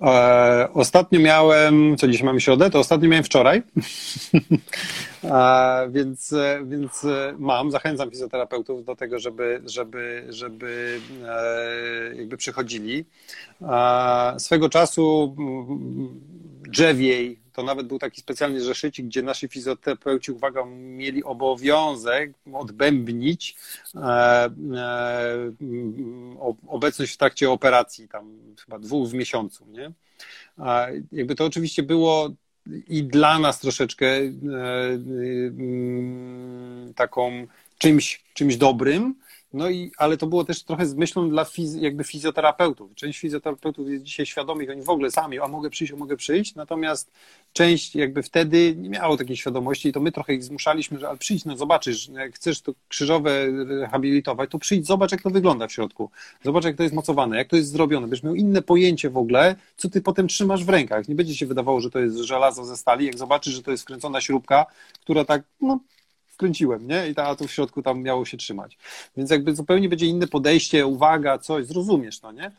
E, 0.00 0.68
ostatnio 0.74 1.20
miałem, 1.20 1.96
co 1.96 2.08
dzisiaj 2.08 2.26
mamy 2.26 2.40
środę, 2.40 2.70
to 2.70 2.78
ostatnio 2.78 3.08
miałem 3.08 3.24
wczoraj, 3.24 3.62
e, 5.24 5.88
więc, 5.90 6.34
więc 6.64 7.06
mam, 7.38 7.70
zachęcam 7.70 8.10
fizjoterapeutów 8.10 8.84
do 8.84 8.96
tego, 8.96 9.18
żeby, 9.18 9.62
żeby, 9.64 10.26
żeby 10.28 11.00
e, 11.26 12.16
jakby 12.16 12.36
przychodzili. 12.36 13.04
E, 13.62 14.34
swego 14.38 14.68
czasu 14.68 15.36
drzewiej 16.68 17.41
to 17.52 17.62
nawet 17.62 17.86
był 17.86 17.98
taki 17.98 18.20
specjalny 18.20 18.60
zeszycik, 18.60 19.06
gdzie 19.06 19.22
nasi 19.22 19.48
fizjoterapeuci, 19.48 20.32
uwaga, 20.32 20.64
mieli 20.66 21.24
obowiązek 21.24 22.32
odbębnić 22.52 23.56
e, 23.94 24.00
e, 24.00 24.50
obecność 26.68 27.14
w 27.14 27.16
trakcie 27.16 27.50
operacji, 27.50 28.08
tam 28.08 28.38
chyba 28.64 28.78
dwóch 28.78 29.08
w 29.08 29.14
miesiącu, 29.14 29.66
nie? 29.66 29.92
Jakby 31.12 31.34
to 31.34 31.44
oczywiście 31.44 31.82
było 31.82 32.30
i 32.88 33.04
dla 33.04 33.38
nas 33.38 33.60
troszeczkę 33.60 34.06
e, 34.06 34.32
taką 36.96 37.46
czymś, 37.78 38.24
czymś 38.34 38.56
dobrym, 38.56 39.14
no 39.52 39.70
i, 39.70 39.92
ale 39.98 40.16
to 40.16 40.26
było 40.26 40.44
też 40.44 40.62
trochę 40.62 40.86
z 40.86 40.94
myślą 40.94 41.30
dla 41.30 41.44
fiz, 41.44 41.74
jakby 41.74 42.04
fizjoterapeutów. 42.04 42.94
Część 42.94 43.18
fizjoterapeutów 43.18 43.88
jest 43.88 44.04
dzisiaj 44.04 44.26
świadomych, 44.26 44.70
oni 44.70 44.82
w 44.82 44.88
ogóle 44.88 45.10
sami, 45.10 45.38
a 45.38 45.48
mogę 45.48 45.70
przyjść, 45.70 45.92
a 45.92 45.96
mogę 45.96 46.16
przyjść, 46.16 46.54
natomiast 46.54 47.12
część 47.52 47.94
jakby 47.94 48.22
wtedy 48.22 48.74
nie 48.76 48.88
miało 48.88 49.16
takiej 49.16 49.36
świadomości 49.36 49.88
i 49.88 49.92
to 49.92 50.00
my 50.00 50.12
trochę 50.12 50.34
ich 50.34 50.44
zmuszaliśmy, 50.44 50.98
że 50.98 51.08
ale 51.08 51.18
przyjdź, 51.18 51.44
no 51.44 51.56
zobaczysz, 51.56 52.08
jak 52.08 52.34
chcesz 52.34 52.60
to 52.60 52.72
krzyżowe 52.88 53.46
rehabilitować, 53.66 54.50
to 54.50 54.58
przyjdź, 54.58 54.86
zobacz 54.86 55.12
jak 55.12 55.22
to 55.22 55.30
wygląda 55.30 55.68
w 55.68 55.72
środku, 55.72 56.10
zobacz 56.44 56.64
jak 56.64 56.76
to 56.76 56.82
jest 56.82 56.94
mocowane, 56.94 57.36
jak 57.36 57.48
to 57.48 57.56
jest 57.56 57.70
zrobione, 57.70 58.06
będziesz 58.06 58.24
miał 58.24 58.34
inne 58.34 58.62
pojęcie 58.62 59.10
w 59.10 59.16
ogóle, 59.16 59.56
co 59.76 59.90
ty 59.90 60.00
potem 60.00 60.28
trzymasz 60.28 60.64
w 60.64 60.68
rękach. 60.68 61.08
Nie 61.08 61.14
będzie 61.14 61.36
się 61.36 61.46
wydawało, 61.46 61.80
że 61.80 61.90
to 61.90 61.98
jest 61.98 62.16
żelazo 62.16 62.64
ze 62.64 62.76
stali, 62.76 63.06
jak 63.06 63.18
zobaczysz, 63.18 63.54
że 63.54 63.62
to 63.62 63.70
jest 63.70 63.82
wkręcona 63.82 64.20
śrubka, 64.20 64.66
która 65.00 65.24
tak, 65.24 65.42
no 65.60 65.80
wkręciłem, 66.42 66.88
nie? 66.88 67.08
I 67.08 67.14
ta, 67.14 67.36
to 67.36 67.46
w 67.46 67.52
środku 67.52 67.82
tam 67.82 68.02
miało 68.02 68.24
się 68.24 68.36
trzymać. 68.36 68.78
Więc 69.16 69.30
jakby 69.30 69.54
zupełnie 69.54 69.88
będzie 69.88 70.06
inne 70.06 70.26
podejście, 70.26 70.86
uwaga, 70.86 71.38
coś, 71.38 71.66
zrozumiesz, 71.66 72.22
no 72.22 72.32
nie? 72.32 72.50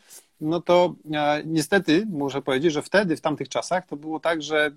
No 0.42 0.62
to 0.62 0.96
e, 1.14 1.42
niestety 1.46 2.06
muszę 2.10 2.42
powiedzieć, 2.42 2.74
że 2.74 2.82
wtedy, 2.82 3.18
w 3.18 3.22
tamtych 3.22 3.50
czasach, 3.50 3.88
to 3.88 3.96
było 3.96 4.20
tak, 4.20 4.42
że 4.42 4.72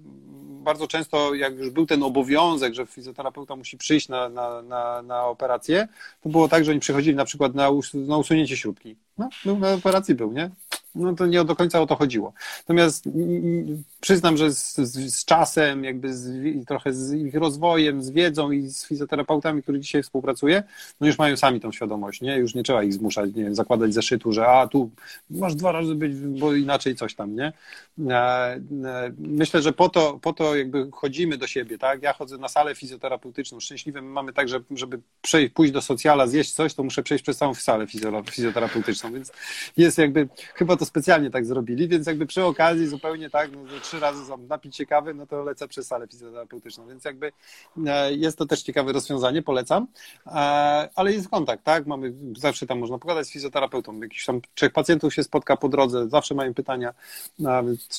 bardzo 0.62 0.86
często, 0.88 1.34
jak 1.34 1.56
już 1.56 1.70
był 1.70 1.86
ten 1.86 2.02
obowiązek, 2.02 2.74
że 2.74 2.86
fizjoterapeuta 2.86 3.56
musi 3.56 3.76
przyjść 3.78 4.08
na, 4.08 4.28
na, 4.28 4.62
na, 4.62 5.02
na 5.02 5.24
operację, 5.24 5.88
to 6.22 6.28
było 6.28 6.48
tak, 6.48 6.64
że 6.64 6.70
oni 6.70 6.80
przychodzili 6.80 7.16
na 7.16 7.24
przykład 7.24 7.54
na, 7.54 7.70
us 7.70 7.94
na 7.94 8.16
usunięcie 8.16 8.56
śrubki. 8.56 8.96
No, 9.18 9.28
był 9.44 9.58
na 9.58 9.72
operacji 9.72 10.14
był, 10.14 10.32
nie? 10.32 10.50
no 10.96 11.14
to 11.14 11.26
nie 11.26 11.44
do 11.44 11.56
końca 11.56 11.80
o 11.80 11.86
to 11.86 11.96
chodziło. 11.96 12.32
Natomiast 12.58 13.08
przyznam, 14.00 14.36
że 14.36 14.52
z, 14.52 14.76
z, 14.76 15.14
z 15.14 15.24
czasem, 15.24 15.84
jakby 15.84 16.14
z, 16.14 16.66
trochę 16.66 16.92
z 16.92 17.12
ich 17.12 17.34
rozwojem, 17.34 18.02
z 18.02 18.10
wiedzą 18.10 18.50
i 18.50 18.68
z 18.68 18.86
fizjoterapeutami, 18.86 19.62
którzy 19.62 19.80
dzisiaj 19.80 20.02
współpracuję, 20.02 20.62
no 21.00 21.06
już 21.06 21.18
mają 21.18 21.36
sami 21.36 21.60
tą 21.60 21.72
świadomość, 21.72 22.20
nie? 22.20 22.36
Już 22.36 22.54
nie 22.54 22.62
trzeba 22.62 22.82
ich 22.82 22.94
zmuszać, 22.94 23.34
nie 23.34 23.54
zakładać 23.54 23.94
zeszytu, 23.94 24.32
że 24.32 24.46
a 24.46 24.66
tu 24.66 24.90
masz 25.30 25.54
dwa 25.54 25.72
razy 25.72 25.94
być, 25.94 26.16
bo 26.16 26.54
inaczej 26.54 26.96
coś 26.96 27.14
tam, 27.14 27.36
nie? 27.36 27.52
E, 28.08 28.12
e, 28.14 28.60
myślę, 29.18 29.62
że 29.62 29.72
po 29.72 29.88
to, 29.88 30.18
po 30.22 30.32
to 30.32 30.56
jakby 30.56 30.88
chodzimy 30.92 31.38
do 31.38 31.46
siebie, 31.46 31.78
tak? 31.78 32.02
Ja 32.02 32.12
chodzę 32.12 32.38
na 32.38 32.48
salę 32.48 32.74
fizjoterapeutyczną. 32.74 33.60
Szczęśliwie 33.60 34.02
mamy 34.02 34.32
tak, 34.32 34.48
że 34.48 34.60
żeby 34.70 35.00
przejść, 35.22 35.54
pójść 35.54 35.72
do 35.72 35.82
socjala, 35.82 36.26
zjeść 36.26 36.52
coś, 36.52 36.74
to 36.74 36.82
muszę 36.82 37.02
przejść 37.02 37.22
przez 37.22 37.36
całą 37.36 37.54
salę 37.54 37.86
fizjoterapeutyczną, 38.30 39.05
więc 39.10 39.32
jest 39.76 39.98
jakby, 39.98 40.28
chyba 40.54 40.76
to 40.76 40.84
specjalnie 40.84 41.30
tak 41.30 41.46
zrobili, 41.46 41.88
więc 41.88 42.06
jakby 42.06 42.26
przy 42.26 42.44
okazji 42.44 42.86
zupełnie 42.86 43.30
tak, 43.30 43.50
no, 43.52 43.60
trzy 43.82 44.00
razy 44.00 44.32
napić 44.48 44.76
się 44.76 44.86
kawy, 44.86 45.14
no 45.14 45.26
to 45.26 45.42
lecę 45.42 45.68
przez 45.68 45.86
salę 45.86 46.06
fizjoterapeutyczną, 46.08 46.88
więc 46.88 47.04
jakby 47.04 47.32
e, 47.86 48.14
jest 48.14 48.38
to 48.38 48.46
też 48.46 48.62
ciekawe 48.62 48.92
rozwiązanie, 48.92 49.42
polecam, 49.42 49.86
e, 50.26 50.30
ale 50.94 51.12
jest 51.12 51.28
kontakt, 51.28 51.64
tak, 51.64 51.86
mamy, 51.86 52.12
zawsze 52.36 52.66
tam 52.66 52.78
można 52.78 52.98
pogadać 52.98 53.26
z 53.26 53.30
fizjoterapeutą, 53.30 54.00
jakiś 54.00 54.24
tam 54.24 54.40
trzech 54.54 54.72
pacjentów 54.72 55.14
się 55.14 55.22
spotka 55.22 55.56
po 55.56 55.68
drodze, 55.68 56.08
zawsze 56.08 56.34
mają 56.34 56.54
pytania, 56.54 56.94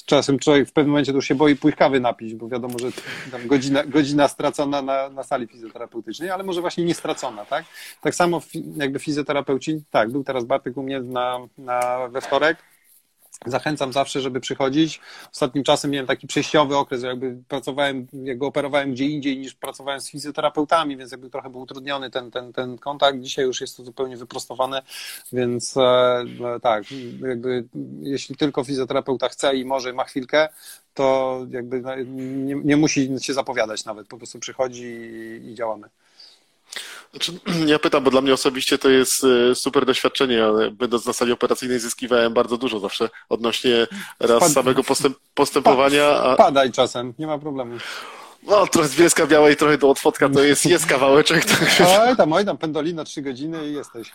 czasem 0.06 0.40
człowiek 0.40 0.70
w 0.70 0.72
pewnym 0.72 0.92
momencie 0.92 1.12
już 1.12 1.26
się 1.26 1.36
boi 1.36 1.56
pójść 1.56 1.78
kawy 1.78 2.00
napić, 2.00 2.34
bo 2.36 2.48
wiadomo, 2.48 2.80
że 2.80 2.88
godzina, 3.46 3.84
godzina 3.84 4.28
stracona 4.28 4.82
na, 4.82 5.10
na 5.10 5.24
sali 5.24 5.48
fizjoterapeutycznej, 5.48 6.30
ale 6.30 6.44
może 6.44 6.62
właśnie 6.62 6.86
nie 6.86 6.94
stracona, 6.94 7.46
tak, 7.46 7.66
tak 8.02 8.16
samo 8.16 8.42
jakby 8.76 9.00
fizjoterapeuci, 9.00 9.82
tak, 9.92 10.12
był 10.12 10.24
teraz 10.24 10.46
Bartek 10.46 10.78
u 10.78 10.84
mnie 10.84 10.97
na, 11.02 11.40
na, 11.58 12.08
we 12.08 12.22
wtorek, 12.22 12.58
Zachęcam 13.46 13.94
zawsze, 13.94 14.22
żeby 14.22 14.40
przychodzić. 14.40 15.02
Ostatnim 15.32 15.64
czasem 15.64 15.92
miałem 15.92 16.08
taki 16.08 16.28
przejściowy 16.28 16.78
okres, 16.78 17.04
jakby 17.04 17.38
pracowałem, 17.48 18.08
jakby 18.24 18.46
operowałem 18.46 18.92
gdzie 18.92 19.06
indziej 19.06 19.38
niż 19.38 19.54
pracowałem 19.54 20.02
z 20.02 20.10
fizjoterapeutami, 20.12 20.98
więc 20.98 21.12
jakby 21.12 21.30
trochę 21.30 21.50
był 21.50 21.62
utrudniony 21.62 22.12
ten, 22.12 22.32
ten, 22.32 22.54
ten 22.54 22.78
kontakt. 22.78 23.20
Dzisiaj 23.20 23.46
już 23.46 23.62
jest 23.62 23.78
to 23.78 23.84
zupełnie 23.84 24.18
wyprostowane, 24.18 24.82
więc 25.32 25.78
e, 25.78 26.24
no 26.40 26.60
tak, 26.60 26.84
jakby 27.28 27.68
jeśli 28.02 28.36
tylko 28.36 28.64
fizjoterapeuta 28.64 29.30
chce 29.30 29.56
i 29.56 29.66
może, 29.66 29.94
ma 29.94 30.04
chwilkę, 30.04 30.50
to 30.94 31.40
jakby 31.50 31.82
no, 31.82 31.96
nie, 32.06 32.56
nie 32.56 32.78
musi 32.78 33.10
się 33.22 33.34
zapowiadać 33.34 33.86
nawet, 33.86 34.08
po 34.08 34.18
prostu 34.18 34.40
przychodzi 34.40 34.86
i, 34.86 35.50
i 35.52 35.56
działamy. 35.56 35.90
Znaczy, 37.12 37.40
ja 37.74 37.80
pytam, 37.80 38.04
bo 38.04 38.12
dla 38.12 38.22
mnie 38.22 38.34
osobiście 38.34 38.78
to 38.78 38.90
jest 38.90 39.24
e, 39.24 39.56
super 39.56 39.86
doświadczenie, 39.86 40.44
będąc 40.72 41.06
na 41.06 41.14
sali 41.14 41.32
operacyjnej 41.32 41.80
zyskiwałem 41.80 42.34
bardzo 42.34 42.58
dużo 42.58 42.80
zawsze 42.80 43.10
odnośnie 43.30 43.88
raz 44.20 44.54
samego 44.54 44.84
postęp, 44.84 45.18
postępowania. 45.34 46.08
A... 46.08 46.36
Padaj 46.36 46.72
czasem, 46.72 47.14
nie 47.20 47.28
ma 47.28 47.38
problemu. 47.38 47.78
No, 48.44 48.68
trochę 48.68 48.88
z 48.88 48.96
Bielska 48.96 49.28
Białej, 49.28 49.56
trochę 49.56 49.78
do 49.78 49.90
Otwotka, 49.90 50.30
to 50.30 50.44
jest, 50.44 50.66
jest 50.66 50.86
kawałeczek. 50.86 51.46
Oj 52.08 52.16
tam, 52.16 52.34
oj 52.34 52.46
tam, 52.46 52.58
pendolina 52.58 53.04
trzy 53.04 53.22
godziny 53.22 53.70
i 53.70 53.74
jesteś. 53.74 54.12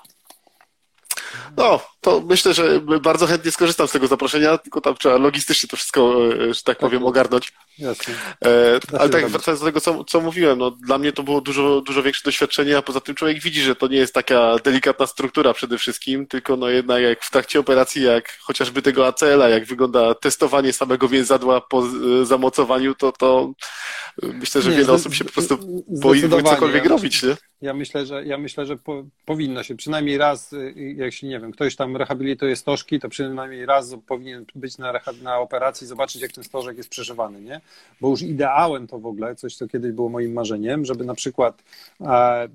No, 1.57 1.81
to 2.01 2.21
myślę, 2.21 2.55
że 2.55 2.81
bardzo 2.81 3.27
chętnie 3.27 3.51
skorzystam 3.51 3.89
z 3.89 3.93
tego 3.93 4.07
zaproszenia, 4.07 4.59
tylko 4.59 4.81
tam 4.81 4.95
trzeba 4.97 5.17
logistycznie 5.17 5.69
to 5.69 5.77
wszystko, 5.77 6.17
e, 6.49 6.55
że 6.55 6.63
tak 6.63 6.79
powiem, 6.79 7.01
tak. 7.01 7.09
ogarnąć. 7.09 7.53
Jasne. 7.79 8.15
E, 8.45 8.81
ale 8.99 9.11
tak, 9.11 9.29
wracając 9.29 9.61
do 9.61 9.67
tego, 9.67 9.81
co, 9.81 10.05
co 10.05 10.21
mówiłem, 10.21 10.59
no, 10.59 10.71
dla 10.71 10.99
mnie 10.99 11.13
to 11.13 11.23
było 11.23 11.41
dużo, 11.41 11.81
dużo 11.81 12.03
większe 12.03 12.23
doświadczenie, 12.25 12.79
a 12.79 12.83
poza 12.83 13.01
tym 13.01 13.15
człowiek 13.15 13.43
widzi, 13.43 13.63
że 13.63 13.77
to 13.77 13.89
nie 13.89 13.97
jest 13.97 14.15
taka 14.15 14.57
delikatna 14.65 15.07
struktura 15.07 15.55
przede 15.55 15.79
wszystkim, 15.79 16.27
tylko 16.27 16.57
no 16.57 16.69
jednak 16.69 17.03
jak 17.03 17.25
w 17.25 17.31
trakcie 17.31 17.61
operacji, 17.61 18.03
jak 18.03 18.39
chociażby 18.41 18.83
tego 18.83 19.07
ACL-a, 19.07 19.49
jak 19.49 19.65
wygląda 19.65 20.15
testowanie 20.15 20.73
samego 20.73 21.09
więzadła 21.09 21.61
po 21.61 21.83
e, 21.83 22.27
zamocowaniu, 22.27 22.95
to, 22.95 23.13
to 23.13 23.53
myślę, 24.23 24.63
że 24.63 24.71
nie, 24.71 24.77
wiele 24.77 24.93
osób 24.93 25.15
się 25.15 25.25
po 25.25 25.33
prostu 25.33 25.85
boi 25.89 26.23
cokolwiek 26.45 26.85
robić, 26.85 27.23
nie? 27.23 27.37
Ja 27.63 27.75
myślę, 27.75 28.07
że, 28.07 28.25
ja 28.25 28.39
myślę, 28.39 28.67
że 28.67 28.77
po, 28.77 29.05
powinno 29.27 29.63
się 29.63 29.75
przynajmniej 29.75 30.19
raz, 30.19 30.53
y, 30.53 30.75
jeśli 30.77 31.29
nie 31.29 31.41
wiem, 31.41 31.53
ktoś 31.53 31.77
tam 31.77 31.97
rehabilituje 31.97 32.57
stożki, 32.57 33.01
to 33.01 33.09
przynajmniej 33.09 33.67
raz 33.67 33.95
powinien 34.07 34.45
być 34.55 34.79
na, 34.79 34.93
na 35.23 35.39
operacji, 35.39 35.87
zobaczyć, 35.87 36.23
jak 36.23 36.33
ten 36.33 36.45
stożek 36.45 36.77
jest 36.77 36.89
przeżywany, 36.89 37.41
nie? 37.41 37.61
Bo 38.01 38.09
już 38.09 38.23
ideałem 38.23 38.87
to 38.87 38.99
w 38.99 39.07
ogóle, 39.07 39.35
coś, 39.35 39.57
co 39.57 39.69
kiedyś 39.69 39.93
było 39.93 40.09
moim 40.09 40.33
marzeniem, 40.33 40.85
żeby 40.85 41.05
na 41.05 41.15
przykład, 41.15 41.63
e, 42.01 42.05
e, 42.07 42.49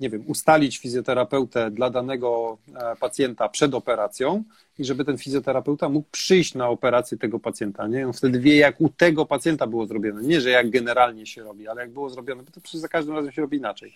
nie 0.00 0.10
wiem, 0.10 0.24
ustalić 0.26 0.78
fizjoterapeutę 0.78 1.70
dla 1.70 1.90
danego 1.90 2.58
e, 2.74 2.96
pacjenta 2.96 3.48
przed 3.48 3.74
operacją, 3.74 4.44
i 4.80 4.84
żeby 4.84 5.04
ten 5.04 5.18
fizjoterapeuta 5.18 5.88
mógł 5.88 6.08
przyjść 6.12 6.54
na 6.54 6.68
operację 6.68 7.18
tego 7.18 7.38
pacjenta. 7.38 7.86
Nie? 7.86 8.06
On 8.06 8.12
wtedy 8.12 8.40
wie, 8.40 8.56
jak 8.56 8.80
u 8.80 8.88
tego 8.88 9.26
pacjenta 9.26 9.66
było 9.66 9.86
zrobione. 9.86 10.22
Nie, 10.22 10.40
że 10.40 10.50
jak 10.50 10.70
generalnie 10.70 11.26
się 11.26 11.42
robi, 11.42 11.68
ale 11.68 11.80
jak 11.80 11.90
było 11.90 12.10
zrobione, 12.10 12.42
bo 12.42 12.50
to 12.50 12.60
przecież 12.60 12.80
za 12.80 12.88
każdym 12.88 13.14
razem 13.14 13.32
się 13.32 13.42
robi 13.42 13.56
inaczej. 13.56 13.92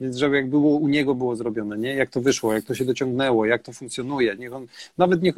Więc 0.00 0.16
żeby 0.16 0.36
jak 0.36 0.50
było 0.50 0.78
u 0.78 0.88
niego 0.88 1.14
było 1.14 1.36
zrobione, 1.36 1.78
nie? 1.78 1.94
jak 1.94 2.10
to 2.10 2.20
wyszło, 2.20 2.54
jak 2.54 2.64
to 2.64 2.74
się 2.74 2.84
dociągnęło, 2.84 3.46
jak 3.46 3.62
to 3.62 3.72
funkcjonuje. 3.72 4.36
Niech 4.36 4.52
on 4.52 4.66
nawet 4.98 5.22
niech, 5.22 5.34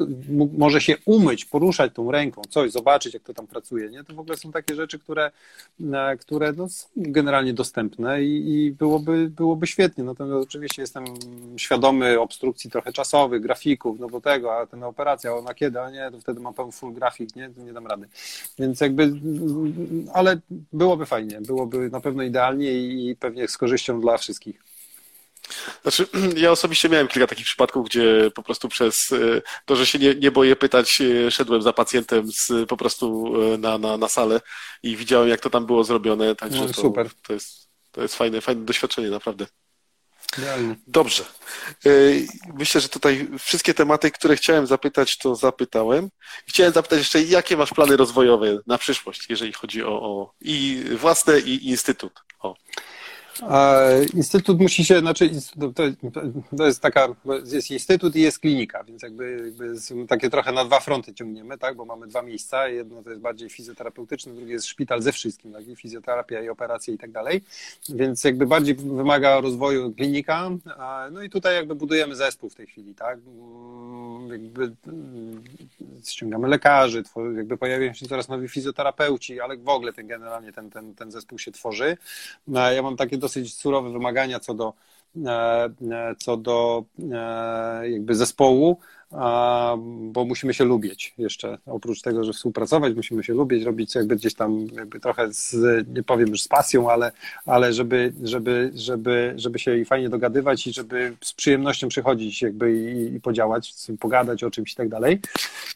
może 0.57 0.81
się 0.81 0.95
umyć, 1.05 1.45
poruszać 1.45 1.93
tą 1.93 2.11
ręką, 2.11 2.41
coś, 2.49 2.71
zobaczyć, 2.71 3.13
jak 3.13 3.23
to 3.23 3.33
tam 3.33 3.47
pracuje. 3.47 3.89
Nie? 3.89 4.03
To 4.03 4.13
w 4.13 4.19
ogóle 4.19 4.37
są 4.37 4.51
takie 4.51 4.75
rzeczy, 4.75 4.99
które, 4.99 5.31
e, 5.93 6.17
które 6.17 6.53
no, 6.53 6.69
są 6.69 6.87
generalnie 6.95 7.53
dostępne 7.53 8.23
i, 8.23 8.53
i 8.55 8.71
byłoby, 8.71 9.29
byłoby 9.29 9.67
świetnie. 9.67 10.03
Natomiast 10.03 10.47
oczywiście 10.47 10.81
jestem 10.81 11.05
świadomy 11.57 12.19
obstrukcji 12.19 12.71
trochę 12.71 12.93
czasowych, 12.93 13.41
grafików, 13.41 13.99
no 13.99 14.09
bo 14.09 14.21
tego, 14.21 14.57
a 14.57 14.65
ten 14.65 14.83
operacja, 14.87 15.35
ona 15.35 15.53
kiedy, 15.53 15.81
a 15.81 15.89
nie, 15.89 16.11
to 16.11 16.21
wtedy 16.21 16.39
mam 16.39 16.53
pełen 16.53 16.71
full 16.71 16.93
grafik, 16.93 17.35
nie, 17.35 17.49
to 17.49 17.61
nie 17.61 17.73
dam 17.73 17.87
rady. 17.87 18.07
Więc 18.59 18.81
jakby, 18.81 19.11
ale 20.13 20.39
byłoby 20.73 21.05
fajnie, 21.05 21.41
byłoby 21.41 21.89
na 21.89 22.01
pewno 22.01 22.23
idealnie 22.23 22.73
i 22.73 23.15
pewnie 23.15 23.47
z 23.47 23.57
korzyścią 23.57 24.01
dla 24.01 24.17
wszystkich. 24.17 24.67
Znaczy, 25.81 26.07
ja 26.43 26.51
osobiście 26.51 26.89
miałem 26.89 27.07
kilka 27.07 27.27
takich 27.27 27.45
przypadków, 27.45 27.85
gdzie 27.85 28.31
po 28.35 28.43
prostu 28.43 28.69
przez 28.69 29.11
e, 29.11 29.41
to, 29.65 29.75
że 29.75 29.85
się 29.85 29.99
nie, 29.99 30.15
nie 30.15 30.31
boję 30.31 30.55
pytać, 30.55 31.01
e, 31.01 31.31
szedłem 31.31 31.61
za 31.61 31.73
pacjentem 31.73 32.31
z, 32.31 32.69
po 32.69 32.77
prostu 32.77 33.33
e, 33.53 33.57
na, 33.57 33.77
na, 33.77 33.97
na 33.97 34.07
salę 34.07 34.41
i 34.83 34.95
widziałem, 34.95 35.29
jak 35.29 35.41
to 35.41 35.49
tam 35.49 35.65
było 35.65 35.83
zrobione. 35.83 36.35
Także 36.35 36.65
no, 36.65 36.73
super. 36.73 37.09
To, 37.09 37.15
to, 37.27 37.33
jest, 37.33 37.69
to 37.91 38.01
jest 38.01 38.15
fajne, 38.15 38.41
fajne 38.41 38.65
doświadczenie, 38.65 39.09
naprawdę. 39.09 39.45
Dobrze. 40.87 41.23
Y, 41.85 42.27
myślę, 42.53 42.81
że 42.81 42.89
tutaj 42.89 43.27
wszystkie 43.39 43.73
tematy, 43.73 44.11
które 44.11 44.35
chciałem 44.35 44.67
zapytać, 44.67 45.17
to 45.17 45.35
zapytałem. 45.35 46.09
Chciałem 46.47 46.73
zapytać 46.73 46.99
jeszcze, 46.99 47.21
jakie 47.21 47.57
masz 47.57 47.73
plany 47.73 47.97
rozwojowe 47.97 48.57
na 48.67 48.77
przyszłość, 48.77 49.25
jeżeli 49.29 49.53
chodzi 49.53 49.83
o, 49.83 50.01
o 50.01 50.33
i 50.41 50.83
własne, 50.99 51.39
i 51.39 51.69
instytut? 51.69 52.13
O. 52.39 52.55
Instytut 54.13 54.59
musi 54.59 54.85
się, 54.85 54.99
znaczy 54.99 55.29
to 56.57 56.65
jest 56.65 56.81
taka, 56.81 57.07
jest 57.53 57.71
instytut 57.71 58.15
i 58.15 58.21
jest 58.21 58.39
klinika, 58.39 58.83
więc 58.83 59.03
jakby, 59.03 59.43
jakby 59.45 60.07
takie 60.07 60.29
trochę 60.29 60.51
na 60.51 60.65
dwa 60.65 60.79
fronty 60.79 61.13
ciągniemy, 61.13 61.57
tak, 61.57 61.75
bo 61.75 61.85
mamy 61.85 62.07
dwa 62.07 62.21
miejsca, 62.21 62.67
jedno 62.67 63.03
to 63.03 63.09
jest 63.09 63.21
bardziej 63.21 63.49
fizjoterapeutyczne, 63.49 64.33
drugie 64.33 64.53
jest 64.53 64.67
szpital 64.67 65.01
ze 65.01 65.11
wszystkim, 65.11 65.53
tak, 65.53 65.67
i 65.67 65.75
fizjoterapia 65.75 66.41
i 66.41 66.49
operacje 66.49 66.93
i 66.93 66.97
tak 66.97 67.11
dalej, 67.11 67.43
więc 67.89 68.23
jakby 68.23 68.45
bardziej 68.45 68.75
wymaga 68.75 69.41
rozwoju 69.41 69.93
klinika, 69.93 70.49
no 71.11 71.21
i 71.21 71.29
tutaj 71.29 71.55
jakby 71.55 71.75
budujemy 71.75 72.15
zespół 72.15 72.49
w 72.49 72.55
tej 72.55 72.67
chwili, 72.67 72.95
tak, 72.95 73.19
jakby 74.31 74.71
ściągamy 76.05 76.47
lekarzy, 76.47 77.03
jakby 77.37 77.57
pojawiają 77.57 77.93
się 77.93 78.07
coraz 78.07 78.29
nowi 78.29 78.47
fizjoterapeuci, 78.47 79.41
ale 79.41 79.57
w 79.57 79.69
ogóle 79.69 79.93
ten 79.93 80.07
generalnie 80.07 80.53
ten, 80.53 80.69
ten, 80.69 80.95
ten 80.95 81.11
zespół 81.11 81.39
się 81.39 81.51
tworzy. 81.51 81.97
Ja 82.47 82.81
mam 82.81 82.97
takie 82.97 83.17
dosyć 83.27 83.53
surowe 83.53 83.91
wymagania 83.91 84.39
co 84.39 84.53
do, 84.53 84.73
e, 85.25 85.29
e, 85.91 86.15
co 86.17 86.37
do 86.37 86.83
e, 87.11 87.89
jakby 87.89 88.15
zespołu, 88.15 88.77
bo 90.11 90.25
musimy 90.25 90.53
się 90.53 90.65
lubić 90.65 91.13
jeszcze. 91.17 91.57
Oprócz 91.65 92.01
tego, 92.01 92.23
że 92.23 92.33
współpracować, 92.33 92.95
musimy 92.95 93.23
się 93.23 93.33
lubić, 93.33 93.63
robić 93.63 93.95
jakby 93.95 94.15
gdzieś 94.15 94.33
tam 94.33 94.67
jakby 94.75 94.99
trochę 94.99 95.33
z, 95.33 95.87
nie 95.95 96.03
powiem 96.03 96.29
już 96.29 96.41
z 96.41 96.47
pasją, 96.47 96.91
ale, 96.91 97.11
ale 97.45 97.73
żeby, 97.73 98.13
żeby, 98.23 98.71
żeby, 98.75 99.33
żeby 99.35 99.59
się 99.59 99.77
i 99.77 99.85
fajnie 99.85 100.09
dogadywać 100.09 100.67
i 100.67 100.73
żeby 100.73 101.15
z 101.21 101.33
przyjemnością 101.33 101.87
przychodzić 101.87 102.41
jakby 102.41 102.73
i, 102.73 103.15
i 103.15 103.19
podziałać, 103.19 103.73
pogadać 103.99 104.43
o 104.43 104.51
czymś 104.51 104.73
i 104.73 104.75
tak 104.75 104.89
dalej. 104.89 105.19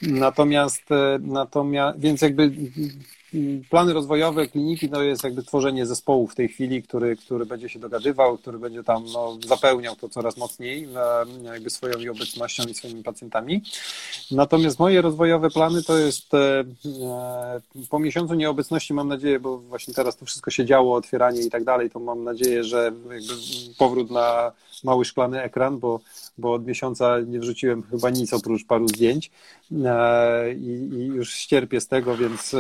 Natomiast, 0.02 0.84
natomiast, 1.20 2.00
więc 2.00 2.22
jakby 2.22 2.52
plany 3.70 3.94
rozwojowe 3.94 4.48
kliniki 4.48 4.90
to 4.90 5.04
jest 5.04 5.24
jakby 5.24 5.44
tworzenie 5.44 5.86
zespołu 5.86 6.28
w 6.28 6.36
tej 6.36 6.48
chwili, 6.48 6.84
który, 6.84 7.16
który 7.16 7.46
będzie 7.46 7.70
się 7.70 7.80
dogadywał, 7.80 8.38
który 8.38 8.60
będzie 8.60 8.84
tam 8.84 9.04
no, 9.14 9.38
zapełniał 9.48 9.96
to 9.96 10.10
coraz 10.10 10.38
mocniej 10.38 10.88
e, 11.44 11.44
jakby 11.54 11.70
swoją 11.70 12.12
obecnością 12.12 12.64
i 12.64 12.74
swoimi 12.74 13.04
pacjentami. 13.04 13.64
Natomiast 14.32 14.80
moje 14.80 15.02
rozwojowe 15.02 15.50
plany 15.50 15.84
to 15.84 15.98
jest 15.98 16.34
e, 16.34 16.64
e, 17.04 17.62
po 17.90 18.00
miesiącu 18.00 18.34
nieobecności 18.34 18.94
mam 18.94 19.08
nadzieję, 19.08 19.40
bo 19.40 19.58
właśnie 19.58 19.94
teraz 19.94 20.18
to 20.18 20.26
wszystko 20.26 20.52
się 20.52 20.66
działo, 20.66 20.96
otwieranie 20.96 21.42
i 21.42 21.50
tak 21.50 21.64
dalej, 21.64 21.90
to 21.90 22.00
mam 22.00 22.24
nadzieję, 22.24 22.64
że 22.64 22.92
powrót 23.78 24.12
na 24.12 24.52
mały 24.84 25.06
szklany 25.06 25.42
ekran, 25.42 25.80
bo, 25.80 26.00
bo 26.38 26.54
od 26.54 26.68
miesiąca 26.68 27.20
nie 27.20 27.40
wrzuciłem 27.40 27.84
chyba 27.84 28.10
nic 28.10 28.34
oprócz 28.34 28.66
paru 28.66 28.88
zdjęć 28.88 29.32
i, 30.58 30.90
i 30.94 31.06
już 31.06 31.34
ścierpię 31.34 31.82
z 31.82 31.88
tego, 31.88 32.18
więc 32.18 32.56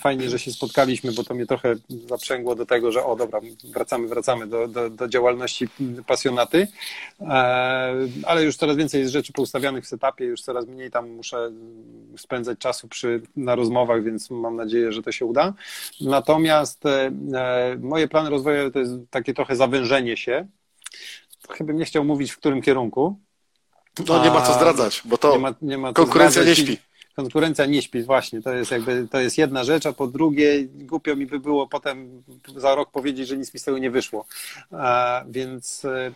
fajnie, 0.00 0.30
że 0.30 0.38
się 0.38 0.52
spotkaliśmy, 0.52 1.12
bo 1.12 1.24
to 1.24 1.34
mnie 1.34 1.46
trochę 1.46 1.74
zaprzęgło 2.08 2.54
do 2.54 2.66
tego, 2.66 2.92
że 2.92 3.04
o 3.04 3.16
dobra, 3.16 3.40
wracamy, 3.64 4.08
wracamy 4.08 4.46
do, 4.46 4.68
do, 4.68 4.90
do 4.90 5.08
działalności 5.08 5.68
pasjonaty, 6.06 6.68
e, 7.20 7.26
ale 8.26 8.44
już 8.44 8.56
coraz 8.56 8.76
więcej 8.76 9.00
jest 9.00 9.12
rzeczy 9.12 9.32
poustawianych 9.32 9.84
w 9.84 9.88
setupie, 9.88 10.24
już 10.24 10.42
coraz 10.42 10.66
mniej 10.66 10.90
tam 10.90 11.10
muszę 11.10 11.50
spędzać 12.16 12.58
czasu 12.58 12.88
przy, 12.88 13.22
na 13.36 13.54
rozmowach, 13.54 14.04
więc 14.04 14.30
mam 14.30 14.56
nadzieję, 14.56 14.92
że 14.92 15.02
to 15.02 15.12
się 15.12 15.24
uda. 15.24 15.54
Natomiast 16.00 16.86
e, 16.86 17.10
moje 17.80 18.08
plany 18.08 18.30
rozwojowe 18.30 18.70
to 18.70 18.78
jest 18.78 18.92
takie 19.10 19.34
trochę 19.34 19.56
zawężenie 19.56 20.16
się. 20.16 20.46
Chyba 21.50 21.72
nie 21.72 21.84
chciał 21.84 22.04
mówić, 22.04 22.32
w 22.32 22.38
którym 22.38 22.62
kierunku. 22.62 23.18
No 24.08 24.24
nie 24.24 24.30
ma 24.30 24.42
co 24.42 24.54
zdradzać, 24.54 25.02
bo 25.04 25.18
to 25.18 25.32
nie 25.32 25.38
ma, 25.38 25.54
nie 25.62 25.78
ma 25.78 25.92
konkurencja 25.92 26.44
nie 26.44 26.56
śpi 26.56 26.78
konkurencja 27.16 27.66
nie 27.66 27.82
śpi, 27.82 28.02
właśnie, 28.02 28.42
to 28.42 28.52
jest 28.52 28.70
jakby, 28.70 29.08
to 29.10 29.20
jest 29.20 29.38
jedna 29.38 29.64
rzecz, 29.64 29.86
a 29.86 29.92
po 29.92 30.06
drugie 30.06 30.64
głupio 30.64 31.16
mi 31.16 31.26
by 31.26 31.40
było 31.40 31.66
potem 31.66 32.22
za 32.56 32.74
rok 32.74 32.90
powiedzieć, 32.90 33.28
że 33.28 33.36
nic 33.36 33.54
mi 33.54 33.60
z 33.60 33.64
tego 33.64 33.78
nie 33.78 33.90
wyszło, 33.90 34.26
a, 34.70 35.24
więc, 35.28 35.84
e, 35.84 36.12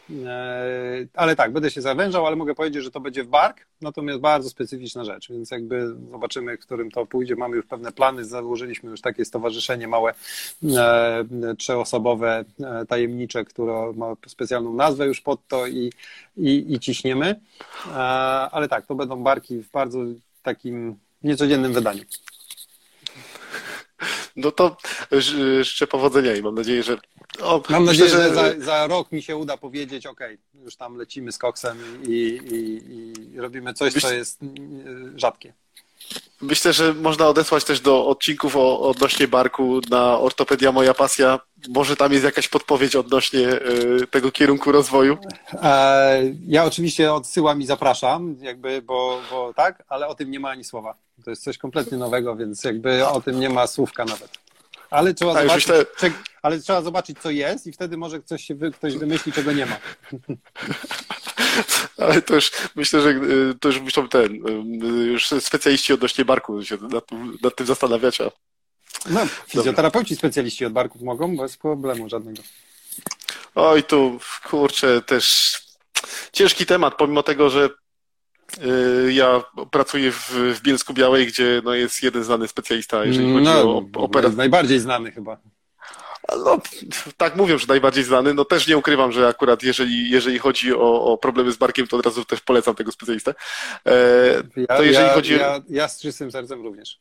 ale 1.14 1.36
tak, 1.36 1.52
będę 1.52 1.70
się 1.70 1.81
zawężał, 1.81 2.27
ale 2.27 2.36
mogę 2.36 2.55
powiedzieć, 2.55 2.85
że 2.85 2.90
to 2.90 3.01
będzie 3.01 3.24
w 3.24 3.28
bark, 3.28 3.66
natomiast 3.81 4.20
bardzo 4.20 4.51
specyficzna 4.51 5.05
rzecz, 5.05 5.28
więc 5.31 5.51
jakby 5.51 5.94
zobaczymy, 6.10 6.59
którym 6.59 6.90
to 6.90 7.06
pójdzie, 7.06 7.36
mamy 7.36 7.56
już 7.56 7.66
pewne 7.66 7.93
plany, 7.93 8.24
założyliśmy 8.24 8.90
już 8.90 9.01
takie 9.01 9.24
stowarzyszenie 9.24 9.89
małe, 9.89 10.14
e, 10.64 11.24
trzyosobowe, 11.59 12.44
e, 12.60 12.86
tajemnicze, 12.86 13.44
które 13.44 13.93
ma 13.97 14.14
specjalną 14.27 14.74
nazwę 14.74 15.06
już 15.06 15.20
pod 15.20 15.48
to 15.48 15.66
i, 15.66 15.93
i, 16.36 16.74
i 16.74 16.81
ciśniemy, 16.81 17.40
ale 18.51 18.68
tak, 18.68 18.86
to 18.86 18.94
będą 18.94 19.22
barki 19.22 19.59
w 19.59 19.70
bardzo 19.70 19.98
takim 20.43 20.99
niecodziennym 21.23 21.73
wydaniu. 21.73 22.05
No 24.37 24.53
to 24.53 24.77
życzę 25.12 25.87
powodzenia 25.87 26.37
i 26.37 26.43
mam 26.43 26.55
nadzieję, 26.55 26.83
że. 26.83 26.99
O, 27.43 27.62
mam 27.69 27.85
myślę, 27.85 28.05
nadzieję, 28.05 28.25
że, 28.25 28.35
za, 28.35 28.61
za, 28.61 28.87
rok 28.87 29.12
mi 29.12 29.23
się 29.23 29.37
uda 29.37 29.57
powiedzieć, 29.57 30.07
OK, 30.07 30.21
już 30.55 30.77
tam 30.77 30.97
lecimy 30.97 31.33
z 31.33 31.39
koksem 31.39 31.79
i, 32.09 32.41
i, 32.53 33.35
i 33.35 33.41
robimy 33.41 33.75
coś, 33.75 33.93
co 33.93 34.12
jest 34.12 34.41
rzadkie. 35.17 35.53
Myślę, 36.41 36.73
że 36.73 36.95
można 36.95 37.29
odesłać 37.29 37.65
też 37.65 37.81
do 37.81 38.07
odcinków 38.07 38.57
o, 38.57 38.81
odnośnie 38.81 39.29
barku 39.29 39.81
na 39.91 40.19
Ortopedia 40.19 40.73
Moja 40.73 40.95
Pasja. 40.95 41.41
Może 41.69 41.97
tam 41.97 42.12
jest 42.12 42.24
jakaś 42.24 42.49
podpowiedź 42.49 42.97
odnośnie 42.97 43.49
y, 43.49 44.07
tego 44.11 44.32
kierunku 44.32 44.73
rozwoju? 44.73 45.19
E, 45.62 46.23
ja 46.47 46.65
oczywiście 46.65 47.12
odsyłam 47.12 47.62
i 47.62 47.66
zapraszam, 47.66 48.37
jakby, 48.41 48.82
bo, 48.82 49.20
bo 49.31 49.55
tak, 49.55 49.85
ale 49.89 50.09
o 50.09 50.15
tym 50.15 50.31
nie 50.31 50.41
ma 50.41 50.51
ani 50.51 50.65
słowa. 50.65 50.95
To 51.24 51.31
jest 51.31 51.43
coś 51.43 51.59
kompletnie 51.59 51.99
nowego, 51.99 52.37
więc 52.37 52.65
jakby 52.65 53.07
o 53.07 53.20
tym 53.20 53.41
nie 53.41 53.49
ma 53.49 53.66
słówka 53.66 54.05
nawet. 54.05 54.39
Ale 54.91 55.15
trzeba, 55.15 55.35
tak, 55.35 55.43
zobaczyć, 55.43 55.69
myślę... 55.69 55.85
ale 56.43 56.61
trzeba 56.61 56.82
zobaczyć, 56.82 57.19
co 57.19 57.31
jest 57.31 57.66
i 57.66 57.73
wtedy 57.73 57.97
może 57.97 58.20
ktoś, 58.20 58.45
się 58.45 58.55
wy, 58.55 58.70
ktoś 58.70 58.97
wymyśli, 58.97 59.32
czego 59.32 59.53
nie 59.53 59.66
ma. 59.66 59.77
Ale 61.99 62.23
to 62.23 62.35
już 62.35 62.53
myślę, 62.77 63.01
że 63.01 63.09
y, 63.09 63.55
to 63.61 63.69
już 63.69 63.81
muszą 63.81 64.09
ten, 64.09 64.35
już 65.07 65.28
specjaliści 65.28 65.93
odnośnie 65.93 66.24
barku 66.24 66.65
się 66.65 66.77
nad, 66.77 67.05
nad 67.43 67.57
tym 67.57 67.66
zastanawiać. 67.66 68.20
A... 68.20 68.31
No, 69.11 69.27
fizjoterapeuci 69.47 70.17
specjaliści 70.17 70.65
od 70.65 70.73
barków 70.73 71.03
mogą, 71.03 71.37
bez 71.37 71.57
problemu 71.57 72.09
żadnego. 72.09 72.43
Oj, 73.55 73.83
tu 73.83 74.19
kurczę, 74.51 75.03
też 75.03 75.57
ciężki 76.33 76.67
temat, 76.67 76.95
pomimo 76.97 77.23
tego, 77.23 77.51
że 77.51 77.69
y, 79.07 79.12
ja 79.12 79.43
pracuję 79.71 80.12
w, 80.12 80.31
w 80.31 80.61
Bielsku 80.62 80.95
Białej, 80.95 81.27
gdzie 81.27 81.62
no, 81.65 81.75
jest 81.75 82.03
jeden 82.03 82.25
znany 82.25 82.49
specjalista, 82.49 83.05
jeżeli 83.05 83.33
chodzi 83.33 83.45
no, 83.45 83.62
o 83.62 83.85
operację. 83.95 84.37
Najbardziej 84.37 84.81
znany 84.81 85.12
chyba. 85.12 85.37
No, 86.45 86.59
tak 87.17 87.37
mówią, 87.37 87.59
że 87.59 87.67
najbardziej 87.67 88.05
znany. 88.05 88.35
No 88.35 88.45
też 88.45 88.67
nie 88.67 88.79
ukrywam, 88.79 89.12
że 89.12 89.29
akurat 89.29 89.62
jeżeli, 89.62 90.11
jeżeli 90.11 90.39
chodzi 90.39 90.75
o, 90.75 91.05
o 91.05 91.19
problemy 91.19 91.53
z 91.53 91.57
barkiem, 91.57 91.87
to 91.87 91.97
od 91.97 92.05
razu 92.05 92.25
też 92.25 92.41
polecam 92.41 92.75
tego 92.75 92.93
specjalistę. 92.93 93.35
E, 93.87 93.95
ja, 94.57 94.77
to 94.77 94.83
jeżeli 94.83 95.07
ja, 95.07 95.15
chodzi... 95.15 95.33
ja, 95.33 95.61
ja 95.69 95.89
z 95.89 96.01
czystym 96.01 96.33
sercem 96.33 96.62
również. 96.62 97.01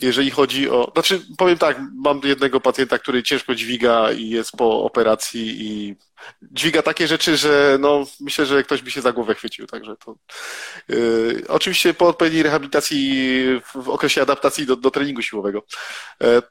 Jeżeli 0.00 0.30
chodzi 0.30 0.70
o. 0.70 0.90
Znaczy, 0.92 1.22
powiem 1.38 1.58
tak, 1.58 1.80
mam 1.94 2.20
jednego 2.24 2.60
pacjenta, 2.60 2.98
który 2.98 3.22
ciężko 3.22 3.54
dźwiga 3.54 4.12
i 4.12 4.28
jest 4.28 4.52
po 4.52 4.84
operacji 4.84 5.66
i 5.66 5.96
dźwiga 6.42 6.82
takie 6.82 7.08
rzeczy, 7.08 7.36
że 7.36 7.76
no, 7.80 8.04
myślę, 8.20 8.46
że 8.46 8.62
ktoś 8.62 8.82
by 8.82 8.90
się 8.90 9.00
za 9.00 9.12
głowę 9.12 9.34
chwycił. 9.34 9.66
Także 9.66 9.96
to. 9.96 10.14
Yy, 10.88 11.44
oczywiście 11.48 11.94
po 11.94 12.08
odpowiedniej 12.08 12.42
rehabilitacji 12.42 13.44
w 13.74 13.88
okresie 13.88 14.22
adaptacji 14.22 14.66
do, 14.66 14.76
do 14.76 14.90
treningu 14.90 15.22
siłowego. 15.22 15.62
Yy, 16.20 16.42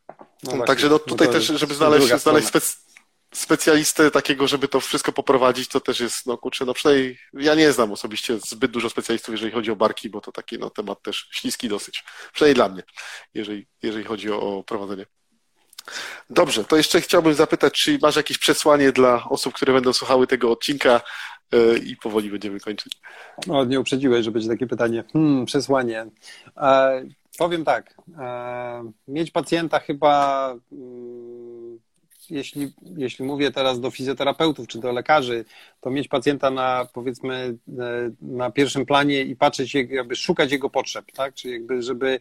no 0.44 0.64
Także 0.66 0.90
no, 0.90 1.00
tutaj 1.00 1.30
też, 1.30 1.46
żeby 1.46 1.74
znaleźć, 1.74 2.08
znaleźć 2.08 2.48
spec, 2.48 2.90
specjalistę 3.34 4.12
takiego, 4.12 4.48
żeby 4.48 4.68
to 4.68 4.80
wszystko 4.80 5.12
poprowadzić, 5.12 5.68
to 5.68 5.80
też 5.80 5.99
jest, 5.99 6.26
no 6.26 6.38
kurczę, 6.38 6.66
no 6.66 6.74
przynajmniej 6.74 7.18
ja 7.34 7.56
nie 7.56 7.72
znam 7.72 7.91
osobiście 7.91 8.40
zbyt 8.40 8.72
dużo 8.72 8.90
specjalistów, 8.90 9.32
jeżeli 9.32 9.52
chodzi 9.52 9.72
o 9.72 9.76
barki, 9.76 10.10
bo 10.10 10.22
to 10.22 10.32
taki 10.32 10.58
no, 10.58 10.70
temat 10.70 11.02
też 11.02 11.28
śliski 11.32 11.70
dosyć. 11.70 12.03
Przynajmniej 12.34 12.56
dla 12.56 12.70
mnie, 12.70 12.84
jeżeli, 13.34 13.68
jeżeli 13.84 14.06
chodzi 14.06 14.32
o, 14.32 14.41
o 14.41 14.64
prowadzenie. 14.64 15.06
Dobrze, 16.30 16.64
to 16.64 16.78
jeszcze 16.78 17.02
chciałbym 17.02 17.34
zapytać, 17.34 17.74
czy 17.74 17.99
masz 18.02 18.16
jakieś 18.16 18.38
przesłanie 18.38 18.91
dla 18.91 19.24
osób, 19.30 19.53
które 19.53 19.74
będą 19.74 19.94
słuchały 19.94 20.28
tego 20.28 20.52
odcinka 20.52 21.02
yy, 21.52 21.78
i 21.78 21.95
powoli 21.95 22.30
będziemy 22.30 22.60
kończyć. 22.60 22.94
No, 23.48 23.66
nie 23.66 23.80
uprzedziłeś, 23.80 24.26
że 24.26 24.32
będzie 24.32 24.49
takie 24.49 24.68
pytanie. 24.68 25.03
Hmm, 25.14 25.45
przesłanie. 25.45 26.06
E, 26.58 27.03
powiem 27.38 27.66
tak. 27.66 27.95
E, 28.20 28.91
mieć 29.08 29.32
pacjenta 29.32 29.80
chyba. 29.80 30.48
Mm, 30.72 31.51
jeśli, 32.32 32.74
jeśli 32.98 33.26
mówię 33.26 33.52
teraz 33.52 33.80
do 33.80 33.91
fizjoterapeutów 33.91 34.68
czy 34.68 34.80
do 34.80 34.91
lekarzy, 34.91 35.45
to 35.82 35.90
mieć 35.90 36.08
pacjenta 36.08 36.52
na 36.52 36.88
powiedzmy 36.94 37.58
e, 37.80 38.12
na 38.22 38.52
pierwszym 38.52 38.86
planie 38.86 39.22
i 39.22 39.36
patrzeć, 39.36 39.74
jakby 39.74 40.16
szukać 40.16 40.52
jego 40.52 40.70
potrzeb, 40.70 41.12
tak? 41.12 41.34
Czyli 41.34 41.53
jakby, 41.53 41.84
żeby 41.84 42.20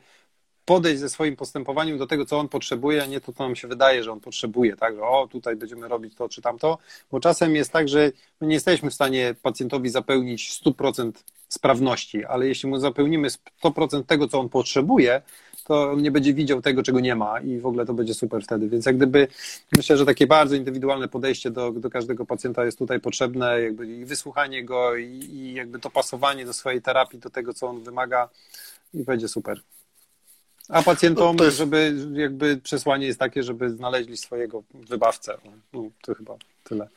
podejść 0.65 1.01
ze 1.01 1.09
swoim 1.09 1.37
postępowaniem 1.37 1.99
do 1.99 2.07
tego, 2.07 2.27
co 2.27 2.39
on 2.39 2.49
potrzebuje, 2.49 3.03
a 3.03 3.07
nie 3.07 3.21
to, 3.21 3.33
co 3.33 3.45
nam 3.45 3.57
się 3.57 3.69
wydaje, 3.69 4.03
że 4.03 4.13
on 4.13 4.21
potrzebuje, 4.21 4.77
tak, 4.77 4.95
że 4.95 5.03
o, 5.03 5.29
tutaj 5.31 5.57
będziemy 5.57 5.89
robić 5.89 6.15
to 6.15 6.29
czy 6.29 6.43
tamto, 6.43 6.79
bo 7.11 7.21
czasem 7.21 7.57
jest 7.57 7.73
tak, 7.73 7.89
że 7.89 8.13
my 8.41 8.47
nie 8.47 8.55
jesteśmy 8.55 8.91
w 8.91 8.95
stanie 8.95 9.35
pacjentowi 9.43 9.89
zapełnić 9.89 10.61
100% 10.65 11.13
sprawności, 11.51 12.25
ale 12.25 12.49
jeśli 12.49 12.69
mu 12.69 12.79
zapełnimy 12.79 13.29
100% 13.63 14.05
tego, 14.05 14.29
co 14.29 14.41
on 14.41 14.49
potrzebuje, 14.49 15.23
to 15.65 15.91
on 15.91 16.03
nie 16.03 16.11
będzie 16.11 16.35
widział 16.35 16.63
tego, 16.63 16.83
czego 16.83 17.01
nie 17.01 17.15
ma 17.15 17.41
i 17.41 17.59
w 17.59 17.67
ogóle 17.67 17.87
to 17.87 17.95
będzie 17.95 18.15
super 18.15 18.43
wtedy. 18.45 18.69
Więc 18.69 18.87
jak 18.87 18.97
gdyby 18.97 19.29
myślę, 19.77 19.97
że 19.97 20.07
takie 20.07 20.27
bardzo 20.27 20.57
indywidualne 20.57 21.09
podejście 21.09 21.51
do, 21.51 21.73
do 21.73 21.91
każdego 21.91 22.27
pacjenta 22.27 22.65
jest 22.65 22.79
tutaj 22.79 23.01
potrzebne, 23.01 23.61
jakby 23.63 23.87
i 23.87 24.05
wysłuchanie 24.05 24.65
go 24.65 24.97
i, 24.97 25.05
i 25.05 25.55
jakby 25.55 25.79
dopasowanie 25.79 26.45
do 26.45 26.53
swojej 26.53 26.83
terapii, 26.83 27.19
do 27.19 27.31
tego, 27.31 27.55
co 27.55 27.67
on 27.67 27.83
wymaga 27.83 28.29
i 28.95 29.05
będzie 29.05 29.29
super. 29.29 29.61
A 30.69 30.83
pacjentom, 30.83 31.37
no 31.37 31.45
jest... 31.45 31.57
żeby 31.57 31.95
jakby 32.13 32.57
przesłanie 32.57 33.07
jest 33.07 33.19
takie, 33.19 33.43
żeby 33.43 33.71
znaleźli 33.71 34.17
swojego 34.17 34.63
wybawcę. 34.75 35.39
No, 35.73 35.85
to 36.03 36.15
chyba 36.15 36.37
tyle. 36.65 36.89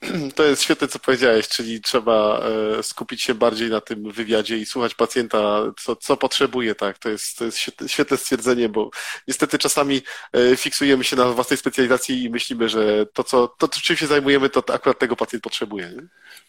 To 0.34 0.44
jest 0.44 0.62
świetne, 0.62 0.88
co 0.88 0.98
powiedziałeś, 0.98 1.48
czyli 1.48 1.80
trzeba 1.80 2.40
e, 2.78 2.82
skupić 2.82 3.22
się 3.22 3.34
bardziej 3.34 3.70
na 3.70 3.80
tym 3.80 4.12
wywiadzie 4.12 4.58
i 4.58 4.66
słuchać 4.66 4.94
pacjenta, 4.94 5.62
co, 5.80 5.96
co 5.96 6.16
potrzebuje, 6.16 6.74
tak. 6.74 6.98
To 6.98 7.08
jest, 7.08 7.38
to 7.38 7.44
jest 7.44 7.58
świetne 7.86 8.16
stwierdzenie, 8.16 8.68
bo 8.68 8.90
niestety 9.28 9.58
czasami 9.58 10.02
e, 10.32 10.56
fiksujemy 10.56 11.04
się 11.04 11.16
na 11.16 11.24
własnej 11.24 11.56
specjalizacji 11.56 12.24
i 12.24 12.30
myślimy, 12.30 12.68
że 12.68 13.06
to, 13.06 13.24
co, 13.24 13.48
to 13.48 13.68
czym 13.68 13.96
się 13.96 14.06
zajmujemy, 14.06 14.50
to 14.50 14.74
akurat 14.74 14.98
tego 14.98 15.16
pacjent 15.16 15.44
potrzebuje. 15.44 15.88
Nie? 15.88 16.02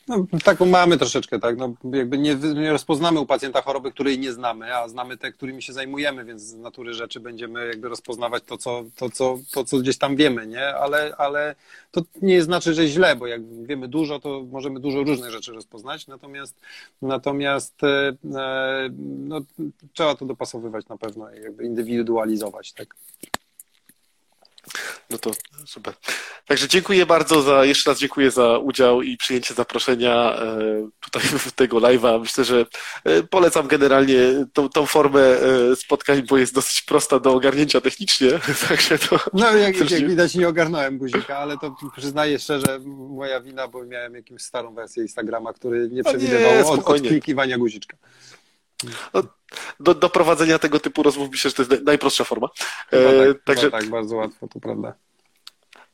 No, 0.08 0.26
mamy 0.66 0.98
troszeczkę, 0.98 1.40
tak. 1.40 1.58
No, 1.58 1.74
jakby 1.94 2.18
nie, 2.18 2.36
nie 2.36 2.72
rozpoznamy 2.72 3.20
u 3.20 3.26
pacjenta 3.26 3.62
choroby, 3.62 3.92
której 3.92 4.20
nie 4.20 4.34
znamy, 4.34 4.76
a 4.76 4.88
znamy 4.88 5.18
te, 5.18 5.32
którymi 5.32 5.62
się 5.62 5.74
zajmujemy, 5.74 6.26
więc 6.26 6.42
z 6.42 6.56
natury 6.56 6.94
rzeczy 6.94 7.20
będziemy 7.20 7.68
jakby 7.68 7.90
rozpoznawać 7.90 8.44
to, 8.44 8.58
co, 8.58 8.84
to, 8.96 9.10
co, 9.10 9.40
to, 9.52 9.64
co 9.64 9.78
gdzieś 9.78 9.98
tam 9.98 10.16
wiemy, 10.16 10.48
nie? 10.48 10.68
Ale, 10.68 11.16
ale 11.18 11.56
to 11.92 12.02
nie 12.22 12.44
znaczy, 12.44 12.74
że 12.74 12.88
źle, 12.88 13.16
bo 13.16 13.28
jak 13.28 13.41
wiemy 13.64 13.88
dużo, 13.88 14.20
to 14.20 14.46
możemy 14.52 14.80
dużo 14.80 15.04
różnych 15.04 15.32
rzeczy 15.32 15.52
rozpoznać, 15.52 16.08
natomiast 16.08 16.62
natomiast 17.02 17.84
e, 17.84 18.14
e 18.36 18.90
no, 19.08 19.42
trzeba 19.94 20.16
to 20.16 20.26
dopasowywać 20.26 20.88
na 20.88 20.98
pewno 20.98 21.34
i 21.34 21.42
jakby 21.42 21.66
indywidualizować, 21.66 22.74
tak. 22.74 22.96
No 25.12 25.18
to 25.18 25.32
super. 25.66 25.94
Także 26.48 26.68
dziękuję 26.68 27.06
bardzo 27.06 27.42
za, 27.42 27.66
jeszcze 27.66 27.90
raz 27.90 28.00
dziękuję 28.00 28.32
za 28.32 28.58
udział 28.58 29.02
i 29.02 29.18
przyjęcie 29.18 29.54
zaproszenia 29.54 30.36
e, 30.36 30.90
tutaj 31.00 31.22
w 31.24 31.52
tego 31.52 31.78
live'a. 31.78 32.20
Myślę, 32.20 32.44
że 32.44 32.66
e, 33.04 33.24
polecam 33.24 33.68
generalnie 33.68 34.46
tą, 34.54 34.70
tą 34.70 34.86
formę 34.86 35.22
e, 35.22 35.76
spotkań, 35.76 36.24
bo 36.30 36.38
jest 36.38 36.54
dosyć 36.54 36.82
prosta 36.82 37.20
do 37.20 37.34
ogarnięcia 37.34 37.82
technicznie. 37.82 38.30
Także 38.70 39.00
to 39.00 39.20
no 39.34 39.56
jak, 39.56 39.92
jak 39.92 40.08
widać 40.08 40.36
nie 40.36 40.48
ogarnąłem 40.48 40.98
guzika, 40.98 41.38
ale 41.38 41.58
to 41.58 41.76
przyznaję 41.98 42.40
szczerze, 42.40 42.80
moja 42.86 43.42
wina, 43.42 43.68
bo 43.68 43.86
miałem 43.86 44.16
jakąś 44.16 44.42
starą 44.42 44.74
wersję 44.74 45.04
Instagrama, 45.04 45.54
który 45.54 45.90
nie 45.92 46.04
przewidywał 46.04 46.52
no 46.56 46.62
nie, 46.62 46.66
od, 46.66 46.88
odklikiwania 46.88 47.58
guziczka. 47.58 47.98
No, 49.14 49.24
do, 49.80 49.94
do 49.94 50.10
prowadzenia 50.10 50.60
tego 50.60 50.80
typu 50.80 51.04
rozmów 51.04 51.32
myślę, 51.32 51.50
że 51.50 51.66
to 51.66 51.74
jest 51.74 51.86
najprostsza 51.86 52.24
forma. 52.24 52.50
E, 52.92 53.34
tak, 53.34 53.44
także, 53.44 53.72
tak, 53.72 53.86
bardzo 53.86 54.16
łatwo, 54.16 54.48
to 54.48 54.60
prawda. 54.60 54.94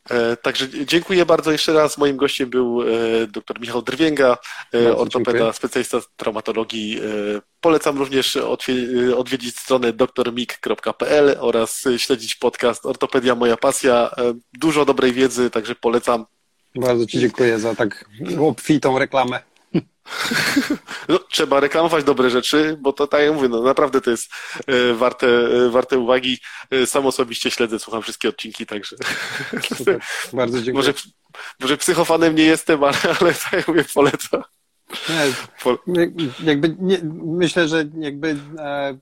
E, 0.09 0.37
także 0.37 0.67
dziękuję 0.85 1.25
bardzo 1.25 1.51
jeszcze 1.51 1.73
raz. 1.73 1.97
Moim 1.97 2.17
gościem 2.17 2.49
był 2.49 2.81
e, 2.81 2.85
dr 3.27 3.59
Michał 3.59 3.81
Drwięga, 3.81 4.37
e, 4.73 4.97
ortopeda, 4.97 5.53
specjalista 5.53 5.97
traumatologii. 6.17 6.99
Polecam 7.61 7.97
również 7.97 8.37
odwiedzić 9.17 9.59
stronę 9.59 9.93
drmik.pl 9.93 11.37
oraz 11.39 11.83
śledzić 11.97 12.35
podcast 12.35 12.85
Ortopedia 12.85 13.35
Moja 13.35 13.57
Pasja. 13.57 14.15
Dużo 14.53 14.85
dobrej 14.85 15.13
wiedzy, 15.13 15.49
także 15.49 15.75
polecam. 15.75 16.25
Bardzo 16.75 17.05
Ci 17.05 17.19
dziękuję 17.19 17.59
za 17.59 17.75
tak 17.75 18.05
obfitą 18.39 18.99
reklamę. 18.99 19.39
No, 21.09 21.19
trzeba 21.19 21.59
reklamować 21.59 22.03
dobre 22.03 22.29
rzeczy, 22.29 22.77
bo 22.81 22.93
to 22.93 23.07
tak 23.07 23.21
jak 23.21 23.33
mówię, 23.33 23.49
no 23.49 23.61
naprawdę 23.61 24.01
to 24.01 24.11
jest 24.11 24.31
e, 24.67 24.93
warte, 24.93 25.27
e, 25.27 25.69
warte 25.69 25.97
uwagi. 25.97 26.37
E, 26.71 26.85
sam 26.85 27.05
osobiście 27.05 27.51
śledzę, 27.51 27.79
słucham 27.79 28.01
wszystkie 28.01 28.29
odcinki, 28.29 28.65
także. 28.65 28.95
Super. 29.77 29.99
Bardzo 30.33 30.61
dziękuję. 30.61 30.73
Może, 30.73 30.93
może 31.59 31.77
psychofanem 31.77 32.35
nie 32.35 32.43
jestem, 32.43 32.83
ale, 32.83 32.97
ale 33.21 33.33
tak 33.33 33.53
jak 33.53 33.67
mówię, 33.67 33.85
polecam. 33.93 34.43
Nie, 35.87 36.11
jakby 36.43 36.75
nie, 36.79 36.99
myślę, 37.23 37.67
że 37.67 37.85
jakby 37.99 38.35
e, 38.59 38.97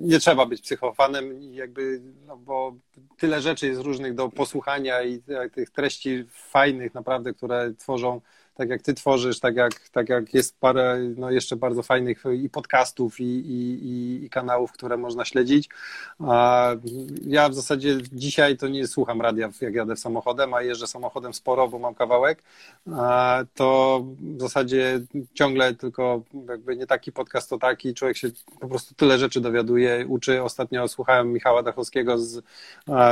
nie 0.00 0.18
trzeba 0.18 0.46
być 0.46 0.62
psychofanem, 0.62 1.42
jakby, 1.52 2.02
no 2.26 2.36
bo 2.36 2.76
tyle 3.16 3.40
rzeczy 3.40 3.66
jest 3.66 3.80
różnych 3.80 4.14
do 4.14 4.28
posłuchania 4.28 5.02
i 5.02 5.22
tych 5.52 5.70
treści 5.70 6.24
fajnych 6.32 6.94
naprawdę, 6.94 7.34
które 7.34 7.74
tworzą 7.78 8.20
tak 8.58 8.68
jak 8.68 8.82
ty 8.82 8.94
tworzysz, 8.94 9.40
tak 9.40 9.56
jak, 9.56 9.88
tak 9.88 10.08
jak 10.08 10.34
jest 10.34 10.60
parę 10.60 10.98
no 11.16 11.30
jeszcze 11.30 11.56
bardzo 11.56 11.82
fajnych 11.82 12.24
i 12.42 12.50
podcastów, 12.50 13.20
i, 13.20 13.24
i, 13.24 14.24
i 14.24 14.30
kanałów, 14.30 14.72
które 14.72 14.96
można 14.96 15.24
śledzić. 15.24 15.68
Ja 17.26 17.48
w 17.48 17.54
zasadzie 17.54 17.98
dzisiaj 18.12 18.56
to 18.56 18.68
nie 18.68 18.86
słucham 18.86 19.20
radia, 19.20 19.50
jak 19.60 19.74
jadę 19.74 19.96
samochodem, 19.96 20.54
a 20.54 20.62
jeżdżę 20.62 20.86
samochodem 20.86 21.34
sporo, 21.34 21.68
bo 21.68 21.78
mam 21.78 21.94
kawałek. 21.94 22.42
To 23.54 24.04
w 24.36 24.40
zasadzie 24.40 25.00
ciągle 25.34 25.74
tylko 25.74 26.22
jakby 26.48 26.76
nie 26.76 26.86
taki 26.86 27.12
podcast, 27.12 27.50
to 27.50 27.58
taki. 27.58 27.94
Człowiek 27.94 28.16
się 28.16 28.28
po 28.60 28.68
prostu 28.68 28.94
tyle 28.94 29.18
rzeczy 29.18 29.40
dowiaduje, 29.40 30.06
uczy. 30.08 30.42
Ostatnio 30.42 30.88
słuchałem 30.88 31.32
Michała 31.32 31.62
Dachowskiego 31.62 32.18
z, 32.18 32.44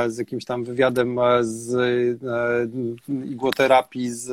z 0.07 0.17
jakimś 0.17 0.45
tam 0.45 0.63
wywiadem 0.63 1.17
z 1.41 1.73
e, 2.23 3.25
igłoterapii, 3.25 4.09
z 4.09 4.31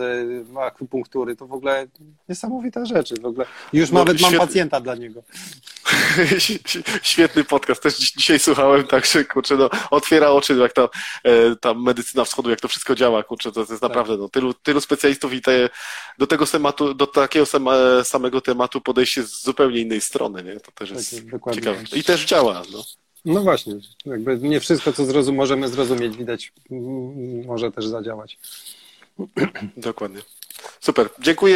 akupunktury 0.58 1.03
akupunktury, 1.04 1.36
to 1.36 1.46
w 1.46 1.52
ogóle 1.52 1.86
niesamowita 2.28 2.84
rzecz. 2.84 3.20
W 3.20 3.26
ogóle 3.26 3.46
już 3.72 3.90
no, 3.90 3.98
nawet 3.98 4.18
świetny. 4.18 4.38
mam 4.38 4.46
pacjenta 4.46 4.80
dla 4.80 4.94
niego. 4.94 5.22
Świetny 7.02 7.44
podcast, 7.44 7.82
też 7.82 7.98
dzisiaj 7.98 8.38
słuchałem, 8.38 8.86
także 8.86 9.24
kurczę, 9.24 9.56
no, 9.56 9.70
otwiera 9.90 10.30
oczy, 10.30 10.54
jak 10.54 10.72
ta, 10.72 10.88
e, 11.24 11.56
ta 11.56 11.74
medycyna 11.74 12.24
wschodu, 12.24 12.50
jak 12.50 12.60
to 12.60 12.68
wszystko 12.68 12.94
działa, 12.94 13.22
kurczę, 13.22 13.52
to, 13.52 13.66
to 13.66 13.72
jest 13.72 13.82
tak. 13.82 13.90
naprawdę 13.90 14.16
no, 14.16 14.28
tylu, 14.28 14.54
tylu 14.54 14.80
specjalistów 14.80 15.32
i 15.32 15.42
te, 15.42 15.70
do 16.18 16.26
tego 16.26 16.46
tematu, 16.46 16.94
do 16.94 17.06
takiego 17.06 17.46
samego 18.04 18.40
tematu 18.40 18.80
podejście 18.80 19.22
z 19.22 19.42
zupełnie 19.42 19.80
innej 19.80 20.00
strony, 20.00 20.44
nie? 20.44 20.60
To 20.60 20.72
też 20.72 20.90
jest 20.90 21.22
tak, 21.30 21.54
ciekawe. 21.54 21.82
I 21.92 22.04
też 22.04 22.24
działa, 22.24 22.62
no. 22.72 22.84
No 23.24 23.42
właśnie, 23.42 23.74
jakby 24.06 24.38
nie 24.38 24.60
wszystko, 24.60 24.92
co 24.92 25.04
zrozum 25.04 25.36
możemy 25.36 25.68
zrozumieć, 25.68 26.16
widać, 26.16 26.52
może 27.46 27.72
też 27.72 27.86
zadziałać. 27.86 28.38
Dokładnie. 29.76 30.20
Super, 30.80 31.08
dziękuję. 31.18 31.52